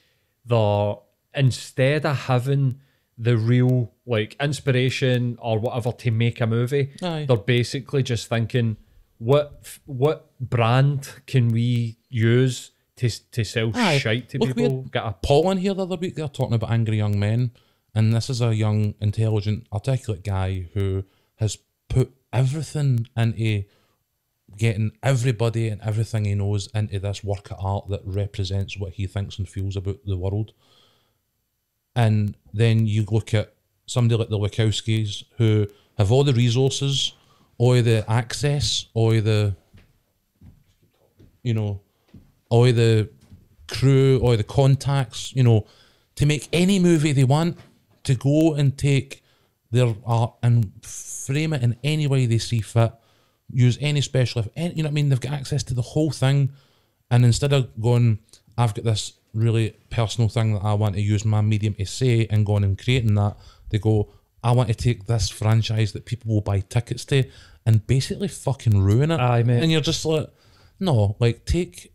the 0.46 0.94
instead 1.36 2.04
of 2.06 2.16
having 2.16 2.80
the 3.16 3.36
real 3.36 3.92
like 4.06 4.36
inspiration 4.40 5.38
or 5.40 5.58
whatever 5.58 5.92
to 5.92 6.10
make 6.10 6.40
a 6.40 6.46
movie, 6.46 6.92
Aye. 7.02 7.26
they're 7.28 7.36
basically 7.36 8.02
just 8.02 8.28
thinking 8.28 8.76
what 9.18 9.78
what 9.86 10.30
brand 10.40 11.08
can 11.26 11.48
we 11.48 11.96
use 12.08 12.72
to 12.96 13.08
to 13.30 13.44
sell 13.44 13.70
Aye. 13.74 13.98
shite 13.98 14.28
to 14.30 14.38
Look, 14.38 14.56
people? 14.56 14.82
Get 14.82 15.04
a 15.04 15.12
Paul 15.12 15.50
in 15.50 15.58
here 15.58 15.74
the 15.74 15.82
other 15.82 15.96
week, 15.96 16.16
they're 16.16 16.28
talking 16.28 16.54
about 16.54 16.70
angry 16.70 16.96
young 16.96 17.18
men, 17.18 17.52
and 17.94 18.12
this 18.12 18.28
is 18.28 18.40
a 18.40 18.54
young, 18.54 18.94
intelligent, 19.00 19.66
articulate 19.72 20.24
guy 20.24 20.68
who 20.74 21.04
has 21.36 21.58
put 21.88 22.12
everything 22.32 23.06
into 23.16 23.64
getting 24.56 24.92
everybody 25.02 25.68
and 25.68 25.80
everything 25.82 26.24
he 26.24 26.34
knows 26.34 26.68
into 26.74 26.98
this 26.98 27.24
work 27.24 27.50
of 27.50 27.56
art 27.60 27.88
that 27.88 28.02
represents 28.04 28.78
what 28.78 28.92
he 28.94 29.06
thinks 29.06 29.38
and 29.38 29.48
feels 29.48 29.76
about 29.76 29.98
the 30.04 30.16
world. 30.16 30.52
And 31.96 32.36
then 32.52 32.86
you 32.86 33.04
look 33.10 33.34
at 33.34 33.54
somebody 33.86 34.18
like 34.18 34.28
the 34.28 34.38
Wachowskis 34.38 35.24
who 35.38 35.66
have 35.98 36.10
all 36.10 36.24
the 36.24 36.32
resources, 36.32 37.14
all 37.58 37.80
the 37.82 38.04
access, 38.08 38.86
all 38.94 39.10
the, 39.10 39.54
you 41.42 41.54
know, 41.54 41.80
all 42.48 42.64
the 42.64 43.08
crew, 43.68 44.18
all 44.20 44.36
the 44.36 44.44
contacts, 44.44 45.34
you 45.34 45.42
know, 45.42 45.66
to 46.16 46.26
make 46.26 46.48
any 46.52 46.78
movie 46.78 47.12
they 47.12 47.24
want, 47.24 47.58
to 48.04 48.14
go 48.14 48.54
and 48.54 48.76
take 48.76 49.22
their 49.70 49.94
art 50.04 50.34
and 50.42 50.70
frame 50.84 51.52
it 51.52 51.62
in 51.62 51.76
any 51.82 52.06
way 52.06 52.26
they 52.26 52.38
see 52.38 52.60
fit, 52.60 52.92
use 53.50 53.78
any 53.80 54.00
special, 54.00 54.44
any, 54.56 54.74
you 54.74 54.82
know 54.82 54.88
what 54.88 54.92
I 54.92 54.94
mean? 54.94 55.08
They've 55.08 55.20
got 55.20 55.32
access 55.32 55.62
to 55.64 55.74
the 55.74 55.82
whole 55.82 56.10
thing. 56.10 56.52
And 57.10 57.24
instead 57.24 57.52
of 57.52 57.68
going, 57.80 58.18
I've 58.56 58.74
got 58.74 58.84
this 58.84 59.14
really 59.34 59.76
personal 59.90 60.28
thing 60.28 60.54
that 60.54 60.64
I 60.64 60.74
want 60.74 60.94
to 60.94 61.00
use 61.00 61.24
my 61.24 61.40
medium 61.40 61.74
to 61.74 61.84
say 61.86 62.26
and 62.30 62.46
going 62.46 62.64
and 62.64 62.78
creating 62.78 63.14
that, 63.16 63.36
they 63.70 63.78
go, 63.78 64.10
I 64.42 64.52
want 64.52 64.68
to 64.68 64.74
take 64.74 65.06
this 65.06 65.28
franchise 65.28 65.92
that 65.92 66.04
people 66.04 66.32
will 66.34 66.40
buy 66.40 66.60
tickets 66.60 67.04
to 67.06 67.24
and 67.66 67.86
basically 67.86 68.28
fucking 68.28 68.82
ruin 68.82 69.10
it. 69.10 69.18
Aye, 69.20 69.42
mate. 69.42 69.62
And 69.62 69.72
you're 69.72 69.80
just 69.80 70.04
like, 70.04 70.28
no, 70.78 71.16
like 71.18 71.44
take 71.46 71.92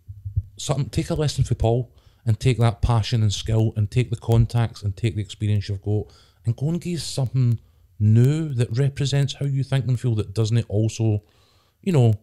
something, 0.57 0.89
take 0.89 1.09
a 1.09 1.13
lesson 1.15 1.43
for 1.43 1.55
Paul 1.55 1.91
and 2.25 2.39
take 2.39 2.57
that 2.57 2.81
passion 2.81 3.21
and 3.21 3.31
skill 3.33 3.73
and 3.75 3.89
take 3.89 4.09
the 4.09 4.15
contacts 4.17 4.83
and 4.83 4.95
take 4.97 5.15
the 5.15 5.21
experience 5.21 5.69
you've 5.69 5.81
got 5.81 6.05
and 6.45 6.55
go 6.55 6.69
and 6.69 6.81
give 6.81 7.01
something 7.01 7.59
new 7.99 8.53
that 8.53 8.75
represents 8.77 9.33
how 9.35 9.45
you 9.45 9.63
think 9.63 9.85
and 9.87 9.99
feel 9.99 10.15
that 10.15 10.33
doesn't 10.33 10.57
it 10.57 10.65
also, 10.69 11.21
you 11.81 11.91
know, 11.91 12.13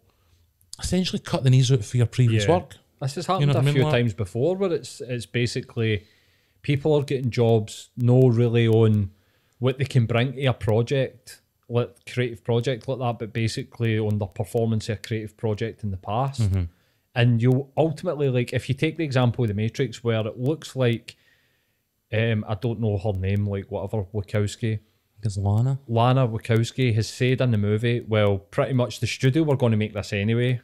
essentially 0.78 1.18
cut 1.20 1.44
the 1.44 1.50
knees 1.50 1.70
out 1.72 1.84
for 1.84 1.96
your 1.96 2.06
previous 2.06 2.44
Yeah. 2.44 2.50
work. 2.58 2.76
This 3.00 3.14
has 3.16 3.26
happened 3.26 3.50
know 3.50 3.56
a 3.56 3.60
I 3.60 3.62
mean, 3.62 3.74
few 3.74 3.84
like- 3.84 3.92
times 3.92 4.14
before, 4.14 4.56
where 4.56 4.72
it's 4.72 5.00
it's 5.00 5.26
basically 5.26 6.04
people 6.62 6.94
are 6.94 7.02
getting 7.02 7.30
jobs 7.30 7.90
no 7.96 8.28
really 8.28 8.66
on 8.66 9.10
what 9.58 9.78
they 9.78 9.84
can 9.84 10.06
bring 10.06 10.32
to 10.34 10.44
a 10.46 10.52
project, 10.52 11.40
like 11.68 11.94
creative 12.12 12.42
project 12.42 12.88
like 12.88 12.98
that, 12.98 13.18
but 13.18 13.32
basically 13.32 13.98
on 13.98 14.18
the 14.18 14.26
performance 14.26 14.88
of 14.88 14.98
a 14.98 15.00
creative 15.00 15.36
project 15.36 15.84
in 15.84 15.90
the 15.90 15.96
past. 15.96 16.42
Mm-hmm. 16.42 16.64
And 17.14 17.40
you 17.40 17.68
ultimately 17.76 18.28
like 18.28 18.52
if 18.52 18.68
you 18.68 18.74
take 18.74 18.96
the 18.96 19.04
example 19.04 19.44
of 19.44 19.48
the 19.48 19.54
Matrix, 19.54 20.02
where 20.02 20.26
it 20.26 20.38
looks 20.38 20.76
like 20.76 21.16
um 22.12 22.44
I 22.48 22.54
don't 22.54 22.80
know 22.80 22.98
her 22.98 23.12
name, 23.12 23.46
like 23.46 23.70
whatever 23.70 24.04
Wachowski. 24.14 24.80
Because 25.18 25.38
Lana, 25.38 25.78
Lana 25.88 26.28
Wachowski 26.28 26.94
has 26.94 27.08
said 27.08 27.40
in 27.40 27.50
the 27.50 27.58
movie, 27.58 28.00
well, 28.06 28.38
pretty 28.38 28.74
much 28.74 29.00
the 29.00 29.06
studio 29.06 29.42
were 29.44 29.56
going 29.56 29.72
to 29.72 29.78
make 29.78 29.94
this 29.94 30.12
anyway. 30.12 30.60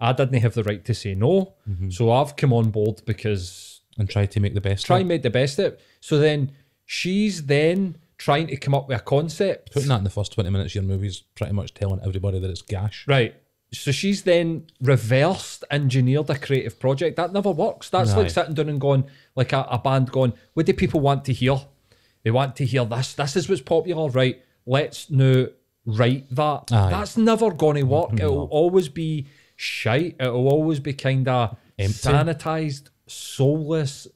I 0.00 0.12
didn't 0.12 0.40
have 0.40 0.54
the 0.54 0.64
right 0.64 0.84
to 0.84 0.94
say 0.94 1.14
no, 1.14 1.54
Mm-hmm. 1.68 1.90
so 1.90 2.10
I've 2.10 2.36
come 2.36 2.52
on 2.52 2.70
board 2.70 3.02
because 3.06 3.80
and 3.98 4.08
try 4.08 4.26
to 4.26 4.40
make 4.40 4.54
the 4.54 4.60
best. 4.60 4.86
try 4.86 4.96
of 4.96 5.00
it. 5.00 5.02
and 5.02 5.08
make 5.08 5.22
the 5.22 5.30
best 5.30 5.58
of 5.58 5.74
it. 5.74 5.80
So 6.00 6.18
then 6.18 6.52
she's 6.86 7.46
then 7.46 7.96
trying 8.16 8.46
to 8.48 8.56
come 8.56 8.74
up 8.74 8.88
with 8.88 8.98
a 8.98 9.02
concept. 9.02 9.72
Putting 9.72 9.88
that 9.88 9.98
in 9.98 10.04
the 10.04 10.10
first 10.10 10.32
20 10.32 10.48
minutes 10.50 10.70
of 10.72 10.74
your 10.76 10.84
movie 10.84 11.06
is 11.08 11.20
pretty 11.34 11.52
much 11.52 11.74
telling 11.74 12.00
everybody 12.04 12.38
that 12.38 12.50
it's 12.50 12.62
gash. 12.62 13.04
Right. 13.06 13.34
So 13.72 13.92
she's 13.92 14.22
then 14.24 14.66
reversed 14.80 15.64
engineered 15.70 16.28
a 16.30 16.36
creative 16.38 16.78
project. 16.80 17.16
That 17.16 17.32
never 17.32 17.50
works. 17.50 17.88
That's 17.90 18.12
Aye. 18.12 18.16
like 18.22 18.30
sitting 18.30 18.54
down 18.54 18.68
and 18.68 18.80
going, 18.80 19.04
like 19.36 19.52
a, 19.52 19.66
a 19.70 19.78
band 19.78 20.10
going, 20.10 20.32
what 20.54 20.66
do 20.66 20.72
people 20.72 21.00
want 21.00 21.24
to 21.26 21.32
hear? 21.32 21.56
They 22.22 22.30
want 22.30 22.56
to 22.56 22.64
hear 22.66 22.84
this. 22.84 23.12
This 23.14 23.36
is 23.36 23.48
what's 23.48 23.62
popular, 23.62 24.08
right? 24.10 24.42
Let's 24.66 25.08
now 25.10 25.46
write 25.86 26.34
that. 26.34 26.72
Aye. 26.72 26.90
That's 26.90 27.16
never 27.16 27.50
going 27.52 27.76
to 27.76 27.82
work. 27.84 28.12
It'll 28.14 28.48
always 28.50 28.88
be 28.88 29.26
shite. 29.60 30.16
It'll 30.18 30.48
always 30.48 30.80
be 30.80 30.94
kind 30.94 31.28
of 31.28 31.56
sanitized, 31.78 32.88
soulless, 33.06 34.06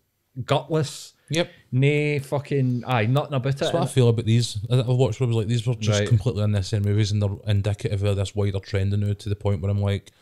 gutless. 0.45 1.13
Yep. 1.31 1.51
Nay, 1.73 2.19
fucking, 2.19 2.85
aye, 2.87 3.07
nothing 3.07 3.35
about 3.35 3.55
it. 3.55 3.59
That's 3.59 3.73
what 3.73 3.83
I 3.83 3.87
feel 3.87 4.09
about 4.09 4.25
these. 4.25 4.59
I- 4.71 4.81
I've 4.81 4.87
watched 4.87 5.21
movies 5.21 5.37
like 5.37 5.47
these 5.49 5.67
were 5.67 5.75
just 5.75 6.01
Right. 6.01 6.09
completely 6.09 6.43
unnecessary 6.45 6.83
movies 6.83 7.13
and 7.13 7.21
they're 7.23 7.37
indicative 7.47 8.03
of 8.03 8.17
this 8.17 8.35
wider 8.35 8.59
trend 8.61 8.93
and 8.95 9.07
now 9.07 9.13
to 9.13 9.29
the 9.29 9.37
point 9.37 9.61
where 9.61 9.71
I'm 9.71 9.81
like, 9.81 10.13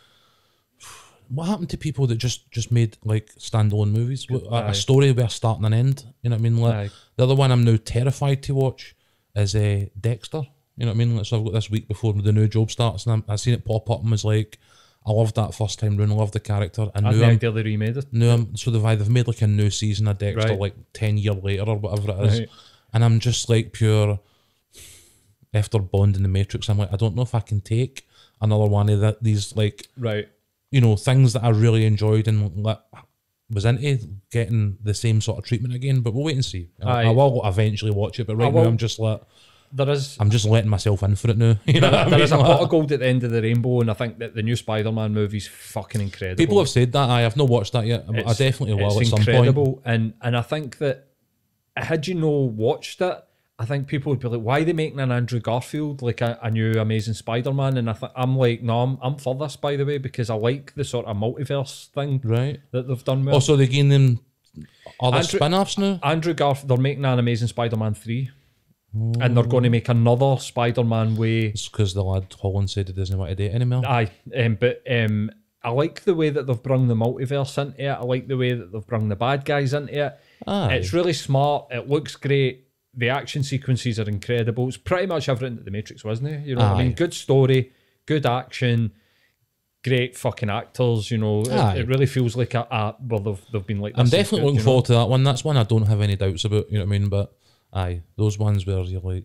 what 1.29 1.47
happened 1.47 1.71
to 1.71 1.79
people 1.79 2.07
that 2.09 2.17
just 2.17 2.51
just 2.51 2.71
made 2.73 2.97
like 3.05 3.35
standalone 3.37 3.91
movies? 3.93 4.27
A, 4.31 4.57
a 4.71 4.75
story 4.75 5.13
with 5.13 5.25
a 5.25 5.29
start 5.29 5.59
and 5.59 5.67
an 5.67 5.75
end. 5.75 6.05
You 6.23 6.31
know 6.31 6.37
what 6.37 6.41
I 6.41 6.43
mean? 6.43 6.57
Like, 6.59 6.91
the 7.17 7.25
other 7.25 7.35
one 7.35 7.51
I'm 7.53 7.65
now 7.65 7.79
terrified 7.85 8.43
to 8.45 8.55
watch 8.55 8.95
is 9.37 9.55
uh, 9.55 9.87
Dexter. 10.01 10.43
You 10.77 10.87
know 10.87 10.93
what 10.93 10.95
I 10.97 10.99
mean? 11.05 11.17
Like, 11.17 11.27
so 11.27 11.39
I've 11.39 11.45
got 11.45 11.53
this 11.55 11.71
week 11.71 11.87
before 11.89 12.13
the 12.15 12.33
new 12.33 12.49
job 12.49 12.71
starts 12.71 13.07
and 13.07 13.13
I'm, 13.15 13.25
I 13.29 13.37
seen 13.37 13.55
it 13.55 13.65
pop 13.65 13.91
up 13.91 14.01
and 14.03 14.11
was 14.11 14.25
like, 14.25 14.59
I 15.05 15.11
loved 15.13 15.35
that 15.37 15.55
first 15.55 15.79
time 15.81 15.97
round. 15.97 16.13
I 16.13 16.15
loved 16.15 16.33
the 16.35 16.41
character. 16.41 16.87
And 16.95 17.05
now 17.05 17.13
the 17.13 17.25
I'm 17.25 17.31
idea 17.33 17.51
they 17.51 17.63
remade 17.63 17.97
it. 17.97 18.07
no, 18.13 18.31
I'm, 18.35 18.57
so 18.57 18.71
they've 18.71 18.99
they've 18.99 19.09
made 19.11 19.27
like 19.27 19.43
a 19.43 19.47
new 19.47 19.69
season 19.71 20.07
of 20.09 20.19
Dexter 20.19 20.51
Right. 20.51 20.61
like 20.61 20.75
ten 20.93 21.19
year 21.19 21.33
later 21.35 21.65
or 21.65 21.77
whatever 21.77 22.13
it 22.13 22.27
is, 22.27 22.39
Right. 22.41 22.49
and 22.95 23.05
I'm 23.05 23.19
just 23.21 23.49
like 23.49 23.73
pure. 23.73 24.21
After 25.55 25.79
Bond 25.79 26.17
in 26.17 26.23
the 26.23 26.29
Matrix, 26.31 26.69
I'm 26.71 26.79
like, 26.79 26.93
I 26.93 26.97
don't 26.97 27.15
know 27.15 27.23
if 27.23 27.35
I 27.35 27.41
can 27.41 27.61
take 27.61 28.07
another 28.41 28.65
one 28.65 28.89
of 28.89 29.01
that 29.01 29.23
these 29.23 29.55
like 29.55 29.87
Right. 29.99 30.27
you 30.71 30.81
know 30.81 30.97
things 30.97 31.35
that 31.35 31.45
I 31.45 31.51
really 31.51 31.85
enjoyed 31.85 32.27
and 32.27 32.57
like, 32.65 32.79
was 33.51 33.67
into 33.67 34.09
getting 34.31 34.79
the 34.83 34.95
same 34.95 35.21
sort 35.21 35.39
of 35.39 35.45
treatment 35.45 35.75
again. 35.75 36.01
But 36.01 36.15
we'll 36.15 36.25
wait 36.25 36.37
and 36.37 36.45
see. 36.45 36.71
I. 36.83 37.03
I 37.05 37.11
will 37.11 37.43
eventually 37.45 37.91
watch 37.91 38.19
it, 38.19 38.27
but 38.27 38.37
right 38.37 38.53
now. 38.55 38.61
I'm 38.65 38.79
just 38.79 38.99
like 38.99 39.21
There 39.75 39.89
is 39.91 40.17
I'm 40.21 40.29
just 40.31 40.45
letting 40.45 40.69
myself 40.69 41.03
in 41.03 41.17
for 41.17 41.31
it 41.31 41.39
now. 41.39 41.57
You 41.67 41.81
know, 41.81 41.91
there 41.91 42.09
mean? 42.11 42.21
is 42.21 42.33
a 42.33 42.37
pot 42.37 42.61
of 42.61 42.69
gold 42.69 42.93
at 42.93 43.01
the 43.01 43.07
end 43.07 43.25
of 43.25 43.31
the 43.31 43.41
rainbow, 43.41 43.81
and 43.81 43.91
I 43.91 43.95
think 43.95 44.19
that 44.19 44.35
the 44.35 44.43
new 44.43 44.55
Spider-Man 44.57 45.15
movie's 45.15 45.49
fucking 45.49 46.01
incredible. 46.01 46.37
people 46.37 46.59
have 46.59 46.69
said 46.69 46.93
that. 46.93 47.09
I 47.09 47.23
have 47.23 47.37
not 47.37 47.49
watched 47.49 47.73
that 47.73 47.87
yet. 47.87 48.07
but 48.07 48.27
I 48.27 48.35
definitely 48.35 48.75
will 48.75 48.99
it's 49.01 49.11
at 49.13 49.17
some 49.19 49.25
point. 49.25 49.29
incredible, 49.29 49.83
and 49.85 50.13
and 50.21 50.37
I 50.37 50.43
think 50.43 50.79
that 50.79 51.09
had 51.77 52.07
you 52.07 52.15
not 52.15 52.53
watched 52.53 53.01
it, 53.01 53.25
I 53.59 53.65
think 53.65 53.87
people 53.87 54.11
would 54.11 54.21
be 54.21 54.29
like, 54.29 54.41
"Why 54.43 54.61
are 54.61 54.65
they 54.65 54.73
making 54.75 55.01
an 55.01 55.11
Andrew 55.11 55.41
Garfield 55.41 56.03
like 56.03 56.21
a, 56.21 56.39
a 56.43 56.51
new 56.51 56.73
Amazing 56.73 57.15
Spider-Man?" 57.15 57.79
And 57.79 57.89
I 57.89 57.95
th- 57.95 58.13
I'm 58.15 58.37
like, 58.37 58.63
"No, 58.63 58.81
I'm 58.83 58.99
I'm 59.01 59.17
for 59.17 59.35
this 59.37 59.57
by 59.57 59.77
the 59.77 59.87
way 59.87 59.97
because 59.99 60.29
I 60.29 60.35
like 60.35 60.75
the 60.75 60.85
sort 60.85 61.07
of 61.07 61.17
multiverse 61.17 61.87
thing 61.89 62.21
Right. 62.25 62.61
that 62.73 62.89
they've 62.89 63.05
done 63.05 63.21
with 63.25 63.33
oh, 63.33 63.37
Also, 63.37 63.57
they're 63.57 63.67
giving 63.67 63.89
them 63.89 64.21
other 65.01 65.17
Andrew- 65.19 65.39
spin-offs 65.39 65.79
now. 65.79 65.99
Andrew 66.03 66.35
Garfield. 66.35 66.69
They're 66.69 66.77
making 66.77 67.05
an 67.07 67.19
Amazing 67.19 67.49
Spider-Man 67.49 67.95
three, 67.95 68.31
and 68.95 69.37
they're 69.37 69.45
going 69.45 69.65
to 69.65 69.71
make 69.71 69.89
another 69.89 70.37
Spider-Man 70.39 71.17
way 71.17 71.47
It's 71.47 71.69
because 71.69 71.95
the 71.95 72.05
lad 72.05 72.35
Holland 72.41 72.71
said 72.71 72.89
he 72.89 72.95
doesn't 72.95 73.17
want 73.17 73.31
to 73.31 73.35
date 73.35 73.53
anymore. 73.53 73.87
Aye, 73.87 74.11
um, 74.37 74.57
but 74.61 74.83
um, 74.91 75.31
I 75.63 75.71
like 75.71 76.03
the 76.03 76.15
way 76.15 76.31
that 76.31 76.47
they've 76.47 76.63
brung 76.63 76.89
the 76.89 76.95
multiverse 76.95 77.57
into 77.57 77.83
it. 77.83 77.89
I 77.89 78.03
like 78.03 78.29
the 78.29 78.37
way 78.37 78.53
that 78.53 78.73
they've 78.73 78.87
brung 78.87 79.09
the 79.09 79.17
bad 79.17 79.45
guys 79.45 79.73
into 79.73 80.07
it. 80.07 80.21
Aye. 80.47 80.75
It's 80.75 80.93
really 80.93 81.13
smart. 81.13 81.69
It 81.71 81.89
looks 81.89 82.17
great. 82.17 82.67
The 82.95 83.09
action 83.09 83.43
sequences 83.43 83.99
are 83.99 84.09
incredible. 84.09 84.69
It's 84.69 84.77
pretty 84.77 85.07
much 85.07 85.29
everything 85.29 85.57
that 85.57 85.65
the 85.65 85.71
Matrix 85.71 86.05
wasn't 86.05 86.29
it? 86.29 86.47
You 86.47 86.57
know 86.57 86.63
what 86.63 86.77
I 86.77 86.83
mean? 86.83 86.93
Good 86.93 87.15
story, 87.15 87.73
good 88.05 88.27
action, 88.27 88.93
great 89.83 90.17
fucking 90.17 90.51
actors. 90.51 91.11
You 91.11 91.17
know, 91.17 91.41
it, 91.41 91.79
it 91.79 91.89
really 91.89 92.05
feels 92.05 92.37
like 92.37 92.53
a, 92.53 92.67
a 92.71 92.97
well, 93.01 93.21
they've 93.21 93.43
they've 93.53 93.67
been 93.67 93.81
like. 93.81 93.95
I'm 93.97 94.07
definitely 94.07 94.41
good, 94.41 94.45
looking 94.45 94.55
you 94.57 94.61
know? 94.61 94.65
forward 94.65 94.85
to 94.87 94.93
that 94.93 95.09
one. 95.09 95.25
That's 95.25 95.43
one 95.43 95.57
I 95.57 95.63
don't 95.63 95.87
have 95.87 96.03
any 96.03 96.17
doubts 96.17 96.45
about. 96.45 96.71
You 96.71 96.81
know 96.81 96.85
what 96.85 96.95
I 96.95 96.99
mean? 96.99 97.09
But 97.09 97.35
aye, 97.73 98.03
those 98.17 98.39
ones 98.39 98.67
where 98.67 98.81
you're 98.81 99.01
like, 99.01 99.25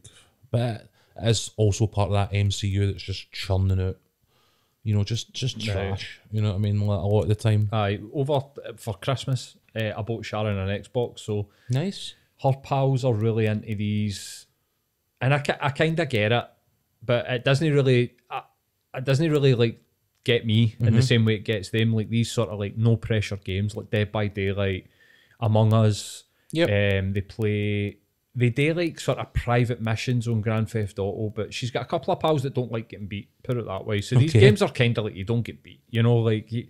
but 0.51 0.89
it's 1.17 1.51
also 1.57 1.87
part 1.87 2.07
of 2.09 2.13
that 2.13 2.31
MCU 2.35 2.91
that's 2.91 3.03
just 3.03 3.31
churning 3.31 3.81
out. 3.81 3.97
You 4.83 4.95
know, 4.95 5.03
just 5.03 5.33
just 5.33 5.57
Right. 5.57 5.65
trash. 5.89 6.19
You 6.31 6.41
know 6.41 6.49
what 6.51 6.55
I 6.55 6.59
mean? 6.59 6.79
Like, 6.79 6.99
a 6.99 7.07
lot 7.07 7.23
of 7.23 7.27
the 7.27 7.35
time. 7.35 7.67
Aye, 7.73 7.99
over 8.13 8.39
for 8.77 8.93
Christmas, 8.93 9.57
uh, 9.75 9.91
I 9.97 10.01
bought 10.01 10.25
Sharon 10.25 10.57
an 10.57 10.69
Xbox, 10.81 11.19
so 11.19 11.49
Nice. 11.69 12.13
her 12.43 12.53
pals 12.63 13.03
are 13.03 13.13
really 13.13 13.47
into 13.47 13.75
these, 13.75 14.45
and 15.19 15.33
I, 15.33 15.43
I 15.59 15.71
kind 15.71 15.99
of 15.99 16.07
get 16.07 16.31
it, 16.31 16.45
but 17.03 17.25
it 17.29 17.43
doesn't 17.43 17.69
really, 17.73 18.13
uh, 18.29 18.41
it 18.93 19.03
doesn't 19.03 19.29
really 19.29 19.55
like 19.55 19.81
get 20.23 20.45
me 20.45 20.75
in 20.79 20.93
the 20.93 21.01
same 21.01 21.25
way 21.25 21.35
it 21.35 21.43
gets 21.45 21.69
them. 21.69 21.93
Like 21.93 22.09
these 22.09 22.31
sort 22.31 22.49
of 22.49 22.57
like 22.59 22.77
no 22.77 22.95
pressure 22.95 23.37
games, 23.37 23.75
like 23.75 23.89
Dead 23.89 24.11
by 24.11 24.27
Daylight, 24.27 24.87
Among 25.41 25.73
Us, 25.73 26.23
Yeah, 26.51 26.65
Um, 26.99 27.11
they 27.11 27.21
play. 27.21 27.97
They 28.39 28.49
do 28.51 28.71
like 28.75 28.99
sort 28.99 29.17
of 29.17 29.33
private 29.33 29.81
missions 29.81 30.27
on 30.27 30.41
Grand 30.41 30.69
Theft 30.69 30.99
Auto, 30.99 31.33
but 31.35 31.53
she's 31.55 31.71
got 31.71 31.81
a 31.81 31.85
couple 31.85 32.13
of 32.13 32.19
pals 32.19 32.43
that 32.43 32.53
don't 32.53 32.71
like 32.71 32.87
getting 32.87 33.07
beat. 33.07 33.29
Put 33.43 33.57
it 33.57 33.65
that 33.65 33.83
way. 33.87 33.99
So 34.01 34.15
these 34.15 34.29
Okay. 34.29 34.41
games 34.41 34.61
are 34.61 34.69
kind 34.69 34.95
of 34.97 35.05
like 35.05 35.15
you 35.15 35.23
don't 35.23 35.41
get 35.41 35.63
beat. 35.63 35.81
You 35.89 36.03
know, 36.03 36.17
like 36.17 36.51
you, 36.51 36.67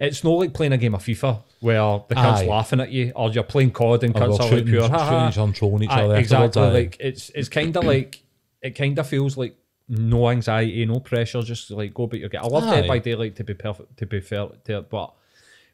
it's 0.00 0.24
not 0.24 0.30
like 0.30 0.54
playing 0.54 0.72
a 0.72 0.78
game 0.78 0.94
of 0.94 1.02
FIFA 1.04 1.42
where 1.60 2.02
the 2.08 2.14
kid's 2.14 2.40
Aye. 2.40 2.46
laughing 2.46 2.80
at 2.80 2.90
you, 2.90 3.12
or 3.14 3.30
you're 3.30 3.44
playing 3.44 3.72
COD 3.72 4.04
and 4.04 4.16
oh, 4.16 4.20
kids 4.20 4.38
we're 4.40 4.46
are 4.46 4.56
like 4.56 4.64
pure. 4.66 4.88
"Ha 4.88 4.98
ha." 4.98 5.28
each 5.28 5.36
other 5.36 5.44
and 5.44 5.54
trolling 5.54 5.82
each 5.84 5.90
Aye, 5.90 6.02
other. 6.04 6.16
exactly. 6.16 6.62
Like 6.62 6.96
it's 6.98 7.28
it's 7.34 7.50
kind 7.50 7.76
of 7.76 7.84
like 7.84 8.22
it 8.62 8.70
kind 8.70 8.98
of 8.98 9.06
feels 9.06 9.36
like 9.36 9.54
no 9.88 10.30
anxiety, 10.30 10.86
no 10.86 11.00
pressure, 11.00 11.42
just 11.42 11.70
like 11.70 11.92
go 11.92 12.04
about 12.04 12.20
your 12.20 12.30
game. 12.30 12.40
I 12.42 12.46
love 12.46 12.64
Dead 12.64 12.84
Aye. 12.84 12.88
by 12.88 12.98
Daylight 13.00 13.36
to 13.36 13.44
be 13.44 13.52
perfect, 13.52 13.98
to 13.98 14.06
be 14.06 14.20
fair 14.20 14.46
to 14.64 14.78
it, 14.78 14.88
but 14.88 15.12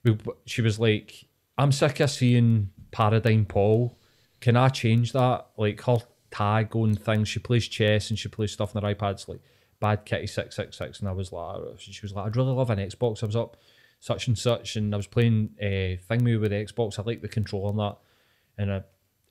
we, 0.03 0.19
she 0.47 0.63
was 0.63 0.81
like, 0.81 1.27
"I'm 1.57 1.71
sick 1.71 2.01
of 2.01 2.11
seeing 2.11 2.71
Paradigm 2.91 3.45
Paul. 3.45 3.95
Can 4.41 4.57
I 4.57 4.69
change 4.69 5.13
that? 5.13 5.47
Like 5.57 5.81
her 5.83 5.99
tag 6.31 6.75
on 6.77 6.95
things. 6.95 7.29
She 7.29 7.41
plays 7.41 7.67
chess 7.67 8.11
and 8.11 8.19
she 8.19 8.29
plays 8.29 8.53
stuff 8.53 8.75
on 8.77 8.83
her 8.83 8.95
iPads 8.95 9.29
like 9.29 9.41
Bad 9.81 10.05
Kitty 10.05 10.27
six 10.27 10.57
six 10.57 10.77
six, 10.77 11.01
and 11.01 11.09
I 11.09 11.13
was 11.13 11.33
like, 11.33 11.61
she 11.79 12.01
was 12.03 12.13
like, 12.13 12.27
I'd 12.27 12.37
really 12.37 12.53
love 12.53 12.71
an 12.71 12.79
Xbox. 12.79 13.23
I 13.23 13.27
was 13.27 13.37
up 13.37 13.57
such 14.01 14.27
and 14.27 14.39
such, 14.39 14.77
and 14.77 14.95
I 14.95 14.97
was 14.97 15.07
playing 15.07 15.51
uh, 15.61 15.99
Thingy 16.09 16.41
with 16.41 16.51
the 16.51 16.57
Xbox. 16.57 16.99
I 16.99 17.03
like 17.03 17.23
the 17.23 17.29
control 17.29 17.67
on 17.67 17.77
that, 17.77 17.97
and 18.57 18.73
I, 18.73 18.83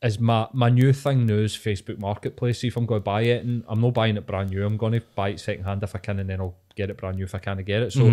as 0.02 0.20
my 0.20 0.48
my 0.54 0.70
new 0.70 0.94
thing 0.94 1.26
now 1.26 1.36
is 1.36 1.56
Facebook 1.56 2.00
Marketplace. 2.00 2.60
See 2.60 2.68
if 2.68 2.78
I'm 2.78 2.86
going 2.86 3.02
to 3.02 3.04
buy 3.04 3.22
it, 3.24 3.44
and 3.44 3.64
I'm 3.68 3.82
not 3.82 3.94
buying 3.94 4.16
it 4.18 4.26
brand 4.26 4.52
new. 4.52 4.66
I'm 4.66 4.78
going 4.78 4.94
to 4.94 5.02
buy 5.16 5.30
it 5.30 5.40
second 5.40 5.66
hand 5.66 5.84
if 5.84 5.96
I 5.96 6.00
can, 6.00 6.20
and 6.20 6.30
then 6.30 6.40
I'll 6.40 6.56
get 6.76 6.90
it 6.90 6.98
brand 6.98 7.18
new 7.18 7.26
if 7.26 7.36
I 7.36 7.40
can't 7.40 7.66
get 7.66 7.82
it. 7.82 7.94
So 7.94 8.06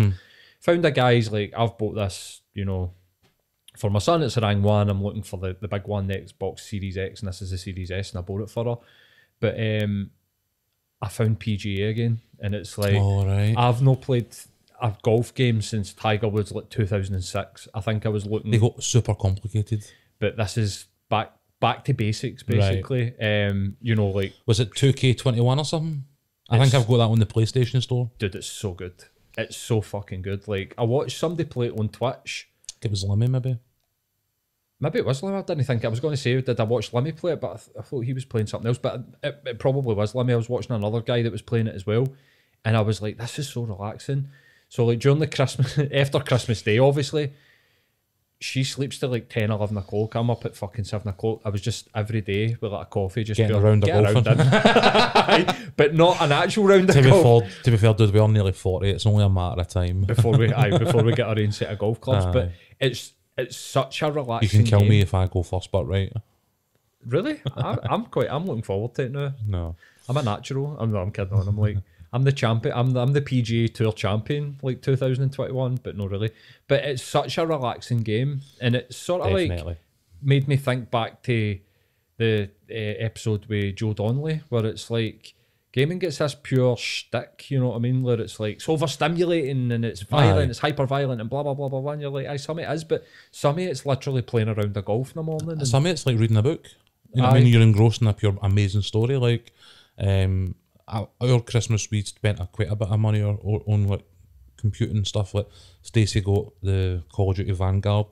found 0.59 0.85
a 0.85 0.91
guy's 0.91 1.31
like 1.31 1.53
I've 1.55 1.77
bought 1.77 1.95
this, 1.95 2.41
you 2.53 2.65
know, 2.65 2.93
for 3.77 3.89
my 3.89 3.99
son. 3.99 4.23
It's 4.23 4.37
a 4.37 4.41
Rang 4.41 4.61
One. 4.61 4.89
I'm 4.89 5.03
looking 5.03 5.23
for 5.23 5.37
the 5.37 5.55
the 5.59 5.67
big 5.67 5.85
one, 5.85 6.07
the 6.07 6.15
Xbox 6.15 6.61
Series 6.61 6.97
X, 6.97 7.21
and 7.21 7.29
this 7.29 7.41
is 7.41 7.51
the 7.51 7.57
Series 7.57 7.91
S, 7.91 8.11
and 8.11 8.19
I 8.19 8.21
bought 8.21 8.41
it 8.41 8.49
for 8.49 8.65
her. 8.65 8.75
But 9.39 9.55
um, 9.59 10.11
I 11.01 11.09
found 11.09 11.39
PGA 11.39 11.89
again, 11.89 12.21
and 12.39 12.55
it's 12.55 12.77
like 12.77 12.95
All 12.95 13.25
right. 13.25 13.53
I've 13.57 13.81
not 13.81 14.01
played 14.01 14.35
a 14.81 14.93
golf 15.03 15.33
game 15.33 15.61
since 15.61 15.93
Tiger 15.93 16.27
Woods 16.27 16.51
like 16.51 16.69
2006. 16.69 17.67
I 17.73 17.81
think 17.81 18.05
I 18.05 18.09
was 18.09 18.25
looking 18.25 18.51
they 18.51 18.57
got 18.57 18.83
super 18.83 19.15
complicated. 19.15 19.85
but 20.19 20.37
this 20.37 20.57
is 20.57 20.85
back 21.09 21.33
back 21.59 21.85
to 21.85 21.93
basics 21.93 22.43
basically. 22.43 23.17
Um, 23.19 23.77
you 23.81 23.95
know, 23.95 24.07
like 24.07 24.33
Was 24.45 24.59
it 24.59 24.71
2K21 24.71 25.57
or 25.57 25.65
something? 25.65 26.05
I 26.49 26.59
think 26.59 26.73
I've 26.73 26.87
got 26.87 26.97
that 26.97 27.09
on 27.09 27.19
the 27.19 27.25
PlayStation 27.25 27.81
Store. 27.81 28.11
dude, 28.19 28.35
it's 28.35 28.47
so 28.47 28.73
good. 28.73 29.05
It's 29.37 29.57
so 29.57 29.81
fucking 29.81 30.21
good. 30.21 30.47
Like 30.47 30.73
I 30.77 30.83
watched 30.83 31.17
somebody 31.17 31.45
play 31.49 31.67
it 31.67 31.79
on 31.79 31.89
Twitch. 31.89 32.49
It 32.85 32.91
was 32.91 33.03
Lemmy, 33.03 33.27
maybe. 33.27 33.57
Maybe 34.79 34.99
it 34.99 35.05
was 35.05 35.23
Lemmy. 35.23 35.37
I 35.37 35.41
didn't 35.41 35.63
think 35.63 35.83
I 35.83 35.87
was 35.87 35.99
going 35.99 36.13
to 36.13 36.21
say 36.21 36.39
did 36.39 36.59
I 36.59 36.63
watch 36.63 36.93
Lemmy 36.93 37.11
play 37.11 37.33
it, 37.33 37.41
but 37.41 37.47
I, 37.47 37.55
th- 37.55 37.77
I 37.79 37.81
thought 37.81 38.01
he 38.01 38.13
was 38.13 38.25
playing 38.25 38.45
something 38.45 38.67
else. 38.67 38.77
But 38.77 39.03
it, 39.23 39.41
it 39.45 39.59
probably 39.59 39.95
was 39.95 40.13
Lemmy. 40.13 40.33
I 40.33 40.35
was 40.35 40.49
watching 40.49 40.75
another 40.75 41.01
guy 41.01 41.23
that 41.23 41.31
was 41.31 41.41
playing 41.41 41.65
it 41.65 41.73
as 41.73 41.87
well, 41.87 42.07
and 42.63 42.77
I 42.77 42.81
was 42.81 43.01
like, 43.01 43.17
this 43.17 43.39
is 43.39 43.49
so 43.49 43.63
relaxing. 43.63 44.29
So 44.69 44.85
like 44.85 44.99
during 44.99 45.17
the 45.17 45.27
Christmas 45.27 45.79
after 45.93 46.19
Christmas 46.19 46.61
Day, 46.61 46.77
obviously. 46.77 47.33
She 48.45 48.63
sleeps 48.63 48.99
till 48.99 49.09
like 49.09 49.27
10, 49.27 49.49
11 49.49 49.75
o'clock. 49.75 50.13
I'm 50.13 50.29
up 50.29 50.45
at 50.45 50.55
fucking 50.55 50.85
7 50.85 51.07
o'clock. 51.07 51.41
I 51.43 51.49
was 51.49 51.61
just 51.61 51.87
every 51.95 52.21
day 52.21 52.55
with 52.61 52.71
like 52.71 52.83
a 52.83 52.89
coffee, 52.89 53.23
just 53.23 53.37
Getting 53.39 53.55
be 53.55 53.59
a 53.59 53.61
round 53.61 53.81
golfing. 53.81 55.71
but 55.75 55.95
not 55.95 56.21
an 56.21 56.31
actual 56.31 56.65
round 56.65 56.87
of 56.87 56.95
To 56.95 57.01
be, 57.01 57.09
golf. 57.09 57.41
fair, 57.43 57.51
to 57.63 57.71
be 57.71 57.77
fair, 57.77 57.93
dude, 57.95 58.13
we 58.13 58.19
are 58.19 58.27
nearly 58.27 58.51
40. 58.51 58.87
It's 58.87 59.07
only 59.07 59.23
a 59.23 59.29
matter 59.29 59.61
of 59.61 59.67
time. 59.67 60.01
before 60.03 60.37
we 60.37 60.53
aye, 60.53 60.77
before 60.77 61.01
we 61.01 61.13
get 61.13 61.27
our 61.27 61.39
own 61.39 61.51
set 61.51 61.71
of 61.71 61.79
golf 61.79 61.99
clubs. 61.99 62.27
But 62.27 62.51
it's 62.79 63.13
it's 63.35 63.57
such 63.57 64.03
a 64.03 64.11
relaxing 64.11 64.59
You 64.59 64.63
can 64.63 64.69
kill 64.69 64.79
game. 64.81 64.89
me 64.89 65.01
if 65.01 65.15
I 65.15 65.25
go 65.25 65.41
first, 65.41 65.71
but 65.71 65.85
right? 65.85 66.13
Really? 67.03 67.41
I, 67.57 67.79
I'm 67.83 68.05
quite. 68.05 68.27
I'm 68.29 68.45
looking 68.45 68.61
forward 68.63 68.93
to 68.95 69.03
it 69.05 69.11
now. 69.11 69.33
No. 69.47 69.75
I'm 70.07 70.17
a 70.17 70.21
natural. 70.21 70.77
I'm. 70.79 70.91
No, 70.91 70.99
I'm 70.99 71.11
kidding. 71.11 71.33
On. 71.33 71.47
I'm 71.47 71.57
like. 71.57 71.77
I'm 72.15 72.23
the 72.23 72.31
champion. 72.31 72.73
I'm 72.77 72.91
the, 72.91 73.01
I'm 73.01 73.11
the 73.11 73.21
PGA 73.21 73.73
Tour 73.73 73.91
champion, 73.91 74.57
like 74.61 74.81
2021, 74.81 75.79
but 75.83 75.97
not 75.97 76.09
really. 76.09 76.31
But 76.69 76.85
it's 76.85 77.03
such 77.03 77.37
a 77.37 77.45
relaxing 77.45 78.03
game, 78.03 78.39
and 78.61 78.73
it's 78.73 78.95
sort 78.95 79.21
of 79.23 79.33
like 79.33 79.77
made 80.21 80.47
me 80.47 80.55
think 80.55 80.89
back 80.89 81.23
to 81.23 81.59
the 82.15 82.49
uh, 82.71 82.73
episode 82.73 83.47
with 83.47 83.75
Joe 83.75 83.91
Donnelly, 83.91 84.43
where 84.47 84.65
it's 84.65 84.89
like 84.89 85.33
gaming 85.73 85.99
gets 85.99 86.19
this 86.19 86.37
pure 86.41 86.77
shtick, 86.77 87.51
you 87.51 87.59
know 87.59 87.67
what 87.67 87.75
I 87.75 87.79
mean? 87.79 88.01
Where 88.01 88.21
it's 88.21 88.39
like 88.39 88.55
it's 88.55 88.67
overstimulating 88.67 89.73
and 89.73 89.83
it's 89.83 90.03
violent, 90.03 90.47
Aye. 90.47 90.51
it's 90.51 90.59
hyper 90.59 90.85
violent 90.85 91.19
and 91.19 91.29
blah 91.29 91.43
blah 91.43 91.53
blah 91.53 91.67
blah 91.67 91.81
blah. 91.81 91.91
And 91.91 92.01
you're 92.01 92.11
like, 92.11 92.27
I 92.27 92.37
some 92.37 92.59
it 92.59 92.71
is, 92.71 92.85
but 92.85 93.03
some 93.31 93.55
of 93.55 93.59
it's 93.59 93.85
literally 93.85 94.21
playing 94.21 94.47
around 94.47 94.73
the 94.73 94.81
golf 94.81 95.09
in 95.09 95.15
the 95.15 95.23
morning. 95.23 95.49
And, 95.49 95.67
Some 95.67 95.85
of 95.85 95.91
it's 95.91 96.05
like 96.05 96.17
reading 96.17 96.37
a 96.37 96.41
book. 96.41 96.65
You 97.13 97.21
know 97.21 97.27
what 97.27 97.35
I 97.35 97.39
mean? 97.39 97.47
You're 97.47 97.61
engrossed 97.61 98.01
in 98.01 98.07
a 98.07 98.13
pure 98.13 98.37
amazing 98.41 98.83
story. 98.83 99.17
Like, 99.17 99.51
um, 99.97 100.55
our 100.87 101.41
Christmas, 101.41 101.89
we 101.89 102.01
spent 102.03 102.39
a, 102.39 102.47
quite 102.47 102.69
a 102.69 102.75
bit 102.75 102.89
of 102.89 102.99
money 102.99 103.21
on, 103.21 103.37
on 103.67 103.87
like 103.87 104.03
computing 104.57 105.03
stuff. 105.05 105.33
Like, 105.33 105.47
Stacey 105.81 106.21
got 106.21 106.51
the 106.61 107.03
Call 107.11 107.31
of 107.31 107.37
Duty 107.37 107.51
Vanguard 107.51 108.07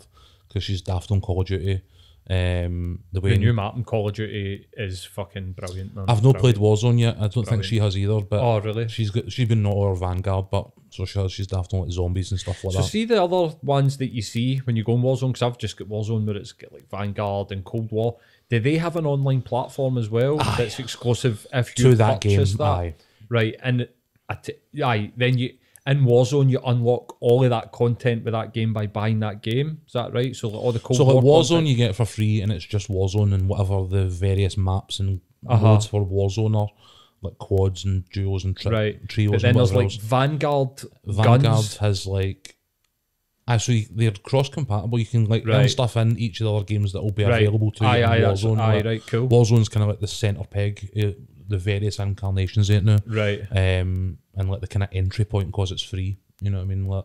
because 0.48 0.64
she's 0.64 0.82
daft 0.82 1.12
on 1.12 1.22
Call 1.22 1.42
of 1.42 1.48
Duty. 1.48 1.82
Um, 2.30 3.00
the 3.12 3.20
way 3.20 3.32
the 3.32 3.38
new 3.38 3.52
map 3.52 3.76
in 3.76 3.84
Call 3.84 4.08
of 4.08 4.14
Duty 4.16 4.66
is 4.78 5.04
fucking 5.04 5.52
brilliant. 5.54 5.94
Man. 5.94 6.06
I've 6.08 6.24
not 6.24 6.36
Brilliant. 6.36 6.40
played 6.40 6.56
Warzone 6.56 6.98
yet. 7.00 7.18
I 7.20 7.28
don't 7.28 7.46
think 7.46 7.66
she 7.66 7.80
has 7.80 7.98
either. 7.98 8.22
But 8.22 8.40
Oh, 8.40 8.62
really? 8.62 8.88
she's 8.88 9.10
got 9.10 9.30
she's 9.30 9.48
been 9.50 9.62
not 9.62 9.76
our 9.76 9.94
Vanguard, 9.94 10.46
but 10.50 10.72
so 10.90 11.04
she 11.04 11.20
has. 11.20 11.34
She's 11.34 11.48
daft 11.48 11.74
on 11.74 11.82
like 11.82 11.92
zombies 11.92 12.32
and 12.32 12.40
stuff 12.40 12.64
like 12.64 12.72
So 12.74 12.78
that. 12.80 12.84
So 12.86 12.90
see 12.90 13.04
the 13.04 13.22
other 13.22 13.54
ones 13.62 13.98
that 13.98 14.14
you 14.14 14.22
see 14.22 14.58
when 14.60 14.78
you 14.78 14.86
go 14.86 14.94
on 14.94 15.02
Warzone, 15.02 15.34
because 15.34 15.42
I've 15.42 15.58
just 15.58 15.76
got 15.76 15.90
Warzone 15.90 16.26
where 16.26 16.38
it's 16.38 16.54
got 16.54 16.72
like 16.72 16.90
Vanguard 16.90 17.52
and 17.52 17.66
Cold 17.66 17.92
War. 17.92 18.16
Do 18.54 18.60
they 18.60 18.78
have 18.78 18.96
an 18.96 19.06
online 19.06 19.42
platform 19.42 19.98
as 19.98 20.10
well 20.10 20.38
that's 20.38 20.78
exclusive 20.80 21.48
if 21.54 21.78
you 21.78 21.86
To 21.92 21.96
that 21.96 22.22
game, 22.22 22.38
purchase 22.38 22.54
that? 22.54 22.64
aye. 22.64 22.96
Right, 23.30 23.56
and 23.64 23.88
aye, 24.84 25.12
then 25.18 25.38
you 25.38 25.54
in 25.86 26.06
Warzone 26.06 26.50
you 26.50 26.60
unlock 26.66 27.18
all 27.20 27.44
of 27.44 27.50
that 27.50 27.72
content 27.72 28.24
with 28.24 28.34
that 28.34 28.54
game 28.54 28.72
by 28.72 28.88
buying 28.88 29.20
that 29.20 29.42
game. 29.42 29.82
Is 29.88 29.94
that 29.94 30.14
right? 30.14 30.34
So 30.36 30.48
like, 30.50 30.62
all 30.62 30.72
the 30.72 30.80
Cold 30.80 30.98
So 30.98 31.04
like 31.06 31.24
Warzone, 31.26 31.48
content- 31.50 31.68
you 31.68 31.76
get 31.76 31.96
for 31.96 32.06
free, 32.06 32.42
and 32.42 32.52
it's 32.52 32.66
just 32.66 32.90
Warzone 32.90 33.34
and 33.34 33.50
whatever 33.50 33.86
the 33.86 34.06
various 34.08 34.56
maps 34.56 35.00
and 35.00 35.20
Uh-huh. 35.48 35.62
modes 35.62 35.86
for 35.86 36.06
Warzone 36.06 36.56
are, 36.58 36.70
like 37.22 37.38
quads 37.38 37.84
and 37.86 38.08
duos 38.14 38.46
and 38.46 38.56
tri- 38.56 38.72
right? 38.72 39.10
trios 39.10 39.32
But 39.32 39.42
then 39.42 39.56
there's 39.56 39.74
like. 39.74 39.92
Vanguard, 40.00 40.84
Vanguard 41.06 41.42
guns. 41.44 41.78
has 41.78 42.06
like. 42.08 42.53
Actually, 43.48 43.88
they're 43.92 44.12
cross 44.12 44.48
compatible. 44.50 44.98
You 45.00 45.06
can 45.06 45.26
like 45.26 45.46
Right. 45.46 45.70
stuff 45.70 45.98
in 45.98 46.18
each 46.18 46.40
of 46.40 46.46
the 46.46 46.54
other 46.54 46.64
games 46.66 46.94
that 46.94 47.02
will 47.04 47.12
be 47.12 47.24
Right. 47.26 47.42
available 47.44 47.72
to 47.72 47.84
you. 47.84 47.90
Aye, 47.90 48.04
aye, 48.04 48.20
Warzone. 48.22 48.60
aye, 48.60 48.76
Like, 48.78 48.86
right, 48.86 49.08
cool. 49.08 49.28
Warzone's 49.28 49.68
kind 49.70 49.84
of 49.84 49.90
like 49.90 50.00
the 50.00 50.08
centre 50.08 50.46
peg, 50.50 50.90
uh, 50.98 51.12
the 51.50 51.58
various 51.58 52.00
incarnations 52.00 52.70
in 52.70 52.76
it 52.78 52.84
now. 52.86 53.00
Right. 53.06 53.42
Um, 53.52 54.18
and 54.36 54.50
like 54.50 54.62
the 54.62 54.68
kind 54.68 54.84
of 54.84 54.90
entry 54.94 55.26
point 55.26 55.48
because 55.48 55.72
it's 55.74 55.84
free. 55.84 56.18
You 56.42 56.52
know 56.52 56.58
what 56.60 56.64
I 56.64 56.68
mean? 56.68 56.86
Like, 56.88 57.04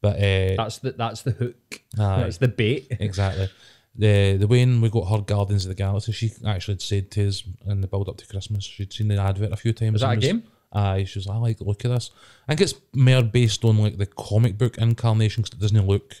but 0.00 0.16
uh, 0.16 0.54
That's 0.56 0.78
the 0.78 0.92
that's 0.92 1.22
the 1.22 1.32
hook. 1.32 1.80
Aye. 1.98 2.20
That's 2.22 2.38
the 2.38 2.48
bait. 2.48 2.86
exactly. 3.00 3.48
The 3.96 4.36
the 4.38 4.46
way 4.46 4.64
we 4.64 4.88
got 4.88 5.04
her 5.10 5.20
Guardians 5.20 5.64
of 5.64 5.70
the 5.70 5.74
Galaxy, 5.74 6.12
she 6.12 6.30
actually 6.46 6.74
had 6.74 6.82
said 6.82 7.10
to 7.12 7.28
us 7.28 7.42
in 7.66 7.80
the 7.82 7.86
build 7.88 8.08
up 8.08 8.16
to 8.18 8.26
Christmas, 8.26 8.64
she'd 8.64 8.92
seen 8.92 9.08
the 9.08 9.16
advert 9.18 9.52
a 9.52 9.56
few 9.56 9.72
times. 9.72 9.94
Was 9.94 10.02
that 10.02 10.12
a 10.12 10.16
game? 10.16 10.44
Aye, 10.72 11.04
she 11.04 11.18
was 11.18 11.26
like, 11.26 11.36
I 11.36 11.40
like 11.40 11.58
the 11.58 11.64
look 11.64 11.84
of 11.84 11.90
this. 11.90 12.10
I 12.48 12.54
think 12.54 12.62
it's 12.62 12.80
more 12.94 13.22
based 13.22 13.64
on 13.64 13.78
like 13.78 13.98
the 13.98 14.06
comic 14.06 14.56
book 14.58 14.78
incarnation 14.78 15.42
because 15.42 15.58
it 15.58 15.60
doesn't 15.62 15.86
look 15.86 16.14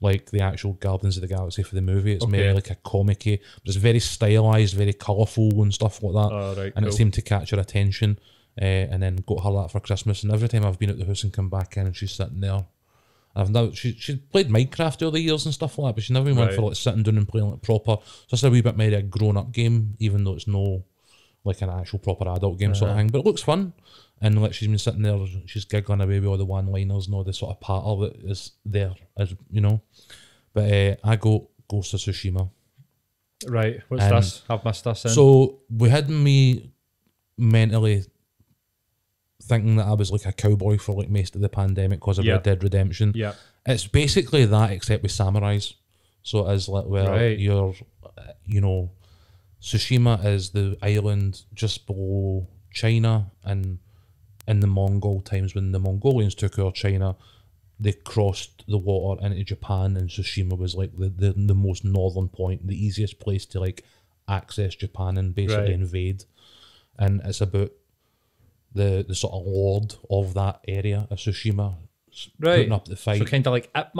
like 0.00 0.30
the 0.30 0.40
actual 0.40 0.74
Guardians 0.74 1.16
of 1.16 1.22
the 1.22 1.26
Galaxy 1.28 1.64
for 1.64 1.74
the 1.74 1.80
movie. 1.82 2.12
It's 2.12 2.24
Okay. 2.24 2.44
more 2.44 2.54
like 2.54 2.70
a 2.70 2.76
comic 2.76 3.24
but 3.24 3.40
it's 3.66 3.76
very 3.76 3.98
stylized, 3.98 4.74
very 4.76 4.92
colourful 4.92 5.60
and 5.62 5.74
stuff 5.74 6.00
like 6.02 6.12
that. 6.14 6.32
Oh, 6.34 6.54
right, 6.56 6.72
and 6.76 6.84
cool. 6.84 6.88
it 6.88 6.92
seemed 6.96 7.14
to 7.14 7.22
catch 7.22 7.50
her 7.50 7.58
attention. 7.58 8.18
Uh, 8.60 8.64
and 8.90 9.00
then 9.00 9.14
got 9.24 9.44
her 9.44 9.52
that 9.52 9.70
for 9.70 9.78
Christmas. 9.78 10.24
And 10.24 10.32
every 10.32 10.48
time 10.48 10.64
I've 10.64 10.80
been 10.80 10.90
at 10.90 10.98
the 10.98 11.04
house 11.04 11.22
and 11.22 11.32
come 11.32 11.48
back 11.48 11.76
in, 11.76 11.86
and 11.86 11.94
she's 11.96 12.10
sitting 12.10 12.40
there. 12.40 12.66
I've 13.36 13.50
now 13.50 13.70
she 13.70 13.92
she 13.92 14.16
played 14.16 14.48
Minecraft 14.48 15.04
all 15.04 15.12
the 15.12 15.20
years 15.20 15.44
and 15.44 15.54
stuff 15.54 15.78
like 15.78 15.90
that, 15.90 15.94
but 15.94 16.02
she 16.04 16.12
never 16.12 16.26
went 16.34 16.38
Right. 16.50 16.54
for 16.56 16.62
like 16.62 16.76
sitting 16.76 17.04
down 17.04 17.18
and 17.18 17.28
playing 17.28 17.50
like 17.52 17.62
proper. 17.62 17.98
So 18.02 18.26
Just 18.30 18.42
a 18.42 18.50
wee 18.50 18.60
bit 18.62 18.76
maybe 18.76 18.96
a 18.96 19.02
grown 19.02 19.36
up 19.36 19.52
game, 19.52 19.94
even 20.00 20.24
though 20.24 20.34
it's 20.34 20.48
no 20.48 20.82
like 21.44 21.62
an 21.62 21.70
actual 21.70 21.98
proper 21.98 22.28
adult 22.28 22.58
game 22.58 22.74
sort 22.74 22.90
of 22.90 22.96
Uh-huh. 22.96 23.00
thing. 23.00 23.08
But 23.08 23.20
it 23.20 23.24
looks 23.26 23.42
fun. 23.42 23.72
And 24.20 24.42
like 24.42 24.52
she's 24.52 24.68
been 24.68 24.78
sitting 24.78 25.02
there, 25.02 25.18
she's 25.46 25.64
giggling 25.64 26.00
away 26.00 26.18
with 26.20 26.28
all 26.28 26.36
the 26.36 26.44
one 26.44 26.66
liners 26.66 27.06
and 27.06 27.14
all 27.14 27.24
the 27.24 27.32
sort 27.32 27.52
of 27.52 27.60
patter 27.60 27.96
that 28.00 28.30
is 28.30 28.52
there, 28.66 28.94
as 29.16 29.34
you 29.50 29.60
know. 29.60 29.80
But 30.52 30.72
uh, 30.72 30.96
I 31.04 31.16
go 31.16 31.50
Ghost 31.68 31.94
of 31.94 32.00
Tsushima. 32.00 32.50
Right. 33.46 33.80
What's 33.88 34.02
Um, 34.04 34.10
this? 34.10 34.42
I've 34.50 34.64
missed 34.64 34.82
this. 34.84 35.04
In. 35.04 35.10
So 35.12 35.60
we 35.70 35.88
had 35.90 36.10
me 36.10 36.72
mentally 37.36 38.04
thinking 39.42 39.76
that 39.76 39.86
I 39.86 39.92
was 39.94 40.10
like 40.10 40.26
a 40.26 40.32
cowboy 40.32 40.78
for 40.78 40.94
like 40.96 41.08
most 41.08 41.34
of 41.36 41.40
the 41.40 41.48
pandemic 41.48 42.00
because 42.00 42.18
of 42.18 42.24
Yeah. 42.24 42.34
Red 42.34 42.42
Dead 42.42 42.62
Redemption. 42.62 43.12
yeah. 43.14 43.34
It's 43.66 43.86
basically 43.86 44.44
that 44.46 44.72
except 44.72 45.02
with 45.02 45.12
samurais. 45.12 45.74
So 46.22 46.48
it 46.48 46.54
is 46.54 46.68
like 46.68 46.86
where 46.86 47.08
Right. 47.08 47.38
you're, 47.38 47.74
you 48.44 48.60
know, 48.60 48.90
Tsushima 49.60 50.24
is 50.24 50.50
the 50.50 50.76
island 50.82 51.42
just 51.54 51.86
below 51.86 52.46
China, 52.72 53.30
and 53.44 53.78
in 54.46 54.60
the 54.60 54.66
Mongol 54.66 55.20
times 55.20 55.54
when 55.54 55.72
the 55.72 55.78
Mongolians 55.80 56.34
took 56.34 56.58
over 56.58 56.70
China, 56.72 57.16
they 57.80 57.92
crossed 57.92 58.64
the 58.66 58.78
water 58.78 59.24
into 59.24 59.44
Japan, 59.44 59.96
and 59.96 60.08
Tsushima 60.08 60.56
was 60.56 60.74
like 60.74 60.96
the, 60.96 61.08
the, 61.08 61.32
the 61.32 61.54
most 61.54 61.84
northern 61.84 62.28
point, 62.28 62.66
the 62.66 62.76
easiest 62.86 63.18
place 63.18 63.46
to 63.46 63.60
like 63.60 63.84
access 64.28 64.74
Japan 64.74 65.16
and 65.18 65.34
basically 65.34 65.64
Right. 65.64 65.74
invade. 65.74 66.24
And 66.98 67.20
it's 67.24 67.40
about 67.40 67.70
the 68.74 69.04
the 69.08 69.14
sort 69.14 69.32
of 69.32 69.46
lord 69.46 69.94
of 70.10 70.34
that 70.34 70.60
area 70.68 71.06
of 71.10 71.18
Tsushima 71.18 71.74
Right. 72.38 72.56
putting 72.56 72.72
up 72.72 72.86
the 72.86 72.96
fight. 72.96 73.18
So 73.18 73.24
kind 73.24 73.46
of 73.46 73.52
like 73.52 73.70
Ip 73.76 73.90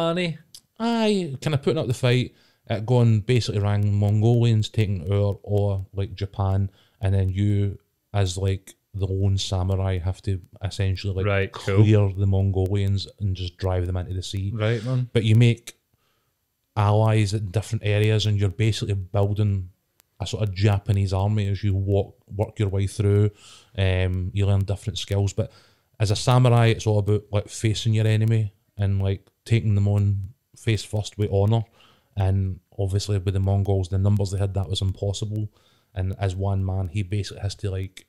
Aye, 0.81 1.37
kind 1.41 1.55
of 1.55 1.63
putting 1.63 1.79
up 1.79 1.87
the 1.87 1.95
fight, 1.95 2.35
it 2.71 2.87
gone 2.87 3.21
basically 3.21 3.61
rang 3.61 3.95
Mongolians 3.95 4.69
taking 4.69 5.11
over 5.11 5.39
or 5.43 5.87
like 5.95 6.15
Japan, 6.15 6.71
and 7.01 7.15
then 7.15 7.31
you 7.31 7.79
as 8.13 8.37
like 8.37 8.75
the 8.95 9.07
lone 9.07 9.39
samurai 9.39 9.99
have 9.99 10.21
to 10.23 10.41
essentially 10.65 11.15
like 11.15 11.27
Right, 11.27 11.53
cool. 11.53 11.77
clear 11.83 12.13
the 12.17 12.27
Mongolians 12.27 13.07
and 13.21 13.37
just 13.37 13.57
drive 13.57 13.87
them 13.87 13.97
into 13.97 14.15
the 14.15 14.23
sea. 14.23 14.51
Right, 14.55 14.83
man. 14.85 15.09
But 15.13 15.25
you 15.25 15.35
make 15.37 15.77
allies 16.77 17.35
in 17.35 17.51
different 17.51 17.85
areas, 17.85 18.27
and 18.27 18.39
you're 18.39 18.49
basically 18.49 18.95
building 18.95 19.71
a 20.21 20.27
sort 20.27 20.43
of 20.43 20.55
Japanese 20.55 21.13
army 21.13 21.49
as 21.49 21.63
you 21.63 21.75
walk 21.75 22.17
work 22.35 22.59
your 22.59 22.69
way 22.69 22.87
through. 22.87 23.31
Um, 23.77 24.31
you 24.35 24.47
learn 24.47 24.65
different 24.65 24.99
skills, 24.99 25.33
but 25.33 25.53
as 26.01 26.11
a 26.11 26.17
samurai, 26.17 26.67
it's 26.67 26.87
all 26.87 26.99
about 26.99 27.25
like 27.31 27.49
facing 27.49 27.95
your 27.95 28.07
enemy 28.07 28.53
and 28.77 29.01
like 29.03 29.27
taking 29.45 29.75
them 29.75 29.89
on 29.89 30.31
face 30.57 30.85
first 30.85 31.19
with 31.19 31.31
honor. 31.33 31.65
And 32.19 32.61
obviously, 32.79 33.19
with 33.19 33.35
the 33.35 33.41
Mongols, 33.41 33.89
the 33.89 33.99
numbers 33.99 34.31
they 34.33 34.39
had, 34.39 34.55
that 34.55 34.69
was 34.69 34.83
impossible. 34.83 35.49
And 35.95 36.15
as 36.19 36.35
one 36.35 36.65
man, 36.65 36.89
he 36.89 37.03
basically 37.03 37.41
has 37.43 37.55
to 37.57 37.71
like 37.71 38.07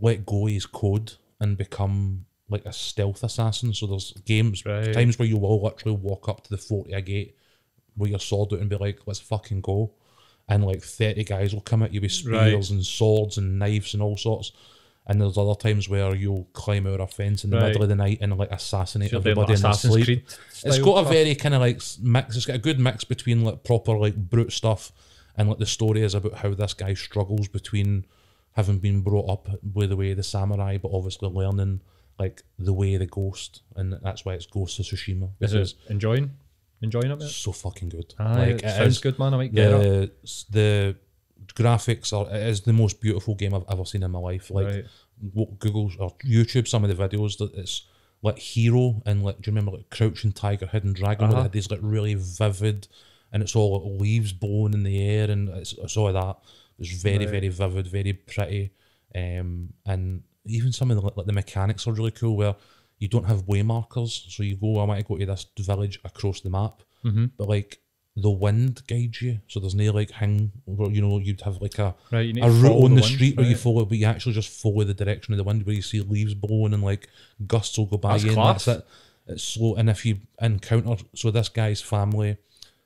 let 0.00 0.24
go 0.26 0.46
of 0.46 0.52
his 0.52 0.66
code 0.66 1.12
and 1.40 1.56
become 1.56 2.24
like 2.48 2.64
a 2.64 2.72
stealth 2.72 3.22
assassin. 3.22 3.74
So 3.74 3.86
there's 3.86 4.12
games, 4.24 4.64
Right. 4.64 4.92
times 4.92 5.18
where 5.18 5.28
you 5.28 5.36
will 5.36 5.62
literally 5.62 5.96
walk 5.98 6.28
up 6.28 6.44
to 6.44 6.50
the 6.50 6.58
fort 6.58 6.88
of 6.88 6.94
a 6.94 7.02
gate 7.02 7.36
with 7.96 8.10
your 8.10 8.20
sword 8.20 8.52
out 8.52 8.60
and 8.60 8.70
be 8.70 8.76
like, 8.76 9.00
let's 9.06 9.20
fucking 9.20 9.60
go. 9.60 9.92
And 10.48 10.64
like 10.64 10.82
30 10.82 11.24
guys 11.24 11.52
will 11.52 11.60
come 11.60 11.82
at 11.82 11.92
you 11.92 12.00
with 12.00 12.12
spears 12.12 12.70
and 12.70 12.84
swords 12.84 13.36
and 13.36 13.58
knives 13.58 13.92
and 13.92 14.02
all 14.02 14.16
sorts. 14.16 14.52
And 15.08 15.20
there's 15.20 15.38
other 15.38 15.54
times 15.54 15.88
where 15.88 16.14
you'll 16.14 16.44
climb 16.52 16.86
out 16.86 17.00
a 17.00 17.06
fence 17.06 17.42
in 17.42 17.48
the 17.50 17.56
Right. 17.56 17.68
middle 17.68 17.82
of 17.82 17.88
the 17.88 17.96
night 17.96 18.18
and 18.20 18.36
like 18.36 18.50
assassinate 18.52 19.10
So 19.10 19.16
everybody 19.16 19.52
like 19.52 19.56
in 19.56 19.62
their 19.62 19.72
sleep. 19.72 20.04
Creed. 20.04 20.22
It's 20.64 20.78
got 20.78 20.98
a 20.98 21.00
stuff. 21.00 21.08
very 21.12 21.34
kind 21.34 21.54
of 21.54 21.60
like 21.62 21.80
mix. 22.00 22.36
It's 22.36 22.44
got 22.46 22.56
a 22.56 22.58
good 22.58 22.78
mix 22.78 23.04
between 23.04 23.42
like 23.42 23.64
proper 23.64 23.96
like 23.96 24.14
brute 24.16 24.52
stuff 24.52 24.92
and 25.36 25.48
like 25.48 25.58
the 25.58 25.66
story 25.66 26.02
is 26.02 26.14
about 26.14 26.34
how 26.34 26.52
this 26.52 26.74
guy 26.74 26.92
struggles 26.94 27.48
between 27.48 28.04
having 28.52 28.78
been 28.80 29.00
brought 29.00 29.30
up 29.30 29.48
with 29.62 29.88
the 29.88 29.96
way 29.96 30.10
of 30.10 30.16
the 30.18 30.22
samurai, 30.22 30.76
but 30.76 30.90
obviously 30.92 31.28
learning 31.30 31.80
like 32.18 32.42
the 32.58 32.72
way 32.72 32.94
of 32.94 32.98
the 33.00 33.06
ghost, 33.06 33.62
and 33.76 33.92
that's 34.02 34.24
why 34.24 34.34
it's 34.34 34.44
Ghost 34.46 34.78
of 34.80 34.86
Tsushima. 34.86 35.30
This 35.38 35.52
is 35.52 35.74
it 35.86 35.90
enjoying? 35.92 36.32
Enjoying 36.82 37.10
it? 37.12 37.18
mate? 37.20 37.28
so 37.28 37.52
fucking 37.52 37.88
good. 37.90 38.12
Like 38.18 38.48
it 38.48 38.64
it 38.64 38.70
sounds 38.76 38.96
is- 38.96 38.98
good, 38.98 39.18
man. 39.20 39.32
I 39.34 39.36
might 39.36 39.54
get 39.54 39.70
it. 39.70 39.80
The 39.80 40.10
s- 40.24 40.44
the 40.50 40.96
graphics 41.54 42.12
are 42.12 42.28
it 42.34 42.42
is 42.48 42.60
the 42.62 42.72
most 42.72 43.00
beautiful 43.00 43.34
game 43.34 43.54
I've 43.54 43.64
ever 43.70 43.84
seen 43.84 44.02
in 44.02 44.10
my 44.10 44.18
life. 44.18 44.50
Like 44.50 44.66
Right. 44.66 44.84
what 45.32 45.58
Google 45.58 45.90
or 45.98 46.16
YouTube, 46.24 46.68
some 46.68 46.84
of 46.84 46.96
the 46.96 47.08
videos 47.08 47.38
that 47.38 47.52
it's 47.54 47.86
like 48.22 48.38
Hero 48.38 49.02
and 49.06 49.24
like 49.24 49.36
do 49.40 49.50
you 49.50 49.54
remember 49.54 49.76
like 49.76 49.90
Crouching 49.90 50.32
Tiger, 50.32 50.66
Hidden 50.66 50.92
Dragon? 50.94 51.26
Where 51.26 51.28
they 51.28 51.34
Uh-huh. 51.34 51.42
had 51.44 51.52
these 51.52 51.70
like 51.70 51.80
really 51.82 52.14
vivid, 52.14 52.88
and 53.32 53.42
it's 53.42 53.54
all 53.54 53.78
like, 53.78 54.00
leaves 54.00 54.32
blowing 54.32 54.74
in 54.74 54.82
the 54.82 55.00
air, 55.02 55.30
and 55.30 55.48
it's, 55.50 55.72
it's 55.74 55.96
all 55.96 56.08
of 56.08 56.14
that. 56.14 56.36
It's 56.78 57.02
very 57.02 57.18
Right. 57.18 57.28
very 57.30 57.48
vivid, 57.48 57.86
very 57.88 58.12
pretty, 58.12 58.70
um, 59.14 59.72
and 59.86 60.22
even 60.46 60.72
some 60.72 60.90
of 60.90 60.96
the 60.96 61.02
like 61.16 61.26
the 61.26 61.32
mechanics 61.32 61.86
are 61.86 61.92
really 61.92 62.10
cool 62.12 62.36
where 62.36 62.54
you 62.98 63.06
don't 63.08 63.26
have 63.26 63.46
way 63.46 63.62
markers, 63.62 64.26
so 64.28 64.42
you 64.42 64.56
go, 64.56 64.78
I 64.78 64.84
want 64.84 64.98
to 64.98 65.04
go 65.06 65.18
to 65.18 65.26
this 65.26 65.46
village 65.58 66.00
across 66.04 66.40
the 66.40 66.50
map, 66.50 66.82
Mm-hmm. 67.04 67.26
but 67.36 67.48
like 67.48 67.80
the 68.20 68.30
wind 68.30 68.82
guides 68.86 69.22
you, 69.22 69.40
so 69.46 69.60
there's 69.60 69.74
no 69.74 69.92
like 69.92 70.10
hang, 70.10 70.52
where, 70.64 70.90
you 70.90 71.00
know, 71.00 71.18
you'd 71.18 71.40
have 71.42 71.60
like 71.60 71.78
a 71.78 71.94
Right, 72.10 72.36
a 72.36 72.50
route 72.50 72.84
on 72.84 72.94
the, 72.94 73.00
wind, 73.00 73.04
street 73.04 73.36
where 73.36 73.46
you 73.46 73.56
follow, 73.56 73.84
but 73.84 73.98
you 73.98 74.06
actually 74.06 74.34
just 74.34 74.50
follow 74.50 74.84
the 74.84 74.94
direction 74.94 75.32
of 75.34 75.38
the 75.38 75.44
wind, 75.44 75.64
where 75.64 75.74
you 75.74 75.82
see 75.82 76.00
leaves 76.00 76.34
blowing 76.34 76.74
and 76.74 76.82
like 76.82 77.08
gusts 77.46 77.78
will 77.78 77.86
go 77.86 77.96
by 77.96 78.12
That's 78.12 78.24
you, 78.24 78.32
class. 78.32 78.66
and 78.66 78.76
that's 78.76 78.86
it. 78.86 79.32
It's 79.32 79.44
slow, 79.44 79.74
and 79.74 79.90
if 79.90 80.04
you 80.06 80.18
encounter, 80.40 80.96
so 81.14 81.30
this 81.30 81.48
guy's 81.48 81.80
family, 81.80 82.38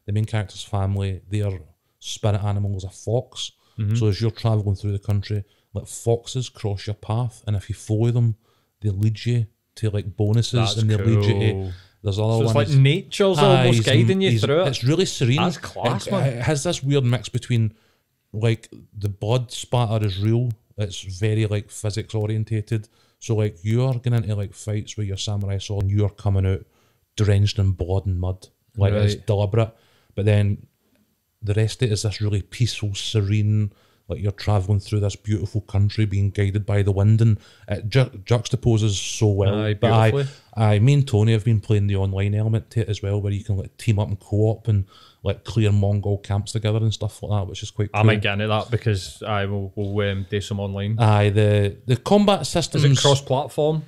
the 0.06 0.12
main 0.12 0.24
character's 0.24 0.64
family, 0.64 1.20
their 1.30 1.60
spirit 2.00 2.42
animal 2.42 2.76
is 2.76 2.84
a 2.84 2.90
fox. 2.90 3.52
Mm-hmm. 3.78 3.94
So 3.94 4.08
as 4.08 4.20
you're 4.20 4.30
traveling 4.30 4.74
through 4.76 4.92
the 4.92 4.98
country, 4.98 5.44
like 5.72 5.86
foxes 5.86 6.48
cross 6.48 6.86
your 6.86 6.94
path, 6.94 7.42
and 7.46 7.56
if 7.56 7.68
you 7.68 7.74
follow 7.74 8.10
them, 8.10 8.36
they 8.80 8.90
lead 8.90 9.24
you 9.24 9.46
to 9.76 9.90
like 9.90 10.16
bonuses, 10.16 10.52
That's 10.52 10.76
and 10.76 10.90
they 10.90 10.96
lead 10.96 11.24
you 11.24 11.40
to. 11.40 11.72
There's 12.02 12.18
other 12.18 12.32
So 12.32 12.42
it's 12.44 12.54
ones. 12.54 12.70
like 12.70 12.78
nature's 12.78 13.38
Aye, 13.38 13.66
almost 13.66 13.84
guiding 13.84 14.20
you 14.20 14.38
through 14.38 14.62
it. 14.62 14.68
It's 14.68 14.84
really 14.84 15.04
serene. 15.06 15.36
That's 15.36 15.58
class, 15.58 16.06
it, 16.06 16.10
man. 16.10 16.28
It 16.28 16.42
has 16.42 16.64
this 16.64 16.82
weird 16.82 17.04
mix 17.04 17.28
between 17.28 17.74
like 18.32 18.68
the 18.96 19.08
blood 19.08 19.52
spatter 19.52 20.04
is 20.04 20.18
real. 20.18 20.50
It's 20.78 21.02
very 21.02 21.46
like 21.46 21.70
physics 21.70 22.14
orientated. 22.14 22.88
So 23.20 23.36
like 23.36 23.58
you 23.62 23.84
are 23.84 23.94
getting 23.94 24.14
into 24.14 24.34
like 24.34 24.52
fights 24.52 24.96
with 24.96 25.06
your 25.06 25.16
samurai 25.16 25.58
sword 25.58 25.84
and 25.84 25.92
you 25.92 26.04
are 26.04 26.10
coming 26.10 26.46
out 26.46 26.66
drenched 27.16 27.58
in 27.58 27.72
blood 27.72 28.06
and 28.06 28.18
mud. 28.18 28.48
Like 28.76 28.94
it's 28.94 29.14
deliberate. 29.14 29.72
But 30.14 30.24
then 30.24 30.66
the 31.40 31.54
rest 31.54 31.82
of 31.82 31.88
it 31.88 31.92
is 31.92 32.02
this 32.02 32.20
really 32.20 32.42
peaceful, 32.42 32.94
serene, 32.94 33.72
like 34.08 34.20
you're 34.20 34.32
traveling 34.32 34.80
through 34.80 35.00
this 35.00 35.16
beautiful 35.16 35.60
country 35.62 36.04
being 36.04 36.30
guided 36.30 36.66
by 36.66 36.82
the 36.82 36.92
wind 36.92 37.20
and 37.20 37.38
it 37.68 37.88
ju- 37.88 38.10
juxtaposes 38.24 38.90
so 38.90 39.28
well. 39.28 39.54
Aye, 39.54 39.74
but 39.74 39.92
I, 39.92 40.10
beautifully. 40.10 40.42
I, 40.54 40.78
me 40.78 40.94
and 40.94 41.08
Tony 41.08 41.32
have 41.32 41.44
been 41.44 41.60
playing 41.60 41.86
the 41.86 41.96
online 41.96 42.34
element 42.34 42.70
to 42.72 42.80
it 42.80 42.88
as 42.88 43.02
well, 43.02 43.20
where 43.20 43.32
you 43.32 43.44
can 43.44 43.56
like 43.56 43.76
team 43.76 43.98
up 43.98 44.08
and 44.08 44.18
co-op 44.18 44.68
and 44.68 44.86
like 45.22 45.44
clear 45.44 45.70
Mongol 45.70 46.18
camps 46.18 46.52
together 46.52 46.78
and 46.78 46.92
stuff 46.92 47.22
like 47.22 47.30
that, 47.30 47.48
which 47.48 47.62
is 47.62 47.70
quite 47.70 47.92
cool. 47.92 48.00
I 48.00 48.02
might 48.02 48.20
get 48.20 48.34
into 48.34 48.48
that 48.48 48.70
because 48.70 49.22
I 49.22 49.46
will 49.46 49.72
we'll, 49.76 50.10
um, 50.10 50.26
do 50.28 50.40
some 50.40 50.60
online. 50.60 50.98
Aye, 50.98 51.30
the 51.30 51.76
the 51.86 51.96
combat 51.96 52.46
system 52.46 52.84
Is 52.84 53.00
cross-platform? 53.00 53.84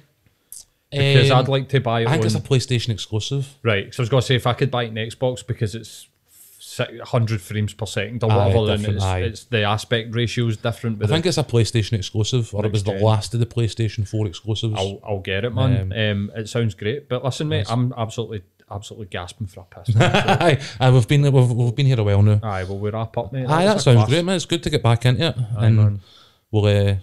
Because 0.90 1.30
um, 1.32 1.38
I'd 1.38 1.48
like 1.48 1.68
to 1.70 1.80
buy 1.80 2.02
it 2.02 2.08
I 2.08 2.12
think 2.12 2.26
it's 2.26 2.34
a 2.36 2.40
PlayStation 2.40 2.90
exclusive. 2.90 3.48
Right, 3.64 3.92
so 3.92 4.00
I 4.00 4.02
was 4.02 4.08
going 4.08 4.20
to 4.20 4.26
say 4.26 4.36
if 4.36 4.46
I 4.46 4.52
could 4.52 4.70
buy 4.70 4.84
it 4.84 4.88
in 4.88 4.94
Xbox 4.94 5.44
because 5.44 5.74
it's 5.74 6.06
100 6.78 7.40
frames 7.40 7.74
per 7.74 7.86
second 7.86 8.22
or 8.22 8.30
Aye, 8.30 8.54
whatever, 8.54 8.76
different, 8.76 8.96
it's, 8.96 9.40
it's 9.40 9.44
the 9.44 9.62
aspect 9.62 10.14
ratio 10.14 10.46
is 10.46 10.56
different. 10.56 11.02
I 11.02 11.06
think 11.06 11.26
it's 11.26 11.38
a 11.38 11.44
PlayStation 11.44 11.92
exclusive, 11.92 12.54
or 12.54 12.64
it 12.64 12.72
was 12.72 12.84
the 12.84 12.92
gen. 12.92 13.02
last 13.02 13.34
of 13.34 13.40
the 13.40 13.46
PlayStation 13.46 14.06
Four 14.06 14.26
exclusives. 14.26 14.74
I'll, 14.76 15.00
I'll 15.04 15.20
get 15.20 15.44
it, 15.44 15.50
man. 15.54 15.92
Um, 15.92 16.32
it 16.34 16.48
sounds 16.48 16.74
great. 16.74 17.08
But 17.08 17.24
listen, 17.24 17.48
mate, 17.48 17.66
I'm 17.70 17.92
absolutely 17.96 18.42
absolutely 18.70 19.06
gasping 19.06 19.46
for 19.46 19.60
a 19.60 19.64
piss. 19.64 19.94
Aye, 20.00 20.60
aye, 20.80 20.90
we've 20.90 21.06
been 21.06 21.22
we've, 21.22 21.50
we've 21.50 21.74
been 21.74 21.86
here 21.86 22.00
a 22.00 22.04
while 22.04 22.22
now. 22.22 22.40
Aye, 22.42 22.64
well, 22.64 22.78
we 22.78 22.90
wrap 22.90 23.16
up, 23.18 23.32
mate. 23.32 23.46
Aye, 23.46 23.66
that 23.66 23.80
sounds 23.80 23.96
class. 23.96 24.08
great, 24.08 24.24
man. 24.24 24.36
It's 24.36 24.46
good 24.46 24.62
to 24.62 24.70
get 24.70 24.82
back 24.82 25.04
into 25.04 25.26
it, 25.28 25.36
Aye, 25.56 25.66
and 25.66 25.76
man. 25.76 26.00
we'll 26.50 26.64
uh, 26.66 26.96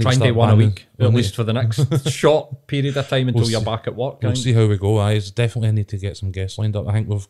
Try 0.00 0.12
and 0.12 0.22
do 0.22 0.34
one 0.34 0.50
a 0.50 0.56
week, 0.56 0.86
at 0.98 1.14
least 1.14 1.34
for 1.34 1.42
the 1.44 1.52
next 1.54 2.10
short 2.10 2.66
period 2.66 2.96
of 2.96 3.08
time 3.08 3.28
until 3.28 3.42
We'll 3.42 3.50
you're 3.50 3.60
see- 3.60 3.64
back 3.64 3.86
at 3.86 3.96
work. 3.96 4.22
We'll 4.22 4.36
see 4.36 4.52
how 4.52 4.66
we 4.66 4.76
go. 4.76 4.98
I 4.98 5.18
definitely 5.18 5.72
need 5.72 5.88
to 5.88 5.96
get 5.98 6.16
some 6.16 6.30
guests 6.32 6.58
lined 6.58 6.76
up. 6.76 6.86
I 6.86 6.92
think 6.92 7.08
we've 7.08 7.26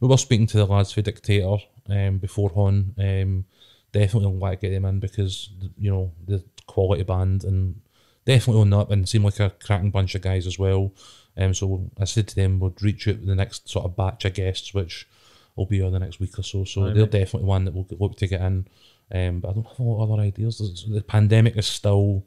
we 0.00 0.08
were 0.08 0.16
speaking 0.16 0.46
to 0.48 0.56
the 0.56 0.66
lads 0.66 0.92
for 0.92 1.02
Dictator 1.02 1.56
um, 1.88 2.18
beforehand. 2.18 2.94
Um, 2.98 3.44
definitely 3.92 4.32
want 4.32 4.60
to 4.60 4.66
get 4.66 4.74
them 4.74 4.84
in 4.84 5.00
because 5.00 5.50
you 5.78 5.90
know 5.90 6.12
the 6.26 6.42
quality 6.66 7.02
band 7.04 7.44
and 7.44 7.80
definitely 8.24 8.60
on 8.62 8.70
that 8.70 8.90
and 8.90 9.08
seem 9.08 9.24
like 9.24 9.40
a 9.40 9.50
cracking 9.50 9.90
bunch 9.90 10.14
of 10.14 10.22
guys 10.22 10.46
as 10.46 10.58
well. 10.58 10.92
Um, 11.36 11.54
so 11.54 11.88
I 12.00 12.04
said 12.04 12.26
to 12.28 12.34
them 12.36 12.58
we'd 12.58 12.82
reach 12.82 13.06
out 13.06 13.24
the 13.24 13.34
next 13.36 13.68
sort 13.68 13.84
of 13.84 13.96
batch 13.96 14.24
of 14.24 14.34
guests, 14.34 14.74
which 14.74 15.06
will 15.54 15.66
be 15.66 15.80
on 15.82 15.92
the 15.92 15.98
next 16.00 16.20
week 16.20 16.38
or 16.38 16.42
so. 16.42 16.64
So 16.64 16.82
Aye, 16.82 16.92
they're 16.92 17.02
mate. 17.04 17.10
definitely 17.12 17.48
one 17.48 17.64
that 17.64 17.74
we'll 17.74 17.86
look 17.98 18.16
to 18.18 18.26
get 18.26 18.40
in. 18.40 18.66
Um, 19.12 19.40
but 19.40 19.50
I 19.50 19.52
don't 19.54 19.66
have 19.66 19.78
a 19.78 19.82
lot 19.82 20.02
of 20.02 20.10
other 20.10 20.22
ideas. 20.22 20.86
The 20.88 21.02
pandemic 21.02 21.56
is 21.56 21.66
still 21.66 22.24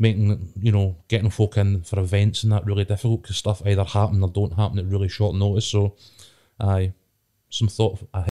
making 0.00 0.52
you 0.60 0.70
know 0.70 0.96
getting 1.08 1.30
folk 1.30 1.56
in 1.56 1.82
for 1.82 1.98
events 1.98 2.44
and 2.44 2.52
that 2.52 2.64
really 2.64 2.84
difficult 2.84 3.22
because 3.22 3.36
stuff 3.36 3.60
either 3.66 3.82
happen 3.82 4.22
or 4.22 4.28
don't 4.28 4.54
happen 4.54 4.78
at 4.78 4.86
really 4.86 5.08
short 5.08 5.34
notice. 5.34 5.66
So, 5.66 5.96
aye, 6.60 6.92
some 7.50 7.68
thought 7.68 8.00
ahead. 8.14 8.30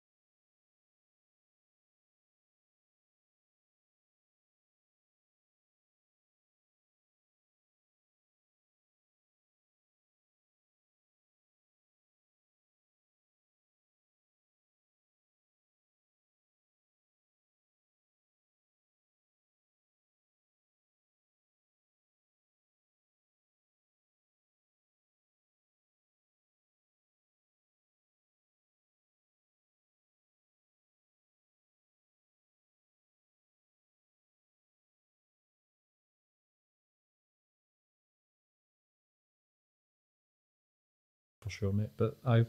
Sure, 41.50 41.72
mate. 41.72 41.90
But 41.98 42.16
I 42.26 42.46